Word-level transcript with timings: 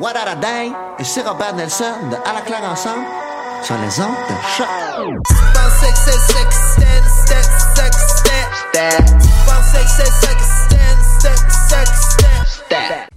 What 0.00 0.16
a 0.16 0.34
Day 0.34 0.72
et 0.98 1.04
c'est 1.04 1.20
Robert 1.20 1.54
Nelson 1.54 1.84
de 2.10 2.16
À 2.26 2.32
la 2.32 2.40
claire 2.40 2.64
ensemble 2.64 3.04
sur 3.62 3.74
les 3.76 4.00
ondes 4.00 4.14
de 4.30 4.34
choc. 4.56 4.66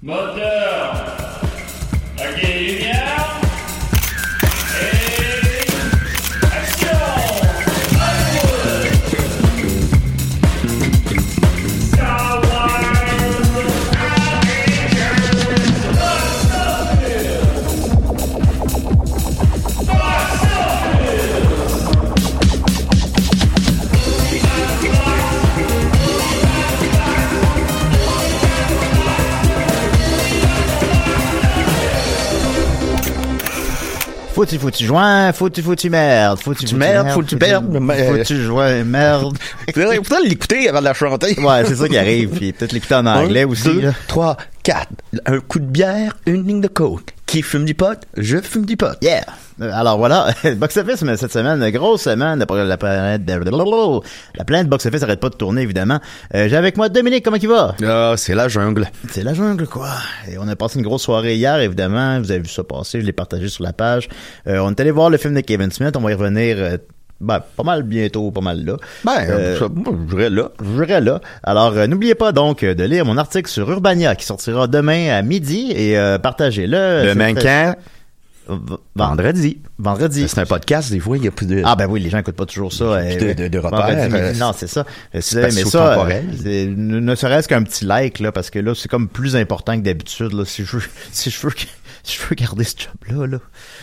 Moteur. 0.01 1.22
Foutu, 34.33 34.57
foutu 34.57 34.85
joint, 34.85 35.31
foutu, 35.31 35.61
foutu 35.61 35.89
merde, 35.91 36.39
foutu, 36.39 36.61
foutu 36.61 36.75
merde, 36.75 36.97
merde, 37.35 37.77
mais- 37.81 38.07
foutu 38.23 38.41
joint, 38.43 38.83
merde. 38.83 39.37
L'écouter 40.25 40.69
avant 40.69 40.79
de 40.79 40.85
la 40.85 40.93
chanter. 40.95 41.39
Ouais, 41.39 41.63
c'est 41.65 41.75
ça 41.75 41.87
qui 41.87 41.97
arrive, 41.97 42.29
puis 42.29 42.51
peut-être 42.51 42.71
l'écouter 42.71 42.95
en 42.95 43.05
anglais 43.05 43.43
Un, 43.43 43.47
aussi. 43.47 43.69
deux, 43.69 43.93
trois, 44.07 44.37
quatre. 44.63 44.89
Un 45.27 45.39
coup 45.39 45.59
de 45.59 45.65
bière, 45.65 46.17
une 46.25 46.47
ligne 46.47 46.61
de 46.61 46.67
coke. 46.67 47.13
Qui 47.33 47.41
fume 47.41 47.65
du 47.65 47.73
pot? 47.73 47.97
Je 48.15 48.37
fume 48.37 48.63
du 48.63 48.77
pot. 48.77 48.95
Yeah! 49.01 49.25
Euh, 49.59 49.71
Alors 49.73 49.97
voilà, 49.97 50.27
box 50.57 50.77
office 50.77 51.01
mais 51.01 51.17
cette 51.17 51.31
semaine, 51.31 51.67
grosse 51.71 52.03
semaine, 52.03 52.37
la 52.37 52.63
la 52.63 52.77
planète, 52.77 53.23
la 54.35 54.45
planète 54.45 54.69
box 54.69 54.85
office 54.85 55.01
arrête 55.01 55.19
pas 55.19 55.29
de 55.31 55.35
tourner 55.35 55.63
évidemment. 55.63 55.99
Euh, 56.35 56.47
J'ai 56.47 56.55
avec 56.55 56.77
moi 56.77 56.89
Dominique, 56.89 57.25
comment 57.25 57.37
il 57.37 57.47
va? 57.47 57.73
Ah, 57.83 58.13
c'est 58.17 58.35
la 58.35 58.49
jungle. 58.49 58.87
C'est 59.09 59.23
la 59.23 59.33
jungle 59.33 59.65
quoi. 59.65 59.89
Et 60.29 60.37
on 60.37 60.47
a 60.47 60.55
passé 60.55 60.77
une 60.77 60.85
grosse 60.85 61.01
soirée 61.01 61.33
hier 61.33 61.59
évidemment, 61.59 62.19
vous 62.19 62.29
avez 62.29 62.41
vu 62.41 62.49
ça 62.49 62.63
passer, 62.63 63.01
je 63.01 63.05
l'ai 63.07 63.13
partagé 63.13 63.47
sur 63.47 63.63
la 63.63 63.73
page. 63.73 64.09
Euh, 64.45 64.59
on 64.59 64.69
est 64.69 64.79
allé 64.79 64.91
voir 64.91 65.09
le 65.09 65.17
film 65.17 65.33
de 65.33 65.41
Kevin 65.41 65.71
Smith, 65.71 65.95
on 65.97 66.01
va 66.01 66.11
y 66.11 66.13
revenir 66.13 66.57
euh, 66.59 66.77
ben, 67.23 67.39
pas 67.55 67.63
mal 67.63 67.83
bientôt, 67.83 68.29
pas 68.31 68.41
mal 68.41 68.63
là. 68.65 68.77
Ben, 69.03 69.11
Euh, 69.29 69.57
ça, 69.59 69.67
moi, 69.73 69.93
je 70.09 70.15
dirais 70.15 70.29
là. 70.29 70.51
Je 70.63 70.83
dirais 70.83 71.01
là. 71.01 71.21
Alors, 71.43 71.73
euh, 71.75 71.87
n'oubliez 71.87 72.15
pas 72.15 72.31
donc 72.31 72.63
euh, 72.63 72.73
de 72.75 72.83
lire 72.83 73.05
mon 73.05 73.17
article 73.17 73.49
sur 73.49 73.69
Urbania 73.71 74.15
qui 74.15 74.25
sortira 74.25 74.67
demain 74.67 75.09
à 75.09 75.21
midi 75.21 75.71
et 75.75 75.97
euh, 75.97 76.17
partagez-le. 76.19 77.07
Demain 77.07 77.33
quand? 77.33 77.75
Vendredi. 78.95 79.59
Vendredi. 79.79 80.27
C'est 80.27 80.39
un 80.41 80.45
podcast, 80.45 80.91
des 80.91 80.99
fois, 80.99 81.17
il 81.17 81.23
y 81.23 81.27
a 81.27 81.31
plus 81.31 81.45
de... 81.45 81.61
Ah 81.63 81.75
ben 81.77 81.87
oui, 81.89 81.99
les 82.01 82.09
gens 82.09 82.17
écoutent 82.19 82.35
pas 82.35 82.45
toujours 82.45 82.73
ça. 82.73 82.83
euh, 82.83 83.15
de- 83.17 83.33
de- 83.43 83.47
de 83.47 83.57
repères, 83.57 84.09
vendredi 84.09 84.39
non, 84.39 84.51
c'est 84.55 84.67
ça. 84.67 84.85
Si 85.19 85.37
aimé 85.37 85.63
ça, 85.65 86.05
ne, 86.45 87.15
serait-ce 87.15 87.47
qu'un 87.47 87.63
petit 87.63 87.85
like 87.85 88.19
là, 88.19 88.31
parce 88.33 88.49
que 88.49 88.59
là, 88.59 88.73
c'est 88.75 88.89
comme 88.89 89.07
plus 89.07 89.35
important 89.37 89.77
que 89.77 89.83
d'habitude 89.83 90.33
là. 90.33 90.43
Si 90.45 90.65
je 90.65 90.75
veux, 90.77 90.83
si 91.13 91.29
je 91.29 91.39
veux, 91.39 91.51
que- 91.53 91.63
je 92.05 92.19
veux 92.27 92.35
garder 92.35 92.63
ce 92.63 92.75
job 92.77 92.93
là, 93.19 93.25
là, 93.27 93.37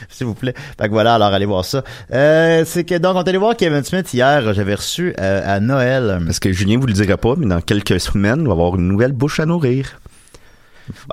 s'il 0.08 0.26
vous 0.26 0.34
plaît. 0.34 0.54
Fait 0.78 0.86
que 0.86 0.90
voilà, 0.92 1.14
alors 1.14 1.32
allez 1.32 1.46
voir 1.46 1.64
ça. 1.64 1.82
Euh, 2.12 2.64
c'est 2.66 2.84
que 2.84 2.96
donc 2.98 3.16
on 3.16 3.22
est 3.24 3.28
allé 3.28 3.38
voir 3.38 3.56
Kevin 3.56 3.82
Smith 3.84 4.12
hier. 4.12 4.52
J'avais 4.54 4.74
reçu 4.74 5.14
euh, 5.18 5.56
à 5.56 5.60
Noël. 5.60 6.20
Parce 6.26 6.38
que 6.38 6.52
Julien 6.52 6.78
vous 6.78 6.86
le 6.86 6.92
dira 6.92 7.16
pas, 7.16 7.34
mais 7.36 7.46
dans 7.46 7.60
quelques 7.60 7.98
semaines, 8.00 8.42
on 8.42 8.46
va 8.46 8.52
avoir 8.52 8.76
une 8.76 8.88
nouvelle 8.88 9.12
bouche 9.12 9.40
à 9.40 9.46
nourrir. 9.46 10.00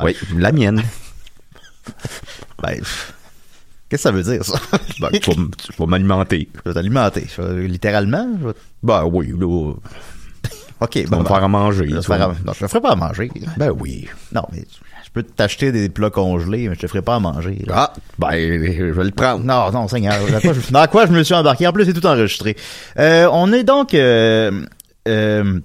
oui, 0.01 0.15
la 0.35 0.51
mienne. 0.51 0.81
Ben, 2.61 2.81
qu'est-ce 2.81 3.89
que 3.89 3.97
ça 3.97 4.11
veut 4.11 4.23
dire 4.23 4.43
ça? 4.43 4.59
Ben, 4.99 5.09
tu 5.11 5.31
vas 5.77 5.85
m'alimenter. 5.85 6.49
Je 6.65 6.69
vais 6.69 6.73
t'alimenter, 6.73 7.27
littéralement. 7.67 8.27
Je 8.41 8.47
vais- 8.47 8.53
Ben 8.83 9.03
oui, 9.05 9.31
là, 9.37 9.73
Ok, 10.79 10.89
tu 10.91 11.03
vas 11.03 11.09
bon, 11.09 11.17
me 11.19 11.23
ben, 11.23 11.29
faire 11.35 11.43
à 11.43 11.47
manger. 11.47 11.87
je 11.89 11.95
vais 11.95 12.01
faire 12.01 12.21
à- 12.21 12.35
non, 12.45 12.53
je 12.53 12.59
te 12.59 12.67
ferai 12.67 12.81
pas 12.81 12.91
à 12.91 12.95
manger. 12.95 13.31
Ben 13.57 13.71
oui. 13.79 14.07
Non, 14.33 14.43
mais 14.51 14.65
peux 15.17 15.23
t'acheter 15.23 15.71
des 15.71 15.89
plats 15.89 16.09
congelés, 16.09 16.69
mais 16.69 16.75
je 16.75 16.81
te 16.81 16.87
ferai 16.87 17.01
pas 17.01 17.15
à 17.15 17.19
manger. 17.19 17.57
là. 17.65 17.73
Ah, 17.75 17.93
ben, 18.19 18.31
je 18.31 18.83
vais 18.83 19.03
le 19.03 19.11
prendre. 19.11 19.43
Non, 19.43 19.71
non, 19.71 19.87
Seigneur. 19.87 20.15
Dans 20.31 20.39
quoi, 20.39 20.53
je, 20.53 20.59
dans 20.71 20.87
quoi 20.87 21.05
je 21.07 21.11
me 21.11 21.23
suis 21.23 21.33
embarqué? 21.33 21.67
En 21.67 21.73
plus, 21.73 21.85
c'est 21.85 21.93
tout 21.93 22.05
enregistré. 22.05 22.55
Euh, 22.99 23.27
on 23.31 23.51
est 23.51 23.63
donc... 23.63 23.93
euh, 23.93 24.63
euh, 25.07 25.59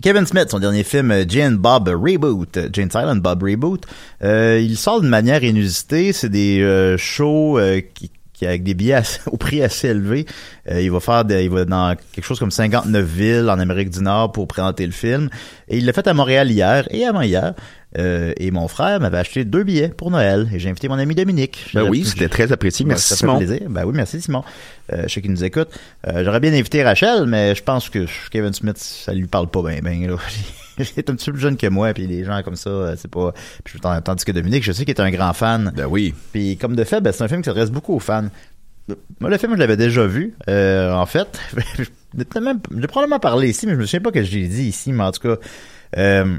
Kevin 0.00 0.26
Smith, 0.26 0.46
son 0.48 0.60
dernier 0.60 0.84
film 0.84 1.12
Jane 1.28 1.56
Bob 1.56 1.88
Reboot, 1.88 2.56
Jane 2.72 2.88
Silent 2.88 3.16
Bob 3.16 3.42
Reboot, 3.42 3.84
il 4.22 4.76
sort 4.76 5.00
d'une 5.00 5.10
manière 5.10 5.42
inusitée. 5.42 6.12
C'est 6.12 6.28
des 6.28 6.94
shows 6.98 7.58
qui, 7.94 8.12
qui 8.38 8.46
avec 8.46 8.62
des 8.62 8.74
billets 8.74 8.94
assez- 8.94 9.20
au 9.26 9.36
prix 9.36 9.62
assez 9.62 9.88
élevé. 9.88 10.26
Euh, 10.70 10.80
il 10.80 10.90
va 10.90 11.00
faire, 11.00 11.24
des- 11.24 11.44
il 11.44 11.50
va 11.50 11.64
dans 11.64 11.96
quelque 12.12 12.24
chose 12.24 12.38
comme 12.38 12.50
59 12.50 13.04
villes 13.04 13.48
en 13.50 13.58
Amérique 13.58 13.90
du 13.90 14.00
Nord 14.00 14.32
pour 14.32 14.46
présenter 14.46 14.86
le 14.86 14.92
film. 14.92 15.28
Et 15.68 15.78
il 15.78 15.86
l'a 15.86 15.92
fait 15.92 16.06
à 16.06 16.14
Montréal 16.14 16.50
hier 16.50 16.86
et 16.90 17.04
avant 17.04 17.22
hier. 17.22 17.54
Euh, 17.96 18.34
et 18.36 18.50
mon 18.50 18.68
frère 18.68 19.00
m'avait 19.00 19.16
acheté 19.16 19.46
deux 19.46 19.64
billets 19.64 19.88
pour 19.88 20.10
Noël 20.10 20.46
et 20.52 20.58
j'ai 20.58 20.68
invité 20.68 20.88
mon 20.88 20.98
ami 20.98 21.14
Dominique. 21.14 21.70
Ben 21.72 21.88
oui, 21.88 22.04
c'était 22.04 22.28
très 22.28 22.52
apprécié. 22.52 22.84
Merci, 22.84 23.08
ça 23.08 23.14
fait 23.16 23.20
Simon. 23.20 23.38
plaisir. 23.38 23.60
Ben 23.70 23.84
oui, 23.86 23.92
merci 23.94 24.20
Simon. 24.20 24.44
Euh, 24.92 25.04
je 25.04 25.08
sais 25.14 25.22
qu'il 25.22 25.30
nous 25.30 25.42
écoute. 25.42 25.68
Euh, 26.06 26.22
J'aurais 26.22 26.40
bien 26.40 26.52
invité 26.52 26.82
Rachel, 26.84 27.24
mais 27.26 27.54
je 27.54 27.62
pense 27.62 27.88
que 27.88 28.04
Kevin 28.30 28.52
Smith, 28.52 28.76
ça 28.76 29.14
lui 29.14 29.26
parle 29.26 29.48
pas 29.48 29.62
bien, 29.62 29.80
bien. 29.80 30.16
Il 30.96 30.98
est 30.98 31.10
un 31.10 31.14
petit 31.14 31.26
peu 31.26 31.32
plus 31.32 31.40
jeune 31.40 31.56
que 31.56 31.66
moi, 31.66 31.92
puis 31.92 32.06
les 32.06 32.24
gens 32.24 32.42
comme 32.42 32.56
ça, 32.56 32.70
euh, 32.70 32.94
c'est 32.96 33.10
pas. 33.10 33.32
Puis, 33.64 33.80
tandis 33.80 34.24
que 34.24 34.32
Dominique, 34.32 34.64
je 34.64 34.72
sais 34.72 34.84
qu'il 34.84 34.94
est 34.94 35.00
un 35.00 35.10
grand 35.10 35.32
fan. 35.32 35.72
Ben 35.74 35.86
oui. 35.86 36.14
Puis 36.32 36.56
comme 36.56 36.76
de 36.76 36.84
fait, 36.84 37.00
ben, 37.00 37.12
c'est 37.12 37.24
un 37.24 37.28
film 37.28 37.42
qui 37.42 37.46
s'adresse 37.46 37.70
beaucoup 37.70 37.94
aux 37.94 38.00
fans. 38.00 38.28
Moi, 39.20 39.28
le 39.30 39.36
film, 39.38 39.52
je 39.54 39.58
l'avais 39.58 39.76
déjà 39.76 40.06
vu. 40.06 40.34
Euh, 40.48 40.92
en 40.92 41.06
fait, 41.06 41.38
j'ai 42.18 42.86
probablement 42.86 43.18
parlé 43.18 43.50
ici, 43.50 43.66
mais 43.66 43.72
je 43.72 43.78
me 43.78 43.84
souviens 43.84 44.00
pas 44.00 44.12
que 44.12 44.22
je 44.22 44.34
l'ai 44.34 44.48
dit 44.48 44.64
ici, 44.64 44.92
mais 44.92 45.04
en 45.04 45.12
tout 45.12 45.20
cas, 45.28 45.36
euh, 45.98 46.38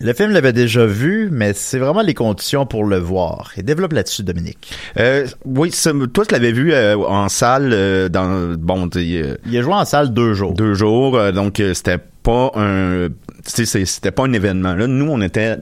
Le 0.00 0.12
film 0.12 0.30
l'avait 0.30 0.52
déjà 0.52 0.86
vu, 0.86 1.28
mais 1.32 1.52
c'est 1.54 1.78
vraiment 1.78 2.02
les 2.02 2.14
conditions 2.14 2.66
pour 2.66 2.84
le 2.84 2.98
voir. 2.98 3.50
Et 3.56 3.64
développe 3.64 3.92
là-dessus, 3.92 4.22
Dominique. 4.22 4.72
Euh, 4.96 5.26
oui, 5.44 5.72
toi, 6.14 6.24
tu 6.24 6.32
l'avais 6.32 6.52
vu 6.52 6.72
euh, 6.72 6.96
en 6.96 7.28
salle 7.28 7.70
euh, 7.72 8.08
dans 8.08 8.54
bon, 8.56 8.88
Il 8.94 9.36
a 9.56 9.60
joué 9.60 9.74
en 9.74 9.84
salle 9.84 10.14
deux 10.14 10.34
jours. 10.34 10.54
deux 10.54 10.74
jours, 10.74 11.18
donc 11.32 11.60
c'était 11.74 11.98
pas 12.28 12.52
un, 12.60 13.08
c'était 13.44 14.10
pas 14.10 14.24
un 14.24 14.32
événement. 14.32 14.74
Là, 14.74 14.86
nous, 14.86 15.10
on 15.10 15.20
était 15.22 15.56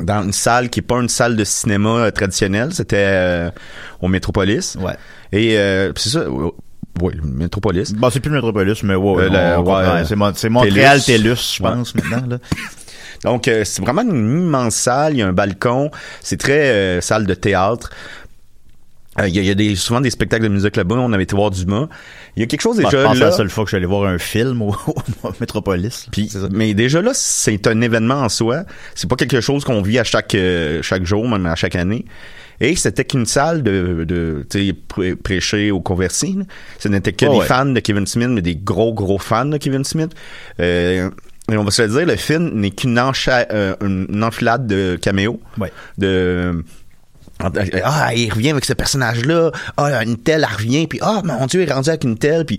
dans 0.00 0.22
une 0.24 0.32
salle 0.32 0.68
qui 0.70 0.80
est 0.80 0.88
pas 0.92 0.96
une 1.00 1.08
salle 1.08 1.36
de 1.36 1.44
cinéma 1.44 1.90
euh, 1.90 2.10
traditionnelle, 2.10 2.72
c'était 2.72 2.96
euh, 2.98 3.50
au 4.00 4.08
Métropolis. 4.08 4.76
Ouais. 4.80 4.94
Et 5.32 5.56
euh, 5.58 5.92
c'est 5.96 6.08
ça, 6.10 6.20
euh, 6.20 6.50
oui, 7.02 7.12
Métropolis. 7.22 7.92
Bon, 7.92 8.10
c'est 8.10 8.20
plus 8.20 8.30
le 8.30 8.36
Métropolis, 8.36 8.82
mais 8.82 8.94
ouais, 8.94 9.28
Euh, 9.30 9.58
ouais, 9.58 10.04
c'est, 10.06 10.16
Mon- 10.16 10.34
c'est 10.34 10.48
Montréal. 10.48 11.00
Télus, 11.02 11.56
je 11.58 11.62
Ouais. 11.62 11.70
pense, 11.70 11.94
maintenant. 11.94 12.24
Là. 12.28 12.38
Donc, 13.24 13.42
c'est 13.44 13.80
vraiment 13.82 14.02
une 14.02 14.40
immense 14.46 14.74
salle. 14.74 15.12
Il 15.14 15.18
y 15.18 15.22
a 15.22 15.28
un 15.28 15.32
balcon. 15.32 15.90
C'est 16.22 16.38
très 16.38 17.00
salle 17.02 17.26
de 17.26 17.34
théâtre. 17.34 17.90
Euh, 19.18 19.26
Il 19.28 19.34
y 19.34 19.38
a, 19.40 19.42
il 19.42 19.48
y 19.48 19.50
a 19.50 19.54
des, 19.54 19.74
souvent 19.74 20.00
des 20.00 20.10
spectacles 20.10 20.44
de 20.44 20.48
musique 20.48 20.76
là-bas. 20.76 20.94
On 20.96 21.12
avait 21.12 21.24
été 21.24 21.34
voir 21.34 21.50
Dumas. 21.50 21.88
Il 22.36 22.40
y 22.40 22.42
a 22.44 22.46
quelque 22.46 22.60
chose 22.60 22.76
déjà 22.76 22.90
je 22.90 22.96
pense 23.04 23.18
là. 23.18 23.26
la 23.26 23.32
seule 23.32 23.50
fois 23.50 23.64
que 23.64 23.68
je 23.68 23.72
suis 23.72 23.76
allé 23.76 23.86
voir 23.86 24.04
un 24.08 24.18
film 24.18 24.62
au, 24.62 24.68
au 25.24 25.32
Métropolis. 25.40 26.06
Puis, 26.12 26.30
mais 26.52 26.74
déjà 26.74 27.02
là, 27.02 27.10
c'est 27.12 27.66
un 27.66 27.80
événement 27.80 28.20
en 28.22 28.28
soi. 28.28 28.62
C'est 28.94 29.10
pas 29.10 29.16
quelque 29.16 29.40
chose 29.40 29.64
qu'on 29.64 29.82
vit 29.82 29.98
à 29.98 30.04
chaque 30.04 30.34
euh, 30.36 30.80
chaque 30.82 31.04
jour, 31.04 31.28
même 31.28 31.44
à 31.46 31.56
chaque 31.56 31.74
année. 31.74 32.04
Et 32.60 32.76
c'était 32.76 33.04
qu'une 33.06 33.24
salle 33.26 33.62
de, 33.62 34.04
de 34.06 34.46
tu 34.50 34.68
sais, 34.68 34.74
prê- 34.88 35.16
prêcher 35.16 35.70
aux 35.70 35.80
convertis. 35.80 36.34
là. 36.38 36.44
Ce 36.78 36.88
n'était 36.88 37.12
que 37.12 37.24
Oh, 37.26 37.32
des 37.32 37.38
ouais. 37.38 37.46
fans 37.46 37.64
de 37.66 37.80
Kevin 37.80 38.06
Smith, 38.06 38.28
mais 38.30 38.42
des 38.42 38.54
gros, 38.54 38.92
gros 38.92 39.18
fans 39.18 39.46
de 39.46 39.56
Kevin 39.56 39.82
Smith. 39.82 40.12
Euh, 40.60 41.08
et 41.50 41.56
on 41.56 41.64
va 41.64 41.70
se 41.72 41.82
le 41.82 41.88
dire, 41.88 42.06
le 42.06 42.16
film 42.16 42.50
n'est 42.60 42.70
qu'une 42.70 42.96
encha- 42.98 43.46
euh, 43.50 43.74
une 43.80 44.22
enfilade 44.22 44.66
de 44.68 44.96
caméos. 45.00 45.40
Ouais. 45.58 45.72
De 45.98 46.62
ah 47.84 48.14
il 48.14 48.32
revient 48.32 48.50
avec 48.50 48.64
ce 48.64 48.72
personnage 48.72 49.24
là 49.24 49.50
ah 49.76 50.02
une 50.04 50.16
telle 50.18 50.46
elle 50.48 50.56
revient 50.56 50.86
puis 50.86 50.98
ah 51.02 51.20
mon 51.24 51.46
dieu 51.46 51.62
il 51.62 51.68
est 51.68 51.72
rendu 51.72 51.88
avec 51.88 52.04
une 52.04 52.18
telle 52.18 52.44
puis 52.44 52.58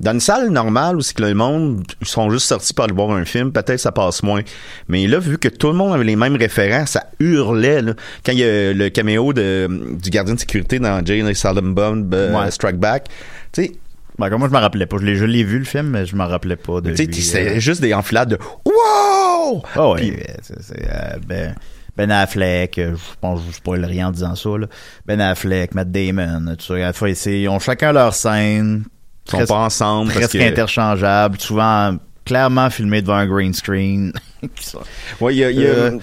dans 0.00 0.12
une 0.12 0.20
salle 0.20 0.48
normale 0.48 0.96
où 0.96 1.02
c'est 1.02 1.14
que 1.14 1.22
le 1.22 1.34
monde 1.34 1.84
ils 2.00 2.08
sont 2.08 2.30
juste 2.30 2.46
sortis 2.46 2.72
pour 2.72 2.86
aller 2.86 2.94
voir 2.94 3.10
un 3.10 3.26
film, 3.26 3.52
peut-être 3.52 3.78
ça 3.78 3.92
passe 3.92 4.22
moins. 4.22 4.40
Mais 4.88 5.06
là, 5.06 5.18
vu 5.18 5.36
que 5.36 5.48
tout 5.48 5.66
le 5.66 5.74
monde 5.74 5.92
avait 5.92 6.04
les 6.04 6.16
mêmes 6.16 6.36
référents, 6.36 6.86
ça 6.86 7.04
hurlait. 7.20 7.82
Là. 7.82 7.92
Quand 8.24 8.32
il 8.32 8.38
y 8.38 8.44
a 8.44 8.72
le 8.72 8.88
caméo 8.88 9.34
de, 9.34 9.68
du 10.02 10.08
gardien 10.08 10.34
de 10.34 10.40
sécurité 10.40 10.78
dans 10.78 11.04
Jane 11.04 11.28
et 11.28 11.34
Silent 11.34 11.60
Bomb 11.62 12.14
Ouais. 12.14 12.50
Strike 12.50 12.78
Back, 12.78 13.08
tu 13.52 13.64
sais, 13.64 13.72
Ben, 14.18 14.30
moi, 14.38 14.48
je 14.48 14.52
m'en 14.54 14.60
rappelais 14.60 14.86
pas. 14.86 14.96
Je 14.98 15.04
l'ai, 15.04 15.16
je 15.16 15.24
l'ai 15.26 15.44
vu, 15.44 15.58
le 15.58 15.64
film, 15.66 15.88
mais 15.88 16.06
je 16.06 16.16
m'en 16.16 16.26
rappelais 16.26 16.56
pas 16.56 16.80
de 16.80 16.94
tu 16.94 17.04
sais, 17.04 17.20
c'est 17.20 17.56
euh. 17.56 17.60
juste 17.60 17.82
des 17.82 17.92
enfilades 17.92 18.30
de 18.30 18.38
Wow! 18.64 19.62
Ouais, 19.76 19.96
Puis- 20.00 20.12
c'est, 20.40 20.62
c'est, 20.62 20.88
euh, 20.88 21.18
ben, 21.26 21.54
ben 21.96 22.10
Affleck, 22.10 22.78
euh, 22.78 22.94
je 22.96 23.14
pense 23.20 23.40
que 23.40 23.46
je 23.50 23.56
spoil 23.56 23.84
rien 23.84 24.08
en 24.08 24.10
disant 24.10 24.34
ça, 24.34 24.50
là. 24.58 24.66
Ben 25.06 25.20
Affleck, 25.20 25.74
Matt 25.74 25.90
Damon, 25.90 26.54
tout 26.58 26.64
ça. 26.76 26.92
Fois, 26.92 27.10
ils 27.10 27.48
ont 27.48 27.58
chacun 27.58 27.92
leur 27.92 28.14
scène. 28.14 28.84
Ils 29.26 29.30
sont 29.40 29.46
pas 29.46 29.58
ensemble 29.60 30.08
parce 30.12 30.26
Presque 30.26 30.38
que 30.38 30.42
interchangeables, 30.48 31.38
souvent 31.40 31.96
clairement 32.24 32.70
filmés 32.70 33.02
devant 33.02 33.14
un 33.16 33.26
green 33.26 33.52
screen. 33.54 34.12
Qui 34.56 34.64
sont- 34.66 34.80
Ouais, 35.20 35.34
il 35.34 35.38
y 35.38 35.44
a, 35.44 35.50
il 35.50 35.60
y 35.60 35.66
a- 35.66 35.70
Euh. 35.70 35.98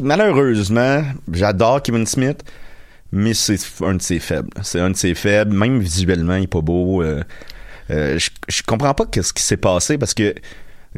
malheureusement, 0.00 1.02
j'adore 1.32 1.82
Kevin 1.82 2.06
Smith, 2.06 2.42
mais 3.12 3.34
c'est 3.34 3.58
un 3.84 3.94
de 3.94 4.02
ses 4.02 4.18
faibles. 4.18 4.50
C'est 4.62 4.80
un 4.80 4.90
de 4.90 4.96
ses 4.96 5.14
faibles, 5.14 5.52
même 5.54 5.78
visuellement, 5.80 6.36
il 6.36 6.44
est 6.44 6.46
pas 6.46 6.60
beau. 6.60 7.02
euh, 7.02 7.22
euh, 7.90 8.18
je, 8.18 8.30
je 8.48 8.62
comprends 8.62 8.94
pas 8.94 9.04
qu'est-ce 9.06 9.32
qui 9.32 9.42
s'est 9.42 9.56
passé 9.56 9.98
parce 9.98 10.14
que 10.14 10.34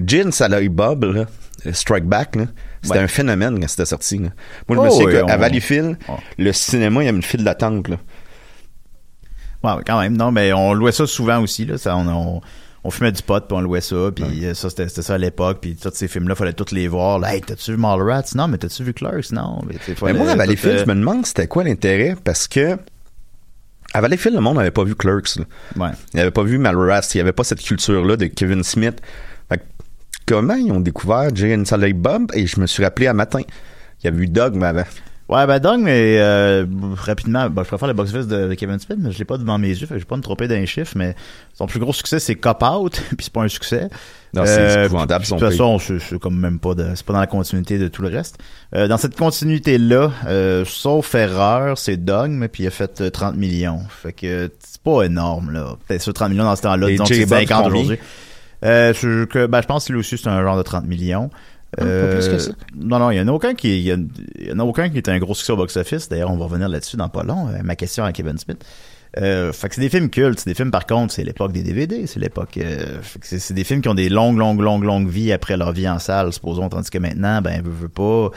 Gin 0.05 0.31
Salary 0.33 0.69
Bob, 0.69 1.05
là, 1.05 1.25
Strike 1.73 2.05
Back, 2.05 2.37
là, 2.37 2.45
c'était 2.83 2.99
Ouais. 2.99 3.05
un 3.05 3.09
phénomène 3.09 3.61
quand 3.61 3.69
c'était 3.69 3.85
sorti. 3.87 4.19
là. 4.19 4.31
Moi, 4.69 4.77
je 4.77 4.81
me 4.83 4.87
Oh, 4.87 4.91
souviens 4.91 5.07
oui, 5.23 5.27
qu'à 5.27 5.35
on- 5.37 5.39
Valleyfield, 5.39 5.97
le 6.39 6.53
cinéma, 6.53 7.03
il 7.03 7.07
y 7.07 7.09
avait 7.09 7.17
une 7.17 7.23
file 7.23 7.45
d'attente. 7.45 7.89
là. 7.89 7.97
Ouais, 9.65 9.83
quand 9.87 10.01
même, 10.01 10.17
non, 10.17 10.33
mais 10.33 10.53
on 10.53 10.75
louait 10.75 10.93
ça 10.93 11.07
souvent 11.07 11.41
aussi, 11.41 11.65
là. 11.65 11.79
Ça, 11.79 11.97
on, 11.97 12.09
on, 12.09 12.41
on 12.83 12.91
fumait 12.91 13.13
du 13.13 13.23
pot, 13.23 13.47
puis 13.47 13.57
on 13.57 13.61
louait 13.61 13.81
ça, 13.81 14.11
puis 14.15 14.45
euh, 14.45 14.55
ça, 14.55 14.69
c'était, 14.71 14.89
ça 14.89 15.15
à 15.15 15.19
l'époque, 15.19 15.59
puis 15.61 15.77
tous 15.77 15.91
ces 15.95 16.09
films-là, 16.09 16.35
fallait 16.35 16.53
tous 16.53 16.73
les 16.75 16.89
voir. 16.89 17.21
Là, 17.21 17.35
hey, 17.35 17.41
t'as-tu 17.43 17.71
vu 17.73 17.77
Mallrats? 17.77 18.25
Non, 18.35 18.49
mais 18.49 18.59
t'as-tu 18.59 18.83
vu 18.83 18.93
Clerks? 18.93 19.31
Non, 19.31 19.61
mais, 19.67 20.13
moi, 20.15 20.31
à 20.33 20.35
Valleyfield, 20.35 20.79
euh, 20.79 20.81
je 20.85 20.89
me 20.91 20.95
demande 20.97 21.25
c'était 21.27 21.47
quoi 21.47 21.63
l'intérêt 21.63 22.17
parce 22.25 22.49
que 22.49 22.77
à 23.95 24.01
Valleyfield, 24.01 24.35
le 24.35 24.41
monde 24.43 24.57
n'avait 24.57 24.71
pas 24.73 24.83
vu 24.85 24.97
Clerks. 24.97 25.37
là. 25.37 25.45
Ouais. 25.77 25.93
Il 26.13 26.17
n'avait 26.17 26.31
pas 26.33 26.43
vu 26.43 26.59
Malrats, 26.59 27.03
il 27.15 27.19
n'y 27.19 27.21
avait 27.21 27.33
pas 27.33 27.45
cette 27.45 27.61
culture-là 27.63 28.17
de 28.17 28.27
Kevin 28.27 28.65
Smith. 28.65 29.01
Fait 29.49 29.59
que 29.59 29.63
comment 30.33 30.55
ils 30.55 30.73
ont 30.73 30.81
découvert 30.81 31.29
Jay 31.35 31.55
and 31.55 31.67
Silent 31.67 31.95
Bob? 31.95 32.31
Et 32.33 32.47
je 32.47 32.59
me 32.59 32.67
suis 32.67 32.83
rappelé 32.83 33.07
à 33.07 33.13
matin. 33.13 33.41
Il 34.03 34.07
y 34.07 34.09
avait 34.09 34.25
eu 34.25 34.29
Dogme 34.29 34.63
avant. 34.63 34.85
Ouais, 35.29 35.47
ben 35.47 35.59
donc, 35.59 35.81
mais 35.83 36.17
euh, 36.19 36.67
rapidement, 36.95 37.49
ben, 37.49 37.63
je 37.63 37.69
préfère 37.69 37.89
le 37.89 37.95
box-office 37.95 38.27
de, 38.27 38.49
de 38.49 38.55
Kevin 38.55 38.79
Smith, 38.79 38.99
mais 39.01 39.13
je 39.13 39.19
l'ai 39.19 39.25
pas 39.25 39.39
devant 39.39 39.57
mes 39.57 39.69
yeux, 39.69 39.87
fait 39.87 39.95
que 39.95 39.95
je 39.95 40.05
vais 40.05 40.09
pas 40.09 40.17
me 40.17 40.23
tromper 40.23 40.49
d'un 40.49 40.65
chiffre, 40.67 40.93
mais 40.97 41.15
son 41.55 41.67
plus 41.67 41.81
gros 41.81 41.93
succès, 41.93 42.19
c'est 42.19 42.35
Cop 42.35 42.63
Out, 42.63 43.01
puis 43.17 43.19
c'est 43.21 43.33
pas 43.33 43.43
un 43.43 43.49
succès. 43.49 43.89
Non, 44.35 44.43
c'est 44.45 44.59
Euh, 44.59 44.85
épouvantable, 44.87 45.25
De 45.25 45.29
toute 45.31 45.39
façon, 45.39 45.79
c'est 45.79 46.19
comme 46.19 46.39
même 46.39 46.59
pas 46.59 46.73
c'est 46.95 47.05
pas 47.07 47.13
dans 47.13 47.21
la 47.21 47.27
continuité 47.27 47.79
de 47.79 47.89
tout 47.89 48.03
le 48.03 48.09
reste. 48.09 48.39
Euh, 48.75 48.89
dans 48.89 48.97
cette 48.97 49.17
continuité-là, 49.17 50.11
euh, 50.27 50.65
sauf 50.67 51.15
erreur, 51.15 51.79
c'est 51.79 51.99
Dogme, 51.99 52.49
puis 52.49 52.65
il 52.65 52.67
a 52.67 52.71
fait 52.71 53.01
euh, 53.01 53.11
30 53.11 53.37
millions. 53.37 53.81
Fait 53.89 54.13
que 54.13 54.51
c'est 54.59 54.83
pas 54.83 55.03
énorme, 55.05 55.51
là. 55.51 55.77
Peut-être 55.87 56.03
sur 56.03 56.13
30 56.13 56.31
millions 56.31 56.45
dans 56.45 56.57
ce 56.57 56.63
temps-là, 56.63 56.89
disons 56.89 57.05
que 57.05 57.15
c'est 57.15 57.27
Bob, 57.27 57.39
50 57.39 57.65
combien? 57.65 57.81
aujourd'hui. 57.81 57.99
Euh, 58.65 58.93
je, 58.95 59.25
que, 59.25 59.47
ben, 59.47 59.61
je 59.61 59.67
pense 59.67 59.87
que 59.87 59.93
lui 59.93 60.01
aussi, 60.01 60.17
c'est 60.19 60.29
un 60.29 60.43
genre 60.43 60.57
de 60.57 60.63
30 60.63 60.87
millions. 60.87 61.31
Pas 61.77 61.85
plus 61.85 62.29
que 62.29 62.39
ça. 62.39 62.53
Non, 62.77 62.99
non, 62.99 63.11
il 63.11 63.17
y 63.17 63.21
en 63.21 63.29
a 63.29 63.33
aucun 63.33 63.55
qui, 63.55 63.79
il 63.81 63.87
y, 63.89 63.93
en- 63.95 64.05
il 64.39 64.49
y 64.49 64.53
en 64.53 64.59
a 64.59 64.63
aucun 64.65 64.91
qui 64.91 64.99
est 64.99 65.09
un 65.09 65.19
gros 65.19 65.35
succès 65.35 65.53
au 65.53 65.57
box-office. 65.57 66.09
D'ailleurs, 66.09 66.31
on 66.31 66.37
va 66.37 66.45
revenir 66.45 66.69
là-dessus 66.69 66.97
dans 66.99 67.09
pas 67.09 67.23
long. 67.23 67.49
euh, 67.49 67.63
ma 67.65 67.77
question 67.77 68.05
à 68.05 68.13
Kevin 68.13 68.37
Smith. 68.37 68.63
Euh, 69.19 69.53
fait 69.53 69.69
que 69.69 69.75
c'est 69.75 69.81
des 69.81 69.89
films 69.89 70.11
cultes. 70.11 70.39
C'est 70.41 70.51
des 70.51 70.55
films, 70.55 70.71
par 70.71 70.87
contre, 70.87 71.13
c'est 71.15 71.25
l'époque 71.25 71.53
des 71.53 71.63
DVD. 71.63 72.07
C'est 72.07 72.21
l'époque, 72.21 72.57
euh, 72.59 73.01
fait 73.03 73.19
que 73.19 73.27
c'est, 73.27 73.39
c'est 73.39 73.55
des 73.55 73.65
films 73.65 73.81
qui 73.83 73.89
ont 73.89 73.95
des 73.95 74.09
longues, 74.11 74.37
longues, 74.39 74.61
longues, 74.61 74.85
longues 74.85 75.09
vies 75.09 75.33
après 75.33 75.57
leur 75.57 75.73
vie 75.73 75.89
en 75.89 75.99
salle, 75.99 76.33
supposons. 76.33 76.69
Tandis 76.69 76.91
que 76.91 76.99
maintenant, 76.99 77.41
ben, 77.43 77.63
veut, 77.63 77.71
veut 77.73 77.89
pas. 77.89 78.31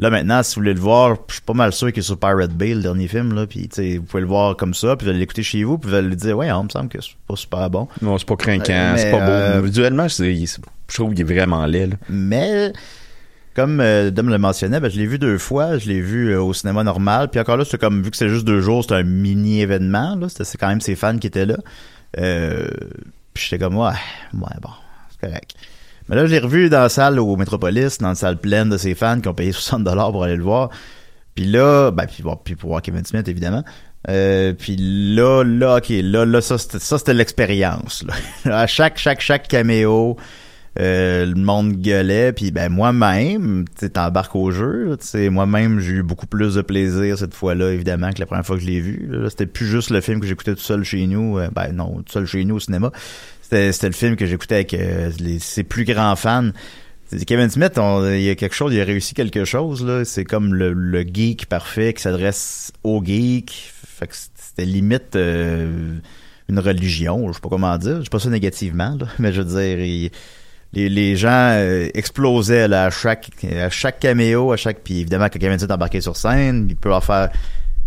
Là, 0.00 0.10
maintenant, 0.10 0.42
si 0.44 0.54
vous 0.54 0.60
voulez 0.60 0.74
le 0.74 0.80
voir, 0.80 1.16
je 1.28 1.34
suis 1.34 1.42
pas 1.42 1.54
mal 1.54 1.72
sûr 1.72 1.88
qu'il 1.88 1.98
est 1.98 2.02
sur 2.06 2.18
Pirate 2.20 2.52
Bay, 2.52 2.72
le 2.74 2.82
dernier 2.82 3.08
film, 3.08 3.34
là. 3.34 3.46
Puis, 3.48 3.68
vous 3.96 4.02
pouvez 4.04 4.20
le 4.20 4.28
voir 4.28 4.56
comme 4.56 4.72
ça, 4.74 4.94
puis 4.94 5.04
vous 5.06 5.10
allez 5.10 5.18
l'écouter 5.18 5.42
chez 5.42 5.64
vous, 5.64 5.76
puis 5.76 5.90
vous 5.90 5.96
allez 5.96 6.06
lui 6.08 6.16
dire, 6.16 6.36
ouais, 6.36 6.52
on 6.52 6.64
me 6.64 6.68
semble 6.68 6.88
que 6.88 7.00
c'est 7.02 7.14
pas 7.26 7.34
super 7.34 7.68
bon. 7.68 7.88
Non, 8.00 8.16
c'est 8.16 8.26
pas 8.28 8.36
craquant, 8.36 8.62
Euh, 8.72 8.94
c'est 8.96 9.10
pas 9.10 9.18
beau. 9.18 9.32
euh, 9.32 9.60
Visuellement, 9.60 10.06
je 10.06 10.94
trouve 10.94 11.14
qu'il 11.14 11.20
est 11.28 11.34
vraiment 11.34 11.66
laid. 11.66 11.88
là. 11.88 11.96
Mais 12.08 12.72
comme 13.54 13.80
euh, 13.80 14.10
Dom 14.12 14.28
le 14.30 14.38
mentionnait, 14.38 14.78
ben, 14.78 14.88
je 14.88 14.98
l'ai 14.98 15.06
vu 15.06 15.18
deux 15.18 15.36
fois. 15.36 15.78
Je 15.78 15.88
l'ai 15.88 16.00
vu 16.00 16.30
euh, 16.30 16.40
au 16.40 16.54
cinéma 16.54 16.84
normal. 16.84 17.28
Puis 17.28 17.40
encore 17.40 17.56
là, 17.56 17.64
c'est 17.68 17.76
comme 17.80 18.00
vu 18.04 18.12
que 18.12 18.16
c'est 18.16 18.28
juste 18.28 18.44
deux 18.46 18.60
jours, 18.60 18.84
c'est 18.88 18.94
un 18.94 19.02
mini 19.02 19.62
événement. 19.62 20.14
Là, 20.14 20.28
c'était 20.28 20.44
c'est 20.44 20.58
quand 20.58 20.68
même 20.68 20.80
ses 20.80 20.94
fans 20.94 21.18
qui 21.18 21.26
étaient 21.26 21.44
là. 21.46 21.56
Euh, 22.18 22.68
puis 23.34 23.48
j'étais 23.50 23.58
comme 23.64 23.76
ouais, 23.76 23.88
ouais 24.34 24.56
bon, 24.62 24.70
c'est 25.10 25.26
correct. 25.28 25.54
Mais 26.08 26.16
là, 26.16 26.26
je 26.26 26.32
l'ai 26.32 26.38
revu 26.38 26.70
dans 26.70 26.80
la 26.80 26.88
salle 26.88 27.18
au 27.20 27.36
Métropolis, 27.36 27.98
dans 27.98 28.08
une 28.08 28.14
salle 28.14 28.38
pleine 28.38 28.70
de 28.70 28.76
ses 28.76 28.94
fans 28.94 29.20
qui 29.20 29.28
ont 29.28 29.34
payé 29.34 29.52
60 29.52 29.84
dollars 29.84 30.12
pour 30.12 30.24
aller 30.24 30.36
le 30.36 30.42
voir. 30.42 30.70
Puis 31.34 31.44
là, 31.44 31.90
ben 31.90 32.06
puis, 32.06 32.24
puis 32.44 32.56
pour 32.56 32.70
voir 32.70 32.82
Kevin 32.82 33.04
Smith 33.04 33.28
évidemment. 33.28 33.62
Euh, 34.08 34.52
puis 34.54 34.76
là, 34.78 35.42
là, 35.44 35.76
ok, 35.76 35.88
là, 35.90 36.24
là, 36.24 36.40
ça, 36.40 36.56
c'était, 36.58 37.14
l'expérience. 37.14 38.04
À 38.44 38.66
chaque, 38.66 38.98
chaque, 38.98 39.20
chaque 39.20 39.48
caméo, 39.48 40.16
euh, 40.80 41.26
le 41.26 41.34
monde 41.34 41.72
gueulait, 41.72 42.32
puis 42.32 42.52
ben 42.52 42.68
moi-même, 42.70 43.64
tu 43.78 43.90
t'embarques 43.90 44.36
au 44.36 44.50
jeu, 44.50 44.96
moi-même, 45.30 45.80
j'ai 45.80 45.94
eu 45.94 46.02
beaucoup 46.02 46.26
plus 46.26 46.54
de 46.54 46.62
plaisir 46.62 47.18
cette 47.18 47.34
fois-là, 47.34 47.72
évidemment, 47.72 48.12
que 48.12 48.20
la 48.20 48.26
première 48.26 48.46
fois 48.46 48.56
que 48.56 48.62
je 48.62 48.68
l'ai 48.68 48.80
vu. 48.80 49.10
C'était 49.28 49.46
plus 49.46 49.66
juste 49.66 49.90
le 49.90 50.00
film 50.00 50.20
que 50.20 50.26
j'écoutais 50.26 50.54
tout 50.54 50.60
seul 50.60 50.84
chez 50.84 51.06
nous, 51.06 51.38
euh, 51.38 51.48
ben 51.52 51.72
non, 51.72 52.02
tout 52.02 52.12
seul 52.12 52.26
chez 52.26 52.44
nous 52.44 52.56
au 52.56 52.60
cinéma. 52.60 52.92
C'était, 53.50 53.88
le 53.88 53.94
film 53.94 54.16
que 54.16 54.26
j'écoutais 54.26 54.56
avec 54.56 54.74
euh, 54.74 55.10
ses 55.40 55.64
plus 55.64 55.84
grands 55.84 56.16
fans. 56.16 56.50
Kevin 57.26 57.48
Smith, 57.48 57.72
il 57.78 58.20
y 58.20 58.28
a 58.28 58.34
quelque 58.34 58.54
chose, 58.54 58.74
il 58.74 58.80
a 58.80 58.84
réussi 58.84 59.14
quelque 59.14 59.46
chose. 59.46 60.04
C'est 60.04 60.24
comme 60.24 60.52
le, 60.52 61.00
geek 61.02 61.46
parfait 61.46 61.94
qui 61.94 62.02
s'adresse 62.02 62.72
aux 62.84 63.02
geeks. 63.02 63.72
Fait 63.86 64.06
que 64.06 64.14
c'était 64.14 64.66
limite 64.66 65.16
euh, 65.16 65.96
une 66.50 66.58
religion, 66.58 67.26
je 67.28 67.32
sais 67.32 67.40
pas 67.40 67.48
comment 67.48 67.78
dire. 67.78 67.98
Je 67.98 68.02
sais 68.02 68.10
pas 68.10 68.18
ça 68.18 68.28
négativement, 68.28 68.98
mais 69.18 69.32
je 69.32 69.40
veux 69.40 69.62
dire, 69.62 70.10
les, 70.74 70.88
les 70.90 71.16
gens 71.16 71.52
euh, 71.54 71.88
explosaient 71.94 72.68
là, 72.68 72.84
à 72.84 72.90
chaque 72.90 73.30
à 73.42 73.92
caméo, 73.92 74.54
chaque 74.58 74.80
puis 74.84 75.00
évidemment 75.00 75.30
quand 75.32 75.38
Kevin 75.38 75.58
Smith 75.58 75.70
embarqué 75.70 76.02
sur 76.02 76.16
scène, 76.16 76.66
il 76.68 76.76
peut 76.76 76.90
leur 76.90 77.02
faire 77.02 77.30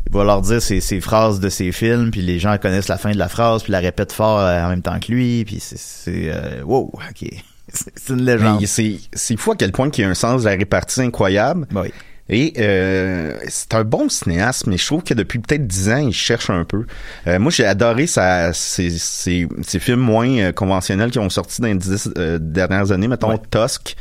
il 0.08 0.14
va 0.14 0.24
leur 0.24 0.42
dire 0.42 0.62
ses, 0.62 0.82
ses 0.82 1.00
phrases 1.00 1.40
de 1.40 1.50
ses 1.50 1.72
films, 1.72 2.12
puis 2.12 2.22
les 2.22 2.40
gens 2.40 2.58
connaissent 2.58 2.88
la 2.88 2.98
fin 2.98 3.12
de 3.12 3.18
la 3.18 3.30
phrase, 3.30 3.64
puis 3.64 3.72
la 3.72 3.80
répètent 3.80 4.12
fort 4.14 4.40
euh, 4.40 4.64
en 4.64 4.70
même 4.70 4.82
temps 4.82 5.00
que 5.00 5.12
lui, 5.12 5.46
puis 5.46 5.60
c'est 5.60 6.32
euh, 6.32 6.62
wow, 6.64 6.92
ok, 6.94 7.30
c'est 7.68 8.10
une 8.14 8.24
légende. 8.24 8.66
C'est 8.66 9.38
fou 9.38 9.52
à 9.52 9.56
quel 9.56 9.72
point 9.72 9.90
qu'il 9.90 10.04
y 10.04 10.08
a 10.08 10.10
un 10.10 10.16
sens 10.16 10.44
de 10.44 10.50
la 10.50 10.56
répartie 10.56 11.02
incroyable. 11.02 11.68
Oui. 11.74 11.92
Et 12.30 12.54
euh, 12.60 13.38
c'est 13.50 13.74
un 13.76 13.84
bon 13.84 14.08
cinéaste, 14.08 14.66
mais 14.66 14.78
je 14.78 14.86
trouve 14.86 15.04
que 15.04 15.14
depuis 15.14 15.40
peut-être 15.40 15.68
dix 15.68 15.90
ans, 15.90 15.98
il 15.98 16.14
cherche 16.14 16.50
un 16.50 16.64
peu. 16.64 16.86
Euh, 17.28 17.40
moi, 17.40 17.52
j'ai 17.52 17.66
adoré 17.66 18.08
sa, 18.08 18.54
ses, 18.54 18.90
ses, 18.92 19.50
ses 19.64 19.80
films 19.80 20.00
moins 20.00 20.30
euh, 20.38 20.52
conventionnels 20.54 21.12
qui 21.12 21.20
ont 21.20 21.30
sorti 21.30 21.62
dans 21.62 21.68
les 21.68 21.76
dix 21.76 22.10
euh, 22.18 22.40
dernières 22.40 22.94
années, 22.94 23.10
mettons 23.10 23.32
Ouais. 23.32 23.42
Tusk. 23.52 23.98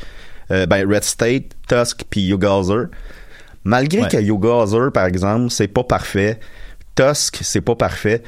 Euh, 0.52 0.66
ben, 0.66 0.88
Red 0.88 1.02
State, 1.02 1.45
Tusk, 1.69 2.04
puis 2.09 2.23
Yogazer. 2.23 2.87
Malgré 3.64 4.02
Ouais. 4.02 4.09
que 4.09 4.17
Yogazer, 4.17 4.90
par 4.93 5.07
exemple, 5.07 5.50
c'est 5.50 5.69
pas 5.69 5.85
parfait, 5.85 6.38
Tusk, 6.97 7.38
c'est 7.43 7.61
pas 7.61 7.75
parfait, 7.76 8.23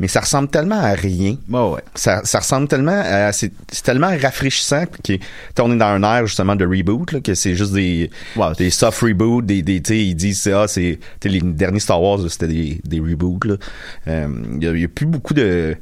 mais 0.00 0.08
ça 0.08 0.20
ressemble 0.20 0.48
tellement 0.48 0.78
à 0.80 0.92
rien. 0.92 1.36
Ouais, 1.48 1.70
ouais. 1.74 1.80
Ça, 1.94 2.20
ça 2.24 2.40
ressemble 2.40 2.68
tellement 2.68 3.00
à. 3.04 3.32
C'est 3.32 3.52
tellement 3.82 4.10
rafraîchissant 4.20 4.84
que 5.02 5.14
on 5.60 5.72
est 5.72 5.76
dans 5.76 5.86
un 5.86 6.02
air 6.02 6.26
justement 6.26 6.56
de 6.56 6.66
reboot, 6.66 7.12
là, 7.12 7.20
que 7.20 7.34
c'est 7.34 7.54
juste 7.54 7.72
des, 7.72 8.10
des 8.58 8.70
soft 8.70 9.00
reboots, 9.00 9.44
des, 9.46 9.62
des 9.62 9.80
tu 9.80 9.94
sais, 9.94 10.04
ils 10.04 10.14
disent 10.14 10.48
ah, 10.54 10.66
c'est. 10.68 10.98
Les 11.24 11.40
derniers 11.40 11.80
Star 11.80 12.02
Wars, 12.02 12.20
c'était 12.28 12.48
des, 12.48 12.80
des 12.84 13.00
reboots. 13.00 13.58
Euh, 14.08 14.28
Il 14.56 14.64
y, 14.64 14.68
a- 14.68 14.72
il 14.72 14.80
y 14.80 14.84
a 14.84 14.88
plus 14.88 15.06
beaucoup 15.06 15.32
de. 15.34 15.76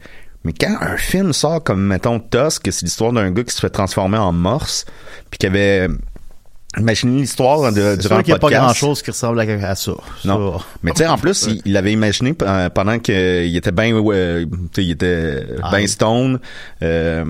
Mais 0.44 0.52
quand 0.52 0.76
un 0.80 0.96
film 0.96 1.32
sort 1.32 1.62
comme, 1.62 1.86
mettons, 1.86 2.18
Tusk, 2.18 2.66
c'est 2.72 2.82
l'histoire 2.82 3.12
d'un 3.12 3.30
gars 3.30 3.44
qui 3.44 3.54
se 3.54 3.60
fait 3.60 3.70
transformer 3.70 4.18
en 4.18 4.32
morse, 4.32 4.84
puis 5.30 5.38
qui 5.38 5.46
avait 5.46 5.86
imaginé 6.78 7.20
l'histoire 7.20 7.72
de, 7.72 7.96
durant 7.96 8.16
le 8.18 8.22
qu'il 8.22 8.32
n'y 8.32 8.36
a 8.36 8.38
pas 8.38 8.48
podcast. 8.48 8.62
grand 8.64 8.74
chose 8.74 9.02
qui 9.02 9.10
ressemble 9.10 9.40
à, 9.40 9.68
à 9.70 9.74
ça. 9.74 9.92
Non. 10.24 10.58
Ça. 10.58 10.64
Mais 10.82 10.90
tu 10.92 10.98
sais, 10.98 11.06
en 11.06 11.18
plus, 11.18 11.46
il, 11.48 11.62
il 11.64 11.76
avait 11.76 11.92
imaginé 11.92 12.34
euh, 12.42 12.70
pendant 12.70 12.98
qu'il 12.98 13.54
était 13.56 13.72
bien, 13.72 13.92
sais, 14.74 14.84
il 14.84 14.90
était 14.92 15.44
Ah, 15.62 15.70
oui. 15.82 15.88
stone. 15.88 16.40
euh, 16.82 17.24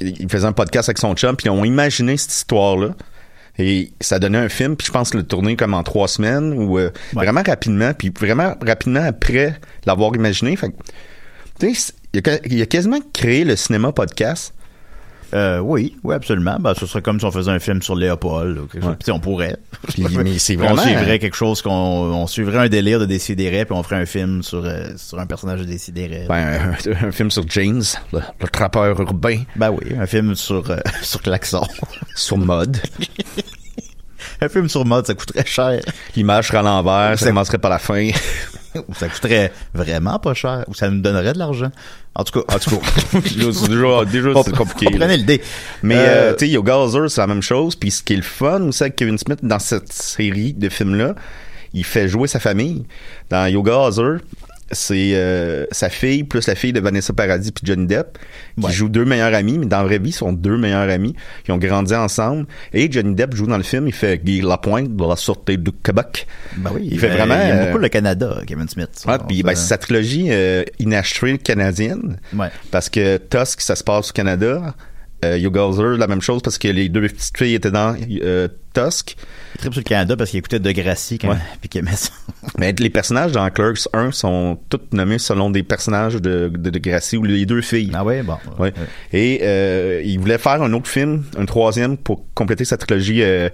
il 0.00 0.28
faisait 0.28 0.46
un 0.46 0.52
podcast 0.52 0.88
avec 0.88 0.98
son 0.98 1.14
chum, 1.14 1.36
puis 1.36 1.46
ils 1.46 1.50
ont 1.50 1.64
imaginé 1.64 2.16
cette 2.16 2.32
histoire-là. 2.32 2.90
Et 3.58 3.92
ça 4.00 4.18
donnait 4.18 4.38
un 4.38 4.48
film, 4.48 4.74
puis 4.76 4.86
je 4.88 4.92
pense 4.92 5.14
le 5.14 5.22
tourner 5.22 5.54
comme 5.56 5.74
en 5.74 5.82
trois 5.84 6.08
semaines, 6.08 6.52
ou 6.54 6.78
euh, 6.78 6.90
Ouais. 7.14 7.24
vraiment 7.24 7.42
rapidement, 7.46 7.92
puis 7.94 8.12
vraiment 8.18 8.54
rapidement 8.66 9.04
après 9.04 9.54
l'avoir 9.86 10.14
imaginé. 10.16 10.56
Fait 10.56 10.70
que, 10.70 10.74
tu 11.60 11.72
sais, 11.74 11.92
il 12.12 12.18
a, 12.18 12.22
ca- 12.24 12.40
il 12.46 12.60
a 12.60 12.66
quasiment 12.66 12.98
créé 13.12 13.44
le 13.44 13.54
cinéma 13.54 13.92
podcast. 13.92 14.52
Euh, 15.32 15.58
oui, 15.58 15.96
oui, 16.04 16.14
absolument. 16.14 16.58
Ben, 16.60 16.74
ce 16.74 16.86
serait 16.86 17.02
comme 17.02 17.18
si 17.18 17.24
on 17.26 17.30
faisait 17.32 17.50
un 17.50 17.58
film 17.58 17.82
sur 17.82 17.96
Léopold. 17.96 18.58
Ou 18.58 18.66
quelque 18.66 18.82
chose. 18.82 18.90
Ouais. 18.90 18.96
Puis, 19.02 19.12
on 19.12 19.18
pourrait. 19.20 19.56
Puis, 19.88 20.02
mais 20.02 20.38
c'est 20.38 20.56
on 20.56 20.76
suivrait 20.76 21.18
quelque 21.18 21.36
chose 21.36 21.62
qu'on 21.62 21.70
on 21.72 22.26
suivrait 22.26 22.58
un 22.58 22.68
délire 22.68 23.00
de 23.00 23.06
Décideret, 23.06 23.64
puis 23.64 23.74
on 23.74 23.82
ferait 23.82 23.96
un 23.96 24.06
film 24.06 24.42
sur, 24.42 24.64
euh, 24.64 24.88
sur 24.96 25.18
un 25.18 25.26
personnage 25.26 25.60
de 25.60 25.64
Décideret. 25.64 26.26
Ben, 26.28 26.76
un, 27.02 27.06
un 27.08 27.12
film 27.12 27.30
sur 27.30 27.44
James, 27.48 27.82
le, 28.12 28.20
le 28.40 28.48
trappeur 28.48 29.00
urbain, 29.00 29.42
Ben 29.56 29.70
oui, 29.70 29.94
un 29.98 30.06
film 30.06 30.34
sur, 30.34 30.70
euh, 30.70 30.78
sur 31.02 31.20
Klaxon. 31.22 31.66
sur 32.14 32.38
mode. 32.38 32.76
un 34.40 34.48
film 34.48 34.68
sur 34.68 34.84
mode, 34.84 35.06
ça 35.06 35.14
coûterait 35.14 35.46
cher. 35.46 35.80
L'image 36.16 36.48
serait 36.48 36.58
à 36.58 36.62
l'envers, 36.62 37.18
ça 37.18 37.26
commencerait 37.26 37.58
par 37.58 37.70
la 37.70 37.78
fin. 37.78 38.10
Ou 38.88 38.94
ça 38.94 39.08
coûterait 39.08 39.52
vraiment 39.72 40.18
pas 40.18 40.34
cher. 40.34 40.64
Ou 40.68 40.74
ça 40.74 40.88
nous 40.90 41.00
donnerait 41.00 41.32
de 41.32 41.38
l'argent. 41.38 41.70
En 42.14 42.24
tout 42.24 42.40
cas, 42.40 42.54
En 42.54 42.58
tout 42.58 42.70
cas, 42.78 43.18
déjà, 43.20 44.04
déjà, 44.10 44.42
c'est 44.44 44.56
compliqué. 44.56 44.86
là. 44.96 45.06
Mais, 45.82 45.96
Euh, 45.96 45.98
euh, 45.98 46.32
tu 46.34 46.46
sais, 46.46 46.50
Yoga 46.52 46.74
c'est 47.08 47.20
la 47.20 47.26
même 47.26 47.42
chose. 47.42 47.76
Puis 47.76 47.90
ce 47.90 48.02
qui 48.02 48.12
est 48.14 48.16
le 48.16 48.22
fun 48.22 48.62
aussi 48.62 48.82
avec 48.82 48.96
Kevin 48.96 49.18
Smith 49.18 49.40
dans 49.42 49.58
cette 49.58 49.92
série 49.92 50.52
de 50.52 50.68
films-là, 50.68 51.14
il 51.72 51.84
fait 51.84 52.08
jouer 52.08 52.28
sa 52.28 52.38
famille. 52.40 52.84
Dans 53.30 53.46
Yoga 53.50 53.86
Hazard, 53.86 54.18
c'est 54.70 55.12
euh, 55.14 55.66
sa 55.70 55.88
fille 55.88 56.24
plus 56.24 56.46
la 56.46 56.54
fille 56.54 56.72
de 56.72 56.80
Vanessa 56.80 57.12
Paradis 57.12 57.52
puis 57.52 57.66
Johnny 57.66 57.86
Depp 57.86 58.18
qui 58.58 58.64
Ouais. 58.66 58.72
jouent 58.72 58.88
deux 58.88 59.04
meilleurs 59.04 59.34
amis, 59.34 59.58
mais 59.58 59.66
dans 59.66 59.78
la 59.78 59.84
vraie 59.84 59.98
vie, 59.98 60.10
ils 60.10 60.12
sont 60.12 60.32
deux 60.32 60.56
meilleurs 60.56 60.88
amis. 60.88 61.14
Ils 61.46 61.52
ont 61.52 61.58
grandi 61.58 61.94
ensemble. 61.94 62.46
Et 62.72 62.90
Johnny 62.90 63.14
Depp 63.14 63.34
joue 63.34 63.46
dans 63.46 63.56
le 63.56 63.62
film, 63.62 63.86
il 63.86 63.92
fait 63.92 64.18
Guy 64.24 64.40
Lapointe 64.40 64.94
de 64.96 65.04
la 65.08 65.16
Sûreté 65.16 65.56
du 65.56 65.70
Québec. 65.72 66.26
Ben 66.56 66.70
oui, 66.74 66.88
il 66.92 66.98
fait 66.98 67.08
ben, 67.08 67.16
vraiment, 67.16 67.34
Il 67.34 67.50
aime 67.50 67.56
euh, 67.58 67.66
beaucoup 67.66 67.78
le 67.78 67.88
Canada, 67.88 68.38
Kevin 68.46 68.68
Smith. 68.68 69.04
Ouais, 69.06 69.14
On 69.20 69.26
puis 69.26 69.36
fait- 69.38 69.42
ben, 69.42 69.54
c'est 69.54 69.66
sa 69.68 69.78
trilogie 69.78 70.26
euh, 70.30 70.62
canadienne. 71.42 72.18
Ouais. 72.34 72.48
Parce 72.70 72.88
que 72.88 73.16
Tusk, 73.18 73.60
ça 73.60 73.76
se 73.76 73.84
passe 73.84 74.10
au 74.10 74.12
Canada. 74.12 74.74
Euh, 75.24 75.38
Yoga 75.38 75.66
Hazard, 75.66 75.96
la 75.96 76.06
même 76.06 76.20
chose 76.20 76.42
parce 76.42 76.58
que 76.58 76.68
les 76.68 76.88
deux 76.88 77.02
petites 77.02 77.36
filles 77.38 77.54
étaient 77.54 77.70
dans 77.70 77.96
euh, 78.22 78.48
Tusk. 78.74 79.16
Il 79.54 79.60
tripe 79.60 79.72
sur 79.72 79.80
le 79.80 79.84
Canada 79.84 80.16
parce 80.16 80.30
qu'il 80.30 80.38
écoutait 80.38 80.58
De 80.58 80.72
Gracie 80.72 81.18
quand 81.18 81.28
Ouais. 81.30 81.36
puis 81.60 81.68
qu'il 81.68 81.78
aimait 81.80 81.94
ça. 81.96 82.10
Mais 82.58 82.72
les 82.78 82.90
personnages 82.90 83.32
dans 83.32 83.48
Clerks 83.50 83.88
1 83.92 84.10
sont 84.12 84.58
tous 84.68 84.80
nommés 84.92 85.18
selon 85.18 85.50
des 85.50 85.62
personnages 85.62 86.14
de, 86.16 86.50
de, 86.52 86.70
de 86.70 86.78
Gracie 86.78 87.16
ou 87.16 87.22
les 87.24 87.46
deux 87.46 87.62
filles. 87.62 87.90
Ah 87.94 88.04
ouais, 88.04 88.22
bon. 88.22 88.36
Ouais. 88.58 88.72
Et 89.12 89.40
euh, 89.42 90.02
il 90.04 90.18
voulait 90.18 90.38
faire 90.38 90.62
un 90.62 90.72
autre 90.72 90.88
film, 90.88 91.24
un 91.38 91.44
troisième, 91.46 91.96
pour 91.96 92.24
compléter 92.34 92.64
sa 92.64 92.76
trilogie 92.76 93.22
euh, 93.22 93.48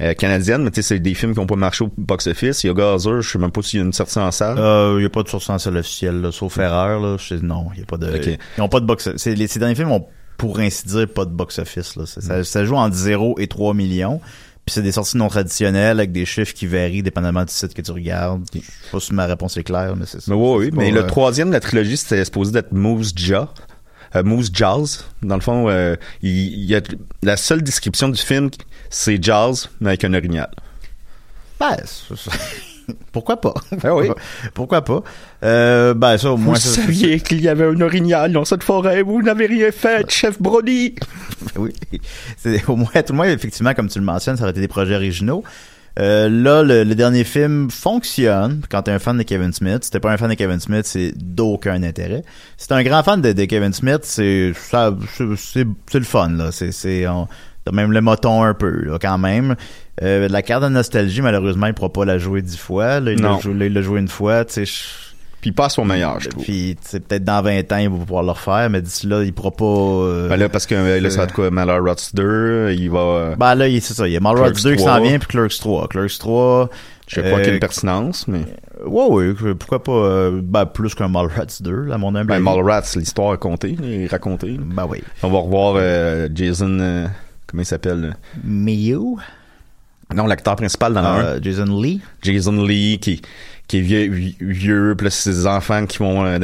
euh, 0.00 0.14
canadienne. 0.14 0.62
Mais 0.64 0.70
tu 0.70 0.82
sais, 0.82 0.88
c'est 0.94 0.98
des 0.98 1.14
films 1.14 1.34
qui 1.34 1.40
n'ont 1.40 1.46
pas 1.46 1.56
marché 1.56 1.84
au 1.84 1.90
box-office. 1.96 2.64
Yoga 2.64 2.94
Hazard, 2.94 3.20
je 3.20 3.30
sais 3.30 3.38
même 3.38 3.52
pas 3.52 3.62
s'il 3.62 3.78
y 3.80 3.82
a 3.82 3.86
une 3.86 3.92
sortie 3.92 4.18
en 4.18 4.30
salle. 4.30 4.58
Euh, 4.58 4.94
il 4.96 5.00
n'y 5.00 5.06
a 5.06 5.10
pas 5.10 5.22
de 5.22 5.28
source 5.28 5.48
en 5.50 5.58
salle 5.58 5.76
officielle, 5.76 6.20
là, 6.20 6.32
sauf 6.32 6.58
erreur, 6.58 7.00
là. 7.00 7.16
Je 7.18 7.36
sais- 7.36 7.42
non, 7.44 7.66
il 7.74 7.78
n'y 7.78 7.82
a 7.82 7.86
pas 7.86 7.98
de. 7.98 8.06
Ok. 8.08 8.38
Ils 8.58 8.62
ont 8.62 8.68
pas 8.68 8.80
de 8.80 8.86
box. 8.86 9.10
C'est 9.16 9.34
les 9.34 9.46
ces 9.46 9.58
derniers 9.60 9.74
films 9.76 9.92
ont, 9.92 10.06
pour 10.38 10.58
ainsi 10.58 10.86
dire, 10.86 11.06
pas 11.08 11.24
de 11.26 11.30
box 11.30 11.58
office. 11.60 11.94
Là. 11.96 12.06
Ça, 12.06 12.20
ça, 12.20 12.44
ça 12.44 12.64
joue 12.64 12.74
entre 12.76 12.96
0 12.96 13.36
et 13.38 13.46
3 13.46 13.74
millions. 13.74 14.20
Puis 14.66 14.72
c'est 14.72 14.82
des 14.82 14.92
sorties 14.92 15.18
non 15.18 15.28
traditionnelles 15.28 15.98
avec 15.98 16.10
des 16.12 16.24
chiffres 16.24 16.54
qui 16.54 16.66
varient 16.66 17.02
dépendamment 17.02 17.44
du 17.44 17.52
site 17.52 17.74
que 17.74 17.82
tu 17.82 17.90
regardes. 17.92 18.44
Je 18.54 18.60
sais 18.60 18.64
pas 18.92 19.00
si 19.00 19.12
ma 19.12 19.26
réponse 19.26 19.56
est 19.58 19.62
claire, 19.64 19.94
mais 19.94 20.06
c'est 20.06 20.20
ça. 20.20 20.32
Mais 20.32 20.36
oui, 20.36 20.66
oui. 20.66 20.70
Mais 20.72 20.90
le 20.90 21.00
euh, 21.00 21.06
troisième 21.06 21.48
de 21.48 21.52
la 21.52 21.60
trilogie, 21.60 21.96
c'était 21.98 22.24
supposé 22.24 22.52
d'être 22.52 22.72
Moose 22.72 23.12
Jaw. 23.14 23.46
Euh, 24.16 24.22
Moose 24.22 24.50
Jaws. 24.52 25.04
Dans 25.22 25.34
le 25.34 25.42
fond, 25.42 25.68
euh, 25.68 25.96
il, 26.22 26.64
y 26.64 26.74
a, 26.74 26.80
la 27.22 27.36
seule 27.36 27.62
description 27.62 28.08
du 28.08 28.20
film, 28.20 28.48
c'est 28.88 29.22
Jaws, 29.22 29.68
mais 29.80 29.88
avec 29.90 30.04
un 30.04 30.14
orignal. 30.14 30.50
Ben, 31.60 31.76
c'est- 31.84 32.16
c'est- 32.16 32.30
pourquoi 33.12 33.40
pas? 33.40 33.54
Ah 33.82 33.94
oui. 33.94 34.08
pourquoi 34.54 34.82
pas? 34.84 35.02
Euh, 35.42 35.94
ben, 35.94 36.16
ça, 36.18 36.32
au 36.32 36.36
moins, 36.36 36.54
Vous 36.54 36.60
ça- 36.60 36.82
saviez 36.82 37.20
qu'il 37.20 37.40
y 37.40 37.48
avait 37.48 37.64
un 37.66 37.80
orignal 37.80 38.32
dans 38.32 38.44
cette 38.44 38.62
forêt, 38.62 39.02
vous 39.02 39.22
n'avez 39.22 39.46
rien 39.46 39.70
fait, 39.72 40.10
chef 40.10 40.40
Brody. 40.40 40.94
oui. 41.56 41.72
C'est 42.36 42.68
au 42.68 42.76
moins, 42.76 42.88
tout 43.06 43.12
le 43.14 43.24
effectivement, 43.28 43.74
comme 43.74 43.88
tu 43.88 43.98
le 43.98 44.04
mentionnes, 44.04 44.36
ça 44.36 44.42
aurait 44.42 44.52
été 44.52 44.60
des 44.60 44.68
projets 44.68 44.94
originaux. 44.94 45.42
Euh, 46.00 46.28
là, 46.28 46.64
le, 46.64 46.82
le 46.82 46.94
dernier 46.96 47.22
film 47.22 47.70
fonctionne 47.70 48.62
quand 48.68 48.82
t'es 48.82 48.90
un 48.90 48.98
fan 48.98 49.16
de 49.16 49.22
Kevin 49.22 49.52
Smith. 49.52 49.84
Si 49.84 49.90
t'es 49.92 50.00
pas 50.00 50.10
un 50.12 50.16
fan 50.16 50.28
de 50.28 50.34
Kevin 50.34 50.58
Smith, 50.58 50.86
c'est 50.86 51.12
d'aucun 51.16 51.80
intérêt. 51.84 52.24
Si 52.56 52.66
t'es 52.66 52.74
un 52.74 52.82
grand 52.82 53.04
fan 53.04 53.20
de, 53.20 53.32
de 53.32 53.44
Kevin 53.44 53.72
Smith, 53.72 54.00
c'est 54.02 54.52
ça, 54.56 54.92
c'est 55.16 55.24
c'est- 55.36 55.66
c'est 55.88 55.98
le 56.00 56.04
fun 56.04 56.30
là. 56.30 56.50
C'est 56.50 56.72
c'est 56.72 57.06
on- 57.06 57.28
t'as 57.64 57.70
même 57.70 57.92
le 57.92 58.00
moton 58.00 58.42
un 58.42 58.54
peu 58.54 58.70
là, 58.84 58.98
quand 59.00 59.18
même. 59.18 59.54
Euh, 60.02 60.28
la 60.28 60.42
carte 60.42 60.62
de 60.64 60.68
nostalgie, 60.68 61.22
malheureusement, 61.22 61.66
il 61.66 61.74
pourra 61.74 61.92
pas 61.92 62.04
la 62.04 62.18
jouer 62.18 62.42
dix 62.42 62.56
fois. 62.58 63.00
Là, 63.00 63.12
il 63.12 63.20
l'a 63.22 63.82
joué, 63.82 64.00
une 64.00 64.08
fois. 64.08 64.44
Tu 64.44 64.52
sais, 64.54 64.64
je- 64.66 64.72
Puis 65.40 65.52
pas 65.52 65.66
à 65.66 65.68
son 65.68 65.84
meilleur, 65.84 66.18
je 66.20 66.30
trouve. 66.30 66.42
puis 66.42 66.76
peut-être 66.90 67.22
dans 67.22 67.42
20 67.42 67.70
ans, 67.72 67.76
il 67.76 67.88
va 67.90 67.96
pouvoir 67.98 68.22
le 68.24 68.30
refaire, 68.30 68.68
mais 68.70 68.80
d'ici 68.82 69.06
là, 69.06 69.22
il 69.22 69.32
pourra 69.32 69.50
pas. 69.52 69.64
euh, 69.64 70.28
Ben 70.28 70.36
là, 70.36 70.48
parce 70.48 70.66
que 70.66 70.74
euh, 70.74 71.00
là, 71.00 71.10
ça 71.10 71.20
va 71.20 71.26
de 71.26 71.32
quoi, 71.32 71.50
Malheur 71.50 71.82
2, 72.14 72.72
il 72.76 72.90
va... 72.90 72.98
euh, 72.98 73.36
Ben 73.36 73.54
là, 73.54 73.68
il- 73.68 73.80
c'est 73.82 73.94
ça. 73.94 74.08
Il 74.08 74.14
y 74.14 74.16
a 74.16 74.20
Mallrats 74.20 74.50
Clerks 74.50 74.62
2 74.64 74.72
qui 74.76 74.78
s'en 74.82 74.96
3. 74.96 75.00
vient, 75.00 75.18
puis 75.18 75.28
Clerks 75.28 75.58
3. 75.60 75.88
Clerks 75.88 76.18
3. 76.18 76.70
je 77.06 77.14
sais 77.16 77.22
pas 77.22 77.28
euh, 77.28 77.36
qu'il 77.36 77.46
y 77.46 77.50
a 77.50 77.54
une 77.54 77.60
pertinence, 77.60 78.26
mais... 78.26 78.40
Ouais, 78.86 79.06
ouais. 79.06 79.54
Pourquoi 79.58 79.82
pas, 79.82 79.92
euh, 79.92 80.40
ben, 80.42 80.64
plus 80.66 80.94
qu'un 80.94 81.08
Mallrats 81.08 81.60
2, 81.60 81.70
là, 81.84 81.94
à 81.94 81.98
mon 81.98 82.14
humble 82.14 82.28
Ben. 82.28 82.40
Mallrats, 82.40 82.82
l'histoire 82.96 83.34
est 83.34 83.38
contée, 83.38 83.76
est 83.82 84.06
racontée. 84.10 84.56
Ben 84.58 84.86
oui. 84.88 85.02
On 85.22 85.28
va 85.28 85.38
revoir 85.38 85.74
euh, 85.76 86.28
Jason... 86.34 86.78
euh, 86.80 87.06
comment 87.46 87.62
il 87.62 87.66
s'appelle? 87.66 88.00
là? 88.00 88.10
Non, 90.14 90.26
l'acteur 90.26 90.56
principal 90.56 90.92
dans. 90.94 91.04
Euh, 91.04 91.38
Jason 91.40 91.80
Lee? 91.80 92.00
Jason 92.22 92.64
Lee 92.64 92.98
qui, 93.00 93.22
qui 93.68 93.78
est 93.78 93.82
vieux, 93.82 94.08
vi- 94.10 94.36
vieux 94.40 94.96
c'est 95.04 95.32
ses 95.32 95.46
enfants 95.46 95.86
qui 95.86 95.98
vont, 95.98 96.24
euh, 96.26 96.38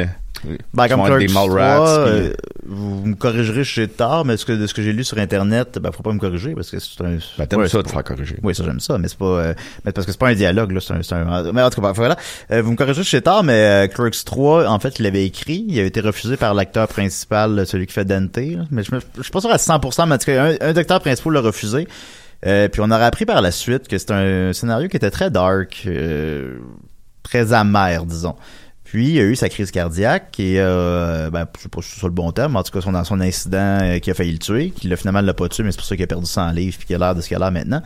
Ben, 0.72 0.84
qui 0.84 0.88
comme 0.90 1.00
vont 1.00 1.06
être 1.08 1.18
des 1.18 1.26
3, 1.26 1.46
Mallrats. 1.48 2.04
puis- 2.06 2.12
euh, 2.14 2.32
vous 2.66 3.04
me 3.04 3.14
corrigerez 3.14 3.62
chez 3.64 3.86
tard, 3.88 4.24
mais 4.24 4.38
ce 4.38 4.46
que, 4.46 4.52
de 4.52 4.66
ce 4.66 4.72
que 4.72 4.80
j'ai 4.80 4.94
lu 4.94 5.04
sur 5.04 5.18
Internet, 5.18 5.78
ben, 5.78 5.92
faut 5.92 6.02
pas 6.02 6.12
me 6.14 6.18
corriger, 6.18 6.54
parce 6.54 6.70
que 6.70 6.78
c'est 6.78 6.98
un... 7.02 7.18
Ben, 7.36 7.46
t'aimes 7.46 7.60
ouais, 7.60 7.68
ça 7.68 7.78
de 7.78 7.82
pas- 7.82 7.90
faire 7.90 8.04
corriger. 8.04 8.36
Oui, 8.42 8.54
ça 8.54 8.64
j'aime 8.64 8.80
ça, 8.80 8.96
mais 8.96 9.08
c'est 9.08 9.18
pas, 9.18 9.26
euh, 9.26 9.54
mais 9.84 9.92
parce 9.92 10.06
que 10.06 10.12
c'est 10.12 10.18
pas 10.18 10.28
un 10.28 10.34
dialogue 10.34 10.72
là, 10.72 10.80
c'est 10.80 11.12
un, 11.12 11.52
mais 11.52 11.62
en 11.62 11.68
tout 11.68 11.82
cas, 11.82 11.88
ben, 11.88 11.92
voilà. 11.92 12.16
Vous 12.62 12.70
me 12.70 12.76
corrigez 12.76 13.04
chez 13.04 13.20
tard, 13.20 13.42
mais 13.44 13.90
Clerks 13.94 14.24
3, 14.24 14.66
en 14.66 14.78
fait, 14.78 14.98
il 14.98 15.02
l'avait 15.02 15.26
écrit, 15.26 15.66
il 15.68 15.78
avait 15.78 15.88
été 15.88 16.00
refusé 16.00 16.38
par 16.38 16.54
l'acteur 16.54 16.88
principal, 16.88 17.66
celui 17.66 17.86
qui 17.86 17.92
fait 17.92 18.06
Dante, 18.06 18.36
là. 18.38 18.64
mais 18.70 18.82
je, 18.82 18.90
je 19.18 19.22
suis 19.22 19.30
pas 19.32 19.42
sûr 19.42 19.50
à 19.50 19.56
100%, 19.58 20.06
mais 20.08 20.14
en 20.14 20.18
tout 20.18 20.24
cas, 20.24 20.42
un, 20.44 20.54
un 20.62 20.72
des 20.72 20.78
acteurs 20.80 21.00
principaux 21.00 21.28
l'a 21.30 21.40
refusé. 21.42 21.86
Euh, 22.46 22.68
puis 22.68 22.80
on 22.80 22.90
aurait 22.90 23.04
appris 23.04 23.26
par 23.26 23.42
la 23.42 23.50
suite 23.50 23.86
que 23.88 23.98
c'est 23.98 24.12
un 24.12 24.52
scénario 24.52 24.88
qui 24.88 24.96
était 24.96 25.10
très 25.10 25.30
dark, 25.30 25.82
euh, 25.86 26.58
très 27.22 27.52
amer, 27.52 28.06
disons. 28.06 28.36
Puis 28.90 29.10
il 29.10 29.20
a 29.20 29.22
eu 29.22 29.36
sa 29.36 29.48
crise 29.48 29.70
cardiaque 29.70 30.40
et 30.40 30.56
euh, 30.58 31.30
ben 31.30 31.46
je 31.56 31.62
sais 31.62 31.68
pas 31.68 31.80
si 31.80 31.90
c'est 31.90 32.00
ça 32.00 32.08
le 32.08 32.12
bon 32.12 32.32
terme, 32.32 32.54
mais 32.54 32.58
en 32.58 32.64
tout 32.64 32.72
cas 32.72 32.80
son 32.80 33.04
son 33.04 33.20
incident 33.20 33.78
euh, 33.82 33.98
qui 34.00 34.10
a 34.10 34.14
failli 34.14 34.32
le 34.32 34.38
tuer, 34.38 34.70
qui 34.70 34.88
l'a 34.88 34.96
finalement 34.96 35.20
l'a 35.20 35.32
pas 35.32 35.48
tué, 35.48 35.62
mais 35.62 35.70
c'est 35.70 35.76
pour 35.76 35.86
ça 35.86 35.94
qu'il 35.94 36.02
a 36.02 36.08
perdu 36.08 36.26
100 36.26 36.50
livres 36.50 36.76
puis 36.76 36.88
qu'il 36.88 36.96
a 36.96 36.98
l'air 36.98 37.14
de 37.14 37.20
ce 37.20 37.28
qu'il 37.28 37.36
a 37.36 37.38
l'air 37.38 37.52
maintenant. 37.52 37.82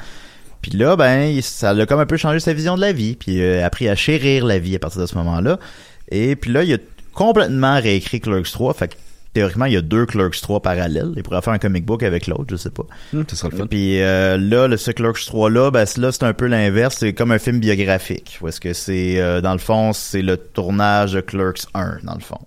Puis 0.62 0.70
là 0.70 0.96
ben 0.96 1.38
ça 1.42 1.74
l'a 1.74 1.84
comme 1.84 2.00
un 2.00 2.06
peu 2.06 2.16
changé 2.16 2.40
sa 2.40 2.54
vision 2.54 2.76
de 2.76 2.80
la 2.80 2.92
vie, 2.92 3.16
puis 3.16 3.34
il 3.34 3.44
a 3.44 3.66
appris 3.66 3.86
à 3.86 3.94
chérir 3.94 4.46
la 4.46 4.58
vie 4.58 4.76
à 4.76 4.78
partir 4.78 5.02
de 5.02 5.06
ce 5.06 5.14
moment-là. 5.16 5.58
Et 6.10 6.36
puis 6.36 6.50
là 6.50 6.62
il 6.62 6.72
a 6.72 6.78
complètement 7.12 7.78
réécrit 7.78 8.20
Clerks 8.20 8.52
3, 8.52 8.72
fait 8.72 8.88
que 8.88 8.94
théoriquement 9.34 9.66
il 9.66 9.74
y 9.74 9.76
a 9.76 9.82
deux 9.82 10.06
Clerks 10.06 10.40
3 10.40 10.60
parallèles, 10.62 11.12
il 11.16 11.22
pourrait 11.22 11.42
faire 11.42 11.52
un 11.52 11.58
comic 11.58 11.84
book 11.84 12.02
avec 12.02 12.26
l'autre, 12.26 12.46
je 12.48 12.56
sais 12.56 12.70
pas. 12.70 12.84
Ça 13.28 13.36
sera 13.36 13.48
le 13.50 13.56
fun. 13.58 13.66
Puis 13.66 14.00
euh, 14.00 14.38
là, 14.38 14.66
le 14.68 14.76
ce 14.78 14.90
Clerks 14.92 15.26
3 15.26 15.50
là, 15.50 15.70
ben 15.70 15.84
c'est- 15.84 16.00
là 16.00 16.10
c'est 16.12 16.22
un 16.24 16.32
peu 16.32 16.46
l'inverse, 16.46 16.96
c'est 17.00 17.12
comme 17.12 17.30
un 17.32 17.38
film 17.38 17.58
biographique. 17.60 18.38
Où 18.40 18.48
est-ce 18.48 18.60
que 18.60 18.72
c'est 18.72 19.20
euh, 19.20 19.40
dans 19.42 19.52
le 19.52 19.58
fond, 19.58 19.92
c'est 19.92 20.22
le 20.22 20.36
tournage 20.38 21.12
de 21.12 21.20
Clerks 21.20 21.66
1 21.74 21.98
dans 22.04 22.14
le 22.14 22.20
fond. 22.20 22.38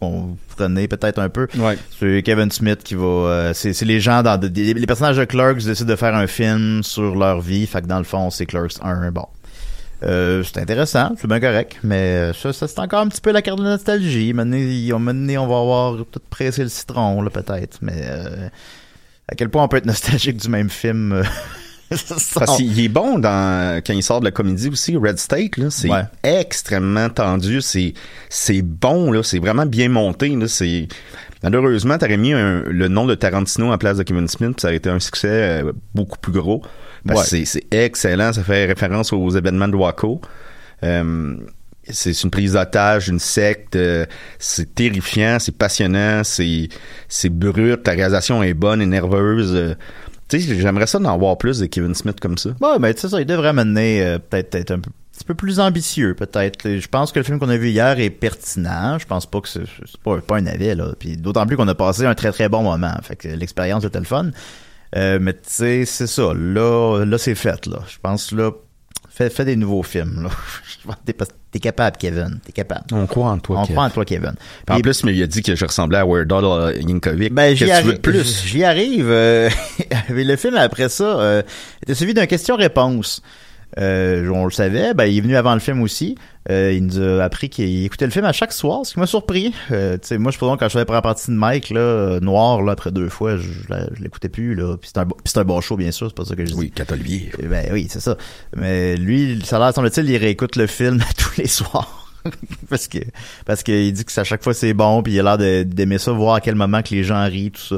qu'on 0.00 0.36
prenait 0.56 0.88
peut-être 0.88 1.18
un 1.20 1.28
peu. 1.28 1.46
Ouais. 1.56 1.78
C'est 1.98 2.22
Kevin 2.24 2.50
Smith 2.50 2.82
qui 2.84 2.94
va. 2.94 3.04
euh, 3.06 3.52
c'est 3.54 3.72
c'est 3.72 3.84
les 3.86 4.00
gens 4.00 4.22
dans 4.22 4.38
les 4.42 4.86
personnages 4.86 5.16
de 5.16 5.24
Clerks 5.24 5.64
décident 5.64 5.88
de 5.88 5.96
faire 5.96 6.14
un 6.14 6.26
film 6.26 6.82
sur 6.82 7.14
leur 7.14 7.40
vie. 7.40 7.66
Fait 7.66 7.80
que 7.80 7.86
dans 7.86 7.98
le 7.98 8.04
fond, 8.04 8.28
c'est 8.30 8.44
Clerks 8.44 8.74
1. 8.82 9.10
Bon. 9.12 9.26
Euh, 10.04 10.42
c'est 10.42 10.58
intéressant, 10.60 11.12
c'est 11.18 11.26
bien 11.26 11.40
correct, 11.40 11.78
mais 11.82 11.96
euh, 12.16 12.32
ça, 12.34 12.52
ça 12.52 12.68
c'est 12.68 12.78
encore 12.78 13.00
un 13.00 13.08
petit 13.08 13.20
peu 13.22 13.32
la 13.32 13.40
carte 13.42 13.58
de 13.58 13.64
nostalgie. 13.64 14.32
Maintenant, 14.34 14.58
on 14.58 15.46
va 15.46 15.58
avoir 15.58 15.96
tout 16.10 16.20
pressé 16.28 16.62
le 16.62 16.68
citron, 16.68 17.22
là, 17.22 17.30
peut-être. 17.30 17.78
Mais 17.80 18.02
euh, 18.04 18.48
à 19.28 19.34
quel 19.34 19.48
point 19.48 19.62
on 19.64 19.68
peut 19.68 19.78
être 19.78 19.86
nostalgique 19.86 20.36
du 20.36 20.48
même 20.48 20.68
film 20.68 21.12
euh, 21.12 21.22
Parce 22.34 22.56
qu'il 22.56 22.78
est 22.80 22.88
bon 22.88 23.18
dans 23.18 23.80
quand 23.86 23.92
il 23.92 24.02
sort 24.02 24.20
de 24.20 24.24
la 24.24 24.30
comédie 24.30 24.68
aussi, 24.68 24.96
Red 24.96 25.18
State 25.18 25.58
là, 25.58 25.70
c'est 25.70 25.88
Ouais. 25.90 26.02
extrêmement 26.22 27.08
tendu, 27.08 27.60
c'est 27.60 27.94
c'est 28.28 28.62
bon 28.62 29.12
là, 29.12 29.22
c'est 29.22 29.38
vraiment 29.38 29.66
bien 29.66 29.88
monté 29.88 30.28
là, 30.30 30.48
c'est 30.48 30.88
malheureusement 31.42 31.96
t'aurais 31.98 32.16
mis 32.16 32.32
un- 32.32 32.62
le 32.62 32.88
nom 32.88 33.04
de 33.06 33.14
Tarantino 33.14 33.70
en 33.72 33.78
place 33.78 33.98
de 33.98 34.02
Kevin 34.02 34.26
Smith, 34.28 34.52
puis 34.56 34.62
ça 34.62 34.68
aurait 34.68 34.76
été 34.76 34.88
un 34.90 34.98
succès 34.98 35.62
beaucoup 35.94 36.18
plus 36.18 36.32
gros. 36.32 36.62
Parce 37.06 37.30
que 37.30 37.44
c'est 37.44 37.64
excellent, 37.72 38.32
ça 38.32 38.42
fait 38.42 38.66
référence 38.66 39.12
aux 39.12 39.30
événements 39.30 39.68
de 39.68 39.76
Waco. 39.76 40.20
Euh, 40.82 41.36
c'est 41.90 42.22
une 42.22 42.30
prise 42.30 42.54
d'otage, 42.54 43.08
une 43.08 43.18
secte. 43.18 43.76
euh, 43.76 44.06
c'est 44.38 44.74
terrifiant, 44.74 45.36
c'est 45.38 45.56
passionnant, 45.56 46.22
c'est 46.24 46.68
c'est 47.08 47.28
brut. 47.28 47.86
La 47.86 47.92
réalisation 47.92 48.42
est 48.42 48.54
bonne 48.54 48.80
et 48.80 48.86
nerveuse. 48.86 49.52
euh. 49.54 49.74
tu 50.28 50.40
sais, 50.40 50.54
j'aimerais 50.58 50.86
ça 50.86 50.98
d'en 50.98 51.18
voir 51.18 51.36
plus 51.36 51.58
de 51.60 51.66
Kevin 51.66 51.94
Smith 51.94 52.18
comme 52.20 52.38
ça. 52.38 52.50
Ouais, 52.60 52.78
mais 52.80 52.94
c'est 52.96 53.08
ça, 53.08 53.20
il 53.20 53.26
devrait 53.26 53.52
mener 53.52 54.16
peut-être 54.30 54.54
être 54.54 54.70
un 54.70 54.78
peu- 54.80 54.90
petit 55.12 55.24
peu 55.26 55.34
plus 55.34 55.60
ambitieux, 55.60 56.14
peut-être. 56.14 56.68
Je 56.78 56.88
pense 56.88 57.12
que 57.12 57.18
le 57.20 57.24
film 57.24 57.38
qu'on 57.38 57.50
a 57.50 57.56
vu 57.58 57.68
hier 57.68 58.00
est 58.00 58.10
pertinent. 58.10 58.98
Je 58.98 59.04
pense 59.06 59.26
pas 59.26 59.40
que 59.42 59.48
c'est 59.48 59.64
c'est 59.84 60.00
pas, 60.02 60.18
pas 60.22 60.36
un 60.38 60.46
avis, 60.46 60.74
là. 60.74 60.94
Puis 60.98 61.16
d'autant 61.18 61.46
plus 61.46 61.56
qu'on 61.58 61.68
a 61.68 61.74
passé 61.74 62.06
un 62.06 62.14
très 62.14 62.32
très 62.32 62.48
bon 62.48 62.62
moment. 62.62 62.94
Fait 63.02 63.14
que 63.16 63.28
l'expérience 63.28 63.84
était 63.84 63.98
le 64.00 64.06
fun. 64.06 64.30
Euh, 64.96 65.18
mais 65.20 65.32
tu 65.32 65.40
sais, 65.44 65.84
c'est 65.84 66.06
ça. 66.06 66.32
Là, 66.34 67.04
là 67.04 67.18
c'est 67.18 67.34
fait, 67.34 67.66
là. 67.66 67.78
Je 67.88 67.96
pense, 68.02 68.32
là, 68.32 68.52
fais, 69.08 69.30
fais 69.30 69.44
des 69.44 69.56
nouveaux 69.56 69.82
films, 69.82 70.24
là. 70.24 70.94
T'es 71.54 71.60
capable, 71.60 71.96
Kevin. 71.98 72.40
T'es 72.44 72.50
capable. 72.50 72.82
On 72.90 73.06
croit 73.06 73.30
en 73.30 73.38
toi. 73.38 73.60
On 73.60 73.64
croit 73.64 73.84
en 73.84 73.90
toi, 73.90 74.04
Kevin. 74.04 74.34
Puis 74.66 74.76
en 74.76 74.80
plus, 74.80 75.04
mais 75.04 75.14
il 75.14 75.22
a 75.22 75.28
dit 75.28 75.40
que 75.40 75.54
je 75.54 75.64
ressemblais 75.64 75.98
à 75.98 76.04
Weird 76.04 76.32
Al 76.32 76.44
euh, 76.44 76.72
Yankovic. 76.80 77.32
Ben, 77.32 77.54
j'y 77.54 77.70
arrive. 77.70 78.00
plus? 78.00 78.44
J'y 78.44 78.64
arrive. 78.64 79.08
euh, 79.08 79.48
le 80.08 80.34
film 80.34 80.56
après 80.56 80.88
ça 80.88 81.04
euh, 81.04 81.42
était 81.80 81.94
suivi 81.94 82.12
d'un 82.12 82.26
question-réponse. 82.26 83.22
Euh, 83.78 84.28
on 84.28 84.44
le 84.44 84.50
savait, 84.50 84.94
ben, 84.94 85.04
il 85.04 85.18
est 85.18 85.20
venu 85.20 85.36
avant 85.36 85.54
le 85.54 85.60
film 85.60 85.82
aussi. 85.82 86.16
Euh, 86.50 86.72
il 86.74 86.84
nous 86.84 87.00
a 87.00 87.24
appris 87.24 87.48
qu'il 87.48 87.84
écoutait 87.84 88.04
le 88.04 88.10
film 88.10 88.24
à 88.26 88.32
chaque 88.32 88.52
soir, 88.52 88.84
ce 88.84 88.94
qui 88.94 89.00
m'a 89.00 89.06
surpris. 89.06 89.54
Euh, 89.70 89.94
tu 89.94 90.08
sais, 90.08 90.18
moi, 90.18 90.30
je 90.30 90.38
pense 90.38 90.58
quand 90.58 90.66
je 90.66 90.72
faisais 90.72 90.80
la 90.80 90.84
première 90.84 91.02
partie 91.02 91.30
de 91.30 91.36
Mike, 91.36 91.70
là, 91.70 91.80
euh, 91.80 92.20
noir, 92.20 92.62
là, 92.62 92.72
après 92.72 92.92
deux 92.92 93.08
fois, 93.08 93.36
je, 93.36 93.50
l'écoutais 94.00 94.28
plus, 94.28 94.54
là. 94.54 94.76
Puis 94.76 94.90
c'est 94.92 95.00
un, 95.00 95.06
c'est 95.24 95.38
un 95.38 95.44
bon 95.44 95.60
show, 95.60 95.76
bien 95.76 95.90
sûr, 95.90 96.08
c'est 96.08 96.16
pas 96.16 96.24
ça 96.24 96.36
que 96.36 96.44
je 96.44 96.52
dis. 96.52 96.58
Oui, 96.58 96.70
Catolivier. 96.70 97.30
Eh 97.38 97.46
Ben 97.46 97.70
oui, 97.72 97.86
c'est 97.88 98.00
ça. 98.00 98.16
Mais 98.56 98.96
lui, 98.96 99.40
ça 99.44 99.56
a 99.56 99.58
l'air, 99.60 99.74
semble-t-il, 99.74 100.08
il 100.10 100.16
réécoute 100.18 100.56
le 100.56 100.66
film 100.66 101.02
tous 101.16 101.38
les 101.38 101.48
soirs. 101.48 102.00
parce 102.70 102.88
que 102.88 102.98
parce 103.44 103.62
qu'il 103.62 103.92
dit 103.92 104.02
que 104.02 104.10
c'est 104.10 104.22
à 104.22 104.24
chaque 104.24 104.42
fois 104.42 104.54
c'est 104.54 104.72
bon, 104.72 105.02
puis 105.02 105.12
il 105.12 105.20
a 105.20 105.36
l'air 105.36 105.66
d'aimer 105.66 105.98
ça, 105.98 106.10
voir 106.12 106.36
à 106.36 106.40
quel 106.40 106.54
moment 106.54 106.82
que 106.82 106.94
les 106.94 107.04
gens 107.04 107.22
rient, 107.26 107.50
tout 107.50 107.60
ça. 107.60 107.76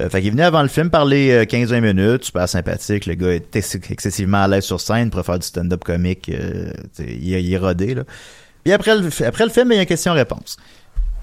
Euh, 0.00 0.08
fait 0.08 0.20
qu'il 0.20 0.28
est 0.28 0.30
venu 0.30 0.42
avant 0.42 0.62
le 0.62 0.68
film 0.68 0.88
parler 0.88 1.30
euh, 1.32 1.44
15-20 1.44 1.80
minutes, 1.80 2.24
super 2.24 2.48
sympathique. 2.48 3.04
Le 3.06 3.14
gars 3.14 3.28
est 3.32 3.54
ex- 3.54 3.74
excessivement 3.90 4.42
à 4.42 4.48
l'aise 4.48 4.64
sur 4.64 4.80
scène, 4.80 5.10
pour 5.10 5.22
faire 5.24 5.38
du 5.38 5.46
stand-up 5.46 5.84
comique. 5.84 6.30
euh, 6.30 6.72
il, 6.98 7.34
est- 7.34 7.42
il 7.44 7.52
est 7.52 7.58
rodé, 7.58 7.94
là. 7.94 8.04
Puis 8.64 8.72
après 8.72 8.96
le, 8.96 9.08
après 9.26 9.44
le 9.44 9.50
film, 9.50 9.70
il 9.72 9.74
y 9.74 9.78
a 9.78 9.82
une 9.82 9.86
question-réponse. 9.86 10.56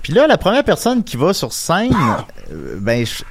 Puis 0.03 0.13
là, 0.13 0.27
la 0.27 0.37
première 0.37 0.63
personne 0.63 1.03
qui 1.03 1.17
va 1.17 1.33
sur 1.33 1.51
scène, 1.51 1.91
euh, 2.51 2.77
ben, 2.79 3.05
je, 3.05 3.23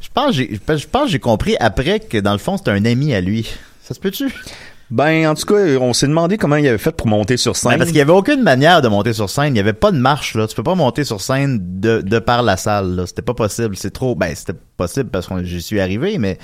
je 0.00 0.08
pense 0.14 0.34
j'ai- 0.34 0.54
je 0.54 0.86
pense 0.86 1.10
j'ai 1.10 1.18
compris 1.18 1.54
après 1.60 2.00
que 2.00 2.18
dans 2.18 2.32
le 2.32 2.38
fond, 2.38 2.56
c'était 2.56 2.70
un 2.70 2.84
ami 2.86 3.14
à 3.14 3.20
lui. 3.20 3.50
Ça 3.82 3.94
se 3.94 4.00
peut-tu? 4.00 4.32
Ben, 4.92 5.26
en 5.26 5.34
tout 5.34 5.46
cas, 5.46 5.54
on 5.80 5.94
s'est 5.94 6.06
demandé 6.06 6.36
comment 6.36 6.56
il 6.56 6.68
avait 6.68 6.76
fait 6.76 6.92
pour 6.92 7.06
monter 7.06 7.38
sur 7.38 7.56
scène. 7.56 7.72
Ben, 7.72 7.78
parce 7.78 7.88
qu'il 7.88 7.96
y 7.96 8.02
avait 8.02 8.12
aucune 8.12 8.42
manière 8.42 8.82
de 8.82 8.88
monter 8.88 9.14
sur 9.14 9.30
scène. 9.30 9.54
Il 9.54 9.56
y 9.56 9.60
avait 9.60 9.72
pas 9.72 9.90
de 9.90 9.96
marche, 9.96 10.34
là. 10.34 10.46
Tu 10.46 10.54
peux 10.54 10.62
pas 10.62 10.74
monter 10.74 11.04
sur 11.04 11.22
scène 11.22 11.58
de, 11.80 12.02
de 12.02 12.18
par 12.18 12.42
la 12.42 12.58
salle, 12.58 12.96
là. 12.96 13.06
C'était 13.06 13.22
pas 13.22 13.32
possible. 13.32 13.74
C'est 13.74 13.90
trop, 13.90 14.14
ben, 14.14 14.34
c'était 14.34 14.52
possible 14.76 15.08
parce 15.08 15.28
que 15.28 15.42
j'y 15.44 15.62
suis 15.62 15.80
arrivé, 15.80 16.18
mais, 16.18 16.36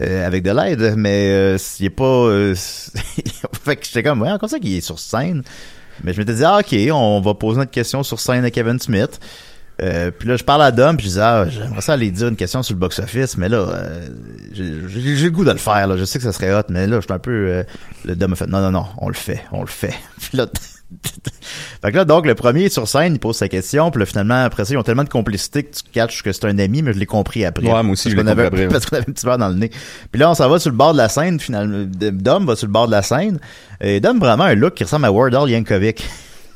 euh, 0.00 0.26
avec 0.26 0.42
de 0.42 0.52
l'aide, 0.52 0.94
mais, 0.96 1.28
euh, 1.32 1.58
il 1.80 1.84
est 1.84 1.90
pas, 1.90 2.04
euh, 2.04 2.54
fait 3.62 3.76
que 3.76 3.84
j'étais 3.84 4.02
comme, 4.02 4.22
ouais, 4.22 4.30
comme 4.40 4.48
ça 4.48 4.58
qu'il 4.58 4.74
est 4.74 4.80
sur 4.80 4.98
scène? 4.98 5.42
Mais 6.02 6.14
je 6.14 6.18
m'étais 6.18 6.32
dit, 6.32 6.44
ah, 6.44 6.60
ok, 6.60 6.74
on 6.94 7.20
va 7.20 7.34
poser 7.34 7.58
notre 7.58 7.72
question 7.72 8.02
sur 8.02 8.20
scène 8.20 8.46
à 8.46 8.50
Kevin 8.50 8.78
Smith. 8.78 9.20
Euh, 9.80 10.10
puis 10.16 10.28
là, 10.28 10.36
je 10.36 10.44
parle 10.44 10.62
à 10.62 10.70
Dom, 10.70 10.96
puis 10.96 11.06
je 11.06 11.12
dis, 11.12 11.20
ah, 11.20 11.46
j'aimerais 11.48 11.80
ça 11.80 11.94
aller 11.94 12.10
dire 12.10 12.28
une 12.28 12.36
question 12.36 12.62
sur 12.62 12.74
le 12.74 12.80
box-office, 12.80 13.36
mais 13.38 13.48
là, 13.48 13.58
euh, 13.58 14.08
j'ai 14.52 14.64
le 14.64 15.30
goût 15.30 15.44
de 15.44 15.50
le 15.50 15.56
faire, 15.58 15.86
là. 15.86 15.96
Je 15.96 16.04
sais 16.04 16.18
que 16.18 16.24
ça 16.24 16.32
serait 16.32 16.54
hot, 16.54 16.62
mais 16.68 16.86
là, 16.86 16.96
je 16.96 17.02
suis 17.04 17.12
un 17.12 17.18
peu... 17.18 17.30
euh, 17.48 17.64
le 18.04 18.14
Dom 18.14 18.32
a 18.32 18.36
fait, 18.36 18.46
non, 18.46 18.60
non, 18.60 18.70
non, 18.70 18.86
on 18.98 19.08
le 19.08 19.14
fait, 19.14 19.42
on 19.50 19.60
le 19.62 19.66
fait. 19.66 19.94
Puis 20.20 20.36
là, 20.38 20.46
fait 21.82 21.90
que 21.90 21.96
là, 21.96 22.04
donc, 22.04 22.26
le 22.26 22.34
premier 22.34 22.68
sur 22.68 22.86
scène, 22.86 23.14
il 23.14 23.18
pose 23.18 23.34
sa 23.36 23.48
question, 23.48 23.90
puis 23.90 24.00
là, 24.00 24.04
finalement, 24.06 24.44
après 24.44 24.66
ça, 24.66 24.74
ils 24.74 24.76
ont 24.76 24.82
tellement 24.82 25.04
de 25.04 25.08
complicité 25.08 25.62
que 25.62 25.74
tu 25.74 25.82
catches 25.90 26.22
que 26.22 26.32
c'est 26.32 26.44
un 26.44 26.58
ami, 26.58 26.82
mais 26.82 26.92
je 26.92 26.98
l'ai 26.98 27.06
compris 27.06 27.46
après. 27.46 27.64
Ouais, 27.66 27.82
moi 27.82 27.92
aussi, 27.94 28.04
Parce 28.04 28.10
je 28.10 28.16
l'ai 28.16 28.22
qu'on 28.22 28.28
avait- 28.28 28.44
compris 28.50 28.62
après. 28.64 28.72
Parce 28.74 28.84
qu'on 28.86 28.96
avait 28.98 29.08
un 29.08 29.12
petit 29.12 29.24
verre 29.24 29.38
dans 29.38 29.48
le 29.48 29.54
nez. 29.54 29.70
Puis 30.10 30.20
là, 30.20 30.30
on 30.30 30.34
s'en 30.34 30.50
va 30.50 30.58
sur 30.58 30.70
le 30.70 30.76
bord 30.76 30.92
de 30.92 30.98
la 30.98 31.08
scène, 31.08 31.40
finalement. 31.40 31.86
Dom 31.88 32.44
va 32.44 32.56
sur 32.56 32.66
le 32.66 32.72
bord 32.72 32.86
de 32.88 32.92
la 32.92 33.00
scène, 33.02 33.38
et 33.80 34.00
Dom 34.00 34.18
vraiment 34.18 34.44
un 34.44 34.54
look 34.54 34.74
qui 34.74 34.84
ressemble 34.84 35.06
à 35.06 35.12
Ward 35.12 35.34
Al 35.34 35.48
Yankovic. 35.48 36.04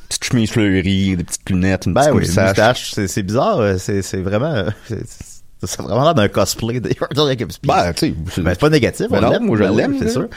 Petite 0.09 0.25
chemise 0.25 0.51
fleurie, 0.51 1.16
des 1.16 1.25
petites 1.25 1.51
lunettes, 1.51 1.87
une 1.87 1.95
Ben 1.95 2.03
petite 2.03 2.14
oui, 2.14 2.45
moustache. 2.45 2.92
c'est, 2.95 3.23
bizarre, 3.23 3.59
euh, 3.61 3.77
c'est, 3.79 4.03
c'est 4.03 4.19
vraiment, 4.23 4.55
euh, 4.55 4.71
ça 5.64 5.83
a 5.83 5.87
vraiment 5.87 6.05
l'air 6.05 6.14
d'un 6.14 6.29
cosplay 6.29 6.81
de. 6.81 6.90
Ben, 7.64 7.92
tu 7.92 8.07
sais, 8.09 8.14
Ben, 8.42 8.51
c'est 8.53 8.61
pas 8.61 8.71
négatif, 8.71 9.07
Ben 9.11 9.25
on 9.25 9.31
l'aime, 9.31 9.45
moi, 9.45 9.57
je 9.57 9.62
ben 9.64 9.75
l'aime, 9.77 9.97
c'est 9.99 10.11
sûr. 10.11 10.29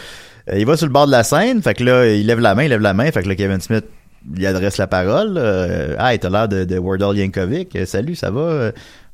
Euh, 0.50 0.58
il 0.58 0.66
va 0.66 0.76
sur 0.78 0.88
le 0.88 0.94
bord 0.94 1.06
de 1.06 1.12
la 1.12 1.24
scène, 1.24 1.62
fait 1.62 1.74
que 1.76 1.84
là, 1.84 2.08
il 2.08 2.26
lève 2.26 2.40
la 2.40 2.56
main, 2.56 2.64
il 2.64 2.70
lève 2.70 2.82
la 2.82 2.94
main, 2.94 3.12
fait 3.12 3.22
que 3.24 3.28
là, 3.30 3.36
Kevin 3.36 3.62
Smith 3.62 3.86
lui 4.34 4.46
adresse 4.46 4.78
la 4.78 4.88
parole. 4.88 5.36
Euh, 5.38 5.96
ah, 5.98 6.18
t'as 6.18 6.30
l'air 6.30 6.48
de, 6.48 6.66
de 6.66 6.78
Ward 6.78 7.02
Al 7.02 7.16
Yankovic. 7.18 7.76
Euh, 7.76 7.86
salut, 7.86 8.16
ça 8.16 8.32
va? 8.32 8.42
Euh, 8.42 8.72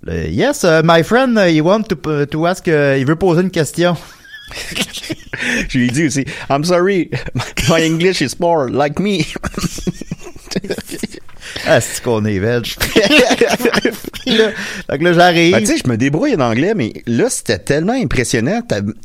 yes, 0.08 0.64
uh, 0.64 0.82
my 0.84 1.04
friend, 1.04 1.38
he 1.38 1.62
want 1.62 1.84
to, 1.84 2.26
to 2.26 2.46
ask, 2.46 2.68
il 2.68 3.06
veut 3.06 3.16
poser 3.16 3.42
une 3.42 3.52
question. 3.52 3.96
Je 5.70 5.78
lui 5.78 5.88
ai 5.88 5.92
dit 5.92 6.06
aussi, 6.06 6.26
I'm 6.50 6.64
sorry, 6.64 7.10
my 7.70 7.82
English 7.86 8.22
is 8.22 8.36
poor, 8.36 8.70
like 8.70 9.00
me. 9.00 9.26
Ah, 11.68 11.80
c'est 11.80 12.04
qu'on 12.04 12.26
est 12.26 12.40
belge. 12.40 12.76
Puis 12.80 13.00
là, 14.38 14.50
fait 14.90 14.98
que 14.98 15.04
là, 15.04 15.14
j'arrive. 15.14 15.54
Ben, 15.54 15.60
tu 15.60 15.68
sais, 15.68 15.78
je 15.84 15.90
me 15.90 15.96
débrouille 15.96 16.36
en 16.36 16.40
anglais, 16.40 16.74
mais 16.76 16.92
là, 17.06 17.30
c'était 17.30 17.60
tellement 17.60 17.94
impressionnant. 17.94 18.62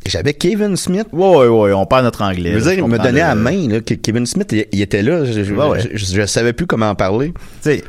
J'avais 0.07 0.35
Kevin 0.35 0.77
Smith. 0.77 1.07
Ouais, 1.13 1.37
ouais, 1.37 1.47
ouais, 1.49 1.73
on 1.73 1.85
parle 1.87 2.05
notre 2.05 2.23
anglais. 2.23 2.51
Je 2.53 2.59
veux 2.59 2.63
dire, 2.75 2.85
il 2.85 2.91
me 2.91 2.97
donnait 2.99 3.13
le- 3.13 3.23
à 3.25 3.29
la 3.29 3.35
main, 3.35 3.69
là, 3.69 3.81
que 3.81 3.95
Kevin 3.95 4.27
Smith, 4.27 4.49
il, 4.53 4.67
il 4.73 4.81
était 4.81 5.03
là. 5.03 5.25
Je, 5.27 5.45
je, 5.45 5.53
Ouais, 5.55 5.67
ouais. 5.69 5.81
je- 5.93 6.05
je 6.15 6.27
savais 6.27 6.53
plus 6.55 6.67
comment 6.67 6.89
en 6.91 6.95
parler. 6.95 7.29
tu 7.29 7.71
sais, 7.71 7.85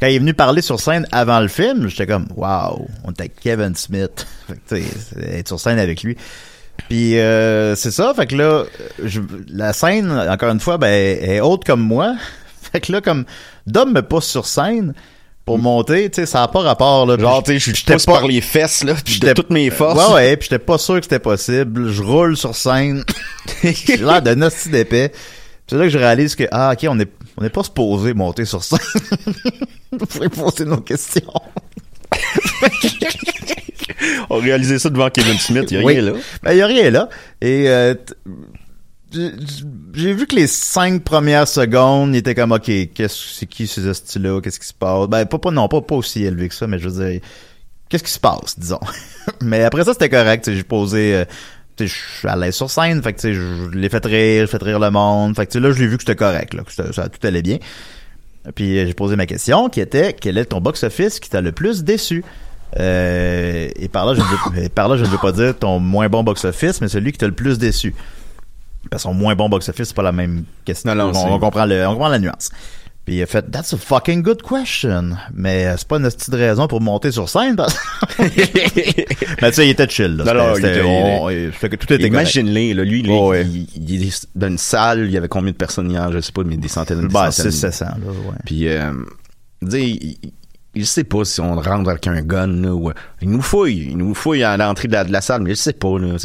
quand 0.00 0.06
il 0.08 0.16
est 0.16 0.20
venu 0.20 0.34
parler 0.34 0.60
sur 0.62 0.78
scène 0.78 1.06
avant 1.10 1.40
le 1.40 1.48
film, 1.48 1.88
j'étais 1.88 2.06
comme, 2.06 2.26
wow, 2.36 2.86
on 3.04 3.10
était 3.12 3.30
Kevin 3.30 3.74
Smith. 3.74 4.26
Fait 4.46 4.54
que, 4.54 4.76
tu 4.76 4.82
sais, 4.86 5.38
être 5.38 5.48
sur 5.48 5.58
scène 5.58 5.78
avec 5.78 6.02
lui. 6.02 6.16
Puis 6.88 7.18
euh, 7.18 7.74
c'est 7.74 7.90
ça, 7.90 8.12
fait 8.14 8.26
que 8.26 8.36
là, 8.36 8.64
je- 9.02 9.20
la 9.48 9.72
scène, 9.72 10.10
encore 10.12 10.50
une 10.52 10.60
fois, 10.60 10.76
ben, 10.76 10.88
est 11.20 11.40
haute 11.40 11.64
comme 11.64 11.80
moi. 11.80 12.14
Fait 12.76 12.80
que 12.82 12.92
là, 12.92 13.00
comme 13.00 13.24
Dom 13.66 13.90
me 13.94 14.02
pousse 14.02 14.26
sur 14.26 14.44
scène 14.44 14.92
pour 15.46 15.58
monter, 15.58 16.10
tu 16.10 16.16
sais, 16.16 16.26
ça 16.26 16.40
n'a 16.40 16.48
pas 16.48 16.60
rapport. 16.60 17.06
Là, 17.06 17.16
Genre, 17.18 17.42
tu 17.42 17.58
sais, 17.58 17.72
je 17.74 17.84
pousse 17.86 18.04
pas- 18.04 18.12
par 18.18 18.26
les 18.26 18.42
fesses, 18.42 18.84
là, 18.84 18.92
puis 18.94 19.14
de 19.18 19.26
j'étais- 19.28 19.32
toutes 19.34 19.48
mes 19.48 19.70
forces. 19.70 20.08
Ouais, 20.08 20.14
ouais, 20.14 20.36
puis 20.36 20.48
j'étais 20.50 20.62
pas 20.62 20.76
sûr 20.76 20.96
que 20.96 21.04
c'était 21.04 21.18
possible. 21.18 21.90
Je 21.90 22.02
roule 22.02 22.36
sur 22.36 22.54
scène. 22.54 23.02
J'ai 23.62 23.96
l'air 23.96 24.20
d'un 24.20 24.42
hostie 24.42 24.68
d'épais. 24.68 25.10
C'est 25.66 25.76
là 25.76 25.84
que 25.84 25.88
je 25.88 25.96
réalise 25.98 26.34
que, 26.34 26.44
ah, 26.52 26.72
ok, 26.74 26.86
on 26.90 27.00
est, 27.00 27.08
on 27.38 27.42
n'est 27.42 27.48
pas 27.48 27.62
supposé 27.62 28.12
monter 28.12 28.44
sur 28.44 28.62
scène. 28.62 28.78
pourrait 30.10 30.28
poser 30.28 30.66
nos 30.66 30.76
questions. 30.82 31.22
On 34.28 34.36
réalisait 34.38 34.78
ça 34.78 34.90
devant 34.90 35.08
Kevin 35.10 35.38
Smith, 35.38 35.64
il 35.70 35.78
y 35.78 35.80
a 35.80 35.84
Oui. 35.84 35.94
rien 35.98 36.02
là. 36.12 36.18
Ben, 36.42 36.52
y 36.52 36.60
a 36.60 36.66
rien 36.66 36.90
là. 36.90 37.08
Et, 37.40 37.64
euh, 37.68 37.94
j'ai- 39.12 40.12
vu 40.14 40.26
que 40.26 40.34
les 40.34 40.46
cinq 40.46 41.02
premières 41.04 41.48
secondes, 41.48 42.14
il 42.14 42.18
était 42.18 42.34
comme, 42.34 42.52
ok, 42.52 42.64
qu'est-ce, 42.94 43.34
c'est 43.34 43.46
qui 43.46 43.66
ces 43.66 43.86
hosties-là? 43.86 44.40
Qu'est-ce 44.40 44.60
qui 44.60 44.66
se 44.66 44.74
passe? 44.74 45.08
Ben, 45.08 45.24
pas, 45.26 45.38
pas, 45.38 45.50
non, 45.50 45.68
pas, 45.68 45.80
pas 45.80 45.94
aussi 45.94 46.24
élevé 46.24 46.48
que 46.48 46.54
ça, 46.54 46.66
mais 46.66 46.78
je 46.78 46.88
veux 46.88 47.04
dire, 47.10 47.20
qu'est-ce 47.88 48.04
qui 48.04 48.10
se 48.10 48.20
passe, 48.20 48.58
disons? 48.58 48.80
mais 49.42 49.62
après 49.64 49.84
ça, 49.84 49.92
c'était 49.92 50.08
correct, 50.10 50.50
j'ai 50.52 50.62
posé, 50.64 51.14
euh, 51.14 51.24
je 51.78 51.86
suis 51.86 52.28
à 52.28 52.36
l'aise 52.36 52.54
sur 52.54 52.70
scène, 52.70 53.02
fait 53.02 53.12
que, 53.12 53.20
tu 53.20 53.28
sais, 53.28 53.34
je 53.34 53.68
l'ai 53.76 53.88
fait 53.88 54.04
rire, 54.04 54.48
fait 54.48 54.62
rire 54.62 54.78
le 54.80 54.90
monde, 54.90 55.36
fait 55.36 55.46
que, 55.46 55.58
là, 55.58 55.70
je 55.72 55.78
l'ai 55.78 55.86
vu 55.86 55.96
que 55.96 56.02
c'était 56.02 56.16
correct, 56.16 56.54
là, 56.54 56.62
que 56.64 56.72
ça, 56.92 57.08
tout 57.08 57.26
allait 57.26 57.42
bien. 57.42 57.58
Puis 58.54 58.78
euh, 58.78 58.86
j'ai 58.86 58.94
posé 58.94 59.16
ma 59.16 59.26
question 59.26 59.68
qui 59.68 59.80
était 59.80 60.12
quel 60.12 60.38
est 60.38 60.44
ton 60.46 60.60
box-office 60.60 61.18
qui 61.20 61.30
t'a 61.30 61.40
le 61.40 61.50
plus 61.52 61.82
déçu? 61.82 62.24
Euh, 62.78 63.68
Et 63.76 63.88
par 63.88 64.06
là, 64.06 64.14
je 64.14 64.20
ne 64.20 64.24
veux, 64.56 64.64
et 64.64 64.68
par 64.68 64.88
là, 64.88 64.96
je 64.96 65.02
ne 65.04 65.08
veux 65.08 65.18
pas 65.18 65.32
dire 65.32 65.56
ton 65.58 65.78
moins 65.80 66.08
bon 66.08 66.22
box-office, 66.22 66.80
mais 66.80 66.88
celui 66.88 67.12
qui 67.12 67.18
t'a 67.18 67.26
le 67.26 67.34
plus 67.34 67.58
déçu. 67.58 67.94
Parce 68.90 69.02
que 69.02 69.08
son 69.08 69.14
moins 69.14 69.34
bon 69.34 69.48
box-office, 69.48 69.88
c'est 69.88 69.96
pas 69.96 70.02
la 70.02 70.12
même 70.12 70.44
question. 70.64 70.94
Non, 70.94 71.12
non, 71.12 71.18
on, 71.18 71.34
on 71.34 71.38
comprend 71.38 71.66
le, 71.66 71.86
on 71.86 71.92
comprend 71.92 72.08
la 72.08 72.18
nuance. 72.18 72.50
Puis 73.04 73.16
il 73.16 73.22
a 73.22 73.26
fait 73.26 73.48
That's 73.50 73.72
a 73.72 73.76
fucking 73.76 74.20
good 74.22 74.42
question. 74.42 75.10
Mais 75.32 75.66
euh, 75.66 75.74
c'est 75.76 75.86
pas 75.86 75.98
une 75.98 76.04
petite 76.10 76.34
raison 76.34 76.66
pour 76.66 76.80
monter 76.80 77.12
sur 77.12 77.28
scène. 77.28 77.54
parce- 77.54 77.76
Mais 78.18 79.50
tu 79.50 79.52
sais, 79.52 79.66
il 79.66 79.70
était 79.70 79.88
chill. 79.88 80.16
Là. 80.16 80.24
Non, 80.24 80.34
non, 80.34 80.54
C'était- 80.56 80.68
il 80.68 80.72
était- 80.78 80.82
on- 80.84 81.30
il- 81.30 81.52
tout 81.78 81.92
était. 81.92 82.06
Imagine-les, 82.06 82.74
là, 82.74 82.82
lui, 82.84 83.04
Oh, 83.08 83.30
ouais. 83.30 83.44
il, 83.46 83.66
il 83.76 84.08
est 84.08 84.26
dans 84.34 84.48
une 84.48 84.58
salle, 84.58 85.04
il 85.06 85.12
y 85.12 85.16
avait 85.16 85.28
combien 85.28 85.52
de 85.52 85.56
personnes 85.56 85.90
hier, 85.90 86.10
je 86.12 86.20
sais 86.20 86.32
pas, 86.32 86.42
mais 86.44 86.56
des 86.56 86.68
centaines, 86.68 87.00
des 87.02 87.06
Ben, 87.06 87.30
centaines. 87.30 87.52
c'est 87.52 87.72
700, 87.72 87.84
là, 87.86 87.92
ouais. 88.10 88.36
Puis, 88.44 88.66
euh, 88.68 88.92
dis, 89.62 90.18
il, 90.22 90.32
il- 90.76 90.86
sait 90.86 91.04
pas 91.04 91.24
si 91.24 91.40
on 91.40 91.54
rentre 91.56 91.90
avec 91.90 92.06
un 92.06 92.20
gun, 92.22 92.46
là, 92.46 92.70
ou, 92.74 92.90
euh, 92.90 92.94
il 93.22 93.30
nous 93.30 93.42
fouille, 93.42 93.88
il 93.90 93.96
nous 93.96 94.14
fouille 94.14 94.42
à 94.44 94.56
l'entrée 94.56 94.88
de 94.88 94.92
la, 94.92 95.04
de 95.04 95.12
la 95.12 95.20
salle, 95.20 95.42
mais 95.42 95.50
je 95.50 95.54
sais 95.56 95.72
pas, 95.72 95.98
là, 95.98 96.16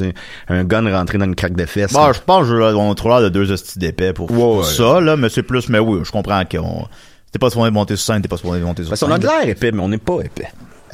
un 0.50 0.64
gun 0.64 0.92
rentré 0.92 1.18
dans 1.18 1.26
une 1.26 1.36
craque 1.36 1.56
de 1.56 1.66
fesses. 1.66 1.94
Bon, 1.94 2.12
je 2.14 2.20
pense 2.22 2.48
qu'on 2.48 2.92
a 2.92 2.96
trop 2.96 3.10
l'air 3.10 3.22
de 3.22 3.30
deux 3.30 3.52
hosties 3.52 3.80
d'épais 3.80 4.14
pour 4.14 4.32
Ouais, 4.32 4.60
ouais. 4.60 4.64
ça, 4.64 5.00
là, 5.02 5.18
mais 5.18 5.30
c'est 5.30 5.44
plus, 5.44 5.68
mais 5.70 5.80
oui, 5.80 6.00
je 6.04 6.12
comprends 6.12 6.44
qu'on, 6.46 6.88
t'es 7.32 7.40
pas 7.40 7.50
supposé 7.50 7.72
monter 7.72 7.96
sur 7.96 8.06
scène, 8.14 8.22
t'es 8.22 8.28
pas 8.28 8.38
supposé 8.38 8.60
monter 8.62 8.84
sur 8.84 8.90
Parce 8.92 9.00
qu'on 9.02 9.08
scène. 9.08 9.16
a 9.16 9.20
de 9.20 9.26
l'air 9.28 9.48
épais, 9.48 9.72
mais 9.72 9.82
on 9.82 9.90
n'est 9.90 9.98
pas 9.98 10.20
épais. 10.24 10.48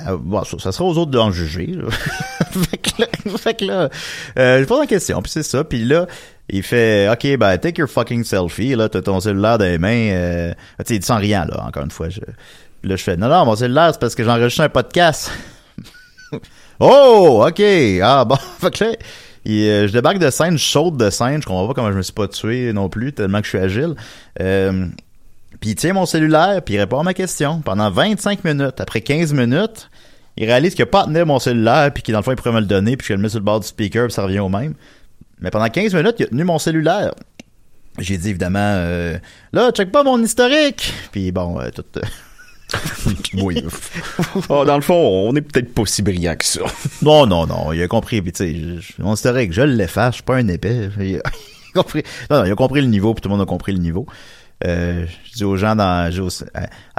Euh, 0.08 0.16
bon, 0.20 0.44
ça, 0.44 0.58
ça 0.60 0.72
sera 0.72 0.86
aux 0.86 0.96
autres 1.00 1.10
d'en 1.12 1.32
juger. 1.32 1.66
là. 1.68 1.86
fait 2.52 2.78
que 2.78 3.02
là, 3.02 3.08
fait 3.38 3.54
que 3.56 3.66
là, 3.66 3.90
euh, 4.38 4.60
je 4.62 4.66
pose 4.66 4.80
la 4.80 4.86
question, 4.86 5.22
puis 5.24 5.32
c'est 5.32 5.42
ça, 5.44 5.64
puis 5.64 5.84
là, 5.86 6.06
il 6.50 6.62
fait, 6.64 7.10
ok, 7.10 7.38
ben 7.38 7.58
take 7.58 7.80
your 7.82 7.90
fucking 7.90 8.24
selfie, 8.24 8.76
là, 8.76 8.88
t'as 8.90 9.02
ton 9.02 9.20
cellulaire 9.20 9.58
dans 9.58 9.66
les 9.66 9.80
mains, 9.80 10.10
euh, 10.12 10.54
tu 10.80 10.86
sais, 10.86 10.96
il 10.96 11.00
dit 11.00 11.06
sans 11.06 11.18
rien, 11.18 11.46
là, 11.46 11.66
encore 11.68 11.84
une 11.84 11.92
fois. 11.92 12.10
Je, 12.10 12.20
là, 12.84 12.96
je 12.96 13.04
fais, 13.04 13.18
non, 13.18 13.28
non, 13.28 13.46
mon 13.46 13.56
cellulaire, 13.56 13.90
c'est 13.94 14.00
parce 14.00 14.16
que 14.16 14.24
j'enregistre 14.24 14.62
un 14.62 14.70
podcast. 14.70 15.32
oh, 16.80 17.46
ok, 17.48 17.62
ah 18.02 18.26
bon, 18.26 18.38
fait 18.60 18.72
que 18.72 18.84
là, 18.84 18.92
euh, 19.48 19.88
je 19.88 19.94
débarque 19.94 20.20
de 20.20 20.30
scène, 20.30 20.58
je 20.58 20.64
saute 20.64 20.98
de 20.98 21.10
scène, 21.10 21.42
je 21.42 21.48
comprends 21.48 21.68
pas 21.68 21.74
comment 21.74 21.92
je 21.92 21.98
me 21.98 22.02
suis 22.02 22.14
pas 22.14 22.28
tué 22.28 22.74
non 22.74 22.90
plus, 22.90 23.14
tellement 23.14 23.40
que 23.40 23.46
je 23.46 23.50
suis 23.50 23.60
agile. 23.60 23.96
Euh, 24.42 24.88
puis 25.60 25.72
il 25.72 25.76
tient 25.76 25.94
mon 25.94 26.06
cellulaire, 26.06 26.62
puis 26.64 26.76
il 26.76 26.80
répond 26.80 27.00
à 27.00 27.04
ma 27.04 27.14
question 27.14 27.62
pendant 27.62 27.90
25 27.90 28.44
minutes. 28.44 28.80
Après 28.80 29.02
15 29.02 29.34
minutes, 29.34 29.90
il 30.36 30.46
réalise 30.46 30.76
qu'il 30.76 30.84
a 30.84 30.88
pas 30.88 31.06
tenu 31.06 31.24
mon 31.24 31.40
cellulaire, 31.40 31.92
puis 31.94 32.04
qu'il 32.04 32.12
dans 32.12 32.20
le 32.20 32.24
fond 32.24 32.32
il 32.32 32.36
pourrait 32.36 32.52
me 32.52 32.60
le 32.60 32.66
donner, 32.66 32.98
puis 32.98 33.08
je 33.08 33.14
le 33.14 33.20
mets 33.20 33.30
sur 33.30 33.40
le 33.40 33.46
bord 33.46 33.60
du 33.60 33.68
speaker, 33.68 34.06
puis 34.06 34.14
ça 34.14 34.24
revient 34.24 34.40
au 34.40 34.50
même. 34.50 34.74
Mais 35.40 35.50
pendant 35.50 35.70
15 35.70 35.94
minutes, 35.94 36.16
il 36.20 36.26
a 36.26 36.28
tenu 36.28 36.44
mon 36.44 36.60
cellulaire. 36.60 37.14
J'ai 38.00 38.18
dit 38.18 38.30
évidemment, 38.30 38.60
euh, 38.60 39.18
là, 39.54 39.72
check 39.72 39.92
pas 39.92 40.04
mon 40.04 40.22
historique. 40.22 40.94
Puis 41.12 41.32
bon, 41.32 41.60
euh, 41.60 41.70
tout. 41.74 41.84
Oui. 43.36 43.64
Oh, 44.50 44.66
dans 44.66 44.76
le 44.76 44.82
fond, 44.82 45.30
on 45.30 45.36
est 45.36 45.42
peut-être 45.42 45.74
pas 45.74 45.86
si 45.86 46.02
brillant 46.02 46.36
que 46.36 46.46
ça. 46.46 46.62
non, 47.02 47.26
non, 47.26 47.46
non, 47.48 47.72
il 47.72 47.82
a 47.82 47.88
compris. 47.88 48.22
Puis 48.22 48.32
tu 48.34 48.38
sais, 48.44 48.56
je- 48.82 49.02
mon 49.02 49.14
historique, 49.14 49.54
je 49.54 49.62
suis 50.12 50.24
pas 50.24 50.36
un 50.36 50.48
épais. 50.48 50.90
Il 51.00 51.18
a 51.80 51.84
compris. 51.84 52.04
Non, 52.32 52.40
non, 52.40 52.46
il 52.46 52.52
a 52.52 52.56
compris 52.56 52.82
le 52.82 52.88
niveau, 52.88 53.14
puis 53.14 53.22
tout 53.22 53.30
le 53.30 53.36
monde 53.36 53.44
a 53.44 53.46
compris 53.46 53.72
le 53.72 53.78
niveau. 53.78 54.08
Euh, 54.66 55.06
je 55.26 55.34
dis 55.38 55.44
aux 55.44 55.56
gens 55.56 55.76
dans, 55.76 56.10
je 56.12 56.20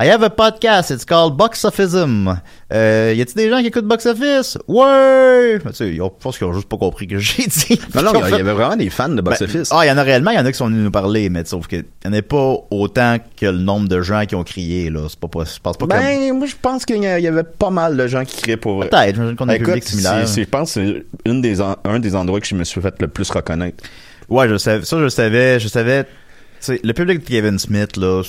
I 0.01 0.09
have 0.09 0.23
a 0.23 0.31
podcast, 0.31 0.91
it's 0.91 1.05
called 1.05 1.35
Box 1.35 1.65
Officeism. 1.65 2.39
Euh, 2.73 3.13
y 3.17 3.21
a-t-il 3.21 3.35
des 3.35 3.51
gens 3.51 3.59
qui 3.61 3.67
écoutent 3.67 3.85
Box 3.87 4.07
Office? 4.07 4.57
Ouais! 4.69 5.59
Tu 5.67 5.73
sais, 5.75 5.93
je 5.95 6.03
pense 6.21 6.39
qu'ils 6.39 6.47
ont 6.47 6.53
juste 6.53 6.69
pas 6.69 6.77
compris 6.77 7.09
que 7.09 7.19
j'ai 7.19 7.47
dit. 7.49 7.81
Non, 7.97 8.03
non, 8.03 8.13
il 8.27 8.31
y 8.31 8.35
avait 8.35 8.53
vraiment 8.53 8.77
des 8.77 8.91
fans 8.91 9.09
de 9.09 9.21
Box 9.21 9.41
Ben, 9.41 9.49
Office. 9.49 9.71
Ah, 9.73 9.85
il 9.85 9.89
y 9.89 9.91
en 9.91 9.99
a 9.99 10.03
réellement, 10.05 10.31
il 10.31 10.37
y 10.37 10.39
en 10.39 10.47
a 10.47 10.53
qui 10.53 10.59
sont 10.59 10.69
venus 10.69 10.85
nous 10.85 10.91
parler, 10.93 11.31
mais 11.31 11.45
sauf 11.45 11.67
que 11.67 11.77
il 11.77 11.85
y 12.05 12.09
en 12.09 12.13
a 12.13 12.23
pas 12.23 12.55
autant 12.71 13.17
que 13.37 13.47
le 13.47 13.59
nombre 13.59 13.89
de 13.89 14.03
gens 14.03 14.25
qui 14.25 14.37
ont 14.37 14.45
crié, 14.45 14.89
là. 14.91 15.07
C'est 15.09 15.19
pas, 15.19 15.27
pas, 15.27 15.43
je 15.45 15.59
pense 15.61 15.77
pas 15.77 15.87
comme... 15.89 15.99
Ben, 15.99 16.33
moi, 16.33 16.47
je 16.47 16.55
pense 16.63 16.85
qu'il 16.85 17.03
y 17.03 17.07
avait 17.27 17.43
pas 17.43 17.71
mal 17.71 17.97
de 17.97 18.07
gens 18.07 18.25
qui 18.25 18.37
criaient 18.37 18.57
pour 18.57 18.77
vrai. 18.77 18.89
Peut-être, 18.89 19.17
j'imagine 19.17 19.35
qu'on 19.37 19.49
a 19.49 19.53
un 19.53 19.57
Écoute, 19.57 19.67
public 19.67 19.85
similaire. 19.85 20.29
c'est- 20.29 20.35
c'est- 20.35 20.45
je 20.45 20.49
pense 20.49 20.75
que 20.75 21.05
c'est 21.27 21.41
des 21.41 21.61
un 21.61 21.99
des 21.99 22.15
endroits 22.15 22.39
que 22.41 22.47
je 22.47 22.55
me 22.55 22.63
suis 22.63 22.81
fait 22.81 22.95
le 23.01 23.09
plus 23.09 23.29
reconnaître. 23.31 23.83
Ouais, 24.29 24.49
je 24.49 24.57
savais, 24.59 24.85
ça, 24.85 24.99
je 25.01 25.09
savais, 25.09 25.59
je 25.59 25.67
savais, 25.69 26.05
le 26.69 26.93
public 26.93 27.21
de 27.21 27.25
Kevin 27.25 27.59
Smith, 27.59 27.97
là, 27.97 28.23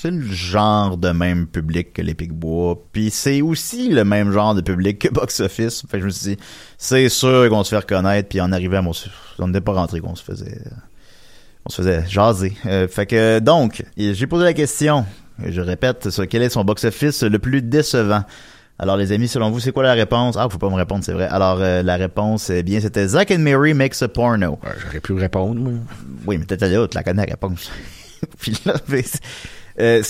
c'est 0.00 0.10
le 0.10 0.24
genre 0.24 0.96
de 0.96 1.10
même 1.10 1.46
public 1.46 1.92
que 1.92 2.02
les 2.02 2.14
Picbois. 2.14 2.78
Puis 2.92 3.10
c'est 3.10 3.42
aussi 3.42 3.88
le 3.90 4.04
même 4.04 4.32
genre 4.32 4.54
de 4.54 4.60
public 4.60 4.98
que 4.98 5.08
Box 5.08 5.40
Office. 5.40 5.84
Fait 5.88 5.98
que 5.98 6.00
je 6.00 6.06
me 6.06 6.10
suis 6.10 6.36
dit, 6.36 6.42
c'est 6.78 7.08
sûr 7.08 7.48
qu'on 7.50 7.64
se 7.64 7.70
fait 7.70 7.78
reconnaître, 7.78 8.28
puis 8.28 8.40
en 8.40 8.52
arrivant, 8.52 8.82
on 9.38 9.46
n'était 9.48 9.60
pas 9.60 9.72
rentré 9.72 10.00
qu'on 10.00 10.14
se 10.14 10.22
faisait, 10.22 10.62
on 11.66 11.70
se 11.70 11.76
faisait 11.76 12.04
jaser. 12.08 12.56
Euh, 12.66 12.88
fait 12.88 13.06
que, 13.06 13.40
donc, 13.40 13.84
j'ai 13.96 14.26
posé 14.26 14.44
la 14.44 14.54
question, 14.54 15.04
je 15.44 15.60
répète, 15.60 16.08
quel 16.28 16.42
est 16.42 16.50
son 16.50 16.64
Box 16.64 16.84
Office 16.84 17.22
le 17.22 17.38
plus 17.38 17.62
décevant? 17.62 18.24
Alors 18.82 18.96
les 18.96 19.12
amis, 19.12 19.28
selon 19.28 19.50
vous, 19.50 19.60
c'est 19.60 19.72
quoi 19.72 19.82
la 19.82 19.92
réponse? 19.92 20.38
Ah, 20.38 20.48
faut 20.50 20.56
pas 20.56 20.70
me 20.70 20.74
répondre, 20.74 21.04
c'est 21.04 21.12
vrai. 21.12 21.28
Alors 21.30 21.58
euh, 21.60 21.82
la 21.82 21.96
réponse, 21.96 22.48
eh 22.48 22.62
bien, 22.62 22.80
c'était 22.80 23.06
Zack 23.06 23.30
and 23.30 23.40
Mary 23.40 23.74
makes 23.74 24.00
a 24.00 24.08
porno. 24.08 24.58
J'aurais 24.82 25.00
pu 25.00 25.12
répondre, 25.12 25.60
moi. 25.60 25.72
Oui, 26.26 26.38
mais 26.38 26.46
peut-être 26.46 26.88
tu 26.88 26.96
la 26.96 27.02
connais 27.02 27.26
la 27.26 27.30
réponse. 27.30 27.70
Puis 28.40 28.58
là, 28.64 28.76
mais 28.88 29.04
euh, 29.78 30.02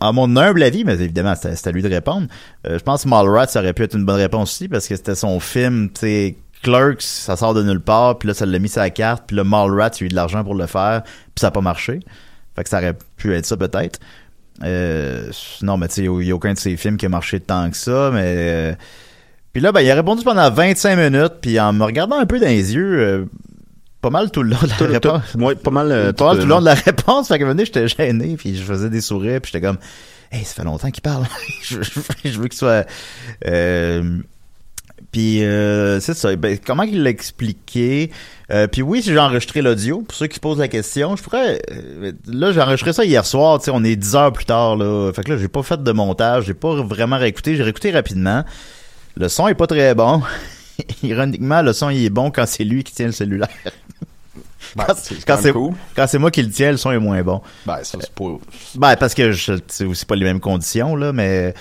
à, 0.00 0.10
mon 0.12 0.36
humble 0.36 0.64
avis, 0.64 0.82
mais 0.82 0.94
évidemment, 0.94 1.34
c'est 1.36 1.66
à 1.66 1.70
lui 1.70 1.82
de 1.82 1.88
répondre. 1.88 2.26
euh, 2.66 2.78
je 2.78 2.82
pense 2.82 3.04
que 3.04 3.08
Mallrats, 3.08 3.46
ça 3.46 3.60
aurait 3.60 3.74
pu 3.74 3.84
être 3.84 3.96
une 3.96 4.04
bonne 4.04 4.16
réponse 4.16 4.50
aussi 4.50 4.68
parce 4.68 4.88
que 4.88 4.96
c'était 4.96 5.14
son 5.14 5.38
film, 5.38 5.88
tu 5.90 6.00
sais, 6.00 6.36
Clerks, 6.64 7.02
ça 7.02 7.36
sort 7.36 7.54
de 7.54 7.62
nulle 7.62 7.80
part, 7.80 8.18
puis 8.18 8.26
là, 8.26 8.34
ça 8.34 8.44
l'a 8.44 8.58
mis 8.58 8.68
sur 8.68 8.80
la 8.80 8.90
carte, 8.90 9.24
puis 9.28 9.36
là, 9.36 9.44
Mallrats, 9.44 9.90
il 10.00 10.04
a 10.04 10.06
eu 10.06 10.08
de 10.08 10.14
l'argent 10.16 10.42
pour 10.42 10.54
le 10.56 10.66
faire, 10.66 11.02
puis 11.04 11.40
ça 11.40 11.48
a 11.48 11.50
pas 11.52 11.60
marché. 11.60 12.00
Fait 12.54 12.64
que 12.64 12.68
ça 12.68 12.78
aurait 12.78 12.96
pu 13.16 13.34
être 13.34 13.46
ça 13.46 13.56
peut-être. 13.56 13.98
Euh, 14.64 15.30
non, 15.62 15.76
mais 15.76 15.88
tu 15.88 15.94
sais, 15.94 16.02
il 16.04 16.10
n'y 16.10 16.30
a 16.30 16.34
aucun 16.34 16.52
de 16.54 16.58
ses 16.58 16.76
films 16.76 16.96
qui 16.96 17.06
a 17.06 17.08
marché 17.08 17.40
tant 17.40 17.68
que 17.70 17.76
ça, 17.76 18.10
mais... 18.12 18.34
euh, 18.36 18.74
puis 19.52 19.60
là, 19.60 19.70
ben, 19.72 19.80
il 19.82 19.90
a 19.90 19.94
répondu 19.94 20.24
pendant 20.24 20.50
25 20.50 20.96
minutes, 20.96 21.34
puis 21.42 21.58
en 21.60 21.72
me 21.72 21.84
regardant 21.84 22.18
un 22.18 22.26
peu 22.26 22.38
dans 22.40 22.46
les 22.46 22.74
yeux, 22.74 23.00
euh, 23.00 23.24
pas 24.00 24.10
mal 24.10 24.30
tout 24.30 24.42
le 24.42 24.50
long 24.50 24.58
de 24.62 24.68
la 24.68 24.76
Tout- 24.76 24.84
réponse. 24.84 25.32
tout- 25.32 25.38
ouais, 25.38 25.54
pas 25.56 25.70
mal, 25.70 25.88
pas 26.14 26.24
mal 26.26 26.36
tout 26.36 26.42
le 26.42 26.48
long 26.48 26.60
de 26.60 26.64
la 26.64 26.74
réponse. 26.74 27.28
Fait 27.28 27.38
que 27.38 27.44
donné, 27.44 27.64
j'étais 27.66 27.86
gêné, 27.88 28.36
puis 28.36 28.56
je 28.56 28.62
faisais 28.62 28.88
des 28.88 29.00
sourires, 29.00 29.40
puis 29.40 29.50
j'étais 29.52 29.64
comme, 29.66 29.78
hey, 30.30 30.44
ça 30.44 30.54
fait 30.54 30.64
longtemps 30.64 30.90
qu'il 30.90 31.02
parle. 31.02 31.26
je 31.62 32.38
veux 32.38 32.48
qu'il 32.48 32.58
soit... 32.58 32.86
Puis 35.12 35.44
euh, 35.44 36.00
c'est 36.00 36.14
ça. 36.14 36.34
Ben, 36.36 36.58
comment 36.64 36.84
il 36.84 37.02
l'a 37.02 37.10
expliqué? 37.10 38.10
Euh, 38.50 38.66
Puis 38.66 38.80
oui, 38.80 39.02
si 39.02 39.10
j'ai 39.10 39.18
enregistré 39.18 39.60
l'audio, 39.60 40.00
pour 40.00 40.16
ceux 40.16 40.26
qui 40.26 40.36
se 40.36 40.40
posent 40.40 40.58
la 40.58 40.68
question, 40.68 41.16
je 41.16 41.22
pourrais. 41.22 41.60
euh, 41.70 42.12
là, 42.26 42.50
j'ai 42.52 42.62
enregistré 42.62 42.94
ça 42.94 43.04
hier 43.04 43.24
soir. 43.26 43.58
Tu 43.58 43.66
sais, 43.66 43.70
on 43.74 43.84
est 43.84 43.94
10 43.94 44.16
heures 44.16 44.32
plus 44.32 44.46
tard 44.46 44.76
là. 44.76 45.12
Fait 45.12 45.22
que 45.22 45.32
là, 45.32 45.36
j'ai 45.38 45.48
pas 45.48 45.62
fait 45.62 45.82
de 45.82 45.92
montage, 45.92 46.46
j'ai 46.46 46.54
pas 46.54 46.74
vraiment 46.76 47.18
réécouté. 47.18 47.56
J'ai 47.56 47.62
réécouté 47.62 47.90
rapidement. 47.90 48.42
Le 49.16 49.28
son 49.28 49.48
est 49.48 49.54
pas 49.54 49.66
très 49.66 49.94
bon. 49.94 50.22
Ironiquement, 51.02 51.60
le 51.60 51.74
son 51.74 51.90
il 51.90 52.06
est 52.06 52.10
bon 52.10 52.30
quand 52.30 52.46
c'est 52.46 52.64
lui 52.64 52.82
qui 52.82 52.94
tient 52.94 53.06
le 53.06 53.12
cellulaire. 53.12 53.48
Ben, 54.74 54.84
quand 54.86 54.94
c'est 54.96 55.14
quand 55.16 55.36
quand 55.36 55.42
c'est 55.42 55.52
cool. 55.52 56.20
moi 56.20 56.30
qui 56.30 56.42
le 56.42 56.48
tiens, 56.50 56.70
le 56.70 56.78
son 56.78 56.92
est 56.92 56.98
moins 56.98 57.20
bon. 57.22 57.42
Ben, 57.66 57.80
ça, 57.82 57.98
c'est 58.00 58.10
pas... 58.14 58.24
Ben 58.76 58.96
parce 58.96 59.12
que 59.12 59.32
c'est 59.66 59.84
aussi 59.84 60.06
pas 60.06 60.16
les 60.16 60.24
mêmes 60.24 60.40
conditions 60.40 60.96
là, 60.96 61.12
mais 61.12 61.52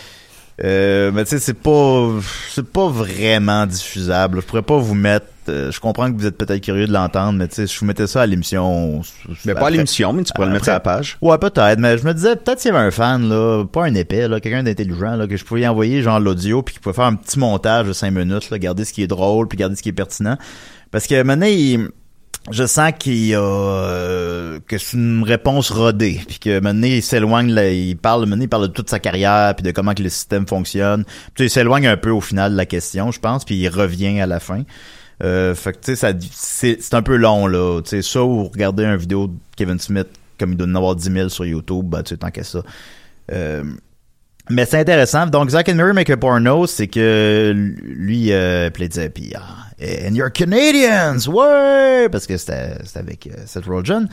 euh, 0.64 1.12
mais 1.14 1.24
tu 1.24 1.32
sais 1.32 1.40
c'est 1.40 1.54
pas 1.56 2.10
c'est 2.50 2.66
pas 2.68 2.88
vraiment 2.88 3.66
diffusable. 3.66 4.42
Je 4.42 4.46
pourrais 4.46 4.62
pas 4.62 4.78
vous 4.78 4.94
mettre. 4.94 5.26
euh, 5.50 5.72
je 5.72 5.80
comprends 5.80 6.12
que 6.12 6.18
vous 6.18 6.28
êtes 6.28 6.38
peut-être 6.38 6.62
curieux 6.62 6.86
de 6.86 6.94
l'entendre, 6.94 7.38
mais 7.40 7.48
tu 7.48 7.56
sais, 7.56 7.68
si 7.68 7.74
je 7.74 7.80
vous 7.80 7.86
mettais 7.88 8.06
ça 8.06 8.22
à 8.22 8.26
l'émission. 8.28 9.02
Mais 9.46 9.56
pas 9.56 9.68
à 9.68 9.70
l'émission, 9.72 10.14
mais 10.14 10.24
tu 10.24 10.32
pourrais 10.34 10.48
le 10.48 10.54
mettre 10.54 10.70
à 10.70 10.74
la 10.74 10.80
page. 10.80 11.18
Ouais, 11.22 11.38
peut-être, 11.40 11.80
mais 11.80 11.98
je 11.98 12.06
me 12.06 12.14
disais 12.14 12.36
peut-être 12.36 12.60
s'il 12.60 12.72
y 12.72 12.76
avait 12.76 12.86
un 12.86 12.92
fan 12.92 13.28
là, 13.28 13.66
pas 13.66 13.86
un 13.86 13.96
épais 13.96 14.28
là, 14.28 14.40
quelqu'un 14.40 14.62
d'intelligent 14.62 15.16
là 15.16 15.26
que 15.28 15.36
je 15.38 15.44
pouvais 15.44 15.66
envoyer 15.68 16.04
genre 16.04 16.20
l'audio 16.20 16.62
puis 16.62 16.76
qui 16.76 16.80
pouvait 16.80 16.94
faire 16.96 17.06
un 17.06 17.16
petit 17.16 17.40
montage 17.40 17.88
de 17.88 17.94
5 17.94 18.12
minutes 18.12 18.50
là, 18.52 18.60
garder 18.60 18.86
ce 18.86 18.94
qui 18.94 19.02
est 19.02 19.08
drôle 19.08 19.48
puis 19.48 19.58
garder 19.58 19.76
ce 19.76 19.82
qui 19.82 19.90
est 19.90 19.94
pertinent 19.94 20.38
parce 20.92 21.08
que 21.08 21.24
maintenant 21.24 21.48
il 21.48 21.90
je 22.50 22.66
sens 22.66 22.92
qu'il 22.98 23.36
a 23.36 23.40
euh, 23.40 24.60
que 24.68 24.78
c'est 24.78 24.98
une 24.98 25.24
réponse 25.24 25.70
rodée 25.70 26.20
puis 26.28 26.40
que 26.40 26.60
maintenant 26.60 26.88
il 26.88 27.04
s'éloigne 27.04 27.52
là, 27.52 27.70
il 27.70 27.96
parle 27.96 28.26
maintenant 28.26 28.44
il 28.44 28.50
parle 28.50 28.68
de 28.68 28.74
toute 28.74 28.90
sa 28.90 29.00
carrière 29.00 29.56
puis 29.56 29.64
de 29.64 29.72
comment 29.72 29.94
que 29.94 30.02
le 30.02 30.10
système 30.10 30.48
fonctionne. 30.48 31.06
Puis 31.36 31.46
il 31.46 31.50
s'éloigne 31.50 31.88
un 31.88 31.98
peu 31.98 32.10
au 32.10 32.22
final 32.22 32.54
de 32.54 32.58
la 32.58 32.66
question 32.66 33.12
je 33.12 33.20
pense 33.20 33.46
puis 33.46 33.56
il 33.56 33.70
revient 33.70 34.20
à 34.20 34.26
la 34.26 34.40
fin. 34.40 34.64
Euh, 35.24 35.54
fait 35.54 35.74
que 35.74 35.78
tu 35.78 35.86
sais 35.92 35.96
ça 35.96 36.14
c'est 36.32 36.82
c'est 36.82 36.96
un 36.96 37.04
peu 37.04 37.16
long 37.16 37.46
là. 37.46 37.80
Tu 37.84 37.90
sais 37.90 38.02
ça 38.02 38.24
ou 38.24 38.46
regarder 38.46 38.86
une 38.86 38.98
vidéo 38.98 39.28
de 39.28 39.34
Kevin 39.56 39.78
Smith 39.78 40.08
comme 40.40 40.54
il 40.54 40.58
doit 40.58 40.68
en 40.68 40.76
avoir 40.76 40.96
10 40.96 41.12
000 41.12 41.30
sur 41.30 41.46
YouTube 41.46 41.86
bah 41.90 42.02
tu 42.02 42.10
sais 42.10 42.18
tant 42.18 42.32
qu'à 42.32 42.44
ça. 42.44 42.64
Euh, 43.32 43.64
mais 44.50 44.66
c'est 44.66 44.80
intéressant. 44.80 45.28
Donc, 45.28 45.50
Zack 45.50 45.70
and 45.70 45.76
Mary 45.76 45.94
Make 45.94 46.10
a 46.10 46.18
Porno, 46.18 46.68
c'est 46.68 46.88
que 46.88 47.54
lui, 47.84 48.32
euh, 48.32 48.70
puis 48.70 48.90
puis, 49.14 49.34
ah, 49.36 49.42
and 50.08 50.14
you're 50.16 50.32
Canadians, 50.32 51.28
ouais! 51.28 52.10
Parce 52.12 52.28
que 52.28 52.38
c'était 52.38 52.76
c'était 52.84 53.00
avec 53.00 53.28
euh, 53.28 53.44
Seth 53.46 53.66
Rogen. 53.66 54.08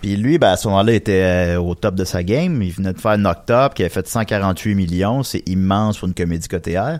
Puis 0.00 0.16
lui, 0.16 0.38
ben, 0.38 0.50
à 0.50 0.56
ce 0.56 0.68
moment-là, 0.68 0.92
était 0.92 1.22
euh, 1.22 1.60
au 1.60 1.74
top 1.74 1.94
de 1.94 2.04
sa 2.04 2.22
game. 2.22 2.62
Il 2.62 2.72
venait 2.72 2.92
de 2.92 3.00
faire 3.00 3.16
Knocked 3.18 3.50
Up, 3.50 3.74
qui 3.74 3.82
avait 3.82 3.88
fait 3.90 4.06
148 4.06 4.74
millions. 4.74 5.22
C'est 5.22 5.42
immense 5.48 5.98
pour 5.98 6.08
une 6.08 6.14
comédie 6.14 6.48
côté 6.48 6.78
R. 6.78 6.98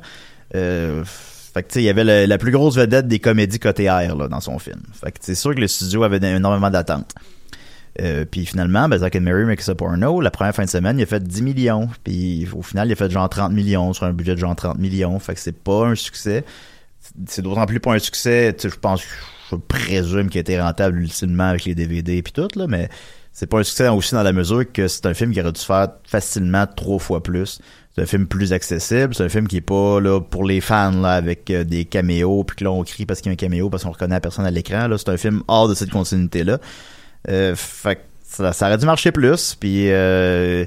Euh, 0.54 1.04
fait 1.04 1.62
que, 1.64 1.68
tu 1.68 1.74
sais, 1.74 1.80
il 1.82 1.86
y 1.86 1.90
avait 1.90 2.04
le- 2.04 2.26
la 2.26 2.38
plus 2.38 2.52
grosse 2.52 2.76
vedette 2.76 3.08
des 3.08 3.18
comédies 3.18 3.58
côté 3.58 3.88
R, 3.90 4.14
là, 4.16 4.28
dans 4.28 4.40
son 4.40 4.58
film. 4.58 4.80
Fait 4.92 5.10
que 5.10 5.18
c'est 5.20 5.34
sûr 5.34 5.54
que 5.54 5.60
le 5.60 5.68
studio 5.68 6.02
avait 6.04 6.18
énormément 6.18 6.70
d'attentes. 6.70 7.12
Euh, 8.00 8.24
puis 8.24 8.46
finalement, 8.46 8.88
ben, 8.88 8.98
Zack 8.98 9.16
and 9.16 9.22
Mary 9.22 9.44
Makes 9.44 9.68
a 9.68 9.74
Porno, 9.74 10.20
la 10.20 10.30
première 10.30 10.54
fin 10.54 10.64
de 10.64 10.70
semaine, 10.70 10.98
il 10.98 11.02
a 11.02 11.06
fait 11.06 11.22
10 11.22 11.42
millions. 11.42 11.88
Puis 12.04 12.46
au 12.54 12.62
final, 12.62 12.88
il 12.88 12.92
a 12.92 12.96
fait 12.96 13.10
genre 13.10 13.28
30 13.28 13.52
millions 13.52 13.92
sur 13.92 14.04
un 14.04 14.12
budget 14.12 14.34
de 14.34 14.40
genre 14.40 14.54
30 14.54 14.78
millions. 14.78 15.18
Fait 15.18 15.34
que 15.34 15.40
c'est 15.40 15.56
pas 15.56 15.86
un 15.86 15.94
succès. 15.94 16.44
C'est 17.26 17.42
d'autant 17.42 17.66
plus 17.66 17.80
pas 17.80 17.94
un 17.94 17.98
succès, 17.98 18.54
je 18.62 18.68
pense, 18.68 19.02
je 19.50 19.56
présume 19.56 20.28
qu'il 20.28 20.38
a 20.38 20.42
été 20.42 20.60
rentable 20.60 20.98
ultimement 20.98 21.48
avec 21.48 21.64
les 21.64 21.74
DVD 21.74 22.22
puis 22.22 22.32
tout, 22.32 22.48
là, 22.56 22.66
mais 22.68 22.88
c'est 23.32 23.46
pas 23.46 23.60
un 23.60 23.62
succès 23.62 23.88
aussi 23.88 24.14
dans 24.14 24.22
la 24.22 24.32
mesure 24.32 24.70
que 24.70 24.88
c'est 24.88 25.06
un 25.06 25.14
film 25.14 25.32
qui 25.32 25.40
aurait 25.40 25.52
dû 25.52 25.60
faire 25.60 25.88
facilement 26.04 26.66
trois 26.66 26.98
fois 26.98 27.22
plus. 27.22 27.60
C'est 27.94 28.02
un 28.02 28.06
film 28.06 28.26
plus 28.26 28.52
accessible, 28.52 29.14
c'est 29.14 29.24
un 29.24 29.28
film 29.28 29.48
qui 29.48 29.56
est 29.56 29.62
pas 29.62 30.00
là 30.00 30.20
pour 30.20 30.44
les 30.44 30.60
fans 30.60 30.92
là 30.92 31.12
avec 31.12 31.50
euh, 31.50 31.64
des 31.64 31.84
caméos 31.84 32.44
puis 32.44 32.56
que 32.56 32.64
là 32.64 32.70
on 32.70 32.84
crie 32.84 33.06
parce 33.06 33.20
qu'il 33.20 33.30
y 33.30 33.32
a 33.32 33.34
un 33.34 33.36
caméo 33.36 33.68
parce 33.68 33.82
qu'on 33.82 33.90
reconnaît 33.90 34.14
la 34.14 34.20
personne 34.20 34.44
à 34.44 34.50
l'écran 34.50 34.88
c'est 34.96 35.08
un 35.08 35.16
film 35.16 35.42
hors 35.48 35.68
de 35.68 35.74
cette 35.74 35.90
continuité 35.90 36.44
là. 36.44 36.58
Euh, 37.28 37.54
fait 37.56 38.00
ça, 38.24 38.52
ça 38.52 38.66
aurait 38.68 38.78
dû 38.78 38.86
marcher 38.86 39.12
plus 39.12 39.54
puis 39.58 39.90
euh, 39.90 40.64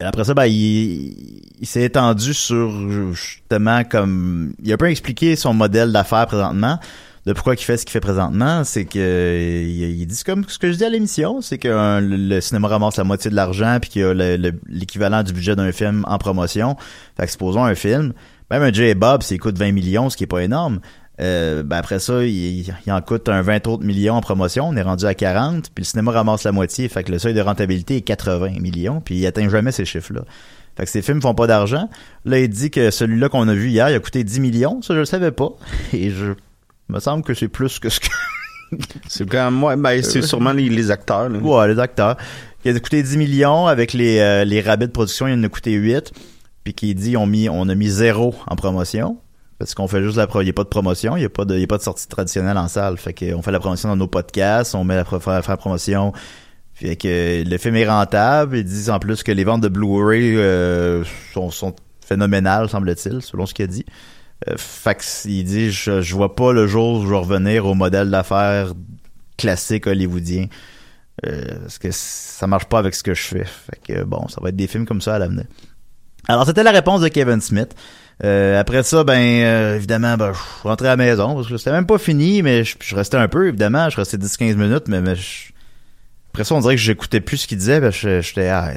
après 0.00 0.24
ça, 0.24 0.34
ben, 0.34 0.46
il, 0.46 1.42
il 1.60 1.66
s'est 1.66 1.82
étendu 1.82 2.34
sur 2.34 3.12
justement 3.12 3.84
comme 3.84 4.52
il 4.62 4.70
a 4.70 4.74
un 4.74 4.78
peu 4.78 4.90
expliqué 4.90 5.36
son 5.36 5.52
modèle 5.54 5.92
d'affaires 5.92 6.26
présentement 6.26 6.78
de 7.26 7.32
pourquoi 7.34 7.54
il 7.54 7.58
fait 7.58 7.76
ce 7.76 7.84
qu'il 7.84 7.92
fait 7.92 8.00
présentement, 8.00 8.64
c'est 8.64 8.86
que 8.86 9.62
il, 9.66 10.06
dit 10.06 10.24
comme 10.24 10.44
ce 10.48 10.58
que 10.58 10.72
je 10.72 10.78
dis 10.78 10.84
à 10.84 10.88
l'émission, 10.88 11.42
c'est 11.42 11.58
que 11.58 12.00
le, 12.00 12.40
cinéma 12.40 12.68
ramasse 12.68 12.96
la 12.96 13.04
moitié 13.04 13.30
de 13.30 13.36
l'argent 13.36 13.76
puis 13.82 13.90
qu'il 13.90 14.00
y 14.00 14.04
a 14.04 14.14
le- 14.14 14.36
le- 14.38 14.58
l'équivalent 14.66 15.22
du 15.22 15.34
budget 15.34 15.54
d'un 15.54 15.70
film 15.70 16.04
en 16.08 16.16
promotion. 16.16 16.76
Fait 17.18 17.26
que 17.26 17.30
supposons 17.32 17.64
un 17.64 17.74
film, 17.74 18.14
même 18.50 18.62
un 18.62 18.72
J. 18.72 18.94
Bob, 18.94 19.22
s'il 19.22 19.38
coûte 19.40 19.58
20 19.58 19.72
millions, 19.72 20.08
ce 20.08 20.16
qui 20.16 20.24
est 20.24 20.28
pas 20.28 20.42
énorme. 20.42 20.80
Euh, 21.20 21.62
ben 21.62 21.76
après 21.76 21.98
ça, 21.98 22.24
il, 22.24 22.72
il 22.86 22.92
en 22.92 23.00
coûte 23.00 23.28
un 23.28 23.42
20 23.42 23.66
autres 23.66 23.84
millions 23.84 24.14
en 24.14 24.20
promotion. 24.20 24.68
On 24.68 24.76
est 24.76 24.82
rendu 24.82 25.04
à 25.04 25.14
40, 25.14 25.70
puis 25.74 25.82
le 25.82 25.84
cinéma 25.84 26.12
ramasse 26.12 26.44
la 26.44 26.52
moitié. 26.52 26.88
Fait 26.88 27.02
que 27.02 27.10
le 27.10 27.18
seuil 27.18 27.34
de 27.34 27.40
rentabilité 27.40 27.96
est 27.96 28.02
80 28.02 28.60
millions, 28.60 29.00
puis 29.00 29.16
il 29.16 29.26
atteint 29.26 29.48
jamais 29.48 29.72
ces 29.72 29.84
chiffres-là. 29.84 30.22
Fait 30.76 30.84
que 30.84 30.90
ces 30.90 31.02
films 31.02 31.20
font 31.20 31.34
pas 31.34 31.48
d'argent. 31.48 31.90
Là, 32.24 32.38
il 32.38 32.48
dit 32.48 32.70
que 32.70 32.90
celui-là 32.90 33.28
qu'on 33.28 33.48
a 33.48 33.54
vu 33.54 33.68
hier, 33.68 33.90
il 33.90 33.96
a 33.96 34.00
coûté 34.00 34.22
10 34.22 34.38
millions. 34.38 34.80
Ça, 34.80 34.94
je 34.94 35.00
le 35.00 35.04
savais 35.04 35.32
pas. 35.32 35.50
Et 35.92 36.10
je 36.10 36.34
me 36.88 37.00
semble 37.00 37.24
que 37.24 37.34
c'est 37.34 37.48
plus 37.48 37.80
que 37.80 37.88
ce 37.88 37.98
que 37.98 38.06
C'est 39.08 39.28
quand 39.28 39.50
même, 39.50 39.64
ouais, 39.64 39.76
ben, 39.76 40.02
c'est 40.02 40.22
sûrement 40.22 40.52
les, 40.52 40.68
les 40.68 40.90
acteurs, 40.90 41.28
là. 41.28 41.38
Ouais, 41.38 41.68
les 41.68 41.80
acteurs. 41.80 42.16
Il 42.64 42.76
a 42.76 42.80
coûté 42.80 43.02
10 43.02 43.16
millions 43.16 43.66
avec 43.66 43.92
les, 43.92 44.18
euh, 44.18 44.44
les 44.44 44.60
rabais 44.60 44.86
de 44.86 44.92
production, 44.92 45.26
il 45.26 45.34
en 45.34 45.42
a 45.42 45.48
coûté 45.48 45.72
8. 45.72 46.12
Puis 46.64 46.74
qui 46.74 46.94
dit 46.94 47.16
on, 47.16 47.26
mis, 47.26 47.48
on 47.48 47.68
a 47.68 47.74
mis 47.74 47.88
zéro 47.88 48.34
en 48.46 48.56
promotion. 48.56 49.18
Parce 49.58 49.74
qu'on 49.74 49.88
fait 49.88 50.02
juste 50.02 50.16
la 50.16 50.28
il 50.34 50.44
n'y 50.44 50.50
a 50.50 50.52
pas 50.52 50.64
de 50.64 50.68
promotion, 50.68 51.16
il 51.16 51.20
n'y 51.20 51.26
a 51.26 51.30
pas 51.30 51.44
de, 51.44 51.54
il 51.54 51.60
y 51.60 51.64
a 51.64 51.66
pas 51.66 51.78
de 51.78 51.82
sortie 51.82 52.06
traditionnelle 52.06 52.56
en 52.56 52.68
salle. 52.68 52.96
Fait 52.96 53.12
qu'on 53.12 53.42
fait 53.42 53.50
la 53.50 53.58
promotion 53.58 53.88
dans 53.88 53.96
nos 53.96 54.06
podcasts, 54.06 54.74
on 54.74 54.84
met 54.84 54.94
la, 54.94 55.04
faire, 55.04 55.42
la 55.48 55.56
promotion. 55.56 56.12
Fait 56.74 56.94
que 56.96 57.42
le 57.44 57.58
film 57.58 57.74
est 57.74 57.88
rentable. 57.88 58.58
Ils 58.58 58.64
disent 58.64 58.90
en 58.90 59.00
plus 59.00 59.24
que 59.24 59.32
les 59.32 59.42
ventes 59.42 59.62
de 59.62 59.68
Blu-ray 59.68 60.36
euh, 60.36 61.04
sont, 61.34 61.50
sont 61.50 61.74
phénoménales, 62.00 62.68
semble-t-il, 62.68 63.20
selon 63.20 63.46
ce 63.46 63.54
qu'il 63.54 63.64
a 63.64 63.68
dit. 63.68 63.84
Euh, 64.48 64.54
fait 64.56 64.94
que 64.94 65.28
il 65.28 65.42
dit 65.42 65.72
je, 65.72 66.00
je 66.02 66.14
vois 66.14 66.36
pas 66.36 66.52
le 66.52 66.68
jour 66.68 67.00
où 67.00 67.02
je 67.02 67.08
vais 67.08 67.16
revenir 67.16 67.66
au 67.66 67.74
modèle 67.74 68.10
d'affaires 68.10 68.74
classique 69.36 69.86
hollywoodien. 69.86 70.46
Euh, 71.26 71.58
parce 71.62 71.78
que 71.78 71.88
ça 71.90 72.46
marche 72.46 72.66
pas 72.66 72.78
avec 72.78 72.94
ce 72.94 73.02
que 73.02 73.14
je 73.14 73.22
fais. 73.22 73.44
Fait 73.44 73.80
que 73.82 74.04
bon, 74.04 74.28
ça 74.28 74.40
va 74.40 74.50
être 74.50 74.56
des 74.56 74.68
films 74.68 74.86
comme 74.86 75.00
ça 75.00 75.16
à 75.16 75.18
l'avenir. 75.18 75.44
Alors 76.28 76.46
c'était 76.46 76.62
la 76.62 76.70
réponse 76.70 77.00
de 77.00 77.08
Kevin 77.08 77.40
Smith. 77.40 77.74
Euh, 78.24 78.58
après 78.60 78.82
ça, 78.82 79.04
ben 79.04 79.18
euh, 79.44 79.76
évidemment, 79.76 80.16
ben, 80.16 80.32
je 80.32 80.38
suis 80.38 80.68
rentré 80.68 80.88
à 80.88 80.90
la 80.90 80.96
maison 80.96 81.34
parce 81.36 81.48
que 81.48 81.56
c'était 81.56 81.70
même 81.72 81.86
pas 81.86 81.98
fini, 81.98 82.42
mais 82.42 82.64
je, 82.64 82.76
je 82.80 82.96
restais 82.96 83.16
un 83.16 83.28
peu, 83.28 83.48
évidemment, 83.48 83.88
je 83.90 83.96
restais 83.96 84.16
10-15 84.16 84.56
minutes, 84.56 84.88
mais, 84.88 85.00
mais 85.00 85.14
je- 85.14 85.52
après 86.32 86.42
ça, 86.44 86.54
on 86.56 86.60
dirait 86.60 86.74
que 86.74 86.80
j'écoutais 86.80 87.20
plus 87.20 87.36
ce 87.38 87.46
qu'il 87.46 87.58
disait, 87.58 87.80
parce 87.80 88.00
que 88.00 88.20
j'étais 88.20 88.48
ah, 88.48 88.72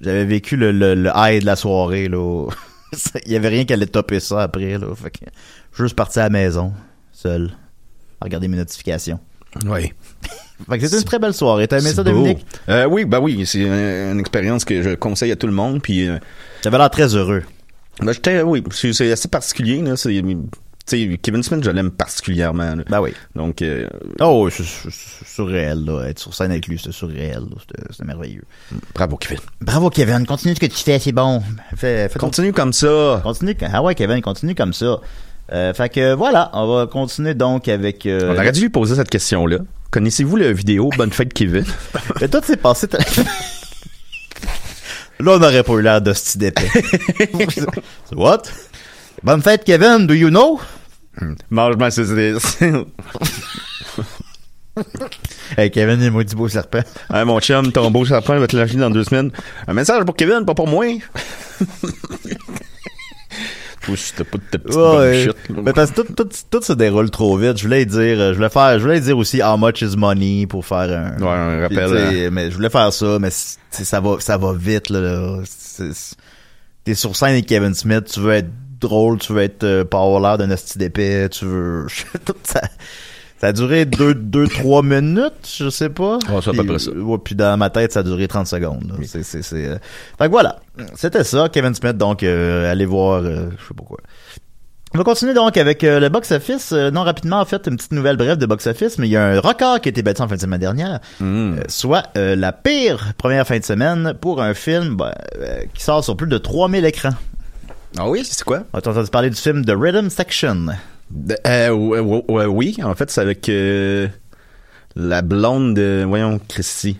j'avais 0.00 0.24
vécu 0.24 0.56
le, 0.56 0.72
le, 0.72 0.94
le 0.94 1.10
high 1.14 1.40
de 1.42 1.46
la 1.46 1.56
soirée 1.56 2.08
là. 2.08 2.46
Il 3.26 3.32
y 3.32 3.36
avait 3.36 3.48
rien 3.48 3.64
qui 3.66 3.72
allait 3.72 3.86
topper 3.86 4.18
ça 4.20 4.42
après 4.42 4.78
là. 4.78 4.86
Fait 4.96 5.10
que 5.10 5.18
je 5.72 5.76
suis 5.76 5.84
juste 5.84 5.94
parti 5.96 6.18
à 6.18 6.24
la 6.24 6.30
maison, 6.30 6.72
seul, 7.12 7.50
à 8.20 8.24
regarder 8.24 8.48
mes 8.48 8.56
notifications. 8.56 9.20
Oui. 9.66 9.92
Fait 10.68 10.78
que 10.78 10.84
c'était 10.86 10.98
une 10.98 11.04
très 11.04 11.18
belle 11.18 11.34
soirée. 11.34 11.68
T'as 11.68 11.78
aimé 11.78 11.90
ça. 11.90 12.02
Dominique? 12.02 12.44
Euh, 12.68 12.86
oui, 12.86 13.04
bah 13.04 13.20
oui, 13.20 13.44
c'est 13.46 13.60
une, 13.60 13.72
une 13.72 14.20
expérience 14.20 14.64
que 14.64 14.82
je 14.82 14.90
conseille 14.94 15.32
à 15.32 15.36
tout 15.36 15.46
le 15.46 15.52
monde. 15.52 15.80
Puis, 15.82 16.06
euh, 16.08 16.18
T'avais 16.62 16.76
l'air 16.78 16.90
très 16.90 17.14
heureux. 17.14 17.42
Ben, 18.02 18.12
j'étais, 18.12 18.42
oui, 18.42 18.62
c'est 18.72 18.92
c'est 18.92 19.10
assez 19.12 19.28
particulier. 19.28 19.80
Là, 19.82 19.96
c'est, 19.96 20.10
tu 20.10 20.26
sais, 20.86 21.18
Kevin 21.22 21.42
Smith, 21.42 21.62
je 21.62 21.70
l'aime 21.70 21.90
particulièrement. 21.90 22.74
là. 22.74 22.82
Ben 22.88 23.00
oui. 23.00 23.12
Donc, 23.36 23.62
euh, 23.62 23.86
Oh, 24.20 24.48
c'est 24.50 24.64
c'est- 24.64 24.88
c'est 24.90 25.28
surréel, 25.28 25.84
là. 25.84 26.04
Être 26.08 26.18
sur 26.18 26.34
scène 26.34 26.50
avec 26.50 26.66
lui, 26.66 26.78
c'était 26.78 26.92
surréel. 26.92 27.42
C'était 27.90 28.04
merveilleux. 28.04 28.42
bravo, 28.94 29.16
Kevin. 29.16 29.38
Bravo, 29.60 29.90
Kevin. 29.90 30.26
Continue 30.26 30.54
ce 30.54 30.60
que 30.60 30.66
tu 30.66 30.82
fais, 30.82 30.98
c'est 30.98 31.12
bon. 31.12 31.42
Fais, 31.76 32.08
fais 32.08 32.18
ton- 32.18 32.26
Continue 32.26 32.52
comme 32.52 32.72
ça. 32.72 33.20
Continue. 33.22 33.56
Ah 33.72 33.82
ouais, 33.82 33.94
Kevin, 33.94 34.20
continue 34.20 34.54
comme 34.54 34.72
ça. 34.72 34.98
Euh, 35.52 35.74
fait 35.74 35.88
que 35.88 36.14
voilà, 36.14 36.50
on 36.54 36.66
va 36.72 36.86
continuer 36.86 37.34
donc 37.34 37.66
avec... 37.68 38.06
Euh, 38.06 38.30
On 38.32 38.36
aurait 38.36 38.52
dû 38.52 38.60
lui 38.62 38.68
poser 38.68 38.94
cette 38.94 39.10
question-là. 39.10 39.58
Connaissez-vous 39.90 40.36
la 40.36 40.52
vidéo 40.52 40.90
Bonne 40.96 41.10
fête, 41.10 41.32
Kevin? 41.34 41.64
Mais 42.20 42.28
toi, 42.28 42.40
c'est 42.44 42.56
passé... 42.56 42.86
Là, 45.20 45.32
on 45.32 45.38
n'aurait 45.38 45.62
pas 45.62 45.72
eu 45.74 45.82
l'air 45.82 46.00
d'hostie 46.00 46.38
d'épée. 46.38 46.70
What? 48.12 48.42
Bonne 49.22 49.42
fête, 49.42 49.64
Kevin, 49.64 50.06
do 50.06 50.14
you 50.14 50.30
know? 50.30 50.58
Mange-moi 51.50 51.90
ce 51.90 52.84
Hey, 55.58 55.70
Kevin, 55.70 56.00
il 56.00 56.06
est 56.06 56.10
maudit 56.10 56.34
beau 56.34 56.48
serpent. 56.48 56.82
Hey, 57.12 57.24
mon 57.26 57.38
chum, 57.40 57.70
ton 57.70 57.90
beau 57.90 58.06
serpent 58.06 58.38
va 58.38 58.46
te 58.46 58.56
lâcher 58.56 58.76
dans 58.76 58.88
deux 58.88 59.04
semaines. 59.04 59.30
Un 59.66 59.74
message 59.74 60.04
pour 60.04 60.16
Kevin, 60.16 60.46
pas 60.46 60.54
pour 60.54 60.68
moi. 60.68 60.86
Juste 63.88 64.22
pas 64.24 64.36
de 64.38 64.58
petite 64.58 64.76
Ouais, 64.76 65.26
là. 65.26 65.32
mais 65.62 65.72
parce 65.72 65.90
que 65.90 66.02
tout, 66.02 66.12
tout, 66.12 66.28
tout 66.50 66.62
se 66.62 66.72
déroule 66.74 67.10
trop 67.10 67.36
vite. 67.36 67.56
Je 67.56 67.62
voulais 67.64 67.84
dire, 67.86 68.20
euh, 68.20 68.30
je 68.32 68.36
voulais 68.36 68.50
faire, 68.50 68.78
je 68.78 68.84
voulais 68.84 69.00
dire 69.00 69.16
aussi 69.16 69.42
how 69.42 69.56
much 69.56 69.80
is 69.82 69.96
money 69.96 70.46
pour 70.46 70.64
faire 70.66 70.90
un, 70.90 71.18
Ouais, 71.20 71.28
un 71.28 71.60
rappel. 71.62 71.88
sais, 71.88 72.30
mais 72.30 72.50
je 72.50 72.56
voulais 72.56 72.70
faire 72.70 72.92
ça, 72.92 73.18
mais 73.18 73.30
ça 73.30 74.00
va, 74.00 74.16
ça 74.20 74.36
va 74.36 74.52
vite 74.52 74.90
là. 74.90 75.00
là. 75.00 75.38
T'es 76.84 76.94
sur 76.94 77.16
scène 77.16 77.30
avec 77.30 77.46
Kevin 77.46 77.74
Smith, 77.74 78.04
tu 78.12 78.20
veux 78.20 78.32
être 78.32 78.50
drôle, 78.80 79.18
tu 79.18 79.32
veux 79.32 79.42
être 79.42 79.64
euh, 79.64 79.84
d'un 79.84 80.50
hostie 80.50 80.78
d'épée, 80.78 81.28
tu 81.30 81.44
veux. 81.44 81.86
tout 82.24 82.34
ça, 82.42 82.62
ça 83.40 83.48
a 83.48 83.52
duré 83.52 83.84
deux, 83.86 84.14
deux, 84.14 84.46
trois 84.46 84.82
minutes, 84.82 85.48
je 85.58 85.70
sais 85.70 85.88
pas. 85.88 86.16
Ouais, 86.28 86.40
c'est 86.42 86.50
à 86.50 86.52
peu 86.52 86.64
près 86.66 86.78
ça. 86.78 86.90
ouais, 86.92 87.18
puis 87.24 87.34
dans 87.34 87.56
ma 87.56 87.70
tête, 87.70 87.92
ça 87.92 88.00
a 88.00 88.02
duré 88.02 88.28
30 88.28 88.46
secondes. 88.46 88.84
là. 88.88 88.94
C'est, 89.06 89.22
c'est, 89.22 89.42
c'est, 89.42 89.66
euh, 89.66 89.78
Fait 90.18 90.26
que 90.26 90.30
voilà, 90.30 90.60
c'était 90.94 91.24
ça, 91.24 91.48
Kevin 91.50 91.74
Smith. 91.74 91.96
Donc, 91.96 92.22
euh, 92.22 92.70
allez 92.70 92.84
voir, 92.86 93.22
euh, 93.22 93.48
je 93.58 93.66
sais 93.68 93.74
pas 93.74 93.84
quoi. 93.84 93.98
On 94.92 94.98
va 94.98 95.04
continuer 95.04 95.34
donc 95.34 95.56
avec 95.56 95.84
euh, 95.84 96.00
le 96.00 96.08
box-office. 96.08 96.72
Euh, 96.72 96.90
non, 96.90 97.04
rapidement, 97.04 97.38
en 97.38 97.44
fait, 97.44 97.68
une 97.68 97.76
petite 97.76 97.92
nouvelle 97.92 98.16
brève 98.16 98.38
de 98.38 98.44
box-office, 98.46 98.98
mais 98.98 99.06
il 99.06 99.12
y 99.12 99.16
a 99.16 99.24
un 99.24 99.38
record 99.40 99.80
qui 99.80 99.88
a 99.88 99.90
été 99.90 100.02
battu 100.02 100.20
en 100.20 100.26
fin 100.26 100.34
de 100.34 100.40
semaine 100.40 100.58
dernière, 100.58 100.98
Mm. 101.20 101.58
Euh, 101.58 101.62
soit 101.68 102.08
euh, 102.18 102.34
la 102.34 102.50
pire 102.52 103.12
première 103.16 103.46
fin 103.46 103.58
de 103.58 103.64
semaine 103.64 104.14
pour 104.20 104.42
un 104.42 104.52
film 104.52 104.96
ben, 104.96 105.12
euh, 105.38 105.60
qui 105.74 105.84
sort 105.84 106.02
sur 106.02 106.16
plus 106.16 106.26
de 106.26 106.38
3000 106.38 106.84
écrans. 106.84 107.14
Ah 107.98 108.08
oui, 108.08 108.22
c'est 108.28 108.42
quoi? 108.42 108.64
On 108.72 108.76
a 108.76 108.78
entendu 108.80 109.08
parler 109.10 109.30
du 109.30 109.36
film 109.36 109.64
The 109.64 109.72
Rhythm 109.76 110.10
Section. 110.10 110.66
De- 111.10 111.36
euh, 111.46 111.70
ouais, 111.70 112.00
ouais, 112.00 112.24
ouais, 112.28 112.44
oui, 112.46 112.76
en 112.82 112.94
fait, 112.94 113.10
c'est 113.10 113.20
avec 113.20 113.48
euh, 113.48 114.08
la 114.96 115.22
blonde 115.22 115.74
de... 115.74 116.04
Voyons, 116.06 116.40
Christy. 116.48 116.98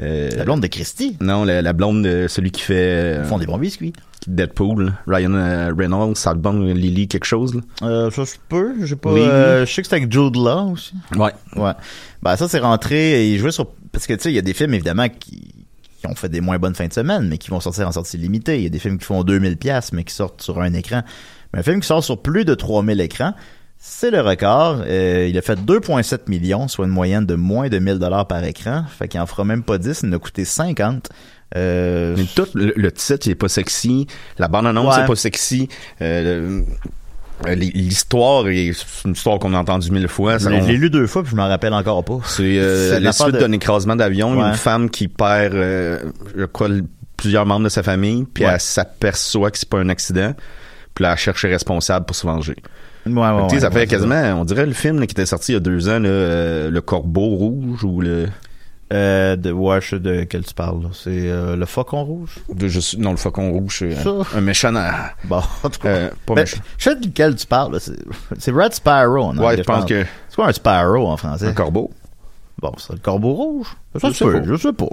Euh, 0.00 0.28
La 0.36 0.44
blonde 0.44 0.60
de 0.62 0.66
Christie. 0.66 1.16
Non, 1.20 1.44
la, 1.44 1.62
la 1.62 1.72
blonde 1.72 2.04
de 2.04 2.26
celui 2.28 2.50
qui 2.50 2.62
fait... 2.62 2.74
euh, 3.18 3.20
Ils 3.24 3.28
font 3.28 3.38
des 3.38 3.46
bons 3.46 3.58
biscuits. 3.58 3.92
Deadpool, 4.26 4.92
Ryan 5.06 5.34
euh, 5.34 5.72
Reynolds, 5.76 6.16
Salbon, 6.16 6.58
Lily, 6.74 7.06
quelque 7.08 7.24
chose. 7.24 7.54
Là. 7.54 7.60
Euh, 7.82 8.10
ça 8.10 8.26
se 8.26 8.36
peut, 8.48 8.74
j'ai 8.84 8.96
pas. 8.96 9.10
Euh, 9.10 9.64
je 9.64 9.72
sais 9.72 9.82
que 9.82 9.88
c'est 9.88 9.94
avec 9.96 10.10
Jude 10.12 10.34
Law 10.36 10.72
aussi. 10.72 10.94
Ouais. 11.16 11.30
Ouais. 11.54 11.72
Ben 12.22 12.34
ça 12.36 12.48
c'est 12.48 12.58
rentré 12.58 13.22
et 13.22 13.32
il 13.32 13.38
jouait 13.38 13.52
sur 13.52 13.68
parce 13.92 14.06
que 14.08 14.14
tu 14.14 14.22
sais 14.22 14.32
il 14.32 14.34
y 14.34 14.38
a 14.38 14.42
des 14.42 14.52
films 14.54 14.74
évidemment 14.74 15.08
qui, 15.08 15.54
qui 16.00 16.06
ont 16.08 16.14
fait 16.16 16.28
des 16.28 16.40
moins 16.40 16.58
bonnes 16.58 16.74
fins 16.74 16.88
de 16.88 16.92
semaine 16.92 17.28
mais 17.28 17.38
qui 17.38 17.50
vont 17.50 17.60
sortir 17.60 17.86
en 17.86 17.92
sortie 17.92 18.16
limitée. 18.16 18.56
Il 18.56 18.62
y 18.64 18.66
a 18.66 18.70
des 18.70 18.80
films 18.80 18.98
qui 18.98 19.04
font 19.04 19.22
2000 19.22 19.56
pièces 19.58 19.92
mais 19.92 20.02
qui 20.02 20.12
sortent 20.12 20.42
sur 20.42 20.60
un 20.60 20.72
écran. 20.72 21.02
Un 21.56 21.62
film 21.62 21.80
qui 21.80 21.86
sort 21.86 22.04
sur 22.04 22.20
plus 22.20 22.44
de 22.44 22.54
3000 22.54 23.00
écrans, 23.00 23.32
c'est 23.78 24.10
le 24.10 24.20
record. 24.20 24.82
Euh, 24.86 25.26
il 25.28 25.36
a 25.38 25.42
fait 25.42 25.58
2,7 25.58 26.28
millions, 26.28 26.68
soit 26.68 26.84
une 26.86 26.90
moyenne 26.92 27.24
de 27.26 27.34
moins 27.34 27.68
de 27.68 27.78
1000 27.78 27.98
dollars 27.98 28.26
par 28.26 28.44
écran. 28.44 28.84
Fait 28.88 29.08
qu'il 29.08 29.20
en 29.20 29.26
fera 29.26 29.44
même 29.44 29.62
pas 29.62 29.78
10, 29.78 30.00
il 30.02 30.08
en 30.10 30.12
a 30.12 30.18
coûté 30.18 30.44
50. 30.44 31.08
Euh, 31.56 32.14
Mais 32.16 32.24
tout, 32.34 32.46
le, 32.54 32.72
le 32.76 32.92
titre, 32.92 33.26
il 33.26 33.30
est 33.30 33.34
pas 33.36 33.48
sexy. 33.48 34.06
La 34.38 34.48
bande-annonce, 34.48 34.94
Ouais. 34.96 35.00
c'est 35.02 35.06
pas 35.06 35.16
sexy. 35.16 35.68
Euh, 36.02 36.62
L'histoire 37.54 38.48
est 38.48 38.72
c'est 38.72 39.04
une 39.06 39.12
histoire 39.12 39.38
qu'on 39.38 39.52
a 39.52 39.58
entendue 39.58 39.90
mille 39.90 40.08
fois. 40.08 40.38
je 40.38 40.44
Ça, 40.44 40.50
l'ai 40.50 40.56
on- 40.56 40.62
je 40.62 40.68
l'ai 40.68 40.78
lu 40.78 40.88
deux 40.90 41.06
fois 41.06 41.22
puis 41.22 41.32
je 41.32 41.36
m'en 41.36 41.48
rappelle 41.48 41.74
encore 41.74 42.02
pas. 42.02 42.18
C'est 42.24 42.42
euh, 42.58 42.98
la 42.98 43.12
suite 43.12 43.32
de- 43.34 43.38
d'un 43.40 43.52
écrasement 43.52 43.94
d'avion, 43.94 44.32
Ouais. 44.38 44.48
une 44.48 44.54
femme 44.54 44.88
qui 44.88 45.06
perd, 45.06 45.52
je 45.52 46.44
crois, 46.46 46.68
le- 46.68 46.84
plusieurs 47.18 47.44
membres 47.46 47.64
de 47.64 47.68
sa 47.68 47.82
famille, 47.82 48.24
puis 48.32 48.44
Ouais. 48.44 48.52
elle 48.54 48.60
s'aperçoit 48.60 49.50
que 49.50 49.58
c'est 49.58 49.68
pas 49.68 49.78
un 49.78 49.88
accident, 49.90 50.32
puis 50.96 51.04
là, 51.04 51.12
elle 51.12 51.18
cherche 51.18 51.44
les 51.44 51.50
responsables 51.52 52.04
pour 52.06 52.16
se 52.16 52.26
venger. 52.26 52.56
Ouais, 53.06 53.12
ouais, 53.12 53.42
Tu 53.44 53.50
sais, 53.50 53.54
ouais, 53.54 53.60
ça 53.60 53.70
fait 53.70 53.86
quasiment, 53.86 54.40
on 54.40 54.44
dirait 54.44 54.66
le 54.66 54.72
film 54.72 54.98
là, 54.98 55.06
qui 55.06 55.12
était 55.12 55.26
sorti 55.26 55.52
il 55.52 55.54
y 55.54 55.56
a 55.58 55.60
deux 55.60 55.88
ans, 55.88 56.00
là, 56.00 56.08
euh, 56.08 56.70
le 56.70 56.80
Corbeau 56.80 57.36
rouge 57.36 57.84
ou 57.84 58.00
le, 58.00 58.26
Euh, 58.92 59.34
de, 59.34 59.50
ouais, 59.50 59.80
je 59.80 59.88
sais 59.90 59.98
de 59.98 60.22
quel 60.24 60.44
tu 60.44 60.54
parles. 60.54 60.78
C'est 60.92 61.10
euh, 61.28 61.56
le 61.56 61.66
faucon 61.66 62.04
rouge? 62.04 62.36
de- 62.54 62.68
je 62.68 62.96
non 62.98 63.10
le 63.10 63.16
Faucon 63.16 63.50
rouge, 63.50 63.78
c'est 63.80 63.96
un, 64.06 64.22
un 64.38 64.40
méchant. 64.40 64.72
Bon, 65.24 65.42
en 65.64 65.70
tout 65.70 65.80
cas. 65.80 65.88
euh, 65.88 66.10
pas 66.24 66.34
Ben, 66.34 66.42
méchant. 66.42 66.58
je 66.78 66.84
sais 66.90 66.96
duquel 66.96 67.34
tu 67.34 67.46
parles. 67.48 67.78
C'est 68.38 68.50
Red 68.52 68.74
Sparrow. 68.74 69.24
en 69.24 69.38
Ouais, 69.38 69.56
je 69.56 69.62
pense 69.64 69.84
que 69.86 70.04
C'est 70.28 70.36
quoi 70.36 70.46
un 70.48 70.52
Sparrow 70.52 71.08
en 71.08 71.16
français? 71.16 71.48
un 71.48 71.52
corbeau. 71.52 71.90
Bon, 72.62 72.72
c'est 72.78 72.94
le 72.94 72.98
corbeau 72.98 73.34
rouge. 73.34 73.76
Je 73.94 74.00
sais 74.14 74.24
pas. 74.32 74.44
je 74.46 74.56
sais 74.56 74.72
pas. 74.72 74.86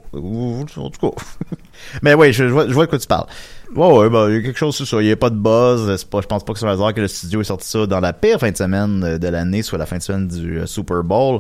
En 0.81 0.89
tout 0.89 1.11
cas. 1.11 1.23
Mais 2.01 2.13
oui, 2.13 2.33
je, 2.33 2.47
je 2.47 2.51
vois, 2.53 2.67
je 2.67 2.73
vois 2.73 2.85
de 2.85 2.89
quoi 2.89 2.99
tu 2.99 3.07
parles. 3.07 3.27
Ouais, 3.73 3.87
ouais, 3.89 4.09
ben, 4.09 4.29
il 4.29 4.35
y 4.35 4.37
a 4.37 4.41
quelque 4.41 4.57
chose 4.59 4.75
sur 4.75 4.85
ça. 4.85 5.01
Il 5.01 5.05
n'y 5.05 5.11
a 5.11 5.15
pas 5.15 5.29
de 5.29 5.37
buzz. 5.37 6.03
Pas, 6.05 6.19
je 6.21 6.27
pense 6.27 6.43
pas 6.43 6.51
que 6.53 6.59
c'est 6.59 6.65
un 6.65 6.71
hasard 6.71 6.93
que 6.93 6.99
le 7.01 7.07
studio 7.07 7.39
ait 7.39 7.45
sorti 7.45 7.67
ça 7.69 7.85
dans 7.87 8.01
la 8.01 8.11
pire 8.11 8.37
fin 8.39 8.51
de 8.51 8.57
semaine 8.57 9.01
euh, 9.05 9.17
de 9.17 9.27
l'année, 9.29 9.61
soit 9.63 9.77
la 9.77 9.85
fin 9.85 9.97
de 9.97 10.01
semaine 10.03 10.27
du 10.27 10.59
euh, 10.59 10.65
Super 10.65 11.03
Bowl, 11.03 11.39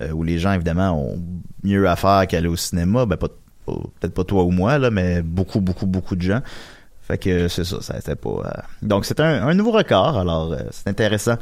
euh, 0.00 0.10
où 0.12 0.22
les 0.22 0.38
gens, 0.38 0.52
évidemment, 0.52 0.92
ont 0.92 1.18
mieux 1.64 1.88
à 1.88 1.96
faire 1.96 2.26
qu'aller 2.28 2.48
au 2.48 2.56
cinéma. 2.56 3.04
Ben, 3.04 3.16
pas, 3.16 3.28
pas- 3.66 3.72
peut-être 4.00 4.14
pas 4.14 4.24
toi 4.24 4.44
ou 4.44 4.52
moi, 4.52 4.78
là, 4.78 4.90
mais 4.92 5.20
beaucoup, 5.20 5.60
beaucoup, 5.60 5.86
beaucoup 5.86 6.14
de 6.14 6.22
gens. 6.22 6.42
Fait 7.02 7.18
que 7.18 7.48
c'est 7.48 7.64
ça, 7.64 7.80
ça 7.82 7.94
c'était 7.96 8.16
pas. 8.16 8.30
euh, 8.30 8.50
Donc 8.82 9.04
c'est 9.04 9.18
un, 9.20 9.46
un 9.46 9.54
nouveau 9.54 9.70
record, 9.72 10.16
alors 10.18 10.52
euh, 10.52 10.58
c'est 10.70 10.88
intéressant. 10.88 11.36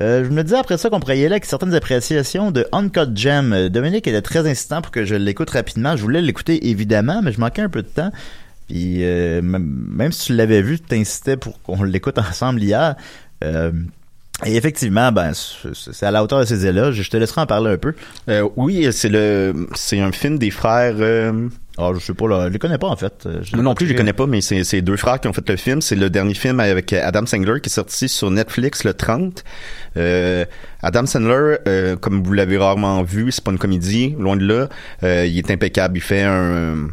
Euh, 0.00 0.24
je 0.24 0.30
me 0.30 0.42
disais 0.44 0.58
après 0.58 0.78
ça 0.78 0.90
qu'on 0.90 1.00
pourrait 1.00 1.18
y 1.18 1.24
aller 1.24 1.32
avec 1.32 1.44
certaines 1.44 1.74
appréciations 1.74 2.50
de 2.50 2.66
Uncut 2.72 3.14
Gem. 3.14 3.52
Euh, 3.52 3.68
Dominique 3.68 4.06
était 4.06 4.22
très 4.22 4.48
insistant 4.48 4.80
pour 4.80 4.92
que 4.92 5.04
je 5.04 5.14
l'écoute 5.14 5.50
rapidement. 5.50 5.96
Je 5.96 6.02
voulais 6.02 6.22
l'écouter 6.22 6.68
évidemment, 6.68 7.20
mais 7.22 7.32
je 7.32 7.40
manquais 7.40 7.62
un 7.62 7.68
peu 7.68 7.82
de 7.82 7.88
temps. 7.88 8.12
Puis 8.68 9.04
euh, 9.04 9.40
même, 9.42 10.12
si 10.12 10.26
tu 10.26 10.36
l'avais 10.36 10.62
vu, 10.62 10.78
tu 10.78 10.86
t'incitais 10.86 11.36
pour 11.36 11.60
qu'on 11.62 11.82
l'écoute 11.82 12.18
ensemble 12.18 12.62
hier. 12.62 12.94
Et 14.46 14.54
effectivement, 14.54 15.10
ben 15.10 15.32
c'est 15.34 16.06
à 16.06 16.12
la 16.12 16.22
hauteur 16.22 16.38
de 16.38 16.44
ses 16.44 16.64
éloges. 16.64 17.02
Je 17.02 17.10
te 17.10 17.16
laisserai 17.16 17.40
en 17.40 17.46
parler 17.46 17.72
un 17.72 17.76
peu. 17.76 17.94
Oui, 18.56 18.86
c'est 18.92 19.08
le, 19.08 19.66
c'est 19.74 20.00
un 20.00 20.12
film 20.12 20.38
des 20.38 20.50
frères. 20.50 20.94
Euh, 21.78 21.90
Ah, 21.90 21.92
je 21.94 22.04
sais 22.04 22.14
pas, 22.14 22.28
là, 22.28 22.48
je 22.48 22.52
les 22.52 22.58
connais 22.58 22.78
pas 22.78 22.88
en 22.88 22.96
fait. 22.96 23.24
Euh, 23.26 23.40
je 23.42 23.56
non 23.56 23.70
pas 23.70 23.74
plus, 23.76 23.86
je 23.86 23.92
les 23.92 23.96
connais 23.96 24.12
pas, 24.12 24.26
mais 24.26 24.40
c'est 24.40 24.64
c'est 24.64 24.82
deux 24.82 24.96
frères 24.96 25.20
qui 25.20 25.28
ont 25.28 25.32
fait 25.32 25.48
le 25.48 25.56
film. 25.56 25.80
C'est 25.80 25.96
le 25.96 26.10
dernier 26.10 26.34
film 26.34 26.60
avec 26.60 26.92
Adam 26.92 27.26
Sandler 27.26 27.60
qui 27.60 27.68
est 27.68 27.72
sorti 27.72 28.08
sur 28.08 28.30
Netflix 28.30 28.84
le 28.84 28.94
30. 28.94 29.44
Euh, 29.96 30.44
Adam 30.82 31.06
Sandler, 31.06 31.56
euh, 31.66 31.96
comme 31.96 32.22
vous 32.22 32.32
l'avez 32.32 32.58
rarement 32.58 33.02
vu, 33.02 33.32
c'est 33.32 33.44
pas 33.44 33.52
une 33.52 33.58
comédie, 33.58 34.14
loin 34.18 34.36
de 34.36 34.46
là. 34.46 34.68
Euh, 35.02 35.26
il 35.26 35.38
est 35.38 35.50
impeccable. 35.50 35.96
Il 35.96 36.02
fait 36.02 36.22
un 36.22 36.88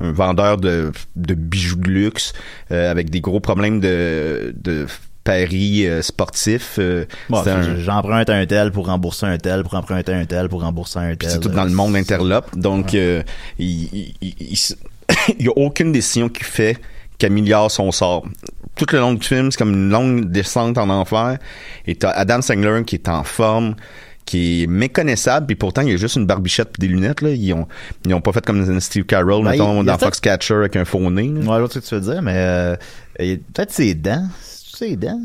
un 0.00 0.12
vendeur 0.12 0.58
de, 0.58 0.92
de 1.16 1.34
bijoux 1.34 1.76
de 1.76 1.88
luxe 1.88 2.32
euh, 2.72 2.90
avec 2.90 3.10
des 3.10 3.20
gros 3.20 3.40
problèmes 3.40 3.80
de, 3.80 4.54
de 4.56 4.86
paris 5.24 5.86
euh, 5.86 6.02
sportifs. 6.02 6.76
euh, 6.78 7.06
Bon, 7.30 7.38
un- 7.38 7.76
J'emprunte 7.78 8.30
un 8.30 8.44
tel 8.46 8.70
pour 8.70 8.86
rembourser 8.86 9.26
un 9.26 9.38
tel, 9.38 9.62
pour 9.62 9.74
emprunter 9.74 10.12
un 10.12 10.26
tel, 10.26 10.48
pour 10.48 10.62
rembourser 10.62 10.98
un 10.98 11.16
tel. 11.16 11.30
c'est 11.30 11.40
tout 11.40 11.48
dans 11.48 11.64
le 11.64 11.70
monde 11.70 11.96
interlope. 11.96 12.56
Donc, 12.56 12.94
euh, 12.94 13.22
il, 13.58 13.84
il, 13.92 14.14
il, 14.20 14.34
il- 14.38 14.58
il 15.40 15.44
y 15.46 15.48
a 15.48 15.52
aucune 15.56 15.92
décision 15.92 16.28
qu'il 16.28 16.44
fait 16.46 16.78
qui 17.18 17.26
améliore 17.26 17.70
son 17.70 17.90
sort. 17.92 18.24
Tout 18.76 18.86
le 18.92 18.98
long 18.98 19.14
du 19.14 19.26
film, 19.26 19.50
c'est 19.52 19.58
comme 19.58 19.72
une 19.72 19.88
longue 19.90 20.30
descente 20.30 20.76
en 20.78 20.88
enfer. 20.90 21.38
Et 21.86 21.94
t'as 21.94 22.10
Adam 22.10 22.42
Sandler 22.42 22.82
qui 22.84 22.96
est 22.96 23.08
en 23.08 23.22
forme, 23.22 23.76
qui 24.26 24.64
est 24.64 24.66
méconnaissable, 24.66 25.46
puis 25.46 25.54
pourtant, 25.54 25.82
il 25.82 25.90
y 25.90 25.92
a 25.92 25.96
juste 25.96 26.16
une 26.16 26.26
barbichette 26.26 26.70
puis 26.72 26.88
des 26.88 26.92
lunettes. 26.92 27.20
Là. 27.22 27.30
Ils 27.30 27.52
ont, 27.52 27.68
ils 28.04 28.12
ont 28.14 28.20
pas 28.20 28.32
fait 28.32 28.44
comme 28.44 28.80
Steve 28.80 29.04
Carroll, 29.04 29.44
Ben, 29.44 29.50
mettons, 29.52 29.82
il- 29.82 29.86
dans 29.86 29.96
Foxcatcher 29.98 30.54
avec 30.54 30.74
un 30.76 30.84
faux 30.84 31.08
nez. 31.10 31.28
là. 31.28 31.40
Ouais, 31.40 31.44
je 31.44 31.60
vois 31.60 31.68
ce 31.70 31.78
que 31.78 31.84
tu 31.86 31.94
veux 31.94 32.00
dire, 32.00 32.20
mais 32.22 32.34
euh, 32.36 32.76
peut-être 33.18 33.70
ses 33.70 33.94
dents. 33.94 34.26
C'est 34.74 34.90
ses 34.90 34.96
dents. 34.96 35.20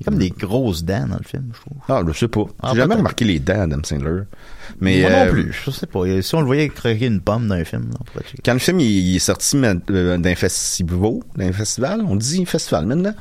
Il 0.00 0.04
y 0.04 0.08
a 0.08 0.10
comme 0.10 0.18
des 0.18 0.30
grosses 0.30 0.82
dents 0.84 1.06
dans 1.06 1.16
le 1.18 1.24
film, 1.24 1.50
je 1.54 1.60
trouve. 1.60 1.76
Ah, 1.88 2.02
je 2.06 2.12
sais 2.18 2.26
pas. 2.28 2.44
Ah, 2.62 2.70
J'ai 2.72 2.80
jamais 2.80 2.96
remarqué 2.96 3.24
les 3.24 3.38
dents 3.38 3.54
d'Adam 3.68 3.80
Sandler. 3.84 4.22
Mais, 4.80 5.02
Moi 5.02 5.10
euh, 5.10 5.24
non 5.26 5.30
plus, 5.30 5.52
je 5.64 5.70
sais 5.70 5.86
pas. 5.86 6.00
Si 6.20 6.34
on 6.34 6.40
le 6.40 6.46
voyait 6.46 6.68
croquer 6.68 7.06
une 7.06 7.20
pomme 7.20 7.46
dans 7.46 7.54
un 7.54 7.64
film, 7.64 7.90
là, 7.92 7.98
on. 8.00 8.20
Quand 8.44 8.52
le 8.54 8.58
film 8.58 8.80
il, 8.80 8.86
il 9.10 9.16
est 9.16 9.20
sorti 9.20 9.56
euh, 9.56 10.18
d'un 10.18 10.34
festival, 10.34 11.20
d'un 11.36 11.52
festival, 11.52 12.02
on 12.06 12.16
dit 12.16 12.44
festival 12.44 12.86
maintenant. 12.86 13.14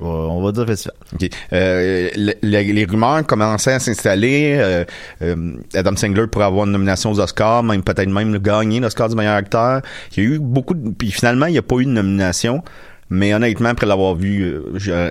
Ouais, 0.00 0.08
on 0.08 0.42
va 0.42 0.52
dire 0.52 0.66
festival. 0.66 0.96
OK. 1.14 1.28
Euh, 1.52 2.08
le- 2.16 2.34
le- 2.42 2.72
les 2.72 2.84
rumeurs 2.84 3.26
commençaient 3.26 3.74
à 3.74 3.80
s'installer. 3.80 4.56
euh, 4.58 4.84
euh, 5.22 5.56
Adam 5.74 5.96
Sandler 5.96 6.26
pourrait 6.28 6.46
avoir 6.46 6.64
une 6.66 6.72
nomination 6.72 7.10
aux 7.10 7.20
Oscars, 7.20 7.62
même 7.64 7.82
peut-être 7.82 8.08
même 8.08 8.32
le 8.32 8.38
gagner 8.38 8.78
l'Oscar 8.80 9.08
du 9.08 9.16
meilleur 9.16 9.34
acteur. 9.36 9.82
Il 10.16 10.22
y 10.24 10.26
a 10.26 10.30
eu 10.30 10.38
beaucoup 10.38 10.74
de... 10.74 10.90
Puis 10.90 11.10
finalement, 11.10 11.46
il 11.46 11.52
n'y 11.52 11.58
a 11.58 11.62
pas 11.62 11.76
eu 11.76 11.84
de 11.84 11.90
nomination. 11.90 12.62
Mais 13.10 13.34
honnêtement, 13.34 13.68
après 13.68 13.86
l'avoir 13.86 14.14
vu, 14.14 14.42
euh, 14.42 14.62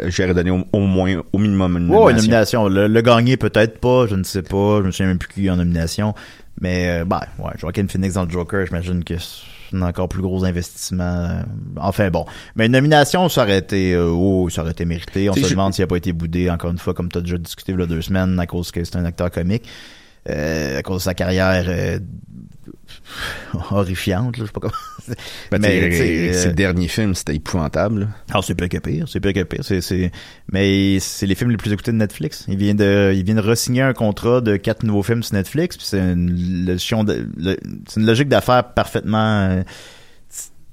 j'aurais 0.09 0.33
donné 0.33 0.51
au, 0.51 0.63
au 0.73 0.79
moins, 0.79 1.21
au 1.31 1.37
minimum 1.37 1.77
une 1.77 1.89
Ouais, 1.89 2.11
une 2.11 2.17
nomination. 2.17 2.63
nomination. 2.63 2.67
Le, 2.67 2.87
le 2.87 3.01
gagner, 3.01 3.37
peut-être 3.37 3.79
pas, 3.79 4.07
je 4.07 4.15
ne 4.15 4.23
sais 4.23 4.41
pas. 4.41 4.79
Je 4.81 4.87
me 4.87 4.91
souviens 4.91 5.07
même 5.07 5.19
plus 5.19 5.29
qui 5.29 5.45
est 5.47 5.49
en 5.49 5.57
nomination. 5.57 6.13
Mais, 6.59 7.01
euh, 7.01 7.05
ben, 7.05 7.21
ouais, 7.39 7.51
Joaquin 7.57 7.85
Phoenix 7.87 8.13
dans 8.15 8.25
le 8.25 8.29
Joker, 8.29 8.65
j'imagine 8.65 9.03
que 9.03 9.15
c'est 9.17 9.75
un 9.75 9.81
encore 9.83 10.07
plus 10.09 10.21
gros 10.21 10.43
investissement. 10.45 11.03
Euh, 11.29 11.41
Enfin, 11.77 12.09
bon. 12.09 12.25
Mais 12.55 12.67
une 12.67 12.71
nomination, 12.73 13.27
ça 13.29 13.43
aurait 13.43 13.57
été, 13.59 13.97
oh, 13.97 14.47
ça 14.49 14.61
aurait 14.61 14.71
été 14.71 14.85
mérité. 14.85 15.29
On 15.29 15.33
T'sais, 15.33 15.41
se 15.41 15.47
je- 15.47 15.53
demande 15.53 15.73
s'il 15.73 15.83
a 15.83 15.87
pas 15.87 15.97
été 15.97 16.13
boudé, 16.13 16.49
encore 16.49 16.71
une 16.71 16.77
fois, 16.77 16.93
comme 16.93 17.09
tu 17.11 17.17
as 17.17 17.21
déjà 17.21 17.37
discuté 17.37 17.71
il 17.73 17.79
y 17.79 17.83
a 17.83 17.85
deux 17.87 18.01
semaines, 18.01 18.39
à 18.39 18.45
cause 18.45 18.71
que 18.71 18.83
c'est 18.83 18.95
un 18.95 19.05
acteur 19.05 19.31
comique. 19.31 19.63
Euh, 20.29 20.79
à 20.79 20.81
cause 20.83 20.97
de 20.97 21.03
sa 21.03 21.13
carrière 21.13 21.65
euh, 21.67 21.99
horrifiante, 23.71 24.37
là, 24.37 24.43
je 24.43 24.47
sais 24.47 24.53
pas 24.53 24.61
comment. 24.61 24.73
Ben, 25.51 25.59
mais, 25.59 25.91
ses 25.91 26.47
euh, 26.47 26.53
derniers 26.53 26.87
films, 26.87 27.13
c'était 27.13 27.35
épouvantable. 27.35 28.07
ah, 28.31 28.39
c'est 28.41 28.55
pire 28.55 28.69
que 28.69 28.77
pire, 28.77 29.05
c'est 29.09 29.19
pire 29.19 29.33
que 29.33 29.43
pire. 29.43 29.59
C'est, 29.61 29.81
c'est, 29.81 30.13
mais 30.49 30.97
c'est 31.01 31.25
les 31.25 31.35
films 31.35 31.51
les 31.51 31.57
plus 31.57 31.73
écoutés 31.73 31.91
de 31.91 31.97
Netflix. 31.97 32.45
Il 32.47 32.55
vient 32.55 32.73
de, 32.73 33.11
il 33.13 33.25
vient 33.25 33.35
de 33.35 33.41
re-signer 33.41 33.81
un 33.81 33.91
contrat 33.91 34.39
de 34.39 34.55
quatre 34.55 34.83
nouveaux 34.83 35.03
films 35.03 35.21
sur 35.21 35.35
Netflix, 35.35 35.75
puis 35.75 35.85
c'est 35.85 35.99
une, 35.99 36.77
une 37.97 38.05
logique 38.05 38.29
d'affaires 38.29 38.73
parfaitement. 38.73 39.61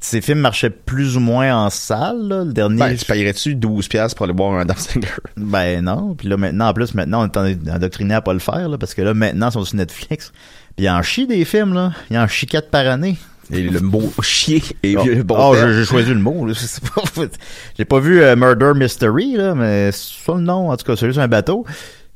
Ces 0.01 0.21
films 0.23 0.39
marchaient 0.41 0.71
plus 0.71 1.17
ou 1.17 1.21
moins 1.21 1.55
en 1.67 1.71
salle, 1.71 2.27
là. 2.29 2.45
Le 2.45 2.53
dernier. 2.53 2.79
Ben, 2.79 2.97
tu 2.97 3.05
payerais-tu 3.05 3.55
12 3.55 3.87
piastres 3.89 4.17
pour 4.17 4.25
aller 4.25 4.33
voir 4.35 4.55
un 4.55 4.67
Sandler? 4.75 5.09
Ben 5.37 5.85
non. 5.85 6.15
Puis 6.15 6.29
là 6.29 6.37
maintenant, 6.39 6.69
en 6.69 6.73
plus, 6.73 6.95
maintenant, 6.95 7.23
on 7.23 7.27
est 7.27 7.37
en- 7.69 7.75
endoctriné 7.77 8.15
à 8.15 8.23
pas 8.23 8.33
le 8.33 8.39
faire, 8.39 8.69
là, 8.69 8.79
parce 8.79 8.95
que 8.95 9.03
là, 9.03 9.13
maintenant, 9.15 9.51
ils 9.51 9.53
sont 9.53 9.65
sur 9.65 9.77
Netflix. 9.77 10.33
Puis 10.77 10.87
il 10.87 10.91
en 10.91 11.03
chie 11.03 11.27
des 11.27 11.45
films, 11.45 11.75
là. 11.75 11.93
Il 12.11 12.17
en 12.19 12.27
chie 12.27 12.47
quatre 12.47 12.71
par 12.71 12.87
année. 12.87 13.17
Et 13.53 13.63
le 13.63 13.81
mot 13.81 14.11
chier 14.23 14.63
et 14.83 14.97
Oh, 14.97 15.05
le 15.05 15.23
bon 15.23 15.37
oh, 15.39 15.55
j'ai 15.57 15.85
choisi 15.85 16.11
le 16.11 16.21
mot. 16.21 16.47
J'ai 17.77 17.85
pas 17.85 17.99
vu 17.99 18.23
euh, 18.23 18.37
Murder 18.37 18.73
Mystery, 18.77 19.35
là, 19.37 19.55
mais 19.55 19.91
c'est 19.93 20.25
ça 20.25 20.35
le 20.35 20.41
nom, 20.41 20.71
en 20.71 20.77
tout 20.77 20.85
cas, 20.87 20.97
c'est 20.97 21.07
juste 21.07 21.19
un 21.19 21.29
bateau. 21.29 21.67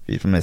Puis, 0.06 0.18
mais 0.24 0.40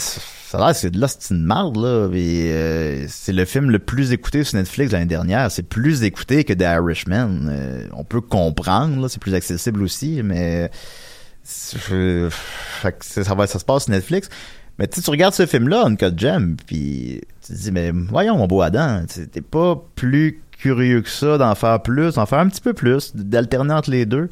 ça 0.51 0.57
a 0.57 0.65
l'air, 0.65 0.75
c'est 0.75 0.91
de 0.91 0.99
une 1.31 1.43
marde, 1.43 1.77
là. 1.77 2.09
Euh, 2.13 3.05
c'est 3.07 3.31
le 3.31 3.45
film 3.45 3.71
le 3.71 3.79
plus 3.79 4.11
écouté 4.11 4.43
sur 4.43 4.57
Netflix 4.57 4.91
l'année 4.91 5.05
dernière. 5.05 5.49
C'est 5.49 5.63
plus 5.63 6.03
écouté 6.03 6.43
que 6.43 6.51
The 6.51 6.63
Irishman. 6.63 7.47
Euh, 7.49 7.87
on 7.93 8.03
peut 8.03 8.19
comprendre, 8.19 9.01
là, 9.01 9.07
c'est 9.07 9.21
plus 9.21 9.33
accessible 9.33 9.81
aussi, 9.81 10.21
mais 10.25 10.69
ça, 11.41 11.77
va, 13.33 13.47
ça 13.47 13.59
se 13.59 13.63
passe 13.63 13.85
sur 13.85 13.93
Netflix. 13.93 14.27
Mais 14.77 14.87
tu 14.87 14.99
regardes 15.09 15.33
ce 15.33 15.45
film-là, 15.45 15.85
Uncut 15.85 16.17
Gem, 16.17 16.57
puis 16.67 17.21
tu 17.47 17.53
te 17.53 17.57
dis, 17.57 17.71
mais 17.71 17.91
voyons, 17.91 18.35
mon 18.35 18.47
beau 18.47 18.61
Adam, 18.61 19.05
t'es 19.31 19.39
pas 19.39 19.81
plus 19.95 20.41
curieux 20.51 20.99
que 20.99 21.09
ça 21.09 21.37
d'en 21.37 21.55
faire 21.55 21.81
plus, 21.81 22.15
d'en 22.15 22.25
faire 22.25 22.39
un 22.39 22.49
petit 22.49 22.61
peu 22.61 22.73
plus, 22.73 23.15
d'alterner 23.15 23.73
entre 23.73 23.89
les 23.89 24.05
deux. 24.05 24.27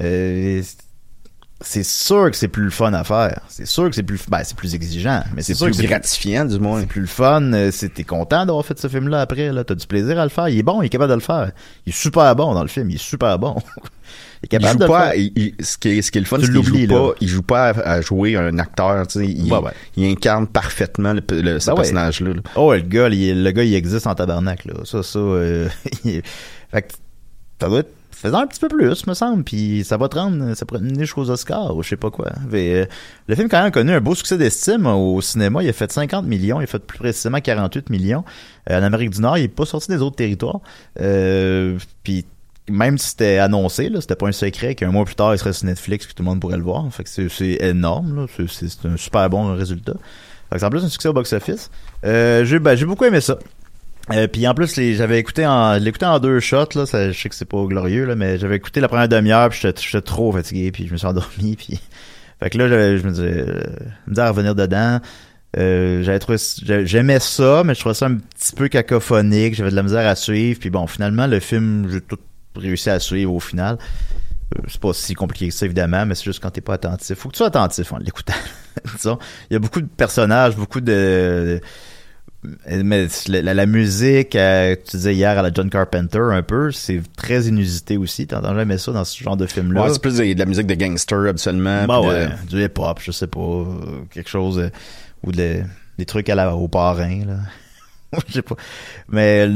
Euh, 0.00 0.62
c'est 1.60 1.84
sûr 1.84 2.30
que 2.30 2.36
c'est 2.36 2.48
plus 2.48 2.64
le 2.64 2.70
fun 2.70 2.92
à 2.92 3.04
faire. 3.04 3.40
C'est 3.48 3.66
sûr 3.66 3.88
que 3.88 3.94
c'est 3.94 4.02
plus, 4.02 4.20
ben, 4.28 4.40
c'est 4.44 4.56
plus 4.56 4.74
exigeant, 4.74 5.22
mais 5.34 5.42
c'est 5.42 5.52
C'est 5.52 5.58
sûr 5.58 5.66
plus 5.66 5.72
que 5.76 5.76
c'est 5.82 5.86
gratifiant, 5.86 6.44
du 6.44 6.58
moins. 6.58 6.80
c'est 6.80 6.86
plus 6.86 7.00
le 7.02 7.06
fun. 7.06 7.40
euh, 7.52 7.70
c'est- 7.70 7.88
T'es 7.94 8.04
content 8.04 8.44
d'avoir 8.44 8.66
fait 8.66 8.78
ce 8.78 8.88
film-là 8.88 9.20
après, 9.22 9.50
là. 9.52 9.64
T'as 9.64 9.74
du 9.74 9.86
plaisir 9.86 10.18
à 10.18 10.24
le 10.24 10.30
faire. 10.30 10.48
Il 10.48 10.58
est 10.58 10.62
bon, 10.62 10.82
il 10.82 10.86
est 10.86 10.90
capable 10.90 11.10
de 11.10 11.14
le 11.14 11.20
faire. 11.20 11.52
Il 11.86 11.90
est 11.90 11.96
super 11.96 12.34
bon 12.36 12.52
dans 12.54 12.62
le 12.62 12.68
film. 12.68 12.90
Il 12.90 12.96
est 12.96 13.02
super 13.02 13.38
bon. 13.38 13.54
il 14.42 14.46
est 14.46 14.46
Il 14.46 14.48
capable 14.48 14.72
joue 14.72 14.78
de 14.78 14.84
le 14.84 14.90
faire. 14.98 15.14
il- 15.14 15.32
il- 15.36 15.64
ce 15.64 15.78
qui 15.78 15.88
est, 15.90 16.02
ce 16.02 16.10
qui 16.10 16.18
est 16.18 16.20
le 16.22 16.26
fun, 16.26 16.38
Tu 16.38 16.46
c'est 16.46 16.52
qu'il 16.52 16.64
joue 16.64 16.74
là. 16.94 16.98
pas, 17.08 17.14
il 17.20 17.28
joue 17.28 17.42
pas 17.42 17.68
à, 17.70 17.80
à 17.92 18.00
jouer 18.02 18.36
un 18.36 18.58
acteur, 18.58 19.06
tu 19.06 19.20
sais. 19.20 19.26
Il, 19.26 19.50
Ouais, 19.50 19.58
ouais. 19.60 19.70
il 19.96 20.10
incarne 20.10 20.46
parfaitement 20.48 21.12
le, 21.14 21.22
le- 21.30 21.60
ce 21.60 21.66
Ben 21.66 21.72
ouais. 21.72 21.76
personnage-là. 21.76 22.34
là. 22.34 22.40
Oh, 22.56 22.74
le 22.74 22.80
gars, 22.80 23.08
le 23.08 23.50
gars, 23.52 23.62
il 23.64 23.74
existe 23.74 24.06
en 24.06 24.14
tabarnak, 24.14 24.64
là. 24.66 24.74
Ça, 24.84 25.02
ça, 25.02 25.18
euh, 25.18 25.68
fait 26.04 26.22
que 26.82 26.94
ça 27.60 27.68
doit 27.68 27.78
être 27.80 27.92
faisant 28.14 28.38
un 28.38 28.46
petit 28.46 28.60
peu 28.60 28.68
plus, 28.68 29.06
me 29.06 29.14
semble, 29.14 29.44
puis 29.44 29.84
ça 29.84 29.96
va 29.96 30.08
te 30.08 30.16
rendre, 30.16 30.54
ça 30.54 30.64
pourrait 30.64 30.80
te 30.80 30.84
mener 30.84 31.00
jusqu'aux 31.00 31.30
Oscars, 31.30 31.76
ou 31.76 31.82
je 31.82 31.90
sais 31.90 31.96
pas 31.96 32.10
quoi. 32.10 32.32
Mais, 32.50 32.74
euh, 32.74 32.86
le 33.28 33.34
film, 33.34 33.48
quand 33.48 33.58
même, 33.58 33.66
a 33.66 33.70
connu 33.70 33.92
un 33.92 34.00
beau 34.00 34.14
succès 34.14 34.38
d'estime 34.38 34.86
au 34.86 35.20
cinéma. 35.20 35.62
Il 35.62 35.68
a 35.68 35.72
fait 35.72 35.90
50 35.90 36.24
millions, 36.26 36.60
il 36.60 36.64
a 36.64 36.66
fait 36.66 36.78
plus 36.78 36.98
précisément 36.98 37.40
48 37.40 37.90
millions. 37.90 38.24
Euh, 38.70 38.80
en 38.80 38.82
Amérique 38.82 39.10
du 39.10 39.20
Nord, 39.20 39.38
il 39.38 39.44
est 39.44 39.48
pas 39.48 39.66
sorti 39.66 39.88
des 39.88 40.00
autres 40.00 40.16
territoires. 40.16 40.60
Euh, 41.00 41.78
puis 42.02 42.24
même 42.70 42.96
si 42.98 43.10
c'était 43.10 43.38
annoncé, 43.38 43.88
là, 43.88 44.00
c'était 44.00 44.16
pas 44.16 44.28
un 44.28 44.32
secret 44.32 44.74
qu'un 44.74 44.90
mois 44.90 45.04
plus 45.04 45.14
tard, 45.14 45.34
il 45.34 45.38
serait 45.38 45.52
sur 45.52 45.66
Netflix 45.66 46.06
puis 46.06 46.14
tout 46.14 46.22
le 46.22 46.28
monde 46.28 46.40
pourrait 46.40 46.56
le 46.56 46.62
voir. 46.62 46.86
Fait 46.92 47.04
que 47.04 47.28
c'est, 47.28 47.58
énorme, 47.60 48.16
là. 48.16 48.26
C'est 48.48 48.86
un 48.86 48.96
super 48.96 49.28
bon 49.28 49.54
résultat. 49.54 49.94
Fait 50.48 50.56
que 50.56 50.58
c'est 50.60 50.66
en 50.66 50.70
plus 50.70 50.84
un 50.84 50.88
succès 50.88 51.08
au 51.08 51.12
box-office. 51.12 51.70
Euh, 52.04 52.44
j'ai, 52.44 52.58
ben, 52.58 52.74
j'ai 52.74 52.86
beaucoup 52.86 53.04
aimé 53.04 53.20
ça. 53.20 53.38
Euh, 54.12 54.26
puis 54.28 54.46
en 54.46 54.54
plus, 54.54 54.76
les, 54.76 54.94
j'avais 54.94 55.18
écouté 55.18 55.46
en, 55.46 55.74
je 55.74 55.78
l'ai 55.80 55.88
écouté 55.88 56.04
en 56.04 56.18
deux 56.18 56.38
shots, 56.40 56.74
là. 56.74 56.84
Ça, 56.86 57.10
je 57.10 57.18
sais 57.18 57.28
que 57.28 57.34
c'est 57.34 57.46
pas 57.46 57.64
glorieux, 57.64 58.04
là, 58.04 58.14
mais 58.14 58.38
j'avais 58.38 58.56
écouté 58.56 58.80
la 58.80 58.88
première 58.88 59.08
demi-heure 59.08 59.48
puis 59.48 59.60
j'étais, 59.62 59.80
j'étais 59.82 60.02
trop 60.02 60.30
fatigué 60.32 60.70
puis 60.72 60.86
je 60.86 60.92
me 60.92 60.96
suis 60.98 61.06
endormi 61.06 61.56
puis. 61.58 61.80
Fait 62.42 62.50
que 62.50 62.58
là, 62.58 62.68
j'avais, 62.68 62.98
je 62.98 63.04
me 63.06 63.10
disais, 63.12 63.44
euh, 63.48 63.62
me 64.06 64.12
disais 64.14 64.22
à 64.22 64.28
revenir 64.30 64.54
dedans. 64.54 65.00
Euh, 65.56 66.02
j'avais 66.02 66.18
trouvé, 66.18 66.36
j'ai- 66.62 66.84
j'aimais 66.84 67.20
ça, 67.20 67.62
mais 67.64 67.74
je 67.74 67.80
trouvais 67.80 67.94
ça 67.94 68.06
un 68.06 68.16
petit 68.16 68.52
peu 68.54 68.68
cacophonique. 68.68 69.54
J'avais 69.54 69.70
de 69.70 69.76
la 69.76 69.84
misère 69.84 70.06
à 70.06 70.16
suivre. 70.16 70.58
Puis 70.60 70.68
bon, 70.68 70.86
finalement, 70.86 71.26
le 71.26 71.40
film, 71.40 71.88
j'ai 71.90 72.00
tout 72.00 72.18
réussi 72.56 72.90
à 72.90 72.98
suivre 73.00 73.32
au 73.32 73.40
final. 73.40 73.78
Euh, 74.56 74.60
c'est 74.68 74.80
pas 74.80 74.92
si 74.92 75.14
compliqué 75.14 75.48
que 75.48 75.54
ça, 75.54 75.64
évidemment, 75.64 76.04
mais 76.04 76.14
c'est 76.16 76.24
juste 76.24 76.42
quand 76.42 76.50
t'es 76.50 76.60
pas 76.60 76.74
attentif. 76.74 77.16
Faut 77.16 77.28
que 77.28 77.34
tu 77.34 77.38
sois 77.38 77.46
attentif 77.46 77.92
en 77.92 77.98
l'écoutant. 77.98 78.34
Il 79.04 79.52
y 79.52 79.56
a 79.56 79.58
beaucoup 79.60 79.80
de 79.80 79.86
personnages, 79.86 80.56
beaucoup 80.56 80.80
de... 80.80 81.60
mais 82.66 83.06
la, 83.28 83.66
musique, 83.66 84.36
euh, 84.36 84.76
tu 84.84 84.96
disais 84.96 85.14
hier 85.14 85.38
à 85.38 85.42
la 85.42 85.50
John 85.52 85.70
Carpenter 85.70 86.20
un 86.30 86.42
peu, 86.42 86.70
c'est 86.72 87.00
très 87.16 87.44
inusité 87.44 87.96
aussi. 87.96 88.26
T'entends 88.26 88.54
jamais 88.54 88.78
ça 88.78 88.92
dans 88.92 89.04
ce 89.04 89.22
genre 89.22 89.36
de 89.36 89.46
film-là. 89.46 89.82
Ouais, 89.84 89.90
c'est 89.92 90.02
plus 90.02 90.16
de, 90.18 90.32
de 90.32 90.38
la 90.38 90.44
musique 90.46 90.66
de 90.66 90.74
gangster, 90.74 91.26
absolument. 91.28 91.86
Bah 91.86 92.00
de- 92.00 92.06
ouais, 92.06 92.28
du 92.48 92.62
hip-hop, 92.62 93.00
je 93.02 93.12
sais 93.12 93.26
pas, 93.26 93.64
quelque 94.10 94.28
chose, 94.30 94.58
euh, 94.58 94.70
ou 95.22 95.32
de- 95.32 95.62
des 95.98 96.04
trucs 96.06 96.28
à 96.28 96.34
la, 96.34 96.54
au 96.54 96.68
parrain, 96.68 97.24
là. 97.26 97.36
je 98.28 98.34
sais 98.34 98.42
pas. 98.42 98.56
Mais 99.08 99.48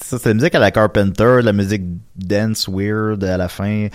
ça, 0.00 0.18
c'est 0.18 0.30
la 0.30 0.34
musique 0.34 0.54
à 0.54 0.58
la 0.58 0.70
Carpenter, 0.70 1.40
la 1.42 1.52
musique 1.52 1.82
dance 2.16 2.68
weird 2.68 3.22
à 3.24 3.36
la 3.36 3.48
fin. 3.48 3.88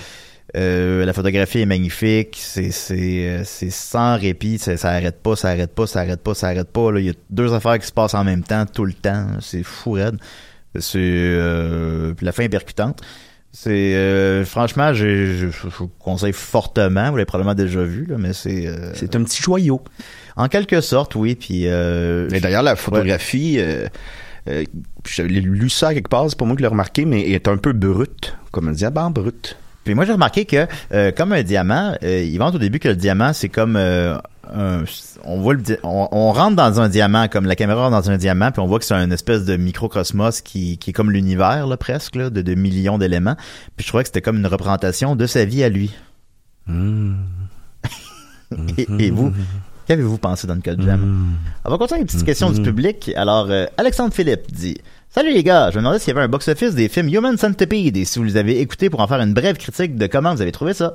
Euh, 0.57 1.05
la 1.05 1.13
photographie 1.13 1.59
est 1.59 1.65
magnifique, 1.65 2.37
c'est 2.41 2.71
c'est 2.71 3.27
euh, 3.27 3.43
c'est 3.45 3.69
sans 3.69 4.17
répit, 4.17 4.57
ça, 4.57 4.77
ça 4.77 4.89
arrête 4.89 5.21
pas, 5.21 5.35
ça 5.35 5.49
arrête 5.49 5.73
pas, 5.75 5.85
ça 5.85 5.99
arrête 5.99 6.21
pas, 6.23 6.33
ça 6.33 6.47
arrête 6.47 6.69
pas. 6.71 6.91
Là, 6.91 6.99
il 6.99 7.05
y 7.05 7.09
a 7.09 7.13
deux 7.29 7.53
affaires 7.53 7.77
qui 7.77 7.85
se 7.85 7.91
passent 7.91 8.15
en 8.15 8.23
même 8.23 8.43
temps 8.43 8.65
tout 8.65 8.85
le 8.85 8.93
temps, 8.93 9.27
c'est 9.41 9.63
fou 9.63 9.91
raide. 9.91 10.17
C'est 10.79 10.97
euh, 10.99 12.13
la 12.21 12.31
fin 12.31 12.43
est 12.43 12.49
percutante. 12.49 13.01
C'est 13.51 13.95
euh, 13.95 14.45
franchement, 14.45 14.93
je, 14.93 15.49
je 15.49 15.67
vous 15.77 15.87
conseille 15.99 16.33
fortement. 16.33 17.09
Vous 17.09 17.17
l'avez 17.17 17.25
probablement 17.25 17.55
déjà 17.55 17.81
vu, 17.81 18.05
là, 18.05 18.17
mais 18.19 18.33
c'est 18.33 18.67
euh, 18.67 18.91
C'est 18.93 19.15
un 19.15 19.23
petit 19.23 19.41
joyau. 19.41 19.81
en 20.35 20.47
quelque 20.47 20.81
sorte, 20.81 21.15
oui. 21.15 21.35
Puis 21.35 21.63
euh, 21.65 22.29
Et 22.29 22.39
d'ailleurs, 22.39 22.61
la 22.63 22.75
photographie, 22.75 23.55
euh, 23.59 23.87
euh, 24.47 24.63
j'avais 25.07 25.29
lu 25.29 25.69
ça 25.69 25.93
quelque 25.95 26.09
part, 26.09 26.29
c'est 26.29 26.37
pas 26.37 26.45
moi 26.45 26.55
qui 26.55 26.61
l'ai 26.61 26.67
remarqué, 26.67 27.05
mais 27.05 27.21
elle 27.25 27.33
est 27.33 27.47
un 27.47 27.57
peu 27.57 27.73
brute, 27.73 28.35
comme 28.51 28.67
un 28.67 28.71
diamant 28.71 29.09
brut. 29.09 29.57
Puis 29.89 29.95
moi, 29.95 30.05
j'ai 30.05 30.13
remarqué 30.13 30.45
que, 30.45 30.67
euh, 30.93 31.11
comme 31.11 31.31
un 31.33 31.41
diamant, 31.41 31.95
euh, 32.03 32.21
ils 32.21 32.37
vendent 32.37 32.53
au 32.53 32.59
début 32.59 32.77
que 32.77 32.89
le 32.89 32.95
diamant, 32.95 33.33
c'est 33.33 33.49
comme... 33.49 33.75
euh, 33.75 34.15
un- 34.53 34.83
on 35.23 35.39
voit 35.41 35.55
le 35.55 35.63
on, 35.81 36.07
on 36.11 36.31
rentre 36.31 36.55
dans 36.55 36.79
un 36.79 36.89
diamant, 36.89 37.27
comme 37.27 37.47
la 37.47 37.55
caméra 37.55 37.89
rentre 37.89 37.99
dans 38.03 38.11
un 38.11 38.17
diamant, 38.17 38.51
puis 38.51 38.61
on 38.61 38.67
voit 38.67 38.77
que 38.77 38.85
c'est 38.85 38.93
une 38.93 39.11
espèce 39.11 39.45
de 39.45 39.57
microcosmos 39.57 40.41
qui, 40.41 40.77
qui 40.77 40.91
est 40.91 40.93
comme 40.93 41.09
l'univers, 41.11 41.65
là, 41.65 41.75
presque, 41.75 42.15
là, 42.15 42.29
de, 42.29 42.43
de 42.43 42.53
millions 42.53 42.99
d'éléments. 42.99 43.35
Puis 43.77 43.83
je 43.83 43.87
trouvais 43.87 44.03
que 44.03 44.09
c'était 44.09 44.21
comme 44.21 44.37
une 44.37 44.45
représentation 44.47 45.15
de 45.15 45.25
sa 45.25 45.43
vie 45.43 45.63
à 45.63 45.69
lui. 45.69 45.91
et, 48.77 48.87
et 48.99 49.09
vous, 49.11 49.33
qu'avez-vous 49.87 50.17
pensé 50.19 50.45
dans 50.47 50.53
le 50.55 50.61
cas 50.61 50.75
de 50.75 50.83
Jam? 50.83 51.29
On 51.65 51.69
va 51.71 51.77
continuer 51.79 52.01
avec 52.01 52.11
une 52.11 52.15
petite 52.15 52.25
question 52.27 52.51
du 52.51 52.61
public. 52.61 53.11
Alors, 53.15 53.47
euh, 53.49 53.65
Alexandre 53.77 54.13
Philippe 54.13 54.51
dit 54.51 54.77
Salut 55.11 55.33
les 55.33 55.43
gars, 55.43 55.71
je 55.71 55.77
me 55.77 55.81
demandais 55.81 55.97
s'il 55.97 56.09
y 56.09 56.11
avait 56.11 56.23
un 56.23 56.27
box-office 56.27 56.75
des 56.75 56.87
films 56.87 57.09
Human 57.09 57.35
Centipede 57.35 57.97
et 57.97 58.05
si 58.05 58.19
vous 58.19 58.25
les 58.25 58.37
avez 58.37 58.59
écoutés 58.59 58.91
pour 58.91 58.99
en 58.99 59.07
faire 59.07 59.19
une 59.19 59.33
brève 59.33 59.57
critique 59.57 59.95
de 59.95 60.05
comment 60.05 60.35
vous 60.35 60.41
avez 60.43 60.51
trouvé 60.51 60.75
ça. 60.75 60.93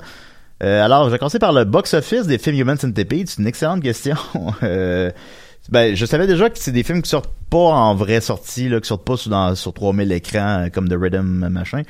Euh, 0.62 0.84
alors, 0.84 1.06
je 1.06 1.10
vais 1.10 1.18
commencer 1.18 1.40
par 1.40 1.52
le 1.52 1.64
box-office 1.64 2.28
des 2.28 2.38
films 2.38 2.56
Human 2.60 2.78
Centipede. 2.78 3.28
C'est 3.28 3.40
une 3.40 3.48
excellente 3.48 3.82
question. 3.82 4.16
Euh, 4.62 5.10
ben, 5.70 5.96
je 5.96 6.06
savais 6.06 6.26
déjà 6.26 6.48
que 6.48 6.58
c'est 6.58 6.72
des 6.72 6.84
films 6.84 7.02
qui 7.02 7.08
sortent 7.08 7.32
pas 7.50 7.58
en 7.58 7.94
vraie 7.94 8.20
sortie, 8.20 8.68
là, 8.68 8.80
qui 8.80 8.86
sortent 8.86 9.04
pas 9.04 9.16
sur, 9.16 9.30
dans, 9.30 9.54
sur 9.54 9.72
3000 9.72 10.12
écrans 10.12 10.64
euh, 10.64 10.68
comme 10.68 10.88
The 10.88 10.96
Rhythm 10.96 11.48
machin. 11.48 11.82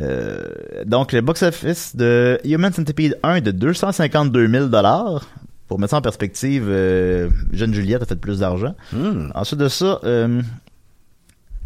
Euh, 0.00 0.48
donc, 0.86 1.12
le 1.12 1.20
box-office 1.20 1.96
de 1.96 2.40
Human 2.44 2.72
Centipede 2.72 3.18
1 3.22 3.36
est 3.36 3.40
de 3.42 3.50
252 3.50 4.48
000 4.48 4.68
Pour 5.66 5.78
mettre 5.78 5.90
ça 5.90 5.96
en 5.98 6.00
perspective, 6.00 6.64
euh, 6.68 7.28
Jeune 7.52 7.74
Juliette 7.74 8.02
a 8.02 8.06
fait 8.06 8.16
plus 8.16 8.38
d'argent. 8.38 8.74
Ensuite 9.34 9.58
de 9.60 9.68
ça, 9.68 10.00
euh, 10.04 10.40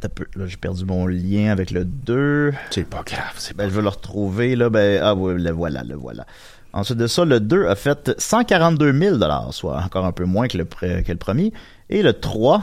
peu- 0.09 0.27
là, 0.37 0.47
j'ai 0.47 0.57
perdu 0.57 0.85
mon 0.85 1.07
lien 1.07 1.51
avec 1.51 1.71
le 1.71 1.85
2. 1.85 2.53
C'est 2.71 2.89
pas 2.89 3.03
grave, 3.05 3.35
c'est 3.37 3.57
Ben, 3.57 3.69
je 3.69 3.75
vais 3.75 3.83
le 3.83 3.89
retrouver, 3.89 4.57
là. 4.57 4.71
Ben, 4.71 5.01
ah, 5.03 5.15
oui, 5.15 5.41
le 5.41 5.51
voilà, 5.51 5.83
le 5.83 5.95
voilà. 5.95 6.27
Ensuite 6.73 6.99
de 6.99 7.07
ça, 7.07 7.25
le 7.25 7.39
2 7.41 7.67
a 7.67 7.75
fait 7.75 8.13
142 8.19 8.93
000 8.93 9.19
soit 9.51 9.83
encore 9.83 10.07
un 10.07 10.13
peu 10.13 10.25
moins 10.25 10.49
que 10.49 10.57
le, 10.57 10.65
que 10.65 11.13
le 11.13 11.19
premier. 11.19 11.53
Et 11.91 12.03
le 12.03 12.15
3 12.15 12.63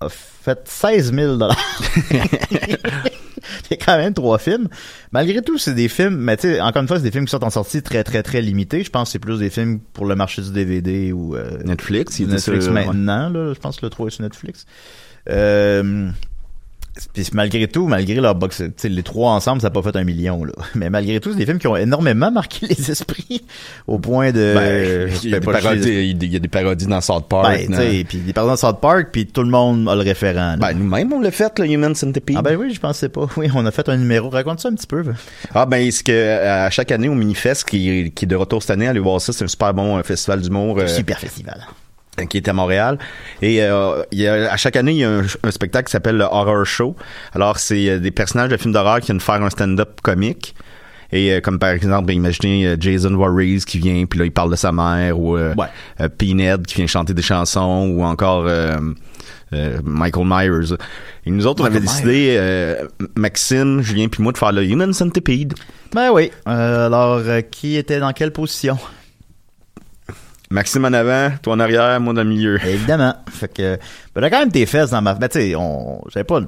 a 0.00 0.08
fait 0.08 0.60
16 0.64 1.12
000 1.12 1.38
Il 3.70 3.70
y 3.72 3.74
a 3.74 3.84
quand 3.84 3.96
même 3.96 4.14
trois 4.14 4.38
films. 4.38 4.68
Malgré 5.10 5.42
tout, 5.42 5.58
c'est 5.58 5.74
des 5.74 5.88
films, 5.88 6.16
mais 6.16 6.36
tu 6.36 6.42
sais, 6.42 6.60
encore 6.60 6.82
une 6.82 6.88
fois, 6.88 6.98
c'est 6.98 7.02
des 7.02 7.10
films 7.10 7.24
qui 7.24 7.30
sortent 7.30 7.44
en 7.44 7.50
sortie 7.50 7.82
très, 7.82 8.04
très, 8.04 8.22
très 8.22 8.40
limitées. 8.40 8.84
Je 8.84 8.90
pense 8.90 9.08
que 9.08 9.12
c'est 9.12 9.18
plus 9.18 9.38
des 9.40 9.50
films 9.50 9.80
pour 9.92 10.06
le 10.06 10.14
marché 10.14 10.42
du 10.42 10.52
DVD 10.52 11.12
ou 11.12 11.34
euh, 11.34 11.58
Netflix, 11.64 12.18
il 12.20 12.28
Netflix 12.28 12.68
maintenant. 12.68 13.28
Là, 13.28 13.52
je 13.54 13.58
pense 13.58 13.78
que 13.78 13.86
le 13.86 13.90
3 13.90 14.06
est 14.06 14.10
sur 14.10 14.22
Netflix. 14.22 14.66
Euh, 15.28 16.08
puis 17.14 17.26
malgré 17.32 17.68
tout, 17.68 17.86
malgré 17.86 18.16
leur 18.16 18.34
box, 18.34 18.62
les 18.84 19.02
trois 19.02 19.32
ensemble, 19.32 19.62
ça 19.62 19.68
n'a 19.68 19.70
pas 19.70 19.82
fait 19.82 19.96
un 19.96 20.04
million, 20.04 20.44
là. 20.44 20.52
Mais 20.74 20.90
malgré 20.90 21.20
tout, 21.20 21.32
c'est 21.32 21.38
des 21.38 21.46
films 21.46 21.58
qui 21.58 21.66
ont 21.66 21.76
énormément 21.76 22.30
marqué 22.32 22.66
les 22.66 22.90
esprits 22.90 23.42
au 23.86 23.98
point 23.98 24.30
de. 24.30 24.54
Ben, 24.54 25.10
il, 25.22 25.30
y 25.30 25.34
a 25.34 25.40
des 25.40 25.46
parodies, 25.46 26.16
il 26.20 26.32
y 26.32 26.36
a 26.36 26.38
des 26.38 26.48
parodies 26.48 26.86
dans 26.86 27.00
South 27.00 27.28
Park. 27.28 27.46
Ben, 27.46 27.68
dans- 27.70 28.04
puis 28.06 28.18
des 28.18 28.32
parodies 28.32 28.54
de 28.54 28.58
South 28.58 28.80
Park, 28.80 29.08
puis 29.12 29.26
tout 29.26 29.42
le 29.42 29.48
monde 29.50 29.88
a 29.88 29.94
le 29.94 30.02
référent. 30.02 30.52
là. 30.52 30.56
Ben, 30.56 30.72
nous-mêmes, 30.74 31.12
on 31.12 31.20
l'a 31.20 31.30
fait, 31.30 31.58
le 31.58 31.66
Human 31.66 31.94
Centipede. 31.94 32.36
ah 32.38 32.42
ben 32.42 32.56
oui, 32.56 32.72
je 32.74 32.80
pensais 32.80 33.08
pas. 33.08 33.26
Oui, 33.36 33.48
on 33.54 33.64
a 33.64 33.70
fait 33.70 33.88
un 33.88 33.96
numéro. 33.96 34.28
Raconte 34.28 34.60
ça 34.60 34.68
un 34.68 34.74
petit 34.74 34.86
peu. 34.86 35.02
Ah 35.54 35.66
ben 35.66 35.90
c'est 35.90 36.04
que 36.04 36.46
à 36.46 36.70
chaque 36.70 36.92
année 36.92 37.08
au 37.08 37.14
Minifest 37.14 37.64
qui, 37.68 38.12
qui 38.14 38.24
est 38.24 38.28
de 38.28 38.36
retour 38.36 38.62
cette 38.62 38.72
année, 38.72 38.86
allez 38.86 39.00
voir 39.00 39.20
ça, 39.20 39.32
c'est 39.32 39.44
un 39.44 39.48
super 39.48 39.72
bon 39.72 39.98
euh, 39.98 40.02
festival 40.02 40.40
d'humour 40.40 40.78
euh, 40.78 40.86
Super 40.86 41.18
festival. 41.18 41.60
Qui 42.28 42.36
est 42.36 42.48
à 42.48 42.52
Montréal. 42.52 42.98
Et 43.40 43.62
euh, 43.62 44.02
il 44.12 44.20
y 44.20 44.28
a, 44.28 44.52
à 44.52 44.56
chaque 44.56 44.76
année, 44.76 44.92
il 44.92 44.98
y 44.98 45.04
a 45.04 45.10
un, 45.10 45.22
un 45.42 45.50
spectacle 45.50 45.86
qui 45.86 45.92
s'appelle 45.92 46.16
le 46.16 46.24
Horror 46.24 46.66
Show. 46.66 46.94
Alors 47.34 47.58
c'est 47.58 47.88
euh, 47.88 47.98
des 47.98 48.10
personnages 48.10 48.50
de 48.50 48.56
films 48.56 48.74
d'horreur 48.74 49.00
qui 49.00 49.06
viennent 49.06 49.20
faire 49.20 49.42
un 49.42 49.50
stand-up 49.50 50.00
comique. 50.02 50.54
Et 51.10 51.32
euh, 51.32 51.40
comme 51.40 51.58
par 51.58 51.70
exemple, 51.70 52.06
ben, 52.06 52.16
imaginez 52.16 52.66
euh, 52.66 52.76
Jason 52.78 53.14
Voorhees 53.16 53.64
qui 53.66 53.78
vient, 53.78 54.04
puis 54.06 54.18
là 54.18 54.24
il 54.26 54.32
parle 54.32 54.50
de 54.50 54.56
sa 54.56 54.72
mère, 54.72 55.18
ou 55.18 55.36
euh, 55.36 55.54
Ouais. 55.56 56.08
Pinhead 56.18 56.66
qui 56.66 56.76
vient 56.76 56.86
chanter 56.86 57.14
des 57.14 57.22
chansons, 57.22 57.92
ou 57.94 58.02
encore 58.04 58.46
Michael 59.84 60.26
Myers. 60.26 60.76
Et 61.26 61.30
nous 61.30 61.46
autres, 61.46 61.62
on 61.62 61.66
avait 61.66 61.80
décidé, 61.80 62.36
euh, 62.38 62.86
Maxime, 63.14 63.82
Julien 63.82 64.08
puis 64.08 64.22
moi, 64.22 64.32
de 64.32 64.38
faire 64.38 64.52
le 64.52 64.64
Human 64.64 64.92
Centipede. 64.92 65.54
Ben 65.94 66.10
oui. 66.10 66.30
Euh, 66.48 66.86
alors, 66.86 67.18
euh, 67.18 67.42
qui 67.42 67.76
était 67.76 68.00
dans 68.00 68.12
quelle 68.12 68.32
position? 68.32 68.78
Maxime 70.52 70.84
en 70.84 70.92
avant, 70.92 71.30
toi 71.42 71.54
en 71.54 71.60
arrière, 71.60 71.98
moi 72.00 72.12
dans 72.12 72.22
le 72.22 72.28
milieu. 72.28 72.58
Évidemment. 72.64 73.14
Fait 73.30 73.52
que, 73.52 73.78
ben, 74.14 74.30
quand 74.30 74.38
même 74.38 74.52
tes 74.52 74.66
fesses 74.66 74.90
dans 74.90 75.00
ma, 75.00 75.14
ben, 75.14 75.28
tu 75.28 75.40
sais, 75.40 75.54
on, 75.56 76.02
j'avais 76.12 76.24
pas, 76.24 76.40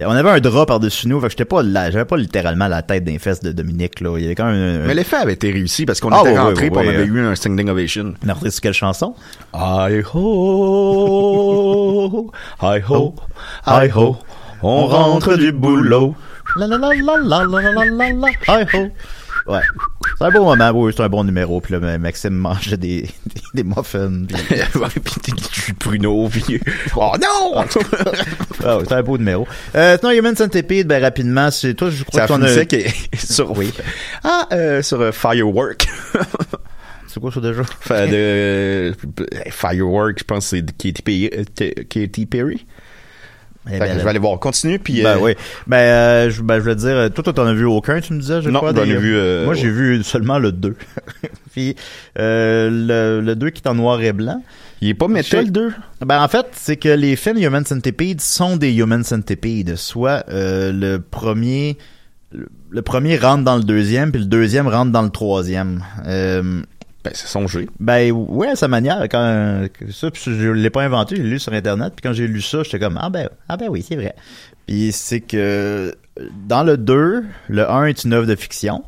on 0.00 0.10
avait 0.10 0.30
un 0.30 0.40
drap 0.40 0.64
par-dessus 0.66 1.06
nous, 1.06 1.20
fait 1.20 1.26
que 1.26 1.32
j'étais 1.32 1.44
pas 1.44 1.62
là, 1.62 1.90
j'avais 1.90 2.06
pas 2.06 2.16
littéralement 2.16 2.66
la 2.66 2.80
tête 2.82 3.04
d'un 3.04 3.18
fesses 3.18 3.40
de 3.40 3.52
Dominique, 3.52 4.00
là. 4.00 4.16
Il 4.16 4.22
y 4.22 4.26
avait 4.26 4.34
quand 4.34 4.46
même 4.50 4.82
un, 4.82 4.86
Mais 4.86 4.94
l'effet 4.94 5.16
avait 5.16 5.34
été 5.34 5.52
réussi 5.52 5.84
parce 5.84 6.00
qu'on 6.00 6.10
Ah, 6.12 6.20
était 6.20 6.30
ouais, 6.30 6.38
rentré 6.38 6.70
on 6.72 6.78
avait 6.78 7.04
eu 7.04 7.20
un 7.20 7.34
standing 7.34 7.68
ovation. 7.68 8.14
on 8.24 8.28
a 8.30 8.50
sur 8.50 8.60
quelle 8.62 8.72
chanson? 8.72 9.14
Hi 9.52 10.00
ho, 10.14 12.30
hi 12.62 12.80
ho, 12.88 13.14
hi 13.66 13.90
ho, 13.94 14.16
on 14.62 14.86
rentre 14.86 15.36
du 15.36 15.52
boulot. 15.52 16.14
La 16.56 16.66
la 16.66 16.78
la 16.78 16.88
la 16.94 17.16
la 17.18 17.44
la 17.44 17.60
la 17.60 17.84
la 17.84 18.12
la, 18.12 18.28
hi 18.48 18.64
ho. 18.74 18.88
Ouais. 19.46 19.60
C'est 20.18 20.24
un 20.24 20.30
bon 20.30 20.44
moment, 20.44 20.70
oui, 20.70 20.92
c'est 20.96 21.02
un 21.02 21.08
bon 21.08 21.24
numéro. 21.24 21.60
Puis 21.60 21.72
là, 21.74 21.80
ben, 21.80 22.00
Maxime 22.00 22.34
mangeait 22.34 22.76
des, 22.76 23.02
des, 23.02 23.42
des 23.54 23.64
muffins. 23.64 24.24
puis- 24.26 24.36
Ouais, 24.80 24.88
puis 25.04 25.32
du 25.66 25.74
pruneau, 25.74 26.28
puis 26.30 26.60
oh 26.96 27.12
non! 27.20 27.54
Ah 28.64 28.78
c'est 28.80 28.92
un 28.92 29.02
beau 29.02 29.18
numéro. 29.18 29.46
Euh, 29.74 29.96
sinon, 30.00 30.12
Human 30.12 30.34
Centipede, 30.36 30.86
ben, 30.86 31.02
rapidement, 31.02 31.50
c'est 31.50 31.74
toi, 31.74 31.90
je 31.90 32.04
crois 32.04 32.20
Ça 32.22 32.26
qu'on 32.26 32.42
a... 32.42 32.46
finissait 32.48 32.66
que- 32.66 33.16
sur 33.18 33.56
Oui. 33.56 33.72
ah 34.22 34.46
euh, 34.52 34.82
sur 34.82 35.00
euh, 35.00 35.12
Firework. 35.12 35.86
C'est 37.06 37.20
quoi 37.20 37.30
ça 37.30 37.40
déjà? 37.40 37.60
Enfin, 37.60 38.06
de 38.06 38.12
euh, 38.14 38.92
Firework, 39.50 40.18
je 40.18 40.24
pense 40.24 40.44
que 40.50 40.56
c'est 40.56 40.62
de 40.62 40.72
Katy 40.72 41.02
Perry. 41.02 41.30
euh, 41.32 41.70
Katy 41.88 42.26
Perry. 42.26 42.66
Eh 43.72 43.78
ben, 43.78 43.98
je 43.98 44.04
vais 44.04 44.10
aller 44.10 44.18
voir. 44.18 44.38
Continue 44.38 44.78
puis 44.78 45.02
Ben 45.02 45.16
euh, 45.16 45.20
oui. 45.20 45.32
Ben, 45.66 45.76
euh, 45.78 46.30
je, 46.30 46.42
ben, 46.42 46.56
je 46.56 46.60
veux 46.64 46.74
dire, 46.74 47.10
toi, 47.14 47.24
toi, 47.24 47.32
t'en 47.32 47.46
as 47.46 47.54
vu 47.54 47.64
aucun, 47.64 48.00
tu 48.00 48.12
me 48.12 48.20
disais, 48.20 48.42
je 48.42 48.50
Non, 48.50 48.58
crois. 48.58 48.74
j'en 48.74 48.82
ai 48.82 48.96
vu, 48.96 49.16
euh, 49.16 49.44
Moi, 49.46 49.54
j'ai 49.54 49.70
vu 49.70 50.02
seulement 50.02 50.38
le 50.38 50.52
2. 50.52 50.76
Puis, 51.52 51.74
euh, 52.18 52.68
le, 53.20 53.24
le 53.24 53.36
2 53.36 53.50
qui 53.50 53.62
est 53.62 53.68
en 53.68 53.74
noir 53.74 54.00
et 54.02 54.12
blanc. 54.12 54.42
il 54.82 54.88
est 54.90 54.94
pas 54.94 55.08
métal 55.08 55.46
le 55.46 55.50
2. 55.50 55.72
Ben, 56.04 56.22
en 56.22 56.28
fait, 56.28 56.46
c'est 56.52 56.76
que 56.76 56.88
les 56.90 57.16
films 57.16 57.38
Human 57.38 57.64
Centipede 57.64 58.20
sont 58.20 58.56
des 58.56 58.72
Human 58.74 59.02
Centipede. 59.02 59.76
Soit, 59.76 60.24
euh, 60.28 60.70
le 60.72 60.98
premier, 61.00 61.78
le, 62.32 62.48
le 62.70 62.82
premier 62.82 63.16
rentre 63.16 63.44
dans 63.44 63.56
le 63.56 63.62
deuxième, 63.64 64.10
puis 64.12 64.20
le 64.20 64.26
deuxième 64.26 64.66
rentre 64.68 64.92
dans 64.92 65.02
le 65.02 65.10
troisième. 65.10 65.82
Euh, 66.06 66.60
Ben 67.04 67.12
c'est 67.14 67.26
songé. 67.26 67.68
ben 67.80 68.10
ouais, 68.12 68.48
à 68.48 68.56
sa 68.56 68.66
manière, 68.66 69.02
quand 69.10 69.66
ça, 69.92 70.10
puis 70.10 70.22
je 70.24 70.50
l'ai 70.50 70.70
pas 70.70 70.82
inventé, 70.82 71.16
je 71.16 71.22
l'ai 71.22 71.28
lu 71.30 71.38
sur 71.38 71.52
internet, 71.52 71.92
puis 71.94 72.02
quand 72.02 72.14
j'ai 72.14 72.26
lu 72.26 72.40
ça, 72.40 72.62
j'étais 72.62 72.78
comme 72.78 72.98
ah 73.00 73.10
ben 73.10 73.28
ah 73.48 73.56
ben 73.58 73.68
oui, 73.68 73.84
c'est 73.86 73.96
vrai. 73.96 74.14
Puis 74.66 74.90
c'est 74.92 75.20
que 75.20 75.94
dans 76.46 76.62
le 76.62 76.78
2, 76.78 77.24
le 77.48 77.70
1 77.70 77.84
est 77.86 78.04
une 78.04 78.14
œuvre 78.14 78.26
de 78.26 78.34
fiction, 78.34 78.84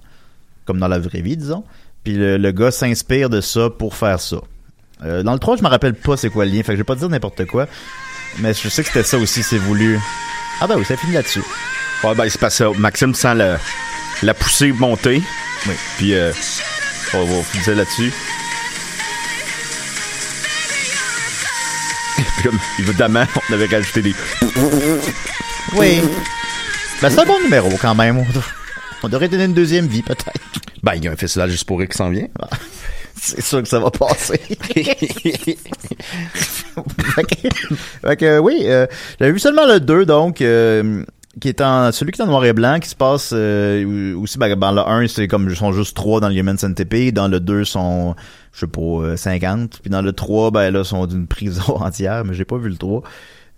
comme 0.64 0.79
dans 0.79 0.89
la 0.89 0.99
vraie 0.99 1.21
vie, 1.21 1.37
disons. 1.37 1.62
Puis 2.05 2.14
le, 2.14 2.39
le 2.39 2.53
gars 2.53 2.71
s'inspire 2.71 3.29
de 3.29 3.41
ça 3.43 3.69
pour 3.69 3.95
faire 3.95 4.19
ça. 4.21 4.39
Euh, 5.05 5.23
dans 5.23 5.35
le 5.35 5.39
3, 5.39 5.59
je 5.59 5.62
me 5.62 5.69
rappelle 5.69 5.93
pas 5.95 6.17
c'est 6.17 6.31
quoi 6.31 6.47
le 6.47 6.53
lien, 6.53 6.59
fait 6.62 6.69
que 6.69 6.73
je 6.73 6.79
vais 6.79 6.85
pas 6.85 6.95
dire 6.95 7.11
n'importe 7.11 7.45
quoi. 7.45 7.67
Mais 8.39 8.55
je 8.55 8.69
sais 8.69 8.83
que 8.83 8.89
c'était 8.89 9.03
ça 9.03 9.19
aussi, 9.19 9.43
c'est 9.43 9.59
voulu. 9.59 9.99
Ah 10.62 10.67
ben 10.67 10.77
oui, 10.79 10.85
ça 10.87 10.97
finit 10.97 11.12
là-dessus. 11.12 11.43
Ouais, 12.03 12.14
ben 12.14 12.27
c'est 12.31 12.41
parce 12.41 12.57
que 12.59 12.79
Maxime 12.79 13.14
sent 13.14 13.35
le- 13.35 13.57
la 14.23 14.33
poussée 14.33 14.73
monter. 14.73 15.23
Oui. 15.67 15.75
Puis 15.99 16.14
euh, 16.14 16.33
on 17.14 17.24
va 17.24 17.42
finir 17.42 17.76
là-dessus. 17.76 18.12
Puis 22.16 22.42
comme, 22.44 22.59
évidemment, 22.78 23.24
on 23.48 23.52
avait 23.52 23.66
rajouté 23.66 24.02
des. 24.02 24.14
Oui. 25.74 26.00
Ben, 27.02 27.11
c'est 27.11 27.20
un 27.20 27.24
bon 27.24 27.40
numéro 27.40 27.70
quand 27.80 27.94
même. 27.94 28.24
On 29.02 29.09
devrait 29.09 29.28
donner 29.28 29.44
une 29.44 29.54
deuxième 29.54 29.86
vie, 29.86 30.02
peut-être. 30.02 30.40
Ben, 30.82 30.94
il 30.94 31.04
y 31.04 31.09
a 31.09 31.12
un 31.12 31.16
festival 31.16 31.50
juste 31.50 31.64
pour 31.64 31.78
rire 31.78 31.88
qui 31.88 31.96
s'en 31.96 32.11
vient. 32.11 32.28
C'est 33.20 33.42
sûr 33.42 33.62
que 33.62 33.68
ça 33.68 33.80
va 33.80 33.90
passer. 33.90 34.38
fait 34.38 34.84
que, 37.24 37.48
fait 38.02 38.16
que, 38.16 38.38
oui, 38.38 38.61
euh, 38.64 38.86
j'avais 39.18 39.32
vu 39.32 39.38
seulement 39.38 39.66
le 39.66 39.80
2, 39.80 40.04
donc, 40.04 40.40
euh, 40.40 41.02
qui 41.41 41.49
est 41.49 41.61
en, 41.61 41.93
celui 41.93 42.12
qui 42.12 42.20
est 42.20 42.24
en 42.24 42.28
noir 42.28 42.45
et 42.45 42.53
blanc, 42.53 42.78
qui 42.80 42.89
se 42.89 42.95
passe 42.95 43.30
euh, 43.34 44.14
aussi, 44.16 44.39
ben, 44.39 44.55
dans 44.57 44.72
le 44.72 44.80
1, 44.80 45.07
c'est 45.09 45.28
comme, 45.28 45.49
ils 45.51 45.57
sont 45.57 45.72
juste 45.72 45.95
3 45.97 46.20
dans 46.20 46.28
le 46.28 46.34
Human 46.34 46.57
Centipede, 46.57 47.14
dans 47.14 47.28
le 47.28 47.41
2, 47.41 47.64
sont, 47.64 48.14
je 48.53 48.61
sais 48.61 48.66
pas, 48.66 48.80
euh, 48.80 49.16
50, 49.16 49.80
puis 49.82 49.91
dans 49.91 50.03
le 50.03 50.12
3, 50.12 50.51
ben 50.51 50.70
là, 50.70 50.82
sont 50.84 51.07
d'une 51.07 51.26
prison 51.28 51.76
entière, 51.76 52.24
mais 52.24 52.34
j'ai 52.34 52.45
pas 52.47 52.57
vu 52.59 52.68
le 52.70 52.76
3. 52.76 53.03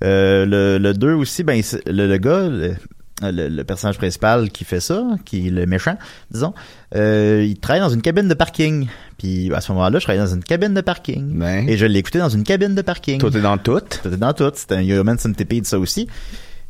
Euh, 0.05 0.45
le, 0.47 0.79
le 0.79 0.95
2 0.95 1.13
aussi, 1.15 1.45
ben, 1.45 1.61
le, 1.87 2.07
le 2.09 2.17
gars, 2.19 2.49
le, 2.49 2.75
le- 3.23 3.49
le 3.49 3.65
personnage 3.65 3.99
principal 3.99 4.49
qui 4.51 4.65
fait 4.65 4.79
ça, 4.81 5.05
qui 5.25 5.49
est 5.49 5.51
le 5.51 5.67
méchant, 5.67 5.97
disons, 6.31 6.55
euh, 6.95 7.45
il 7.47 7.59
travaille 7.59 7.81
dans 7.83 7.89
une 7.91 8.03
cabine 8.03 8.29
de 8.29 8.35
parking. 8.35 8.87
Puis 9.19 9.53
à 9.53 9.61
ce 9.61 9.73
moment-là, 9.73 9.99
je 9.99 10.05
travaillais 10.05 10.25
dans 10.25 10.33
une 10.35 10.45
cabine 10.45 10.73
de 10.75 10.81
parking. 10.81 11.37
Ben. 11.37 11.69
Et 11.69 11.77
je 11.77 11.85
l'ai 11.87 11.99
écouté 11.99 12.21
dans 12.21 12.29
une 12.29 12.45
cabine 12.45 12.77
de 12.77 12.83
parking. 12.83 13.19
Toi, 13.19 13.31
t'es 13.33 13.41
dans 13.41 13.59
tout. 13.59 13.81
Tout 14.03 14.09
est 14.13 14.17
dans 14.17 14.33
tout. 14.33 14.53
C'était 14.55 14.77
un 14.77 14.83
Human 14.83 15.19
Centipede, 15.19 15.65
ça 15.67 15.81
aussi. 15.81 16.07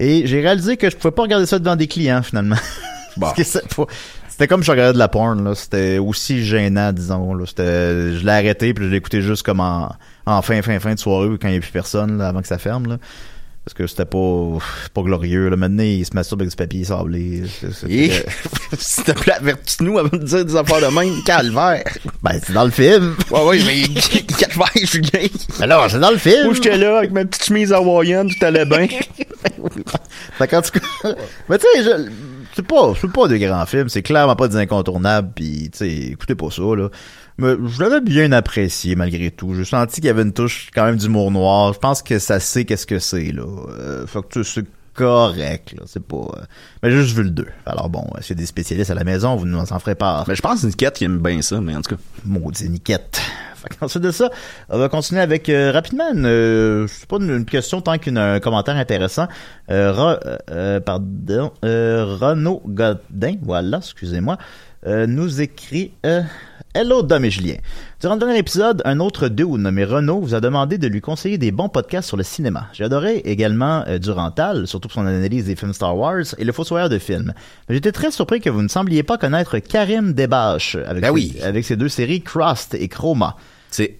Et 0.00 0.26
j'ai 0.26 0.40
réalisé 0.40 0.76
que 0.76 0.88
je 0.90 0.96
pouvais 0.96 1.10
pas 1.12 1.22
regarder 1.22 1.46
ça 1.46 1.58
devant 1.58 1.76
des 1.76 1.86
clients, 1.88 2.22
finalement. 2.22 2.56
Pas- 3.20 3.34
C'était 4.28 4.46
comme 4.46 4.62
je 4.62 4.70
regardais 4.70 4.92
de 4.92 4.98
la 4.98 5.08
porn, 5.08 5.42
là. 5.42 5.54
C'était 5.56 5.98
aussi 5.98 6.44
gênant, 6.44 6.92
disons, 6.92 7.34
là. 7.34 7.44
C'était, 7.46 8.14
je 8.14 8.24
l'ai 8.24 8.30
arrêté, 8.30 8.72
puis 8.74 8.84
je 8.84 8.90
l'ai 8.90 8.96
écouté 8.98 9.20
juste 9.22 9.42
comme 9.42 9.58
en, 9.60 9.90
en 10.26 10.42
fin, 10.42 10.62
fin, 10.62 10.78
fin 10.78 10.94
de 10.94 10.98
soirée, 11.00 11.28
quand 11.40 11.48
il 11.48 11.52
n'y 11.52 11.56
a 11.56 11.60
plus 11.60 11.72
personne, 11.72 12.18
là, 12.18 12.28
avant 12.28 12.40
que 12.40 12.46
ça 12.46 12.58
ferme, 12.58 12.86
là. 12.86 12.98
Parce 13.68 13.74
que 13.76 13.86
c'était 13.86 14.06
pas, 14.06 14.58
pas 14.94 15.02
glorieux, 15.02 15.50
là. 15.50 15.56
Maintenant, 15.56 15.82
il 15.82 16.02
se 16.06 16.14
masturbe 16.14 16.40
avec 16.40 16.48
du 16.52 16.56
papier 16.56 16.84
sablé. 16.84 17.42
Et, 17.86 18.10
s'il 18.78 19.04
te 19.04 19.12
plaît, 19.12 19.34
avertis-nous 19.34 19.98
avant 19.98 20.16
de 20.16 20.24
dire 20.24 20.42
des 20.46 20.56
affaires 20.56 20.80
de 20.80 20.94
même. 20.94 21.22
Calvaire. 21.22 21.84
Ben, 22.22 22.40
c'est 22.42 22.54
dans 22.54 22.64
le 22.64 22.70
film. 22.70 23.14
Ouais, 23.30 23.44
ouais, 23.44 23.58
mais 23.66 23.82
calvaire, 24.38 24.70
Julien. 24.74 25.28
Alors, 25.60 25.90
c'est 25.90 26.00
dans 26.00 26.12
le 26.12 26.16
film. 26.16 26.48
Où 26.48 26.54
j'étais 26.54 26.78
là, 26.78 26.96
avec 26.96 27.10
ma 27.10 27.26
petite 27.26 27.44
chemise 27.44 27.70
hawaïenne, 27.70 28.30
tout 28.30 28.42
allait 28.46 28.64
bien. 28.64 28.86
Fait 30.38 30.48
qu'en 30.48 30.62
tout 30.62 30.70
cas, 30.70 31.12
mais 31.50 31.58
tu 31.58 31.66
sais, 31.74 31.84
je- 31.84 32.10
c'est 32.58 32.66
pas, 32.66 32.92
c'est 33.00 33.12
pas 33.12 33.28
des 33.28 33.38
grands 33.38 33.66
films, 33.66 33.88
c'est 33.88 34.02
clairement 34.02 34.34
pas 34.34 34.48
des 34.48 34.56
incontournables, 34.56 35.30
puis 35.32 35.70
tu 35.70 35.78
sais, 35.78 35.88
écoutez 35.88 36.34
pas 36.34 36.50
ça, 36.50 36.62
là. 36.62 36.88
Mais 37.38 37.54
je 37.64 37.80
l'avais 37.80 38.00
bien 38.00 38.32
apprécié, 38.32 38.96
malgré 38.96 39.30
tout. 39.30 39.54
J'ai 39.54 39.64
senti 39.64 40.00
qu'il 40.00 40.06
y 40.06 40.10
avait 40.10 40.22
une 40.22 40.32
touche 40.32 40.70
quand 40.74 40.84
même 40.84 40.96
d'humour 40.96 41.30
noir. 41.30 41.72
Je 41.72 41.78
pense 41.78 42.02
que 42.02 42.18
ça 42.18 42.40
sait 42.40 42.64
qu'est-ce 42.64 42.84
que 42.84 42.98
c'est, 42.98 43.30
là. 43.30 43.44
Euh, 43.78 44.06
que 44.06 44.18
tu 44.28 44.42
sais, 44.42 44.62
correct, 44.98 45.72
là. 45.78 45.82
C'est 45.86 46.02
pas... 46.06 46.16
euh, 46.16 46.42
Mais 46.82 46.90
j'ai 46.90 47.02
juste 47.02 47.16
vu 47.16 47.22
le 47.22 47.30
2. 47.30 47.46
Alors 47.66 47.88
bon, 47.88 48.04
s'il 48.20 48.36
y 48.36 48.38
a 48.38 48.40
des 48.40 48.46
spécialistes 48.46 48.90
à 48.90 48.94
la 48.94 49.04
maison, 49.04 49.36
vous 49.36 49.46
nous 49.46 49.58
en 49.58 49.78
ferez 49.78 49.94
part. 49.94 50.24
Mais 50.28 50.34
je 50.34 50.42
pense 50.42 50.62
que 50.62 50.66
Niquette 50.66 50.94
qui 50.94 51.04
aime 51.04 51.18
bien 51.18 51.40
ça, 51.42 51.60
mais 51.60 51.74
en 51.76 51.80
tout 51.82 51.94
cas. 51.94 52.00
Maudit 52.24 52.68
niquette. 52.68 53.20
Fait 53.56 53.68
qu'ensuite 53.76 54.02
de 54.04 54.10
ça, 54.12 54.30
on 54.68 54.78
va 54.78 54.88
continuer 54.88 55.20
avec 55.20 55.48
euh, 55.48 55.72
rapidement 55.72 56.04
une, 56.14 56.26
euh, 56.26 56.86
c'est 56.86 57.06
pas 57.08 57.16
une, 57.16 57.30
une 57.30 57.44
question 57.44 57.80
tant 57.80 57.98
qu'un 57.98 58.38
commentaire 58.38 58.76
intéressant. 58.76 59.26
Euh, 59.70 59.92
Ra- 59.92 60.20
pardon, 60.80 61.52
Renaud 61.62 62.62
Godin, 62.66 63.34
voilà, 63.42 63.78
excusez-moi, 63.78 64.38
nous 64.86 65.40
écrit 65.40 65.92
euh, 66.06 66.22
Hello 66.74 67.02
Dom 67.02 67.24
et 67.24 67.30
Julien. 67.30 67.56
Durant 68.00 68.14
le 68.14 68.20
dernier 68.20 68.38
épisode, 68.38 68.82
un 68.84 69.00
autre 69.00 69.28
dude 69.28 69.48
nommé 69.58 69.84
Renaud 69.84 70.20
vous 70.20 70.34
a 70.34 70.40
demandé 70.40 70.76
de 70.78 70.86
lui 70.86 71.00
conseiller 71.00 71.38
des 71.38 71.50
bons 71.50 71.68
podcasts 71.70 72.06
sur 72.08 72.16
le 72.16 72.22
cinéma. 72.22 72.66
J'ai 72.74 72.84
adoré 72.84 73.16
également 73.24 73.84
euh, 73.88 73.98
Durantal, 73.98 74.66
surtout 74.66 74.88
pour 74.88 74.94
son 74.94 75.06
analyse 75.06 75.46
des 75.46 75.56
films 75.56 75.72
Star 75.72 75.96
Wars 75.96 76.22
et 76.36 76.44
le 76.44 76.52
Fossoyeur 76.52 76.88
de 76.90 76.98
films. 76.98 77.32
Mais 77.68 77.74
j'étais 77.74 77.90
très 77.90 78.10
surpris 78.10 78.40
que 78.40 78.50
vous 78.50 78.62
ne 78.62 78.68
sembliez 78.68 79.02
pas 79.02 79.16
connaître 79.16 79.58
Karim 79.58 80.12
Debache 80.12 80.76
avec, 80.86 81.02
Ben 81.02 81.08
ses- 81.08 81.12
oui. 81.14 81.36
avec 81.42 81.64
ses 81.64 81.76
deux 81.76 81.88
séries 81.88 82.20
Crust 82.20 82.74
et 82.74 82.86
Chroma. 82.88 83.36
C'est, 83.70 83.96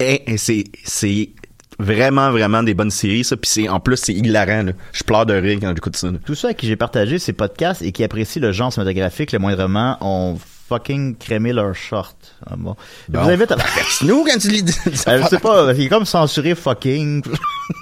vraiment, 1.80 2.30
vraiment 2.30 2.62
des 2.62 2.74
bonnes 2.74 2.90
séries, 2.90 3.24
ça. 3.24 3.36
Puis 3.36 3.50
c'est, 3.50 3.68
en 3.68 3.80
plus, 3.80 3.96
c'est 3.96 4.12
hilarant, 4.14 4.62
là. 4.64 4.72
Je 4.92 5.04
pleure 5.04 5.26
de 5.26 5.34
rire 5.34 5.58
quand 5.60 5.70
j'écoute 5.74 5.96
ça, 5.96 6.10
là. 6.10 6.18
Tous 6.24 6.34
ceux 6.34 6.48
à 6.48 6.54
qui 6.54 6.66
j'ai 6.66 6.76
partagé 6.76 7.18
ces 7.18 7.32
podcasts 7.32 7.82
et 7.82 7.92
qui 7.92 8.04
apprécient 8.04 8.42
le 8.42 8.52
genre 8.52 8.72
cinématographique 8.72 9.32
le 9.32 9.38
moindrement 9.38 9.96
ont 10.00 10.36
fucking 10.68 11.16
crémé 11.16 11.52
leur 11.52 11.74
short. 11.74 12.16
Ah 12.46 12.54
bon. 12.56 12.76
Je 13.12 13.18
vous 13.18 13.28
invite 13.28 13.52
à... 13.52 13.56
Nous, 14.04 14.24
quand 14.24 14.38
tu 14.38 14.48
lis 14.48 14.64
Euh, 15.08 15.22
je 15.22 15.28
sais 15.28 15.38
pas, 15.38 15.72
il 15.72 15.80
est 15.82 15.88
comme 15.88 16.04
censuré 16.04 16.54
fucking. 16.54 17.22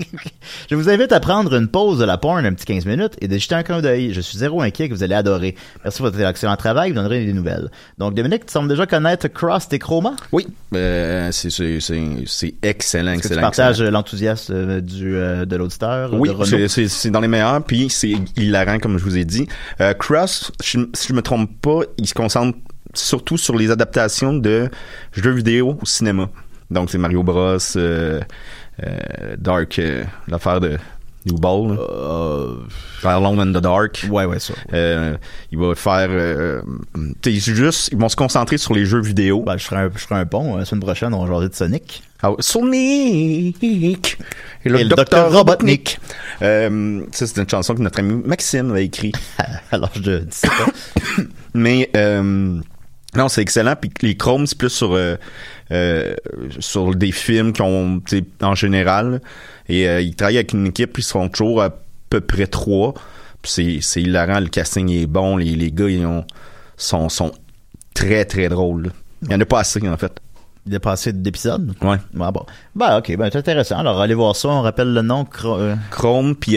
je 0.70 0.74
vous 0.74 0.88
invite 0.88 1.12
à 1.12 1.20
prendre 1.20 1.54
une 1.54 1.68
pause 1.68 1.98
de 1.98 2.04
la 2.04 2.16
porn 2.18 2.44
un 2.44 2.52
petit 2.54 2.64
15 2.64 2.86
minutes 2.86 3.14
et 3.20 3.28
de 3.28 3.38
jeter 3.38 3.54
un 3.56 3.62
clin 3.62 3.80
d'œil. 3.80 4.12
Je 4.12 4.20
suis 4.20 4.38
zéro 4.38 4.60
inquiet 4.62 4.88
que 4.88 4.94
vous 4.94 5.02
allez 5.02 5.14
adorer. 5.14 5.56
Merci 5.84 5.98
pour 5.98 6.10
votre 6.10 6.20
excellent 6.20 6.56
travail, 6.56 6.90
vous 6.90 6.94
donnerez 6.96 7.24
des 7.24 7.32
nouvelles. 7.32 7.70
Donc 7.98 8.14
Dominique, 8.14 8.46
tu 8.46 8.52
sembles 8.52 8.68
déjà 8.68 8.86
connaître 8.86 9.28
Cross 9.28 9.66
et 9.72 9.78
Chroma? 9.78 10.14
Oui, 10.32 10.46
euh, 10.74 11.30
c'est, 11.32 11.48
excellent, 11.48 13.12
Est-ce 13.12 13.22
que 13.22 13.22
tu 13.22 13.26
excellent. 13.28 13.40
partages 13.40 13.70
excellent. 13.70 13.88
euh, 13.88 13.90
l'enthousiasme 13.90 14.52
euh, 14.54 14.80
du, 14.80 15.16
euh, 15.16 15.44
de 15.44 15.56
l'auditeur? 15.56 16.10
Oui, 16.14 16.30
c'est, 16.68 17.10
dans 17.10 17.20
les 17.20 17.28
meilleurs, 17.28 17.62
puis 17.64 17.88
c'est 17.90 18.14
hilarant, 18.36 18.78
comme 18.78 18.98
je 18.98 19.04
vous 19.04 19.16
ai 19.18 19.24
dit. 19.24 19.48
Euh, 19.80 19.92
Cross, 19.94 20.52
si 20.60 20.78
je 21.08 21.12
me 21.12 21.22
trompe 21.22 21.50
pas, 21.60 21.80
il 21.98 22.06
se 22.06 22.14
concentre 22.14 22.56
surtout 22.98 23.36
sur 23.36 23.56
les 23.56 23.70
adaptations 23.70 24.32
de 24.34 24.68
jeux 25.12 25.32
vidéo 25.32 25.78
au 25.80 25.86
cinéma. 25.86 26.28
Donc, 26.70 26.90
c'est 26.90 26.98
Mario 26.98 27.22
Bros, 27.22 27.58
euh, 27.76 28.20
euh, 28.82 29.36
Dark, 29.38 29.78
euh, 29.78 30.04
l'affaire 30.28 30.60
de 30.60 30.76
New 31.26 31.36
Ball, 31.38 31.76
là. 31.76 33.10
Alone 33.16 33.40
in 33.40 33.46
the 33.52 33.62
Dark. 33.62 34.06
Ouais, 34.10 34.24
ouais, 34.24 34.38
ça. 34.38 34.54
Euh, 34.72 35.16
il 35.50 35.58
va 35.58 35.74
faire... 35.74 36.08
Juste, 37.24 37.88
ils 37.92 37.98
vont 37.98 38.08
se 38.08 38.16
concentrer 38.16 38.58
sur 38.58 38.74
les 38.74 38.84
jeux 38.84 39.00
vidéo. 39.00 39.42
Ben, 39.42 39.56
je 39.56 39.64
ferai 39.64 39.82
un, 39.82 39.90
je 39.94 39.98
ferai 40.00 40.20
un 40.20 40.26
pont. 40.26 40.54
euh, 40.54 40.58
La 40.60 40.64
semaine 40.64 40.82
prochaine, 40.82 41.14
on 41.14 41.24
va 41.24 41.34
jaser 41.34 41.48
de 41.48 41.54
Sonic. 41.54 42.02
Ah, 42.22 42.30
Sonic 42.38 43.62
et 43.62 44.68
le, 44.68 44.84
docteur 44.84 45.30
Dr. 45.30 45.36
Robotnik. 45.36 45.98
Euh, 46.42 47.02
ça, 47.12 47.26
c'est 47.26 47.40
une 47.40 47.48
chanson 47.48 47.74
que 47.74 47.82
notre 47.82 47.98
ami 48.00 48.22
Maxime 48.24 48.72
a 48.72 48.80
écrit. 48.80 49.12
Alors, 49.70 49.90
je 49.94 50.18
dis 50.18 50.26
ça. 50.30 50.48
Mais 51.54 51.90
euh, 51.96 52.58
non, 53.16 53.28
c'est 53.28 53.42
excellent. 53.42 53.74
Puis 53.76 53.90
les 54.02 54.16
chromes, 54.16 54.46
c'est 54.46 54.58
plus 54.58 54.70
sur 54.70 54.94
euh, 54.94 55.16
euh, 55.72 56.14
sur 56.60 56.94
des 56.94 57.12
films 57.12 57.52
qui 57.52 57.62
ont, 57.62 58.00
en 58.42 58.54
général. 58.54 59.20
Et 59.68 59.88
euh, 59.88 60.00
ils 60.00 60.14
travaillent 60.14 60.36
avec 60.36 60.52
une 60.52 60.66
équipe, 60.66 60.92
puis 60.92 61.02
ils 61.02 61.06
sont 61.06 61.28
toujours 61.28 61.62
à 61.62 61.70
peu 62.10 62.20
près 62.20 62.46
trois. 62.46 62.94
Puis 63.42 63.80
c'est 63.82 64.02
hilarant, 64.02 64.40
le 64.40 64.48
casting 64.48 64.90
est 64.90 65.06
bon, 65.06 65.36
les, 65.36 65.54
les 65.56 65.70
gars 65.70 65.88
ils 65.88 66.04
ont 66.04 66.24
sont 66.76 67.08
sont 67.08 67.32
très 67.94 68.24
très 68.24 68.48
drôles. 68.48 68.84
là. 68.84 68.90
Il 69.22 69.32
y 69.32 69.34
en 69.34 69.40
a 69.40 69.44
pas 69.44 69.60
assez 69.60 69.86
en 69.88 69.96
fait. 69.96 70.20
Il 70.66 70.74
a 70.74 70.80
passé 70.80 71.12
d'épisodes? 71.12 71.74
Ouais. 71.80 71.96
Ah 72.20 72.32
bon. 72.32 72.44
Ben, 72.74 72.98
ok, 72.98 73.16
ben, 73.16 73.28
c'est 73.30 73.38
intéressant. 73.38 73.78
Alors, 73.78 74.00
allez 74.00 74.14
voir 74.14 74.34
ça. 74.34 74.48
On 74.48 74.62
rappelle 74.62 74.92
le 74.92 75.02
nom. 75.02 75.24
Euh, 75.44 75.76
Chrome 75.92 76.34
puis 76.34 76.56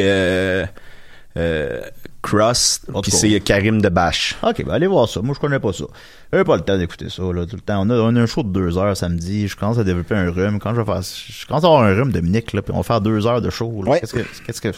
euh, 1.38 1.82
euh, 1.82 1.82
Cross, 2.22 2.82
puis 3.02 3.12
c'est 3.12 3.40
Karim 3.40 3.82
de 3.82 3.90
Bash. 3.90 4.36
Ok, 4.44 4.66
ben 4.66 4.74
allez 4.74 4.88
voir 4.88 5.08
ça. 5.08 5.22
Moi, 5.22 5.34
je 5.36 5.40
connais 5.40 5.60
pas 5.60 5.72
ça. 5.72 5.86
J'ai 6.34 6.44
pas 6.44 6.58
le 6.58 6.64
temps 6.64 6.78
d'écouter 6.78 7.10
ça, 7.10 7.22
là, 7.22 7.46
tout 7.46 7.56
le 7.56 7.62
temps. 7.62 7.82
On 7.86 7.90
a, 7.90 7.96
on 7.96 8.16
a 8.16 8.22
un 8.22 8.26
show 8.26 8.44
de 8.44 8.50
deux 8.50 8.78
heures 8.78 8.98
samedi. 8.98 9.48
Je 9.48 9.56
commence 9.56 9.78
à 9.78 9.84
développer 9.84 10.16
un 10.16 10.30
rhume. 10.30 10.60
Quand 10.60 10.74
je 10.74 10.82
vais 10.82 10.86
faire, 10.86 11.02
je 11.02 11.46
commence 11.48 11.64
à 11.64 11.68
avoir 11.68 11.84
un 11.84 11.94
rhume, 11.94 12.12
Dominique, 12.12 12.54
là, 12.54 12.62
puis 12.62 12.74
on 12.74 12.78
va 12.78 12.84
faire 12.84 13.02
deux 13.02 13.26
heures 13.26 13.42
de 13.42 13.50
show, 13.50 13.84
là. 13.84 13.92
Ouais. 13.92 14.00
Qu'est-ce 14.00 14.14
que, 14.14 14.26
qu'est-ce 14.46 14.62
que, 14.62 14.72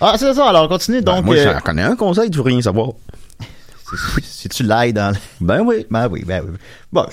ah, 0.00 0.14
c'est 0.18 0.32
ça. 0.34 0.48
Alors, 0.48 0.64
on 0.64 0.68
continue. 0.68 1.00
Ben, 1.00 1.16
Donc, 1.16 1.24
moi, 1.24 1.36
euh, 1.36 1.52
j'en 1.54 1.60
connais 1.60 1.82
un 1.82 1.96
conseil, 1.96 2.30
tu 2.30 2.38
veux 2.38 2.44
rien 2.44 2.60
savoir. 2.60 2.90
si 4.22 4.48
tu 4.48 4.62
l'ailles 4.62 4.92
dans 4.92 5.10
le... 5.10 5.16
Ben 5.40 5.62
oui. 5.62 5.86
Ben 5.90 6.08
oui, 6.08 6.24
ben 6.26 6.42
oui. 6.44 6.56
Bon, 6.92 7.06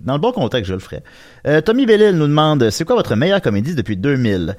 dans 0.00 0.14
le 0.14 0.20
bon 0.20 0.32
contexte, 0.32 0.68
je 0.68 0.74
le 0.74 0.80
ferai. 0.80 1.02
Euh, 1.46 1.60
Tommy 1.60 1.86
Bellil 1.86 2.16
nous 2.16 2.26
demande, 2.26 2.70
c'est 2.70 2.84
quoi 2.84 2.96
votre 2.96 3.16
meilleure 3.16 3.40
comédie 3.40 3.74
depuis 3.74 3.96
2000? 3.96 4.56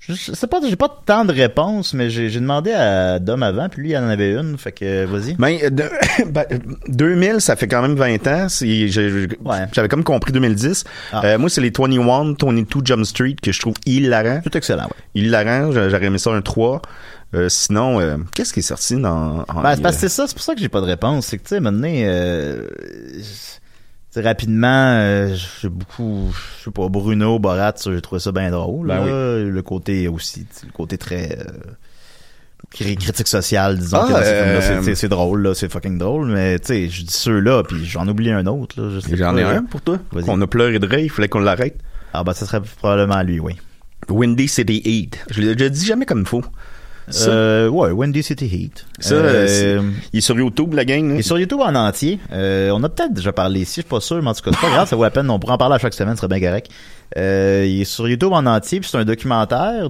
Je 0.00 0.12
je 0.12 0.32
sais 0.34 0.46
pas, 0.46 0.60
j'ai 0.68 0.76
pas 0.76 0.88
tant 1.04 1.24
de 1.24 1.32
réponses, 1.32 1.92
mais 1.92 2.10
j'ai 2.10 2.30
demandé 2.30 2.70
à 2.72 3.18
Dom 3.18 3.42
avant, 3.42 3.68
puis 3.68 3.82
lui, 3.82 3.90
il 3.90 3.96
en 3.96 4.08
avait 4.08 4.34
une, 4.34 4.56
fait 4.56 4.70
que 4.72 5.04
vas-y. 5.04 5.34
Ben, 5.34 5.58
euh, 5.64 5.70
ben, 6.26 6.44
euh, 6.52 6.58
2000, 6.88 7.40
ça 7.40 7.56
fait 7.56 7.66
quand 7.66 7.82
même 7.82 7.96
20 7.96 8.26
ans. 8.28 8.46
Ouais. 8.60 9.66
J'avais 9.72 9.88
comme 9.88 10.04
compris 10.04 10.30
2010. 10.32 10.84
Ah. 11.12 11.22
Euh, 11.24 11.38
moi, 11.38 11.50
c'est 11.50 11.60
les 11.60 11.72
21, 11.76 12.34
22 12.40 12.66
Jump 12.84 13.04
Street 13.04 13.34
que 13.42 13.50
je 13.50 13.58
trouve 13.60 13.74
hilarant. 13.84 14.40
Tout 14.44 14.56
excellent, 14.56 14.84
ouais. 14.84 15.20
Hilarant, 15.22 15.72
j'a- 15.72 15.88
j'aurais 15.88 16.06
aimé 16.06 16.18
ça 16.18 16.30
un 16.30 16.40
3. 16.42 16.82
Euh, 17.34 17.48
sinon, 17.48 17.98
euh, 18.00 18.16
qu'est-ce 18.34 18.52
qui 18.52 18.60
est 18.60 18.62
sorti 18.62 18.94
dans... 18.94 19.44
en- 19.48 19.62
Ben, 19.62 19.74
c'est 19.74 19.82
parce 19.82 19.96
que 19.96 20.02
c'est 20.02 20.08
ça, 20.08 20.26
c'est 20.28 20.34
pour 20.34 20.44
ça 20.44 20.54
que 20.54 20.60
j'ai 20.60 20.68
pas 20.68 20.80
de 20.80 20.86
réponse. 20.86 21.26
C'est 21.26 21.38
que, 21.38 21.42
tu 21.42 21.48
sais, 21.48 21.60
maintenant, 21.60 21.88
rapidement, 24.20 24.66
euh, 24.98 25.34
j'ai 25.60 25.68
beaucoup, 25.68 26.32
je 26.58 26.64
sais 26.64 26.70
pas, 26.70 26.88
Bruno, 26.88 27.38
Borat, 27.38 27.74
j'ai 27.84 28.00
trouvé 28.00 28.20
ça 28.20 28.32
bien 28.32 28.50
drôle. 28.50 28.88
Ben 28.88 29.04
là. 29.06 29.38
Le 29.42 29.62
côté 29.62 30.08
aussi, 30.08 30.46
le 30.64 30.72
côté 30.72 30.98
très 30.98 31.38
euh, 31.38 31.44
cri- 32.70 32.96
critique 32.96 33.28
sociale, 33.28 33.78
disons. 33.78 33.98
Ah, 34.08 34.16
euh, 34.18 34.82
c'est- 34.94 35.08
drôle, 35.08 35.42
là, 35.42 35.54
c'est 35.54 35.70
fucking 35.70 35.98
drôle. 35.98 36.26
Mais 36.28 36.58
tu 36.58 36.66
sais, 36.66 36.88
je 36.88 37.02
dis 37.04 37.12
ceux-là, 37.12 37.62
puis 37.62 37.84
j'en 37.84 38.06
oublie 38.08 38.30
un 38.30 38.46
autre. 38.46 38.90
J'en 39.12 39.36
ai 39.36 39.42
un 39.42 39.62
pour 39.64 39.80
toi. 39.82 39.98
On 40.26 40.40
a 40.40 40.46
pleuré 40.46 40.78
de 40.78 40.86
rire, 40.86 40.98
il 41.00 41.10
fallait 41.10 41.28
qu'on 41.28 41.40
l'arrête. 41.40 41.76
Ah 42.12 42.24
ben, 42.24 42.32
ça 42.32 42.46
serait 42.46 42.60
probablement 42.78 43.22
lui, 43.22 43.40
oui. 43.40 43.56
Windy 44.08 44.48
City 44.48 44.80
Heat. 44.84 45.18
Je 45.30 45.40
l'ai 45.40 45.54
déjà 45.56 45.68
dit 45.68 45.84
jamais 45.84 46.06
comme 46.06 46.20
il 46.20 46.26
faut. 46.26 46.44
Ça, 47.08 47.30
Euh, 47.30 47.68
ouais, 47.68 47.90
Windy 47.90 48.22
City 48.22 48.46
Heat. 48.46 48.84
ça, 48.98 49.14
Euh, 49.14 49.46
c'est- 49.46 49.78
il 50.12 50.18
est 50.18 50.20
sur 50.20 50.36
YouTube, 50.36 50.74
la 50.74 50.84
gang. 50.84 51.10
là. 51.12 51.18
Et 51.18 51.22
sur 51.22 51.38
YouTube 51.38 51.60
en 51.60 51.74
entier, 51.74 52.18
euh, 52.32 52.70
on 52.74 52.82
a 52.82 52.88
peut-être 52.88 53.14
déjà 53.14 53.32
parlé 53.32 53.60
ici, 53.60 53.76
je 53.76 53.80
suis 53.82 53.82
pas 53.88 54.00
sûr, 54.00 54.20
mais 54.22 54.28
en 54.30 54.34
tout 54.34 54.42
cas, 54.42 54.50
c'est 54.52 54.60
pas 54.66 54.70
grave, 54.72 54.88
ça 54.88 54.96
vaut 54.96 55.02
la 55.04 55.10
peine, 55.10 55.30
on 55.30 55.38
pourra 55.38 55.54
en 55.54 55.58
parler 55.58 55.76
à 55.76 55.78
chaque 55.78 55.94
semaine, 55.94 56.14
ce 56.16 56.22
serait 56.22 56.38
bien 56.38 56.48
correct. 56.48 56.68
Euh, 57.16 57.64
il 57.66 57.80
est 57.82 57.84
sur 57.84 58.08
YouTube 58.08 58.32
en 58.32 58.44
entier, 58.46 58.80
puis 58.80 58.88
c'est 58.90 58.98
un 58.98 59.04
documentaire, 59.04 59.88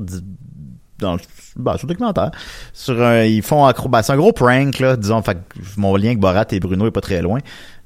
dans 0.98 1.14
le- 1.14 1.20
bah, 1.56 1.76
c'est 1.78 1.84
un 1.84 1.88
documentaire, 1.88 2.30
sur 2.72 3.02
un, 3.02 3.22
ils 3.24 3.42
font 3.42 3.66
accro- 3.68 3.88
bah, 3.88 4.02
c'est 4.02 4.12
un 4.12 4.16
gros 4.16 4.32
prank, 4.32 4.78
là, 4.78 4.96
disons, 4.96 5.22
fait 5.22 5.34
que 5.34 5.58
mon 5.78 5.96
lien 5.96 6.06
avec 6.08 6.18
Borat 6.20 6.44
et 6.50 6.60
Bruno 6.60 6.86
est 6.86 6.90
pas 6.90 7.00
très 7.00 7.22
loin. 7.22 7.38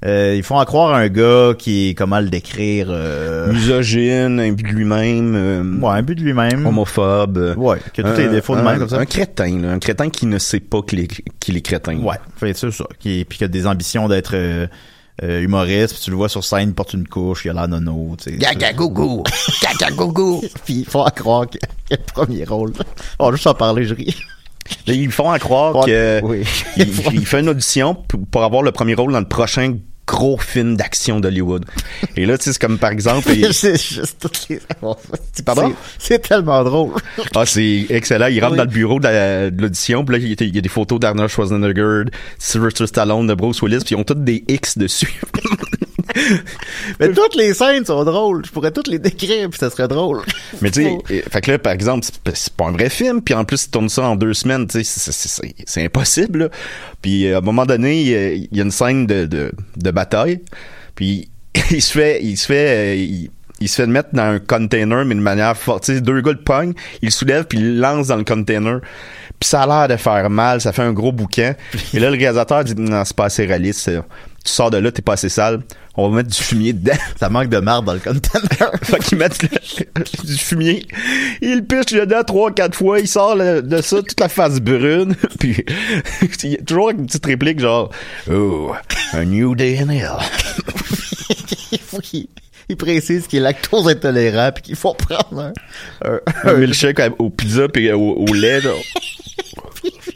Euh, 0.04 0.34
ils 0.36 0.42
font 0.42 0.58
à 0.58 0.64
croire 0.64 0.94
un 0.94 1.08
gars 1.08 1.52
qui 1.58 1.90
est, 1.90 1.94
comment 1.94 2.20
le 2.20 2.30
décrire, 2.30 2.86
euh, 2.88 3.52
Misogyne, 3.52 4.40
imbu 4.40 4.62
de 4.62 4.68
lui-même. 4.68 5.34
euh, 5.36 5.62
ouais, 5.80 5.90
un 5.90 6.02
but 6.02 6.14
de 6.14 6.22
lui-même. 6.22 6.66
Homophobe. 6.66 7.36
euh, 7.36 7.54
Ouais, 7.56 7.78
qui 7.92 8.00
a 8.00 8.04
tous 8.04 8.18
les 8.18 8.26
un- 8.26 8.30
défauts 8.32 8.54
de 8.56 8.61
un- 8.61 8.64
même 8.64 8.78
comme 8.78 8.88
ça. 8.88 8.98
Un 8.98 9.04
crétin, 9.04 9.58
là, 9.61 9.72
un 9.72 9.78
crétin 9.78 10.08
qui 10.08 10.24
ne 10.26 10.38
sait 10.38 10.61
pas 10.61 10.80
qu'il 10.82 11.00
est, 11.00 11.08
qu'il 11.38 11.56
est 11.56 11.61
crétin. 11.61 11.98
Ouais, 11.98 12.16
fait 12.38 12.54
c'est 12.54 12.70
ça. 12.70 12.84
Qui, 12.98 13.26
puis 13.28 13.38
qui 13.38 13.44
a 13.44 13.48
des 13.48 13.66
ambitions 13.66 14.08
d'être 14.08 14.32
euh, 14.34 14.66
euh, 15.22 15.40
humoriste, 15.42 15.94
puis 15.94 16.02
tu 16.02 16.10
le 16.10 16.16
vois 16.16 16.28
sur 16.28 16.44
scène, 16.44 16.70
il 16.70 16.74
porte 16.74 16.94
une 16.94 17.06
couche, 17.06 17.44
il 17.44 17.50
a 17.50 17.54
l'air 17.54 17.68
nono, 17.68 18.16
tu 18.16 18.30
sais. 18.30 18.36
Gaga 18.36 18.72
gougou. 18.72 19.24
Gaga 19.62 19.90
gougou. 19.90 20.40
puis 20.64 20.80
il 20.80 20.84
faut 20.84 21.04
à 21.04 21.10
croire 21.10 21.46
qu'il 21.48 21.60
y 21.90 21.94
a 21.94 21.96
le 21.96 22.02
premier 22.12 22.44
rôle. 22.44 22.72
Oh, 23.18 23.30
juste 23.32 23.46
en 23.46 23.54
parler, 23.54 23.84
je 23.84 23.94
ris. 23.94 24.16
Ils 24.86 25.10
font 25.10 25.30
à 25.30 25.38
croire 25.38 25.84
que 25.84 26.20
oui. 26.22 26.44
il, 26.76 26.88
il 27.12 27.26
fait 27.26 27.40
une 27.40 27.48
audition 27.48 27.96
pour 28.30 28.44
avoir 28.44 28.62
le 28.62 28.72
premier 28.72 28.94
rôle 28.94 29.12
dans 29.12 29.20
le 29.20 29.28
prochain 29.28 29.76
gros 30.11 30.36
film 30.38 30.76
d'action 30.76 31.20
d'Hollywood. 31.20 31.64
Et 32.16 32.26
là, 32.26 32.36
tu 32.36 32.44
sais, 32.44 32.52
c'est 32.52 32.61
comme 32.61 32.78
par 32.78 32.90
exemple... 32.90 33.30
c'est 33.52 33.80
juste 33.80 34.16
toutes 34.20 34.48
les... 34.48 34.61
Pardon? 35.44 35.72
C'est 35.98 36.18
tellement 36.20 36.64
drôle. 36.64 36.94
Ah, 37.36 37.46
c'est 37.46 37.86
excellent. 37.90 38.26
Il 38.26 38.40
rentre 38.40 38.52
Oui. 38.52 38.58
dans 38.58 38.64
le 38.64 38.70
bureau 38.70 38.98
de 38.98 39.04
la- 39.04 39.50
de 39.50 39.62
l'audition, 39.62 40.04
puis 40.04 40.18
là, 40.18 40.26
il 40.40 40.54
y 40.54 40.58
a- 40.58 40.61
des 40.61 40.68
photos 40.68 40.98
d'Arnold 40.98 41.30
Schwarzenegger, 41.30 42.04
Sylvester 42.38 42.86
Stallone, 42.88 43.28
de 43.28 43.34
Bruce 43.34 43.62
Willis, 43.62 43.78
puis 43.84 43.94
ils 43.94 43.98
ont 43.98 44.04
toutes 44.04 44.24
des 44.24 44.42
X 44.48 44.76
dessus. 44.76 45.20
Mais 46.98 47.09
toutes 47.12 47.34
les 47.36 47.55
scènes 47.55 47.84
sont 47.84 48.05
drôles. 48.05 48.44
Je 48.46 48.51
pourrais 48.51 48.70
toutes 48.70 48.88
les 48.88 48.98
décrire, 48.98 49.48
puis 49.51 49.59
ça 49.59 49.70
serait 49.70 49.88
drôle. 49.88 50.22
Mais 50.61 50.70
tu 50.70 50.82
sais, 50.84 50.98
euh, 51.11 51.20
fait 51.30 51.40
que 51.40 51.51
là, 51.53 51.59
par 51.59 51.72
exemple, 51.72 52.07
c'est 52.34 52.53
pas- 52.55 52.64
un 52.66 52.72
vrai 52.72 52.90
film, 52.90 53.22
puis 53.22 53.34
en 53.34 53.44
plus, 53.44 53.64
ils 53.64 53.70
tournent 53.70 53.88
ça 53.88 54.03
en 54.03 54.16
deux 54.16 54.34
semaines, 54.34 54.66
tu 54.66 54.82
sais, 54.84 55.11
c'est- 55.66 55.84
impossible. 55.84 56.38
là. 56.40 56.48
Puis 57.03 57.26
euh, 57.26 57.36
à 57.36 57.38
un 57.38 57.42
moment 57.42 57.66
donné, 57.66 58.01
il 58.03 58.48
y 58.53 58.61
a- 58.61 58.62
une 58.64 58.70
scène 58.70 59.07
de, 59.07 59.26
de, 59.26 59.53
de 59.76 59.90
bataille, 59.90 60.40
puis 60.94 61.30
il 61.70 61.82
se 61.82 61.92
fait, 61.92 62.22
il 62.22 62.36
se 62.36 62.46
fait, 62.46 62.68
euh, 62.68 62.94
il, 62.94 63.30
il 63.61 63.68
se 63.68 63.76
fait 63.76 63.86
mettre 63.86 64.11
dans 64.12 64.22
un 64.22 64.38
container, 64.38 65.05
mais 65.05 65.14
de 65.14 65.20
manière 65.20 65.57
forte. 65.57 65.90
Deux 65.90 66.20
gars 66.22 66.32
le 66.32 66.38
pognent, 66.42 66.72
il 67.03 67.07
le 67.07 67.11
soulève, 67.11 67.44
puis 67.44 67.59
il 67.59 67.74
le 67.76 67.80
lance 67.80 68.07
dans 68.07 68.16
le 68.16 68.24
container. 68.24 68.80
Puis 69.38 69.48
ça 69.48 69.62
a 69.62 69.66
l'air 69.66 69.88
de 69.96 70.01
faire 70.01 70.28
mal, 70.30 70.61
ça 70.61 70.72
fait 70.72 70.82
un 70.82 70.92
gros 70.92 71.12
bouquin. 71.12 71.55
Et 71.94 71.98
là, 71.98 72.11
le 72.11 72.16
réalisateur 72.18 72.62
dit, 72.64 72.74
non, 72.76 73.05
c'est 73.05 73.16
pas 73.16 73.24
assez 73.26 73.44
réaliste. 73.46 73.90
Tu 74.44 74.51
sors 74.53 74.70
de 74.70 74.78
là, 74.78 74.90
t'es 74.92 75.03
pas 75.03 75.14
assez 75.14 75.28
sale. 75.28 75.61
On 75.97 76.09
va 76.09 76.16
mettre 76.18 76.30
du 76.30 76.38
fumier 76.43 76.72
dedans. 76.72 76.97
Ça 77.18 77.28
manque 77.28 77.49
de 77.49 77.59
marde 77.59 77.84
dans 77.84 77.93
le 77.95 77.99
container. 77.99 78.70
Fait 78.82 78.99
qu'ils 79.01 79.18
mettent 79.18 79.43
le- 79.43 80.24
du 80.24 80.36
fumier. 80.38 80.86
Il 81.43 81.64
piche 81.64 81.86
dedans 81.93 82.22
trois, 82.24 82.53
quatre 82.53 82.76
fois. 82.76 83.01
Il 83.01 83.09
sort 83.09 83.34
le- 83.36 83.61
de 83.62 83.82
ça 83.82 83.97
toute 84.03 84.18
la 84.20 84.28
face 84.28 84.61
brune. 84.61 85.14
Puis 85.38 85.64
il 86.45 86.51
y 86.51 86.55
a 86.57 86.62
toujours 86.62 86.91
une 86.91 87.07
petite 87.07 87.26
réplique 87.26 87.61
genre 87.61 87.91
Oh, 88.30 88.72
a 89.12 89.24
new 89.24 89.55
day 89.55 89.78
in 89.80 89.88
hell. 89.91 90.18
il 91.72 91.78
faut 91.80 91.99
qu'il 91.99 92.26
il 92.68 92.76
précise 92.76 93.26
qu'il 93.26 93.41
est 93.41 93.43
lactose 93.43 93.88
intolérant, 93.88 94.53
puis 94.55 94.62
qu'il 94.62 94.76
faut 94.76 94.95
prendre 94.95 95.41
un... 96.05 96.09
un- 96.09 96.20
Un 96.45 96.55
milkshake 96.55 97.01
au 97.18 97.28
pizza 97.28 97.68
puis 97.68 97.91
au, 97.91 98.14
au 98.28 98.32
lait. 98.32 98.61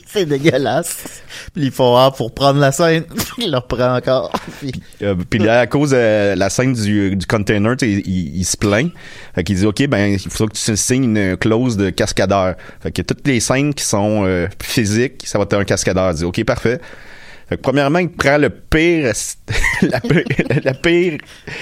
C'est 0.07 0.25
dégueulasse. 0.27 1.24
Puis 1.55 1.67
ils 1.67 1.71
font 1.71 1.97
ah, 1.97 2.11
pour 2.11 2.35
prendre 2.35 2.59
la 2.59 2.73
scène, 2.73 3.05
il 3.39 3.51
le 3.53 3.57
reprend 3.59 3.97
encore. 3.97 4.33
Puis- 4.61 4.73
Euh, 5.03 5.15
à 5.61 5.67
cause 5.69 5.91
de 5.91 6.35
la 6.35 6.51
scène 6.51 6.73
du, 6.73 7.15
du 7.15 7.27
container, 7.27 7.77
sais, 7.79 7.89
il, 7.91 8.37
il 8.39 8.45
se 8.45 8.57
plaint. 8.57 8.91
Fait 9.35 9.45
qu'il 9.45 9.57
dit, 9.57 9.65
OK, 9.67 9.87
ben, 9.87 10.13
il 10.15 10.19
faut 10.19 10.47
que 10.49 10.53
tu 10.55 10.77
signes 10.77 11.05
une 11.17 11.37
clause 11.37 11.77
de 11.77 11.91
cascadeur. 11.91 12.57
Fait 12.81 12.91
que 12.91 13.03
toutes 13.03 13.27
les 13.29 13.39
scènes 13.39 13.73
qui 13.73 13.85
sont 13.85 14.25
euh, 14.27 14.49
physiques, 14.61 15.23
ça 15.27 15.39
va 15.39 15.45
être 15.45 15.55
un 15.55 15.65
cascadeur. 15.65 16.11
Il 16.11 16.17
dit, 16.17 16.25
OK, 16.25 16.43
parfait. 16.45 16.81
Fait 17.49 17.57
que 17.57 17.61
premièrement, 17.63 17.99
il 17.99 18.09
prend 18.11 18.39
le 18.39 18.49
pire, 18.51 19.13
la 19.83 20.01
pire, 20.01 20.25
la 20.65 20.73
pire 20.75 21.19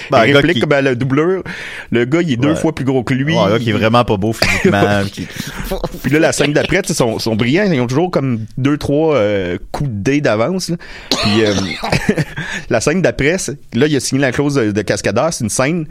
Ben, 0.09 0.19
réplique 0.21 0.53
qui- 0.55 0.59
comme 0.61 0.71
à 0.71 0.81
la 0.81 0.95
doublure. 0.95 1.43
Le 1.91 2.05
gars, 2.05 2.21
il 2.21 2.31
est 2.31 2.37
deux 2.37 2.49
Ouais. 2.51 2.55
fois 2.55 2.73
plus 2.73 2.85
gros 2.85 3.03
que 3.03 3.13
lui. 3.13 3.33
Ouais, 3.33 3.39
un 3.41 3.49
gars 3.51 3.59
qui 3.59 3.69
est 3.69 3.73
vraiment 3.73 4.05
pas 4.05 4.15
beau 4.17 4.31
physiquement. 4.33 5.03
qui- 5.11 5.27
Puis 6.03 6.11
là, 6.11 6.19
la 6.19 6.31
scène 6.31 6.53
d'après, 6.53 6.81
tu 6.83 6.89
sais, 6.89 6.93
sont, 6.93 7.19
sont 7.19 7.35
brillants. 7.35 7.69
Ils 7.71 7.81
ont 7.81 7.87
toujours 7.87 8.11
comme 8.11 8.45
deux, 8.57 8.77
trois 8.77 9.15
euh, 9.15 9.57
coups 9.73 9.89
de 9.89 9.95
dés 10.03 10.21
d'avance. 10.21 10.71
Puis 11.09 11.43
euh, 11.45 11.53
la 12.69 12.79
scène 12.81 13.01
d'après, 13.01 13.35
là, 13.73 13.87
il 13.87 13.95
a 13.95 13.99
signé 13.99 14.21
la 14.21 14.31
clause 14.31 14.55
de, 14.55 14.71
de 14.71 14.81
cascadeur. 14.81 15.33
C'est 15.33 15.43
une 15.43 15.49
scène 15.49 15.85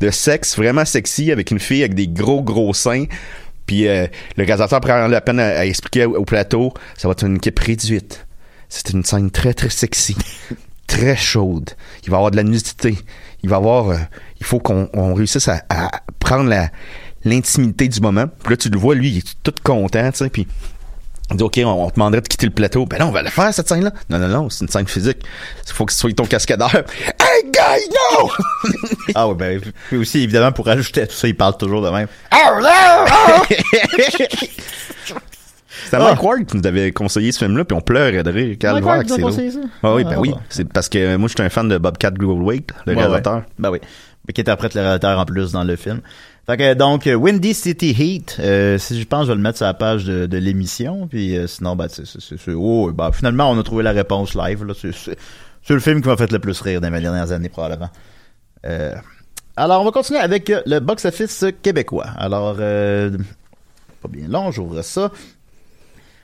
de 0.00 0.10
sexe 0.10 0.56
vraiment 0.56 0.84
sexy 0.84 1.32
avec 1.32 1.50
une 1.50 1.58
fille 1.60 1.82
avec 1.82 1.94
des 1.94 2.08
gros, 2.08 2.42
gros 2.42 2.74
seins. 2.74 3.04
Puis 3.66 3.86
euh, 3.88 4.06
le 4.36 4.44
réalisateur 4.44 4.80
prend 4.80 5.06
la 5.06 5.20
peine 5.20 5.38
à, 5.40 5.58
à 5.60 5.64
expliquer 5.64 6.04
au, 6.04 6.16
au 6.16 6.24
plateau, 6.24 6.72
ça 6.96 7.08
va 7.08 7.12
être 7.12 7.24
une 7.24 7.36
équipe 7.36 7.58
réduite. 7.58 8.26
C'est 8.74 8.88
une 8.90 9.04
scène 9.04 9.30
très, 9.30 9.52
très 9.52 9.68
sexy. 9.68 10.16
très 10.86 11.14
chaude. 11.14 11.70
Il 12.04 12.10
va 12.10 12.16
y 12.16 12.18
avoir 12.18 12.30
de 12.30 12.36
la 12.36 12.42
nudité. 12.42 12.96
Il 13.42 13.50
va 13.50 13.56
y 13.56 13.58
avoir... 13.58 13.90
euh, 13.90 13.98
il 14.40 14.46
faut 14.46 14.60
qu'on 14.60 14.88
on 14.94 15.12
réussisse 15.12 15.46
à, 15.48 15.62
à 15.68 15.90
prendre 16.18 16.48
la 16.48 16.70
l'intimité 17.24 17.86
du 17.86 18.00
moment. 18.00 18.26
Puis 18.42 18.50
là, 18.50 18.56
tu 18.56 18.70
le 18.70 18.78
vois, 18.78 18.94
lui, 18.94 19.10
il 19.10 19.18
est 19.18 19.34
tout 19.42 19.54
content, 19.62 20.10
tu 20.10 20.18
sais, 20.18 20.30
puis 20.30 20.46
il 21.30 21.36
dit, 21.36 21.42
OK, 21.44 21.60
on, 21.64 21.68
on 21.68 21.90
te 21.90 21.94
demanderait 21.94 22.22
de 22.22 22.28
quitter 22.28 22.46
le 22.46 22.52
plateau. 22.52 22.86
Ben 22.86 22.98
non, 22.98 23.08
on 23.08 23.12
va 23.12 23.22
la 23.22 23.30
faire, 23.30 23.52
cette 23.54 23.68
scène-là. 23.68 23.92
Non, 24.08 24.18
non, 24.18 24.28
non, 24.28 24.50
c'est 24.50 24.64
une 24.64 24.70
scène 24.70 24.88
physique. 24.88 25.18
Il 25.66 25.72
faut 25.72 25.84
que 25.86 25.92
ce 25.92 25.98
soit 25.98 26.12
ton 26.14 26.24
cascadeur. 26.24 26.70
Hey, 27.34 27.44
guy, 27.50 27.88
no! 27.94 28.30
ah 29.14 29.28
ouais, 29.28 29.34
ben, 29.34 29.60
puis 29.88 29.96
aussi, 29.96 30.22
évidemment, 30.22 30.52
pour 30.52 30.68
ajouter 30.68 31.02
à 31.02 31.06
tout 31.06 31.14
ça, 31.14 31.28
il 31.28 31.36
parle 31.36 31.56
toujours 31.56 31.80
de 31.80 31.88
même. 31.88 32.06
C'est 35.98 35.98
Mike 36.04 36.22
Ward 36.22 36.46
qui 36.46 36.56
nous 36.56 36.66
avait 36.66 36.90
conseillé 36.92 37.32
ce 37.32 37.38
film-là, 37.44 37.64
puis 37.64 37.76
on 37.76 37.80
pleurait 37.80 38.22
de 38.22 38.30
rire. 38.30 38.56
Ward 38.82 39.02
que 39.04 39.08
nous 39.08 39.12
a 39.12 39.16
c'est 39.16 39.22
conseillé 39.22 39.50
ça? 39.50 39.60
Ah 39.82 39.94
oui, 39.94 40.02
Ah, 40.06 40.10
ben 40.10 40.18
oui. 40.18 40.30
bon. 40.30 40.38
C'est 40.48 40.64
parce 40.72 40.88
que 40.88 41.16
moi, 41.16 41.28
je 41.28 41.34
suis 41.34 41.42
un 41.42 41.48
fan 41.50 41.68
de 41.68 41.78
Bobcat 41.78 42.10
Goldthwait, 42.12 42.64
le 42.86 42.92
Ouais, 42.94 42.98
réalisateur. 43.00 43.36
ouais. 43.36 43.42
Ben 43.58 43.70
oui. 43.70 43.78
Mais 44.26 44.32
qui 44.32 44.40
interprète 44.40 44.74
le 44.74 44.80
réalisateur 44.80 45.18
en 45.18 45.24
plus 45.24 45.52
dans 45.52 45.64
le 45.64 45.76
film. 45.76 46.00
Fait 46.46 46.56
que 46.56 46.74
donc 46.74 47.06
Windy 47.06 47.54
City 47.54 47.90
Heat, 47.96 48.36
euh, 48.40 48.76
si 48.78 49.00
je 49.00 49.06
pense 49.06 49.26
je 49.26 49.28
vais 49.30 49.36
le 49.36 49.40
mettre 49.42 49.58
sur 49.58 49.66
la 49.66 49.74
page 49.74 50.04
de, 50.04 50.26
de 50.26 50.38
l'émission, 50.38 51.06
puis 51.06 51.36
euh, 51.36 51.46
sinon 51.46 51.76
ben 51.76 51.86
c'est 51.88 52.04
c'est 52.04 52.20
c'est- 52.20 52.36
c'est- 52.36 52.52
oh, 52.52 52.90
ben, 52.92 53.12
finalement 53.12 53.48
on 53.50 53.58
a 53.60 53.62
trouvé 53.62 53.84
la 53.84 53.92
réponse 53.92 54.34
live 54.34 54.64
là, 54.64 54.74
c'est 54.76 54.92
c'est 54.92 55.16
c'est 55.62 55.74
le 55.74 55.78
film 55.80 56.02
qui 56.02 56.08
m'a 56.08 56.16
fait 56.16 56.32
le 56.32 56.40
plus 56.40 56.60
rire 56.60 56.80
dans 56.80 56.90
mes 56.90 57.00
dernières 57.00 57.30
années 57.30 57.48
probablement. 57.48 57.90
Euh, 58.66 58.92
alors 59.56 59.82
on 59.82 59.84
va 59.84 59.92
continuer 59.92 60.18
avec 60.18 60.50
le 60.66 60.80
box 60.80 61.04
office 61.04 61.44
québécois. 61.62 62.06
Alors 62.16 62.56
euh, 62.58 63.10
pas 64.02 64.08
bien 64.08 64.26
long, 64.28 64.50
j'ouvre 64.50 64.82
ça. 64.82 65.12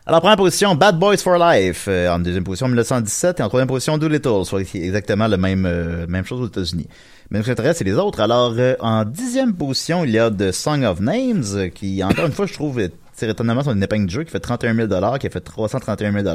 Alors, 0.09 0.22
première 0.22 0.38
position, 0.38 0.74
Bad 0.74 0.98
Boys 0.98 1.18
for 1.18 1.36
Life. 1.36 1.84
Euh, 1.86 2.09
en 2.09 2.18
deuxième 2.18 2.42
position, 2.42 2.66
1917. 2.66 3.40
Et 3.40 3.42
en 3.42 3.48
troisième 3.48 3.68
position, 3.68 3.98
Doolittle. 3.98 4.42
Soit 4.46 4.62
exactement 4.74 5.28
le 5.28 5.36
même, 5.36 5.66
euh, 5.66 6.06
même 6.09 6.24
chose 6.24 6.40
aux 6.40 6.46
États-Unis. 6.46 6.88
Mais 7.30 7.40
ce 7.40 7.44
qui 7.44 7.50
m'intéresse, 7.50 7.76
c'est 7.76 7.84
les 7.84 7.92
autres. 7.92 8.18
Alors, 8.20 8.54
euh, 8.56 8.74
en 8.80 9.04
dixième 9.04 9.54
position, 9.54 10.04
il 10.04 10.12
y 10.12 10.18
a 10.18 10.30
The 10.30 10.50
Song 10.50 10.82
of 10.84 11.00
Names, 11.00 11.44
euh, 11.56 11.68
qui, 11.68 12.02
encore 12.02 12.24
une 12.24 12.32
fois, 12.32 12.46
je 12.46 12.54
trouve, 12.54 12.78
euh, 12.78 12.88
tire 13.18 13.28
étonnamment 13.28 13.62
son 13.62 13.80
épingle 13.82 14.06
de 14.06 14.11
jeu, 14.11 14.24
qui 14.24 14.30
fait 14.30 14.40
31 14.40 14.74
000 14.74 14.88
qui 15.18 15.26
a 15.26 15.30
fait 15.30 15.40
331 15.40 16.22
000 16.22 16.34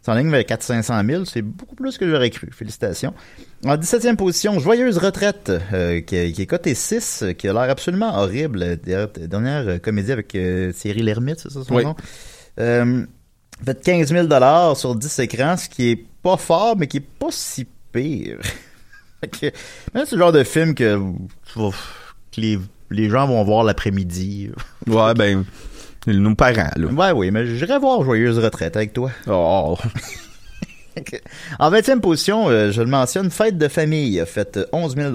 C'est 0.00 0.10
en 0.10 0.14
ligne 0.14 0.32
avec 0.32 0.46
400 0.46 0.80
000 1.04 1.24
C'est 1.26 1.42
beaucoup 1.42 1.74
plus 1.74 1.98
que 1.98 2.08
j'aurais 2.08 2.30
cru. 2.30 2.48
Félicitations. 2.52 3.12
En 3.66 3.76
17e 3.76 4.16
position, 4.16 4.58
Joyeuse 4.58 4.96
Retraite, 4.96 5.52
euh, 5.74 6.00
qui, 6.00 6.32
qui 6.32 6.42
est 6.42 6.46
coté 6.46 6.74
6, 6.74 7.22
euh, 7.22 7.32
qui 7.32 7.48
a 7.48 7.52
l'air 7.52 7.62
absolument 7.68 8.16
horrible. 8.16 8.78
Dernière, 8.78 9.08
dernière 9.08 9.82
comédie 9.82 10.12
avec 10.12 10.34
euh, 10.34 10.72
Thierry 10.72 11.02
Lhermitte, 11.02 11.40
c'est 11.40 11.50
ça 11.50 11.64
son 11.64 11.74
Oui. 11.74 11.84
nom? 11.84 11.94
Euh, 12.60 13.04
fait 13.64 13.82
15 13.82 14.08
000 14.08 14.74
sur 14.74 14.94
10 14.94 15.18
écrans, 15.18 15.56
ce 15.56 15.68
qui 15.68 15.90
est 15.90 16.04
pas 16.22 16.36
fort, 16.36 16.76
mais 16.76 16.86
qui 16.86 16.98
est 16.98 17.00
pas 17.00 17.30
si 17.30 17.66
pire. 17.92 18.38
Mais 19.94 20.06
c'est 20.06 20.12
le 20.12 20.18
genre 20.18 20.32
de 20.32 20.44
film 20.44 20.74
que, 20.74 21.00
les, 22.36 22.58
les 22.90 23.10
gens 23.10 23.26
vont 23.26 23.42
voir 23.44 23.64
l'après-midi. 23.64 24.50
Ouais, 24.86 25.12
ben, 25.14 25.44
nos 26.06 26.34
parents, 26.34 26.70
là. 26.76 26.86
Ouais, 26.86 27.12
oui, 27.12 27.30
mais 27.30 27.46
j'irai 27.46 27.78
voir 27.78 28.02
Joyeuse 28.02 28.38
Retraite 28.38 28.76
avec 28.76 28.92
toi. 28.92 29.10
Oh. 29.26 29.76
En 31.58 31.70
20e 31.70 32.00
position, 32.00 32.48
euh, 32.48 32.72
je 32.72 32.82
le 32.82 32.88
mentionne, 32.88 33.30
Fête 33.30 33.56
de 33.56 33.68
famille 33.68 34.20
a 34.20 34.26
fait 34.26 34.56
euh, 34.56 34.66
11 34.72 34.96
000 34.96 35.12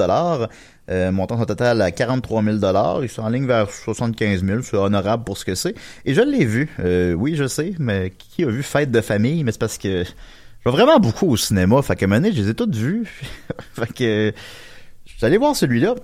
euh, 0.92 1.12
montant 1.12 1.38
son 1.38 1.46
total 1.46 1.82
à 1.82 1.92
43 1.92 2.44
000 2.44 2.58
Ils 3.02 3.10
sont 3.10 3.24
en 3.24 3.30
ligne 3.30 3.48
vers 3.48 3.70
75 3.72 4.46
000 4.46 4.62
C'est 4.62 4.78
honorable 4.78 5.24
pour 5.24 5.38
ce 5.38 5.46
que 5.46 5.56
c'est. 5.56 5.76
Et 6.06 6.14
je 6.14 6.22
l'ai 6.22 6.46
vu. 6.46 6.70
Euh, 6.80 7.14
oui, 7.14 7.36
je 7.36 7.48
sais, 7.48 7.74
mais 7.80 8.14
qui 8.18 8.44
a 8.44 8.48
vu 8.48 8.62
Fête 8.62 8.92
de 8.92 9.02
famille? 9.02 9.44
Mais 9.44 9.52
c'est 9.52 9.60
parce 9.60 9.78
que 9.78 10.04
je 10.04 10.70
vraiment 10.70 11.00
beaucoup 11.00 11.28
au 11.28 11.38
cinéma. 11.38 11.82
Fait 11.82 11.96
que, 11.96 12.06
je 12.08 12.42
les 12.42 12.50
ai 12.50 12.54
toutes 12.54 12.76
vues. 12.76 13.08
fait 13.74 13.94
que, 13.94 14.34
je 15.06 15.14
suis 15.16 15.26
allé 15.26 15.38
voir 15.38 15.56
celui-là. 15.56 15.96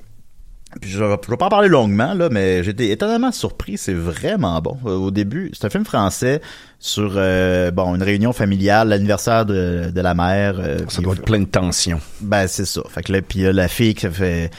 Puis 0.79 0.89
je, 0.89 0.97
je 0.99 1.03
vais 1.03 1.37
pas 1.37 1.45
en 1.45 1.49
parler 1.49 1.67
longuement, 1.67 2.13
là, 2.13 2.29
mais 2.31 2.63
j'étais 2.63 2.89
étonnamment 2.89 3.31
surpris. 3.31 3.77
C'est 3.77 3.93
vraiment 3.93 4.61
bon. 4.61 4.77
Euh, 4.85 4.95
Au 4.95 5.11
début, 5.11 5.51
c'est 5.53 5.65
un 5.65 5.69
film 5.69 5.83
français 5.85 6.41
sur 6.79 7.13
euh, 7.15 7.71
bon 7.71 7.93
une 7.95 8.03
réunion 8.03 8.31
familiale, 8.33 8.87
l'anniversaire 8.89 9.45
de, 9.45 9.91
de 9.93 10.01
la 10.01 10.13
mère. 10.13 10.55
euh, 10.59 10.77
Ça 10.79 10.85
puis- 10.97 11.03
doit 11.03 11.13
être 11.15 11.23
plein 11.25 11.39
de 11.39 11.45
tension. 11.45 11.99
ben 12.21 12.47
c'est 12.47 12.65
ça. 12.65 12.81
Fait 12.89 13.03
que 13.03 13.11
là, 13.11 13.21
puis 13.21 13.41
là, 13.41 13.51
la 13.53 13.67
fille 13.67 13.93
qui 13.95 14.07
fait 14.09 14.49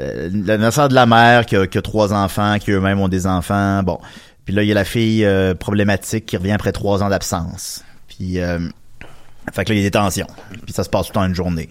euh, 0.00 0.30
l'anniversaire 0.32 0.88
de 0.88 0.94
la 0.94 1.04
mère 1.06 1.44
qui 1.44 1.54
a, 1.56 1.66
qui 1.66 1.76
a 1.78 1.82
trois 1.82 2.12
enfants, 2.14 2.56
qui 2.58 2.70
eux-mêmes 2.70 3.00
ont 3.00 3.08
des 3.08 3.26
enfants. 3.26 3.82
Bon. 3.82 3.98
Puis 4.46 4.54
là, 4.54 4.62
il 4.62 4.68
y 4.68 4.72
a 4.72 4.74
la 4.74 4.84
fille 4.84 5.24
euh, 5.24 5.54
problématique 5.54 6.26
qui 6.26 6.36
revient 6.36 6.52
après 6.52 6.72
trois 6.72 7.02
ans 7.02 7.08
d'absence. 7.10 7.84
Puis 8.08 8.40
euh, 8.40 8.58
fait 9.52 9.64
que 9.64 9.68
là, 9.70 9.74
il 9.76 9.78
y 9.82 9.82
a 9.82 9.86
des 9.86 9.90
tensions. 9.92 10.26
Puis 10.64 10.72
ça 10.72 10.82
se 10.82 10.88
passe 10.88 11.08
tout 11.12 11.18
en 11.18 11.26
une 11.26 11.34
journée. 11.34 11.68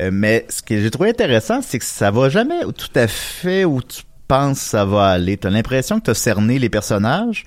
Euh, 0.00 0.10
mais 0.12 0.46
ce 0.48 0.62
que 0.62 0.80
j'ai 0.80 0.90
trouvé 0.90 1.10
intéressant, 1.10 1.62
c'est 1.62 1.78
que 1.78 1.84
ça 1.84 2.10
va 2.10 2.28
jamais 2.28 2.60
tout 2.76 2.90
à 2.94 3.08
fait 3.08 3.64
où 3.64 3.82
tu 3.82 4.02
penses 4.28 4.60
que 4.60 4.66
ça 4.66 4.84
va 4.84 5.06
aller. 5.08 5.36
T'as 5.36 5.50
l'impression 5.50 6.00
que 6.00 6.06
t'as 6.06 6.14
cerné 6.14 6.58
les 6.58 6.68
personnages. 6.68 7.44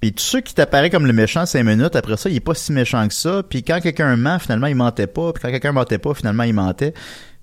Puis 0.00 0.12
tous 0.12 0.24
ceux 0.24 0.40
qui 0.40 0.54
t'apparaît 0.54 0.90
comme 0.90 1.06
le 1.06 1.12
méchant 1.12 1.46
cinq 1.46 1.64
minutes, 1.64 1.94
après 1.94 2.16
ça, 2.16 2.28
il 2.28 2.36
est 2.36 2.40
pas 2.40 2.54
si 2.54 2.72
méchant 2.72 3.06
que 3.06 3.14
ça. 3.14 3.42
Puis 3.48 3.62
quand 3.62 3.80
quelqu'un 3.80 4.16
ment, 4.16 4.38
finalement, 4.38 4.66
il 4.66 4.74
mentait 4.74 5.06
pas. 5.06 5.32
Puis 5.32 5.42
quand 5.42 5.50
quelqu'un 5.50 5.72
mentait 5.72 5.98
pas, 5.98 6.12
finalement, 6.14 6.42
il 6.42 6.54
mentait. 6.54 6.92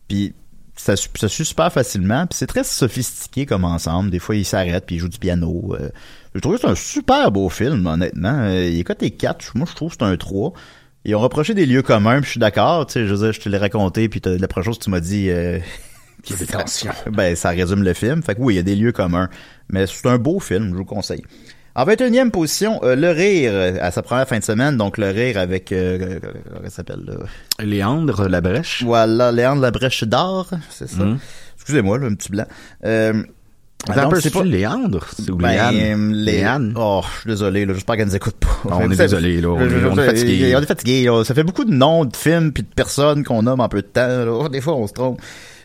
Puis 0.08 0.34
ça, 0.76 0.96
ça 0.96 1.28
suit 1.30 1.46
super 1.46 1.72
facilement. 1.72 2.26
Puis 2.26 2.38
c'est 2.38 2.48
très 2.48 2.64
sophistiqué 2.64 3.46
comme 3.46 3.64
ensemble. 3.64 4.10
Des 4.10 4.20
fois, 4.20 4.36
il 4.36 4.46
s'arrête 4.46 4.86
puis 4.86 4.96
il 4.96 5.00
joue 5.00 5.08
du 5.08 5.20
piano. 5.20 5.74
Euh, 5.80 5.90
je 6.36 6.40
trouve 6.40 6.56
que 6.56 6.62
c'est 6.62 6.68
un 6.68 6.76
super 6.76 7.32
beau 7.32 7.50
film, 7.50 7.86
honnêtement. 7.86 8.40
Euh, 8.40 8.68
il 8.68 8.80
est 8.80 8.84
coté 8.84 9.12
4. 9.12 9.56
Moi, 9.56 9.68
je 9.70 9.76
trouve 9.76 9.92
que 9.92 9.98
c'est 10.00 10.12
un 10.12 10.18
3. 10.18 10.54
Ils 11.06 11.16
ont 11.16 11.20
reproché 11.20 11.54
des 11.54 11.66
lieux 11.66 11.82
communs, 11.82 12.18
puis 12.18 12.26
je 12.26 12.32
suis 12.32 12.40
d'accord. 12.40 12.86
Tu 12.86 12.94
sais, 12.94 13.08
je 13.08 13.14
veux 13.14 13.26
dire, 13.26 13.32
je 13.32 13.40
te 13.40 13.50
l'ai 13.50 13.58
raconté, 13.58 14.10
puis 14.10 14.22
la 14.26 14.48
première 14.48 14.66
chose 14.66 14.78
que 14.78 14.84
tu 14.84 14.90
m'as 14.90 15.00
dit... 15.00 15.30
Euh, 15.30 15.60
Il 16.26 16.32
y 16.32 16.34
a 16.34 16.38
des 16.38 16.46
tensions. 16.48 16.92
ben, 17.12 17.36
ça 17.36 17.50
résume 17.50 17.84
le 17.84 17.94
film. 17.94 18.22
Fait 18.24 18.36
que 18.36 18.42
oui, 18.42 18.56
il 18.56 18.58
y 18.58 18.60
a 18.60 18.64
des 18.64 18.76
lieux 18.76 18.92
communs. 18.92 19.30
Mais 19.70 19.88
c'est 19.88 20.08
un 20.08 20.18
beau 20.18 20.40
film, 20.40 20.66
je 20.66 20.74
vous 20.74 20.80
le 20.80 20.86
conseille. 20.86 21.24
En 21.76 21.86
21e 21.86 22.32
position, 22.32 22.80
euh, 22.84 22.96
Le 22.96 23.10
Rire, 23.12 23.52
euh, 23.54 23.78
à 23.80 23.92
sa 23.92 24.02
première 24.02 24.28
fin 24.28 24.40
de 24.40 24.44
semaine. 24.44 24.76
Donc, 24.76 24.98
Le 24.98 25.10
Rire 25.10 25.38
avec... 25.38 25.72
Euh, 25.72 25.98
euh, 26.02 26.20
comment 26.54 26.64
ça 26.66 26.78
s'appelle, 26.78 27.04
là? 27.06 27.64
Léandre 27.64 28.28
Labrèche. 28.28 28.84
Voilà, 28.84 29.32
Léandre 29.32 29.62
Labrèche 29.62 30.04
d'Or, 30.04 30.50
c'est 30.70 30.90
ça. 30.90 31.06
Mhm. 31.06 31.20
Excusez-moi, 31.56 32.00
là, 32.00 32.08
un 32.08 32.16
petit 32.16 32.32
blanc. 32.32 32.46
Euh, 32.84 33.24
Peu, 34.10 34.20
c'est 34.22 34.30
pas 34.34 34.44
Léandre? 34.44 35.06
C'est 35.18 35.32
ou 35.32 35.36
ben, 35.38 35.50
Léane? 35.72 36.14
Léane? 36.14 36.74
Oh, 36.78 37.02
je 37.14 37.20
suis 37.22 37.30
désolé, 37.30 37.66
là, 37.66 37.74
j'espère 37.74 37.96
qu'elle 37.96 38.08
nous 38.08 38.16
écoute 38.16 38.36
pas. 38.36 38.48
Ah, 38.70 38.78
on 38.82 38.92
est 38.92 38.96
désolé, 38.96 39.42
là, 39.42 39.48
on 39.50 39.60
est- 39.62 39.70
je- 39.70 39.80
je- 39.80 39.88
on 39.88 39.98
est 39.98 40.06
fatigué. 40.06 40.56
On 40.56 40.62
est 40.62 40.66
fatigué, 40.66 41.04
là. 41.06 41.24
Ça 41.24 41.34
fait 41.34 41.44
beaucoup 41.44 41.64
de 41.66 41.72
noms 41.74 42.06
de 42.06 42.16
films 42.16 42.52
puis 42.52 42.64
de 42.64 42.68
personnes 42.76 43.24
qu'on 43.24 43.42
nomme 43.44 43.62
en 43.62 43.70
peu 43.70 43.82
de 43.82 43.88
temps, 43.88 44.08
là. 44.26 44.50
Des 44.50 44.62
fois, 44.62 44.76
on 44.76 44.86
se 44.86 44.94
trompe. 44.94 45.22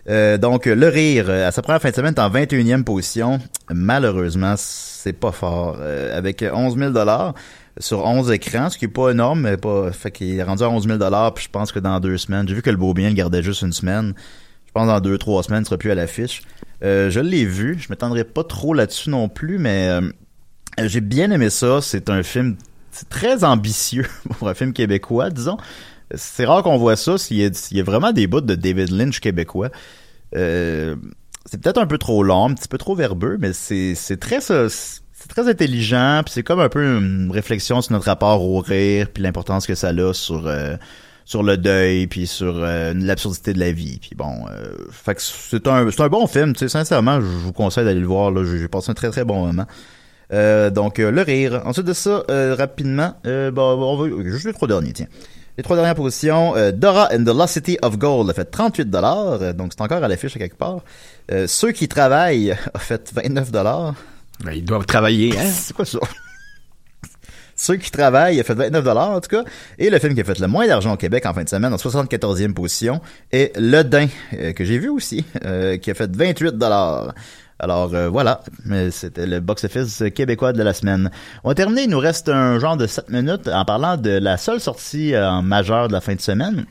Euh, 0.09 0.39
donc, 0.39 0.67
Le 0.67 0.89
Rire, 0.89 1.27
euh, 1.29 1.49
à 1.49 1.51
sa 1.51 1.61
première 1.63 1.81
fin 1.83 1.91
de 1.91 1.95
semaine, 1.95 2.15
est 2.17 2.21
en 2.21 2.29
21e 2.31 2.85
position. 2.85 3.41
Malheureusement, 3.73 4.55
c'est 4.57 5.13
pas 5.15 5.33
fort. 5.33 5.77
Euh, 5.81 6.17
avec 6.17 6.45
11 6.51 6.77
000 6.79 6.93
sur 7.79 8.07
11 8.07 8.31
écrans, 8.31 8.71
ce 8.71 8.79
qui 8.79 8.85
est 8.85 8.89
pas 8.89 9.11
énorme, 9.11 9.41
mais 9.41 9.57
pas, 9.57 9.91
fait 9.93 10.11
qu'il 10.11 10.37
est 10.39 10.43
rendu 10.43 10.63
à 10.63 10.69
11 10.71 10.87
000 10.87 10.99
puis 11.35 11.45
je 11.45 11.51
pense 11.51 11.73
que 11.73 11.81
dans 11.81 11.99
deux 12.01 12.17
semaines, 12.19 12.47
j'ai 12.49 12.55
vu 12.55 12.63
que 12.63 12.71
le 12.71 12.77
beau 12.77 12.95
bien 12.95 13.09
le 13.09 13.15
gardait 13.15 13.43
juste 13.43 13.63
une 13.63 13.73
semaine. 13.73 14.15
Je 14.67 14.73
pense 14.73 14.85
que 14.85 14.93
dans 14.93 15.01
deux, 15.01 15.19
trois 15.19 15.43
semaines, 15.43 15.63
il 15.63 15.67
sera 15.67 15.79
plus 15.79 15.91
à 15.91 15.95
l'affiche. 15.95 16.43
Euh, 16.85 17.11
je 17.11 17.21
l'ai 17.21 17.45
vu. 17.45 17.77
Je 17.79 17.87
m'étendrai 17.91 18.25
pas 18.25 18.45
trop 18.45 18.75
là-dessus 18.75 19.11
non 19.11 19.29
plus, 19.29 19.59
mais 19.59 19.89
euh, 19.89 20.01
j'ai 20.85 21.01
bien 21.01 21.31
aimé 21.31 21.51
ça. 21.51 21.81
C'est 21.81 22.11
un 22.11 22.23
film 22.23 22.57
très 23.09 23.43
ambitieux 23.45 24.07
pour 24.39 24.49
un 24.49 24.55
film 24.55 24.73
québécois, 24.73 25.31
disons. 25.31 25.57
C'est 26.15 26.45
rare 26.45 26.63
qu'on 26.63 26.77
voit 26.77 26.97
ça. 26.97 27.17
Il 27.31 27.39
y, 27.39 27.81
a, 27.81 27.83
vraiment 27.83 28.13
des 28.13 28.27
bouts 28.27 28.43
de 28.43 28.55
David 28.55 28.91
Lynch 28.91 29.21
québécois. 29.21 29.71
Euh, 30.37 30.95
c'est 31.47 31.61
peut-être 31.61 31.79
un 31.79 31.87
peu 31.87 31.99
trop 31.99 32.23
long, 32.23 32.51
un 32.51 32.55
petit 32.55 32.69
peu 32.69 32.79
trop 32.79 32.95
verbeux, 32.95 33.39
mais 33.41 33.53
c'est 33.53 34.17
très 34.21 34.41
c'est 34.41 35.29
très 35.29 35.49
intelligent, 35.49 36.21
puis 36.25 36.35
c'est 36.35 36.43
comme 36.43 36.61
un 36.61 36.69
peu 36.69 36.99
une 36.99 37.31
réflexion 37.31 37.81
sur 37.81 37.93
notre 37.93 38.07
rapport 38.07 38.43
au 38.43 38.61
rire, 38.61 39.09
puis 39.13 39.23
l'importance 39.23 39.67
que 39.67 39.75
ça 39.75 39.89
a 39.89 40.13
sur 40.13 40.47
sur 41.25 41.43
le 41.43 41.57
deuil, 41.57 42.07
puis 42.07 42.27
sur 42.27 42.55
euh, 42.57 42.93
l'absurdité 42.95 43.53
de 43.53 43.59
la 43.61 43.73
vie, 43.73 43.99
puis 44.01 44.11
bon, 44.15 44.45
euh, 44.51 44.75
fait 44.91 45.15
que 45.15 45.23
c'est 45.23 45.67
un 45.67 45.91
c'est 45.91 46.03
un 46.03 46.09
bon 46.09 46.27
film, 46.27 46.53
tu 46.53 46.61
sais, 46.61 46.69
sincèrement, 46.69 47.21
je 47.21 47.27
vous 47.27 47.53
conseille 47.53 47.85
d'aller 47.85 48.01
le 48.01 48.07
voir 48.07 48.31
là, 48.31 48.45
j'ai 48.45 48.69
passé 48.69 48.91
un 48.91 48.95
très 48.95 49.11
très 49.11 49.25
bon 49.25 49.47
moment. 49.47 49.67
Euh, 50.33 50.71
donc 50.71 50.99
euh, 50.99 51.11
le 51.11 51.23
rire. 51.23 51.63
Ensuite 51.65 51.87
de 51.87 51.93
ça, 51.93 52.25
euh, 52.31 52.55
rapidement, 52.59 53.15
euh, 53.27 53.51
bon, 53.51 53.63
on 53.63 53.97
va 53.97 54.23
juste 54.31 54.47
les 54.47 54.53
trois 54.53 54.69
derniers, 54.69 54.93
tiens. 54.93 55.07
Les 55.57 55.63
trois 55.63 55.77
dernières 55.77 55.95
positions, 55.95 56.57
euh, 56.57 56.73
Dora 56.73 57.09
and 57.13 57.25
the 57.25 57.29
Lost 57.29 57.53
City 57.55 57.79
of 57.83 57.97
Gold 57.99 58.29
a 58.31 58.35
fait 58.35 58.47
38 58.47 58.91
dollars, 58.91 59.41
euh, 59.41 59.53
donc 59.53 59.73
c'est 59.77 59.83
encore 59.83 60.03
à 60.03 60.09
l'affiche 60.09 60.35
à 60.35 60.39
quelque 60.39 60.57
part. 60.57 60.81
Euh, 61.31 61.47
Ceux 61.47 61.73
qui 61.73 61.87
travaillent 61.89 62.57
a 62.75 62.79
fait 62.79 63.13
29 63.15 63.53
dollars. 63.53 63.95
Ben, 64.45 64.53
ils 64.53 64.65
doivent 64.65 64.87
travailler, 64.87 65.39
hein? 65.39 65.45
C'est 65.53 65.75
quoi 65.75 65.85
ça? 65.85 65.99
Ceux 67.57 67.77
qui 67.77 67.91
travaillent 67.91 68.41
a 68.41 68.45
fait 68.45 68.55
29 68.55 68.85
dollars 68.85 69.11
en 69.11 69.21
tout 69.21 69.29
cas. 69.29 69.45
Et 69.79 69.91
le 69.91 69.99
film 69.99 70.15
qui 70.15 70.21
a 70.21 70.25
fait 70.25 70.39
le 70.39 70.47
moins 70.47 70.67
d'argent 70.67 70.95
au 70.95 70.97
Québec 70.97 71.27
en 71.27 71.35
fin 71.35 71.45
de 71.45 71.49
semaine, 71.49 71.73
en 71.73 71.77
74e 71.77 72.53
position, 72.53 73.01
est 73.33 73.57
Le 73.59 73.83
Dain, 73.83 74.09
euh, 74.35 74.53
que 74.53 74.65
j'ai 74.65 74.79
vu 74.79 74.89
aussi, 74.89 75.25
euh, 75.45 75.77
qui 75.77 75.91
a 75.91 75.95
fait 75.95 76.15
28 76.15 76.53
dollars. 76.53 77.15
Alors 77.61 77.95
euh, 77.95 78.09
voilà, 78.09 78.41
c'était 78.91 79.27
le 79.27 79.41
box-office 79.41 80.03
québécois 80.15 80.53
de 80.53 80.63
la 80.63 80.75
semaine. 80.75 81.11
On 81.45 81.49
va 81.49 81.55
terminer, 81.55 81.85
il 81.85 81.91
nous 81.91 82.01
reste 82.01 82.29
un 82.29 82.59
genre 82.59 82.77
de 82.77 82.87
7 82.87 83.11
minutes 83.11 83.49
en 83.49 83.65
parlant 83.65 83.97
de 83.97 84.11
la 84.11 84.37
seule 84.37 84.61
sortie 84.61 85.17
en 85.17 85.43
majeur 85.43 85.89
de 85.89 85.93
la 85.93 86.01
fin 86.01 86.15
de 86.15 86.21
semaine. 86.21 86.67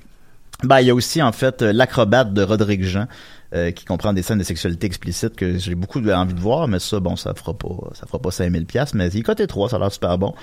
Ben, 0.63 0.79
il 0.81 0.87
y 0.87 0.89
a 0.91 0.95
aussi 0.95 1.21
en 1.21 1.31
fait 1.31 1.61
l'acrobate 1.61 2.33
de 2.33 2.43
Rodrigue 2.43 2.83
Jean, 2.83 3.07
euh, 3.53 3.71
qui 3.71 3.85
comprend 3.85 4.13
des 4.13 4.21
scènes 4.21 4.39
de 4.39 4.43
sexualité 4.43 4.87
explicite 4.87 5.35
que 5.35 5.57
j'ai 5.57 5.75
beaucoup 5.75 5.99
envie 5.99 6.33
de 6.33 6.39
voir, 6.39 6.67
mais 6.67 6.79
ça, 6.79 6.99
bon, 6.99 7.15
ça 7.15 7.33
fera 7.33 7.53
pas, 7.53 7.75
ça 7.93 8.05
fera 8.07 8.19
pas 8.19 8.31
5000 8.31 8.65
pièces, 8.65 8.93
mais 8.93 9.09
il 9.09 9.23
coté 9.23 9.47
3, 9.47 9.69
ça 9.69 9.75
a 9.75 9.79
l'air 9.79 9.91
super 9.91 10.17
bon. 10.17 10.33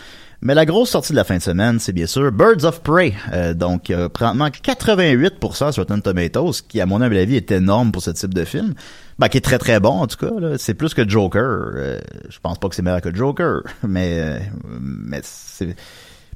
Mais 0.43 0.55
la 0.55 0.65
grosse 0.65 0.91
sortie 0.91 1.13
de 1.13 1.17
la 1.17 1.25
fin 1.25 1.37
de 1.37 1.43
semaine, 1.43 1.79
c'est 1.79 1.93
bien 1.93 2.07
sûr 2.07 2.33
Birds 2.33 2.65
of 2.65 2.81
Prey, 2.81 3.13
euh, 3.33 3.53
donc 3.53 3.91
euh, 3.91 4.09
présentement 4.09 4.49
88% 4.49 5.73
sur 5.73 5.83
Rotten 5.83 6.01
Tomatoes, 6.01 6.63
qui 6.67 6.81
à 6.81 6.87
mon 6.87 7.01
avis 7.01 7.37
est 7.37 7.51
énorme 7.51 7.93
pour 7.93 8.03
ce 8.03 8.11
type 8.11 8.33
de 8.33 8.45
film. 8.45 8.75
Ben, 9.21 9.29
qui 9.29 9.37
est 9.37 9.43
très 9.43 9.59
très 9.59 9.81
bon 9.81 9.91
en 9.91 10.07
tout 10.07 10.17
cas. 10.17 10.57
C'est 10.57 10.73
plus 10.73 10.95
que 10.95 11.07
Joker. 11.07 11.43
Euh, 11.43 12.01
je 12.31 12.39
pense 12.41 12.59
pas 12.59 12.71
que 12.71 12.75
c'est 12.75 12.81
meilleur 12.81 13.03
que 13.03 13.15
Joker, 13.15 13.61
mais 13.87 14.19
euh, 14.19 14.39
mais 14.81 15.21
c'est 15.23 15.77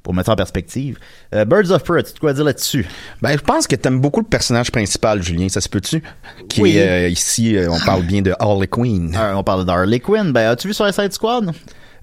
pour 0.04 0.14
mettre 0.14 0.26
ça 0.26 0.32
en 0.34 0.36
perspective. 0.36 0.98
Euh, 1.34 1.44
Birds 1.44 1.72
of 1.72 1.82
Prey, 1.82 2.02
tu 2.04 2.10
as 2.10 2.12
de 2.12 2.18
quoi 2.20 2.32
dire 2.32 2.44
là-dessus? 2.44 2.86
Ben, 3.22 3.32
je 3.32 3.42
pense 3.42 3.66
que 3.66 3.74
t'aimes 3.74 4.00
beaucoup 4.00 4.20
le 4.20 4.26
personnage 4.26 4.70
principal, 4.70 5.20
Julien, 5.22 5.48
ça 5.48 5.60
se 5.60 5.68
peut-tu? 5.68 6.00
Qui 6.48 6.60
Oui. 6.62 6.76
est, 6.76 7.06
euh, 7.06 7.08
ici, 7.08 7.56
euh, 7.56 7.68
on 7.72 7.84
parle 7.84 8.02
bien 8.02 8.22
de 8.22 8.32
Harley 8.38 8.68
Quinn. 8.68 9.16
Euh, 9.18 9.32
on 9.34 9.42
parle 9.42 9.64
d'Harley 9.64 9.98
Quinn. 9.98 10.30
Ben, 10.30 10.50
as-tu 10.50 10.68
vu 10.68 10.74
Suicide 10.74 11.12
Squad? 11.12 11.50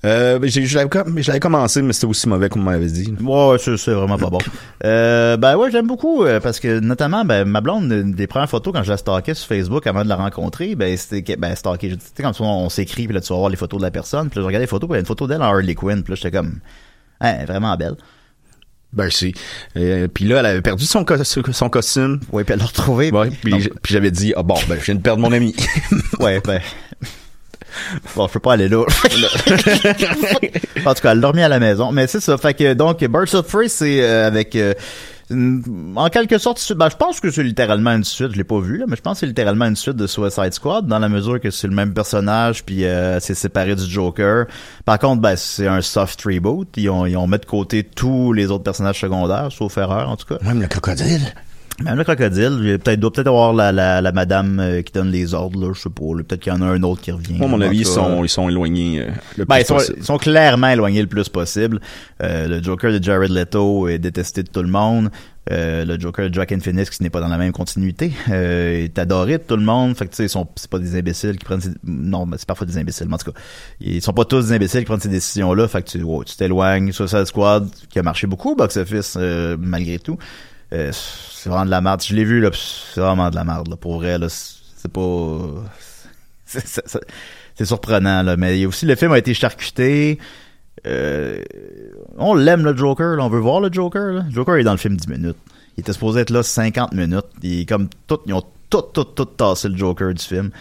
Euh, 0.03 0.39
ben, 0.39 0.49
je 0.49 1.27
l'avais 1.27 1.39
commencé, 1.39 1.79
mais 1.83 1.93
c'était 1.93 2.07
aussi 2.07 2.27
mauvais 2.27 2.49
qu'on 2.49 2.57
m'avait 2.57 2.87
dit. 2.87 3.13
Ouais, 3.21 3.57
c'est, 3.59 3.91
vraiment 3.91 4.17
pas 4.17 4.31
bon. 4.31 4.39
Euh, 4.83 5.37
ben 5.37 5.55
ouais, 5.57 5.69
j'aime 5.69 5.85
beaucoup 5.85 6.23
euh, 6.23 6.39
parce 6.39 6.59
que 6.59 6.79
notamment, 6.79 7.23
ben 7.23 7.45
ma 7.45 7.61
blonde, 7.61 7.91
une 7.91 8.11
des 8.13 8.25
premières 8.25 8.49
photos 8.49 8.73
quand 8.73 8.81
je 8.81 8.89
la 8.89 8.97
stalkais 8.97 9.35
sur 9.35 9.47
Facebook 9.47 9.85
avant 9.85 10.03
de 10.03 10.09
la 10.09 10.15
rencontrer, 10.15 10.73
ben 10.73 10.97
c'était 10.97 11.21
que- 11.21 11.39
ben 11.39 11.53
tu 11.53 11.89
sais 12.15 12.23
comme 12.23 12.33
ça 12.33 12.43
on 12.43 12.67
s'écrit 12.69 13.05
puis 13.05 13.13
là 13.13 13.21
tu 13.21 13.31
vas 13.31 13.37
voir 13.37 13.49
les 13.51 13.57
photos 13.57 13.79
de 13.79 13.85
la 13.85 13.91
personne, 13.91 14.29
puis 14.31 14.39
là 14.39 14.41
je 14.41 14.47
regardais 14.47 14.63
les 14.63 14.67
photos, 14.67 14.89
puis 14.89 14.95
il 14.95 14.97
y 14.97 14.97
a 14.97 15.01
une 15.01 15.05
photo 15.05 15.27
d'elle 15.27 15.43
en 15.43 15.45
Harley 15.53 15.75
Quinn, 15.75 16.01
puis 16.01 16.13
là 16.13 16.15
j'étais 16.15 16.35
comme, 16.35 16.61
elle 17.21 17.41
est 17.41 17.45
vraiment 17.45 17.75
belle. 17.77 17.95
Ben, 18.93 19.09
c'est. 19.09 19.31
Euh, 19.77 20.07
puis 20.13 20.25
là, 20.25 20.39
elle 20.39 20.45
avait 20.47 20.61
perdu 20.61 20.85
son, 20.85 21.05
co- 21.05 21.23
son 21.23 21.69
costume. 21.69 22.19
Oui, 22.33 22.43
puis 22.43 22.53
elle 22.53 22.59
l'a 22.59 22.65
retrouvé. 22.65 23.09
Ouais, 23.11 23.29
puis, 23.29 23.69
j'avais 23.87 24.11
dit, 24.11 24.33
ah 24.35 24.43
bon, 24.43 24.55
ben, 24.67 24.77
je 24.77 24.83
viens 24.85 24.95
de 24.95 25.01
perdre 25.01 25.21
mon 25.21 25.31
ami. 25.31 25.55
ouais, 26.19 26.41
ben. 26.45 26.59
Bon, 28.17 28.27
je 28.27 28.33
peux 28.33 28.39
pas 28.41 28.53
aller 28.53 28.67
là. 28.67 28.79
en 30.85 30.93
tout 30.93 31.01
cas, 31.01 31.11
elle 31.13 31.19
l'a 31.21 31.27
remis 31.29 31.41
à 31.41 31.47
la 31.47 31.59
maison. 31.59 31.93
Mais 31.93 32.05
c'est 32.07 32.19
ça. 32.19 32.37
Fait 32.37 32.53
que, 32.53 32.73
donc, 32.73 32.99
Birds 33.01 33.33
of 33.33 33.47
Prey, 33.47 33.69
c'est 33.69 34.03
euh, 34.03 34.27
avec... 34.27 34.57
euh, 34.57 34.73
en 35.95 36.09
quelque 36.09 36.37
sorte, 36.37 36.73
ben, 36.73 36.89
je 36.89 36.95
pense 36.95 37.19
que 37.19 37.31
c'est 37.31 37.43
littéralement 37.43 37.91
une 37.91 38.03
suite. 38.03 38.31
Je 38.31 38.37
l'ai 38.37 38.43
pas 38.43 38.59
vu, 38.59 38.77
là, 38.77 38.85
mais 38.87 38.95
je 38.95 39.01
pense 39.01 39.13
que 39.13 39.19
c'est 39.21 39.27
littéralement 39.27 39.65
une 39.65 39.75
suite 39.75 39.95
de 39.95 40.07
Suicide 40.07 40.53
Squad, 40.53 40.87
dans 40.87 40.99
la 40.99 41.09
mesure 41.09 41.39
que 41.39 41.51
c'est 41.51 41.67
le 41.67 41.73
même 41.73 41.93
personnage, 41.93 42.63
puis 42.63 42.85
euh, 42.85 43.19
c'est 43.19 43.35
séparé 43.35 43.75
du 43.75 43.85
Joker. 43.85 44.45
Par 44.85 44.99
contre, 44.99 45.21
ben, 45.21 45.35
c'est 45.35 45.67
un 45.67 45.81
soft 45.81 46.21
reboot. 46.23 46.67
Ils 46.77 46.89
ont, 46.89 47.05
ils 47.05 47.17
mis 47.17 47.39
de 47.39 47.45
côté 47.45 47.83
tous 47.83 48.33
les 48.33 48.51
autres 48.51 48.63
personnages 48.63 48.99
secondaires, 48.99 49.51
sauf 49.51 49.77
erreur, 49.77 50.09
en 50.09 50.17
tout 50.17 50.25
cas. 50.25 50.43
Même 50.43 50.61
le 50.61 50.67
crocodile. 50.67 51.33
Même 51.83 51.97
le 51.97 52.03
crocodile, 52.03 52.59
il 52.63 52.79
peut-être 52.79 52.99
doit 52.99 53.11
peut-être 53.11 53.27
avoir 53.27 53.53
la, 53.53 53.71
la, 53.71 54.01
la 54.01 54.11
madame 54.11 54.59
euh, 54.59 54.81
qui 54.81 54.91
donne 54.91 55.09
les 55.09 55.33
ordres, 55.33 55.59
là, 55.59 55.73
je 55.73 55.81
sais 55.81 55.89
pas. 55.89 56.15
là. 56.15 56.23
Peut-être 56.23 56.41
qu'il 56.41 56.53
y 56.53 56.55
en 56.55 56.61
a 56.61 56.65
un 56.65 56.83
autre 56.83 57.01
qui 57.01 57.11
revient. 57.11 57.33
Moi, 57.33 57.47
à 57.47 57.49
mon 57.49 57.61
avis, 57.61 57.79
ils 57.79 57.85
sont, 57.87 58.23
ils 58.23 58.29
sont 58.29 58.49
éloignés 58.49 59.01
euh, 59.01 59.11
le 59.37 59.45
ben, 59.45 59.55
plus 59.55 59.61
ils 59.61 59.65
sont, 59.65 59.73
possible. 59.75 59.97
ils 59.99 60.05
sont 60.05 60.17
clairement 60.17 60.67
éloignés 60.69 61.01
le 61.01 61.07
plus 61.07 61.29
possible. 61.29 61.79
Euh, 62.21 62.47
le 62.47 62.61
Joker 62.61 62.91
de 62.91 63.03
Jared 63.03 63.31
Leto 63.31 63.87
est 63.87 63.97
détesté 63.99 64.43
de 64.43 64.49
tout 64.49 64.61
le 64.61 64.69
monde. 64.69 65.09
Euh, 65.49 65.85
le 65.85 65.99
Joker 65.99 66.29
de 66.29 66.33
Joaquin 66.35 66.59
Phoenix, 66.59 66.95
qui 66.95 67.01
n'est 67.01 67.09
pas 67.09 67.19
dans 67.19 67.27
la 67.27 67.39
même 67.39 67.51
continuité, 67.51 68.11
euh, 68.29 68.83
est 68.83 68.99
adoré 68.99 69.39
de 69.39 69.43
tout 69.43 69.55
le 69.57 69.63
monde. 69.63 69.97
Fait 69.97 70.05
que 70.05 70.11
tu 70.11 70.17
sais, 70.17 70.25
ils 70.25 70.29
sont, 70.29 70.47
c'est 70.55 70.69
pas 70.69 70.77
des 70.77 70.95
imbéciles 70.95 71.35
qui 71.39 71.45
prennent 71.45 71.61
ces, 71.61 71.71
non, 71.83 72.27
mais 72.27 72.37
c'est 72.37 72.45
parfois 72.45 72.67
des 72.67 72.77
imbéciles, 72.77 73.07
mais 73.07 73.15
en 73.15 73.17
tout 73.17 73.31
cas, 73.31 73.39
ils 73.79 74.03
sont 74.03 74.13
pas 74.13 74.25
tous 74.25 74.47
des 74.49 74.53
imbéciles 74.53 74.81
qui 74.81 74.85
prennent 74.85 74.99
ces 74.99 75.09
décisions-là. 75.09 75.67
Fait 75.67 75.81
que 75.81 75.89
tu, 75.89 76.03
wow, 76.03 76.23
tu 76.23 76.35
t'éloignes. 76.35 76.91
Suicide 76.91 77.25
Squad, 77.25 77.67
qui 77.89 77.97
a 77.97 78.03
marché 78.03 78.27
beaucoup 78.27 78.51
au 78.51 78.55
box-office, 78.55 79.15
euh, 79.19 79.57
malgré 79.59 79.97
tout. 79.97 80.17
Euh, 80.73 80.91
c'est 80.91 81.49
vraiment 81.49 81.65
de 81.65 81.71
la 81.71 81.81
merde. 81.81 82.01
Je 82.01 82.15
l'ai 82.15 82.23
vu, 82.23 82.39
là, 82.39 82.49
c'est 82.53 83.01
vraiment 83.01 83.29
de 83.29 83.35
la 83.35 83.43
merde, 83.43 83.67
là. 83.67 83.75
Pour 83.75 83.95
vrai, 83.95 84.17
là, 84.17 84.27
c'est 84.29 84.91
pas, 84.91 85.39
c'est 86.45 87.65
surprenant, 87.65 88.23
là. 88.23 88.37
Mais 88.37 88.65
aussi, 88.65 88.85
le 88.85 88.95
film 88.95 89.11
a 89.11 89.17
été 89.17 89.33
charcuté. 89.33 90.19
Euh, 90.87 91.43
on 92.17 92.33
l'aime, 92.33 92.63
le 92.63 92.75
Joker. 92.75 93.17
On 93.19 93.29
veut 93.29 93.39
voir 93.39 93.59
le 93.59 93.71
Joker, 93.71 94.13
là. 94.13 94.23
Le 94.27 94.33
Joker 94.33 94.55
est 94.55 94.63
dans 94.63 94.71
le 94.71 94.77
film 94.77 94.95
10 94.95 95.07
minutes. 95.07 95.37
Il 95.77 95.81
était 95.81 95.93
supposé 95.93 96.21
être 96.21 96.31
là 96.31 96.43
50 96.43 96.93
minutes. 96.93 97.67
Comme 97.67 97.87
tout, 98.07 98.19
ils 98.25 98.33
ont 98.33 98.43
tout, 98.69 98.81
tout, 98.93 99.03
tout 99.03 99.25
tassé 99.25 99.67
le 99.69 99.77
Joker 99.77 100.13
du 100.13 100.23
film. 100.23 100.51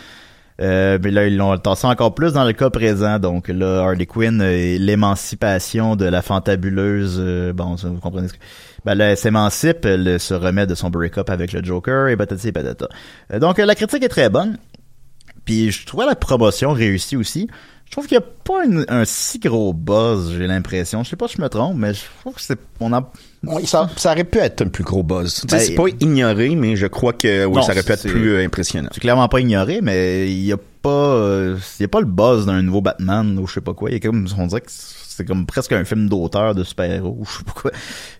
Euh, 0.60 0.98
mais 1.02 1.10
là, 1.10 1.26
ils 1.26 1.36
l'ont 1.36 1.56
tassé 1.56 1.86
encore 1.86 2.14
plus 2.14 2.34
dans 2.34 2.44
le 2.44 2.52
cas 2.52 2.70
présent. 2.70 3.18
Donc 3.18 3.48
là, 3.48 3.80
Harley 3.80 4.06
Quinn 4.06 4.42
et 4.42 4.78
l'émancipation 4.78 5.96
de 5.96 6.04
la 6.04 6.22
fantabuleuse. 6.22 7.16
euh, 7.18 7.52
bon, 7.52 7.76
vous 7.76 7.98
comprenez 8.00 8.28
ce 8.28 8.34
que... 8.34 8.38
Ben 8.84 8.94
là, 8.94 9.10
elle 9.10 9.16
s'émancipe, 9.16 9.84
elle 9.84 10.18
se 10.18 10.32
remet 10.34 10.66
de 10.66 10.74
son 10.74 10.90
break-up 10.90 11.28
avec 11.30 11.52
le 11.52 11.62
Joker 11.62 12.08
et 12.08 12.16
patati 12.16 12.48
et 12.48 12.52
patata. 12.52 12.88
Euh, 13.32 13.38
donc 13.38 13.58
euh, 13.58 13.66
la 13.66 13.74
critique 13.74 14.02
est 14.02 14.08
très 14.08 14.28
bonne. 14.28 14.58
Puis 15.44 15.70
je 15.70 15.86
trouvais 15.86 16.06
la 16.06 16.14
promotion 16.14 16.72
réussie 16.72 17.16
aussi. 17.16 17.48
Je 17.90 17.96
trouve 17.96 18.06
qu'il 18.06 18.18
n'y 18.18 18.22
a 18.24 18.26
pas 18.44 18.64
une- 18.64 18.84
un 18.88 19.04
si 19.04 19.40
gros 19.40 19.72
buzz, 19.72 20.32
j'ai 20.38 20.46
l'impression. 20.46 21.02
Je 21.02 21.10
sais 21.10 21.16
pas 21.16 21.26
si 21.26 21.36
je 21.38 21.42
me 21.42 21.48
trompe, 21.48 21.76
mais 21.76 21.92
je 21.92 22.02
trouve 22.20 22.34
que 22.34 22.40
c'est... 22.40 22.56
On 22.78 22.92
a... 22.92 23.10
Oui, 23.42 23.66
ça, 23.66 23.90
ça 23.96 24.12
aurait 24.12 24.22
pu 24.22 24.38
être 24.38 24.62
un 24.62 24.68
plus 24.68 24.84
gros 24.84 25.02
buzz. 25.02 25.44
Ben, 25.50 25.58
c'est 25.58 25.74
pas 25.74 25.88
ignoré, 25.98 26.54
mais 26.54 26.76
je 26.76 26.86
crois 26.86 27.12
que 27.14 27.46
oui, 27.46 27.56
Non, 27.56 27.62
ça 27.62 27.72
aurait 27.72 27.82
pu 27.82 27.90
être 27.90 28.08
plus 28.08 28.34
euh, 28.34 28.44
impressionnant. 28.44 28.90
C'est 28.92 29.00
clairement 29.00 29.26
pas 29.28 29.40
ignoré, 29.40 29.80
mais 29.82 30.30
il 30.30 30.44
y 30.44 30.52
a 30.52 30.56
pas, 30.82 30.88
euh, 30.88 31.56
il 31.80 31.82
y 31.82 31.84
a 31.84 31.88
pas 31.88 31.98
le 32.00 32.06
buzz 32.06 32.46
d'un 32.46 32.62
nouveau 32.62 32.80
Batman 32.80 33.36
ou 33.38 33.48
je 33.48 33.54
sais 33.54 33.60
pas 33.60 33.74
quoi. 33.74 33.90
Il 33.90 33.94
y 33.94 33.96
a 33.96 34.00
comme, 34.00 34.24
on 34.38 34.46
dirait 34.46 34.60
que 34.60 34.70
c'est 34.70 35.24
comme 35.26 35.44
presque 35.46 35.72
un 35.72 35.84
film 35.84 36.08
d'auteur 36.08 36.54
de 36.54 36.62
super-héros 36.62 37.16
ou 37.18 37.24
je 37.26 37.38
sais 37.38 37.44
pas 37.44 37.52
quoi. 37.60 37.70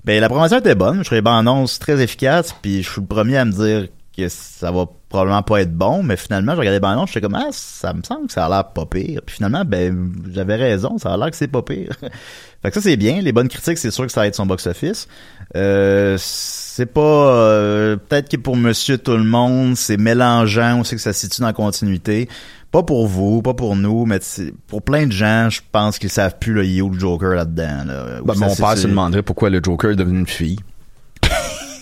Ben, 0.05 0.21
la 0.21 0.29
promotion 0.29 0.59
était 0.59 0.75
bonne. 0.75 0.99
Je 1.05 1.05
trouvais 1.05 1.23
annonces 1.27 1.79
très 1.79 2.03
efficaces, 2.03 2.53
puis 2.61 2.83
je 2.83 2.91
suis 2.91 3.01
le 3.03 3.07
premier 3.07 3.37
à 3.37 3.45
me 3.45 3.53
dire 3.53 3.87
que 4.17 4.29
ça 4.29 4.73
va 4.73 4.87
probablement 5.11 5.43
pas 5.43 5.61
être 5.61 5.75
bon, 5.75 6.03
mais 6.05 6.17
finalement, 6.17 6.55
je 6.55 6.61
regardais 6.61 6.87
annonces, 6.87 7.09
j'étais 7.09 7.21
comme, 7.21 7.35
ah, 7.35 7.49
ça 7.51 7.93
me 7.93 8.03
semble 8.03 8.29
que 8.29 8.33
ça 8.33 8.47
a 8.47 8.49
l'air 8.49 8.65
pas 8.69 8.87
pire. 8.87 9.21
Puis 9.27 9.37
finalement, 9.37 9.65
ben, 9.67 10.13
j'avais 10.33 10.55
raison, 10.55 10.99
ça 10.99 11.13
a 11.13 11.17
l'air 11.17 11.31
que 11.31 11.37
c'est 11.37 11.49
pas 11.49 11.63
pire. 11.63 11.97
fait 12.63 12.71
que 12.71 12.75
ça, 12.75 12.81
c'est 12.81 12.97
bien. 12.97 13.21
Les 13.21 13.33
bonnes 13.33 13.49
critiques, 13.49 13.77
c'est 13.77 13.91
sûr 13.91 14.07
que 14.07 14.13
ça 14.13 14.21
va 14.21 14.29
être 14.29 14.37
son 14.37 14.47
box-office. 14.47 15.09
Euh, 15.57 16.17
c'est 16.19 16.87
pas 16.87 17.01
euh, 17.01 17.97
peut-être 17.97 18.29
que 18.29 18.37
pour 18.37 18.57
Monsieur 18.57 18.99
Tout 18.99 19.17
le 19.17 19.25
Monde, 19.25 19.77
c'est 19.77 19.97
mélangeant, 19.97 20.79
on 20.79 20.85
sait 20.85 20.95
que 20.95 21.03
ça 21.03 21.13
se 21.13 21.21
situe 21.21 21.41
dans 21.41 21.49
la 21.49 21.53
continuité. 21.53 22.29
Pas 22.71 22.85
pour 22.85 23.09
vous, 23.09 23.43
pas 23.43 23.55
pour 23.55 23.75
nous, 23.75 24.07
mais 24.07 24.21
pour 24.69 24.83
plein 24.83 25.09
de 25.09 25.13
gens, 25.13 25.51
je 25.51 25.61
pense 25.73 25.99
qu'ils 25.99 26.09
savent 26.09 26.37
plus 26.39 26.53
le 26.53 26.65
yo 26.65 26.89
le 26.89 26.97
Joker 26.97 27.31
là-dedans. 27.31 27.85
Là, 27.85 28.05
Ben, 28.25 28.35
mon 28.37 28.55
père 28.55 28.79
se 28.79 28.87
demanderait 28.87 29.25
pourquoi 29.25 29.51
le 29.51 29.61
Joker 29.61 29.91
est 29.91 29.97
devenu 29.97 30.21
une 30.21 30.29
fille. 30.29 30.61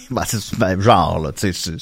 Ben, 0.10 0.22
c'est 0.24 0.58
ben, 0.58 0.80
genre 0.80 1.20
là, 1.20 1.32
tu 1.32 1.52
sais. 1.52 1.72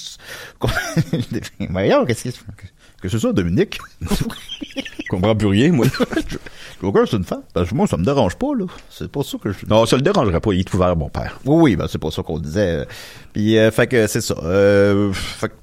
Voyons, 1.71 2.05
qu'est-ce 2.05 2.25
que 2.25 2.29
qu'est-ce 2.31 3.03
que 3.03 3.09
c'est 3.09 3.19
ça, 3.21 3.33
Dominique? 3.33 3.79
Je 4.01 5.09
comprends 5.09 5.37
plus 5.37 5.47
rien, 5.47 5.71
moi. 5.71 5.87
Joker, 6.83 7.07
c'est 7.09 7.17
une 7.17 7.25
femme. 7.25 7.43
Ben, 7.55 7.65
moi, 7.73 7.87
ça 7.87 7.97
me 7.97 8.05
dérange 8.05 8.35
pas, 8.37 8.53
là. 8.59 8.67
C'est 8.91 9.11
pas 9.11 9.23
ça 9.23 9.39
que 9.39 9.53
je. 9.53 9.65
non, 9.67 9.87
ça 9.87 9.97
le 9.97 10.03
dérangerait 10.03 10.41
pas. 10.41 10.53
Il 10.53 10.61
est 10.61 10.75
ouvert, 10.75 10.97
mon 10.97 11.09
père. 11.09 11.39
Oui, 11.45 11.63
oui, 11.63 11.77
ben 11.77 11.87
c'est 11.89 11.99
pas 11.99 12.11
ça 12.11 12.23
qu'on 12.23 12.39
disait. 12.39 12.87
Puis, 13.33 13.57
euh, 13.57 13.71
fait 13.71 13.87
que 13.87 14.07
c'est 14.09 14.21
ça. 14.21 14.35
Euh, 14.43 15.13
fait 15.13 15.49
que, 15.49 15.55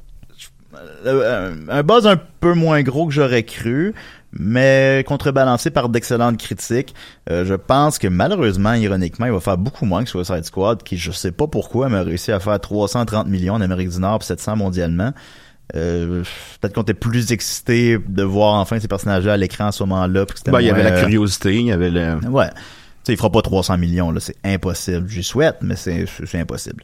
euh, 1.06 1.56
un 1.70 1.84
buzz 1.84 2.08
un 2.08 2.16
peu 2.16 2.54
moins 2.54 2.82
gros 2.82 3.08
que 3.08 3.14
j'aurais 3.14 3.44
cru, 3.44 3.94
mais 4.38 5.04
contrebalancé 5.08 5.70
par 5.70 5.90
d'excellentes 5.90 6.38
critiques. 6.38 6.94
Euh, 7.30 7.46
je 7.46 7.54
pense 7.54 8.00
que 8.00 8.08
malheureusement, 8.08 8.74
ironiquement, 8.74 9.26
il 9.26 9.32
va 9.32 9.40
faire 9.40 9.58
beaucoup 9.58 9.86
moins 9.86 10.04
que 10.04 10.10
Suicide 10.10 10.44
Squad, 10.44 10.84
qui 10.84 10.98
je 10.98 11.12
sais 11.12 11.32
pas 11.32 11.48
pourquoi, 11.48 11.90
mais 11.90 11.98
a 11.98 12.04
réussi 12.04 12.32
à 12.32 12.40
faire 12.40 12.60
330 12.60 13.28
millions 13.28 13.54
en 13.54 13.62
Amérique 13.62 13.90
du 13.90 14.00
Nord, 14.00 14.20
puis 14.20 14.28
700 14.28 14.56
mondialement. 14.56 15.14
Euh, 15.76 16.24
peut-être 16.60 16.74
qu'on 16.74 16.82
était 16.82 16.94
plus 16.94 17.32
excité 17.32 17.98
de 18.06 18.24
voir 18.24 18.56
enfin 18.56 18.80
ces 18.80 18.88
personnages-là 18.88 19.34
à 19.34 19.38
l'écran 19.38 19.68
à 19.68 19.72
ce 19.72 19.84
moment-là. 19.84 20.26
puis 20.26 20.34
que 20.34 20.40
c'était 20.40 20.52
Ben, 20.52 20.62
il 20.62 20.68
y 20.68 20.70
avait 20.70 20.84
la 20.84 20.98
euh, 20.98 21.02
curiosité, 21.02 21.56
il 21.56 21.68
y 21.68 21.72
avait 21.72 21.90
le... 21.90 22.18
Ouais. 22.28 22.50
Tu 22.50 23.08
sais, 23.08 23.14
il 23.14 23.18
fera 23.18 23.32
pas 23.32 23.42
300 23.42 23.78
millions, 23.78 24.12
là. 24.12 24.20
C'est 24.20 24.36
impossible. 24.44 25.10
J'y 25.10 25.24
souhaite, 25.24 25.58
mais 25.62 25.76
c'est 25.76 26.06
impossible. 26.36 26.84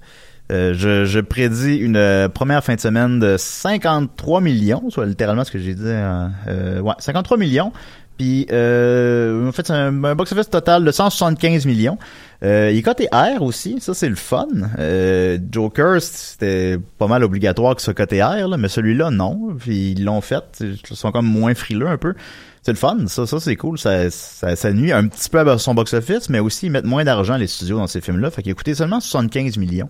Euh, 0.52 0.74
je, 0.76 1.06
je 1.06 1.20
prédis 1.20 1.76
une 1.76 1.96
euh, 1.98 2.28
première 2.28 2.64
fin 2.64 2.76
de 2.76 2.80
semaine 2.80 3.20
de 3.20 3.36
53 3.38 4.42
millions, 4.42 4.90
soit 4.90 5.06
littéralement 5.06 5.44
ce 5.44 5.52
que 5.52 5.60
j'ai 5.60 5.76
dit. 5.76 5.84
euh, 5.86 6.28
euh, 6.48 6.80
ouais, 6.80 6.94
53 7.00 7.38
millions. 7.38 7.72
Puis, 8.18 8.42
en 8.50 9.52
fait, 9.54 9.72
un, 9.72 9.94
box-office 9.94 10.50
total 10.50 10.84
de 10.84 10.92
175 10.92 11.66
millions. 11.66 11.98
Euh, 12.44 12.70
il 12.72 12.78
est 12.78 12.82
coté 12.82 13.08
R 13.12 13.42
aussi, 13.42 13.80
ça 13.82 13.94
c'est 13.94 14.08
le 14.08 14.16
fun. 14.16 14.48
Euh, 14.78 15.38
Joker, 15.52 16.02
c'était 16.02 16.78
pas 16.98 17.08
mal 17.08 17.24
obligatoire 17.24 17.76
que 17.76 17.82
ce 17.82 17.92
côté 17.92 18.22
R, 18.24 18.48
là, 18.48 18.58
mais 18.58 18.70
celui-là, 18.70 19.10
non. 19.10 19.56
Puis 19.60 19.92
ils 19.92 20.04
l'ont 20.06 20.22
fait. 20.22 20.44
Ils 20.62 20.78
sont 20.96 21.12
comme 21.12 21.28
moins 21.28 21.54
frileux 21.54 21.88
un 21.88 21.98
peu. 21.98 22.14
C'est 22.62 22.72
le 22.72 22.78
fun, 22.78 23.08
ça, 23.08 23.26
ça 23.26 23.40
c'est 23.40 23.56
cool. 23.56 23.78
Ça, 23.78 24.10
ça, 24.10 24.56
ça 24.56 24.74
nuit 24.74 24.92
un 24.92 25.08
petit 25.08 25.30
peu 25.30 25.40
à 25.40 25.58
son 25.58 25.74
box-office, 25.74 26.30
mais 26.30 26.40
aussi 26.40 26.68
ils 26.68 26.72
mettent 26.72 26.86
moins 26.86 27.04
d'argent 27.04 27.36
les 27.38 27.48
studios 27.48 27.78
dans 27.78 27.88
ces 27.88 28.02
films-là. 28.02 28.32
Fait 28.32 28.42
qu'il 28.44 28.52
a 28.52 28.56
coûté 28.56 28.76
seulement 28.76 29.00
75 29.00 29.58
millions. 29.58 29.90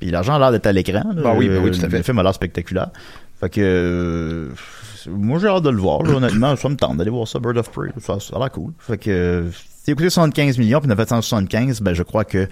Puis 0.00 0.10
l'argent 0.10 0.34
a 0.34 0.38
l'air 0.38 0.52
d'être 0.52 0.66
à 0.66 0.72
l'écran. 0.72 1.02
Ben 1.14 1.34
oui, 1.36 1.48
ben 1.48 1.62
oui, 1.62 1.70
tout 1.70 1.84
à 1.84 1.88
fait. 1.88 1.98
Le 1.98 2.02
film 2.02 2.18
a 2.18 2.22
l'air 2.22 2.34
spectaculaire. 2.34 2.90
Fait 3.40 3.50
que 3.50 3.60
euh, 3.60 4.48
moi 5.08 5.38
j'ai 5.38 5.46
hâte 5.48 5.62
de 5.62 5.70
le 5.70 5.78
voir. 5.78 6.02
là. 6.02 6.14
honnêtement, 6.14 6.56
ça 6.56 6.68
me 6.68 6.76
tente 6.76 6.96
d'aller 6.96 7.10
voir 7.10 7.26
ça, 7.26 7.38
Bird 7.38 7.56
of 7.56 7.70
Prey. 7.70 7.90
Ça, 8.00 8.18
ça 8.20 8.36
a 8.36 8.38
l'air 8.38 8.50
cool. 8.50 8.72
Fait 8.78 8.98
que 8.98 9.44
s'il 9.88 9.92
a 9.92 9.96
coûté 9.96 10.10
75 10.10 10.58
millions 10.58 10.80
puis 10.80 10.88
975, 10.88 11.80
ben 11.80 11.94
je 11.94 12.02
crois 12.02 12.24
que 12.24 12.46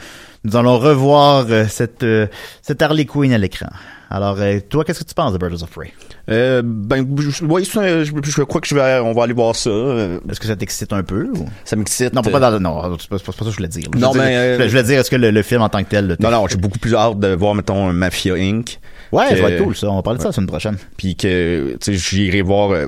nous 0.45 0.57
allons 0.57 0.79
revoir 0.79 1.45
euh, 1.51 1.67
cette 1.69 2.03
euh, 2.03 2.27
cette 2.63 2.81
Harley 2.81 3.05
Quinn 3.05 3.31
à 3.33 3.37
l'écran. 3.37 3.69
Alors 4.09 4.37
euh, 4.41 4.59
toi, 4.67 4.85
qu'est-ce 4.85 5.01
que 5.01 5.09
tu 5.09 5.15
penses 5.15 5.35
de 5.35 5.39
Birds 5.39 5.63
of 5.63 5.69
Prey? 5.71 5.93
Euh, 6.31 6.63
ben, 6.65 7.07
je, 7.19 7.31
ça, 7.31 8.05
je, 8.05 8.13
je 8.25 8.43
crois 8.43 8.61
que 8.63 8.67
je 8.67 8.75
vais, 8.75 9.01
on 9.01 9.13
va 9.13 9.25
aller 9.25 9.35
voir 9.35 9.55
ça. 9.55 9.69
Est-ce 9.71 10.41
que 10.41 10.47
ça 10.47 10.57
t'excite 10.57 10.95
un 10.95 11.03
peu 11.03 11.25
ou... 11.25 11.45
Ça 11.67 11.77
m'excite. 11.77 12.15
Non, 12.15 12.23
pas 12.23 12.41
dans, 12.41 12.59
non, 12.59 12.97
c'est 12.99 13.09
pas, 13.11 13.19
ça 13.19 13.33
que 13.45 13.51
je 13.51 13.57
voulais 13.57 13.69
dire. 13.69 13.89
Non, 13.95 14.13
je 14.13 14.19
voulais 14.19 14.31
mais, 14.31 14.57
dire, 14.57 14.65
je 14.67 14.71
voulais- 14.71 14.83
dire, 14.85 15.01
est-ce 15.01 15.11
que 15.11 15.17
le, 15.17 15.31
le 15.31 15.43
film 15.43 15.61
en 15.61 15.69
tant 15.69 15.85
que 15.85 15.91
tel, 15.91 16.07
le 16.07 16.17
Non, 16.19 16.31
non, 16.31 16.47
j'ai 16.49 16.57
beaucoup 16.57 16.79
plus 16.79 16.95
hâte 16.95 17.19
de 17.21 17.35
voir, 17.35 17.55
mettons, 17.55 17.93
Mafia 17.93 18.35
Inc. 18.35 18.79
Ouais, 19.13 19.29
que- 19.31 19.37
ça 19.37 19.43
va 19.43 19.51
être 19.51 19.63
cool, 19.63 19.77
ça. 19.77 19.89
On 19.91 19.97
va 19.97 20.03
parler 20.03 20.19
de 20.19 20.23
ça 20.23 20.29
la 20.29 20.33
semaine 20.33 20.47
prochaine. 20.49 20.77
Puis 20.97 21.17
que, 21.17 21.77
tu 21.81 21.93
sais, 21.99 22.17
j'irai 22.17 22.43
voir, 22.43 22.71
euh, 22.73 22.87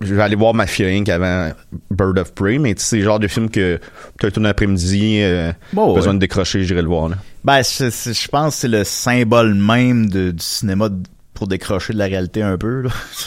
je 0.00 0.14
vais 0.14 0.22
aller 0.22 0.36
voir 0.36 0.54
Mafia 0.54 0.88
Inc. 0.88 1.08
avant 1.08 1.50
Bird 1.90 2.18
of 2.18 2.34
Prey, 2.34 2.58
mais 2.58 2.74
tu 2.74 2.82
sais, 2.82 2.88
c'est 2.90 2.96
le 2.98 3.04
genre 3.04 3.18
de 3.18 3.28
film 3.28 3.48
que 3.50 3.78
peut-être 4.18 4.38
un 4.38 4.44
après-midi, 4.44 5.20
euh, 5.22 5.52
Bon, 5.72 5.94
besoin 5.94 6.10
ouais. 6.10 6.14
de 6.16 6.20
décrocher, 6.20 6.64
j'irai 6.64 6.82
le 6.82 6.88
voir, 6.88 7.08
là. 7.08 7.16
Ben, 7.44 7.62
je 7.62 8.28
pense 8.28 8.54
que 8.54 8.60
c'est 8.60 8.68
le 8.68 8.84
symbole 8.84 9.54
même 9.54 10.08
de- 10.08 10.30
du 10.30 10.42
cinéma 10.44 10.88
de- 10.88 11.02
pour 11.34 11.48
décrocher 11.48 11.92
de 11.92 11.98
la 11.98 12.04
réalité 12.06 12.42
un 12.42 12.56
peu. 12.56 12.84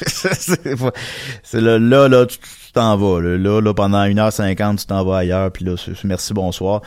c'est 1.44 1.62
là, 1.62 1.78
là, 1.80 2.08
là, 2.08 2.26
tu 2.26 2.38
t'en 2.74 2.98
vas. 2.98 3.22
Là, 3.22 3.62
là, 3.62 3.74
pendant 3.74 4.04
1h50, 4.06 4.78
tu 4.80 4.86
t'en 4.86 5.04
vas 5.04 5.18
ailleurs, 5.18 5.52
puis 5.52 5.66
là, 5.66 5.76
merci, 6.04 6.34
bonsoir. 6.34 6.82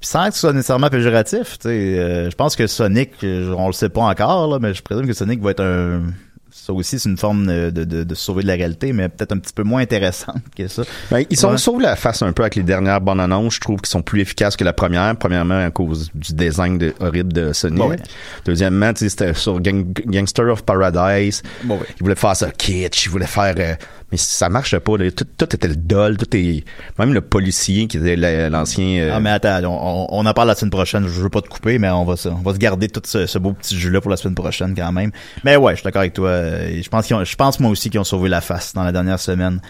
Puis 0.00 0.08
sans 0.08 0.28
que 0.28 0.34
ce 0.34 0.40
soit 0.40 0.52
nécessairement 0.52 0.88
péjoratif, 0.90 1.58
tu 1.58 1.68
sais, 1.68 1.68
euh, 1.70 2.30
je 2.30 2.34
pense 2.36 2.54
que 2.56 2.66
Sonic, 2.66 3.10
euh, 3.24 3.52
on 3.56 3.66
le 3.66 3.72
sait 3.72 3.88
pas 3.88 4.02
encore, 4.02 4.48
là, 4.48 4.58
mais 4.60 4.72
je 4.74 4.82
présume 4.82 5.06
que 5.06 5.12
Sonic 5.12 5.40
va 5.42 5.50
être 5.50 5.60
un... 5.62 6.02
Ça 6.50 6.72
aussi, 6.72 6.98
c'est 6.98 7.08
une 7.08 7.16
forme 7.18 7.46
de, 7.46 7.84
de, 7.84 8.14
sauver 8.14 8.42
de 8.42 8.48
la 8.48 8.54
réalité, 8.54 8.92
mais 8.92 9.08
peut-être 9.08 9.32
un 9.32 9.38
petit 9.38 9.52
peu 9.52 9.62
moins 9.62 9.80
intéressante 9.82 10.36
que 10.56 10.66
ça. 10.66 10.82
Ben, 11.10 11.24
ils 11.30 11.36
sont 11.38 11.50
Ouais. 11.50 11.56
sauvés 11.58 11.82
la 11.84 11.94
face 11.96 12.20
un 12.22 12.32
peu 12.32 12.42
avec 12.42 12.56
les 12.56 12.62
dernières 12.62 13.00
bonnes 13.00 13.20
annonces. 13.20 13.54
Je 13.56 13.60
trouve 13.60 13.80
qu'ils 13.80 13.88
sont 13.88 14.02
plus 14.02 14.20
efficaces 14.22 14.56
que 14.56 14.64
la 14.64 14.72
première. 14.72 15.14
Premièrement, 15.16 15.64
à 15.64 15.70
cause 15.70 16.10
du 16.14 16.32
design 16.34 16.76
de- 16.78 16.94
horrible 17.00 17.32
de 17.32 17.52
Sonic. 17.52 17.82
Ouais. 17.84 17.96
Deuxièmement, 18.44 18.92
tu 18.92 19.00
sais, 19.00 19.08
c'était 19.10 19.34
sur 19.34 19.60
Gang- 19.60 19.92
Gangster 20.06 20.46
of 20.50 20.62
Paradise. 20.64 21.42
Bon, 21.64 21.76
ouais. 21.76 21.86
Ils 22.00 22.02
voulaient 22.02 22.14
faire 22.16 22.34
ça 22.36 22.50
kitsch. 22.50 23.06
Ils 23.06 23.10
voulaient 23.10 23.26
faire... 23.26 23.54
euh, 23.58 23.74
mais 24.10 24.16
ça 24.18 24.48
marchait 24.48 24.80
pas. 24.80 24.96
là. 24.96 25.10
Tout, 25.10 25.26
tout 25.36 25.54
était 25.54 25.68
le 25.68 25.76
dol. 25.76 26.16
Tout 26.16 26.34
est... 26.36 26.64
Même 26.98 27.12
le 27.12 27.20
policier 27.20 27.86
qui 27.86 27.98
était 27.98 28.16
la- 28.16 28.48
l'ancien... 28.48 29.00
euh, 29.02 29.12
Ah 29.14 29.20
mais 29.20 29.30
attends, 29.30 29.60
on, 29.64 30.06
on- 30.10 30.26
en 30.26 30.32
parle 30.34 30.48
la 30.48 30.54
semaine 30.54 30.70
prochaine. 30.70 31.04
Je 31.06 31.20
veux 31.20 31.28
pas 31.28 31.42
te 31.42 31.48
couper, 31.48 31.78
mais 31.78 31.90
on 31.90 32.04
va 32.04 32.16
se, 32.16 32.28
on 32.28 32.34
va 32.42 32.52
se 32.54 32.58
garder 32.58 32.88
tout 32.88 33.02
ce, 33.04 33.26
ce 33.26 33.38
beau 33.38 33.52
petit 33.52 33.78
jeu 33.78 33.90
là 33.90 34.00
pour 34.00 34.10
la 34.10 34.16
semaine 34.16 34.34
prochaine 34.34 34.74
quand 34.74 34.92
même. 34.92 35.10
Mais 35.44 35.56
ouais, 35.56 35.72
je 35.72 35.76
suis 35.80 35.84
d'accord 35.84 36.00
avec 36.00 36.14
toi. 36.14 36.28
Euh, 36.28 36.80
Je 36.82 36.88
pense 36.88 37.06
qu'ils 37.06 37.16
ont, 37.16 37.24
je 37.24 37.36
pense 37.36 37.60
moi 37.60 37.70
aussi 37.70 37.90
qu'ils 37.90 38.00
ont 38.00 38.04
sauvé 38.04 38.28
la 38.28 38.40
face 38.40 38.72
dans 38.74 38.82
la 38.84 38.92
dernière 38.92 39.18
semaine. 39.20 39.60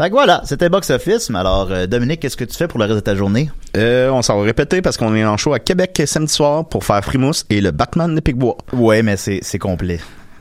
Fait 0.00 0.10
que 0.10 0.14
voilà, 0.14 0.42
c'était 0.44 0.68
Box 0.68 0.90
Office. 0.90 1.28
Mais 1.30 1.40
alors, 1.40 1.68
euh, 1.72 1.86
Dominique, 1.88 2.20
qu'est-ce 2.20 2.36
que 2.36 2.44
tu 2.44 2.54
fais 2.56 2.68
pour 2.68 2.78
le 2.78 2.84
reste 2.84 2.96
de 2.96 3.00
ta 3.00 3.16
journée? 3.16 3.50
Euh, 3.76 4.10
on 4.10 4.22
s'en 4.22 4.38
va 4.38 4.44
répéter 4.44 4.80
parce 4.80 4.96
qu'on 4.96 5.12
est 5.16 5.24
en 5.24 5.36
show 5.36 5.52
à 5.54 5.58
Québec 5.58 6.00
samedi 6.06 6.32
soir 6.32 6.68
pour 6.68 6.84
faire 6.84 7.04
Frimousse 7.04 7.44
et 7.50 7.60
le 7.60 7.72
Batman 7.72 8.14
de 8.14 8.20
Picbois. 8.20 8.56
Ouais, 8.72 9.02
mais 9.02 9.16
c'est, 9.16 9.40
c'est 9.42 9.58
complet. 9.58 9.98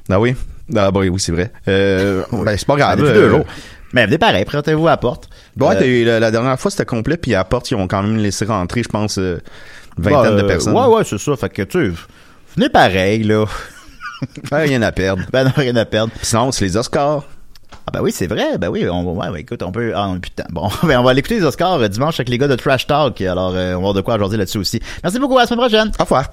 Ah 0.10 0.20
oui? 0.20 0.36
Ah 0.76 0.92
bah 0.92 1.00
oui, 1.02 1.12
c'est 1.18 1.32
vrai. 1.32 1.52
Euh, 1.68 2.24
ben, 2.32 2.58
c'est 2.58 2.68
pas 2.68 2.76
grave. 2.76 2.98
Depuis 3.00 3.12
euh, 3.12 3.14
deux 3.14 3.30
jours. 3.30 3.46
Mais 3.94 4.06
venez 4.06 4.18
pareil, 4.18 4.44
présentez-vous 4.46 4.88
à 4.88 4.92
la 4.92 4.98
porte. 4.98 5.30
Ouais, 5.60 5.76
Euh, 5.82 6.06
la, 6.06 6.20
la 6.20 6.32
dernière 6.32 6.60
fois 6.60 6.70
c'était 6.72 6.86
complet, 6.86 7.16
puis 7.18 7.34
à 7.34 7.40
la 7.40 7.44
porte, 7.46 7.72
ils 7.72 7.76
ont 7.76 7.88
quand 7.88 8.04
même 8.04 8.18
laissé 8.18 8.44
rentrer, 8.46 8.84
je 8.84 8.90
pense, 8.90 9.18
euh, 9.18 9.40
une 9.98 10.04
bah, 10.04 10.12
vingtaine 10.12 10.36
de 10.38 10.44
euh, 10.44 10.48
personnes. 10.48 10.76
Ouais, 10.76 10.86
ouais, 10.88 11.04
c'est 11.06 11.18
ça. 11.18 11.36
Fait 11.38 11.50
que 11.50 11.62
tu 11.62 11.92
sais, 11.92 12.02
venez 12.56 12.70
pareil 12.70 13.24
là. 13.24 13.46
Rien 14.52 14.82
à 14.82 14.92
perdre. 14.92 15.24
ben 15.32 15.44
non, 15.46 15.52
rien 15.56 15.76
à 15.76 15.86
perdre. 15.86 16.12
Sinon, 16.24 16.52
c'est 16.52 16.66
les 16.66 16.76
Oscars. 16.76 17.24
Ah 17.86 17.92
ben 17.94 18.02
oui, 18.02 18.12
c'est 18.12 18.26
vrai. 18.28 18.58
Ben 18.58 18.70
oui, 18.70 18.88
on 18.90 19.04
ouais, 19.14 19.30
ouais, 19.30 19.42
écoute, 19.42 19.62
on 19.64 19.72
peut 19.72 19.94
ah 19.96 20.08
non, 20.08 20.20
putain. 20.20 20.44
Bon, 20.50 20.68
ben 20.84 21.00
on 21.00 21.04
va 21.04 21.12
aller 21.12 21.20
écouter 21.20 21.40
les 21.40 21.46
Oscars 21.46 21.76
euh, 21.76 21.88
dimanche 21.88 22.16
avec 22.20 22.30
les 22.30 22.38
gars 22.38 22.48
de 22.48 22.56
Trash 22.56 22.88
Talk. 22.88 23.22
Alors 23.22 23.54
euh, 23.56 23.74
on 23.74 23.78
va 23.78 23.80
voir 23.82 23.94
de 23.94 24.02
quoi 24.02 24.16
aujourd'hui 24.16 24.38
là-dessus 24.38 24.58
aussi. 24.58 24.82
Merci 25.04 25.20
beaucoup, 25.20 25.38
à 25.38 25.42
la 25.42 25.48
semaine 25.48 25.60
prochaine. 25.60 25.92
Au 26.00 26.04
revoir. 26.04 26.32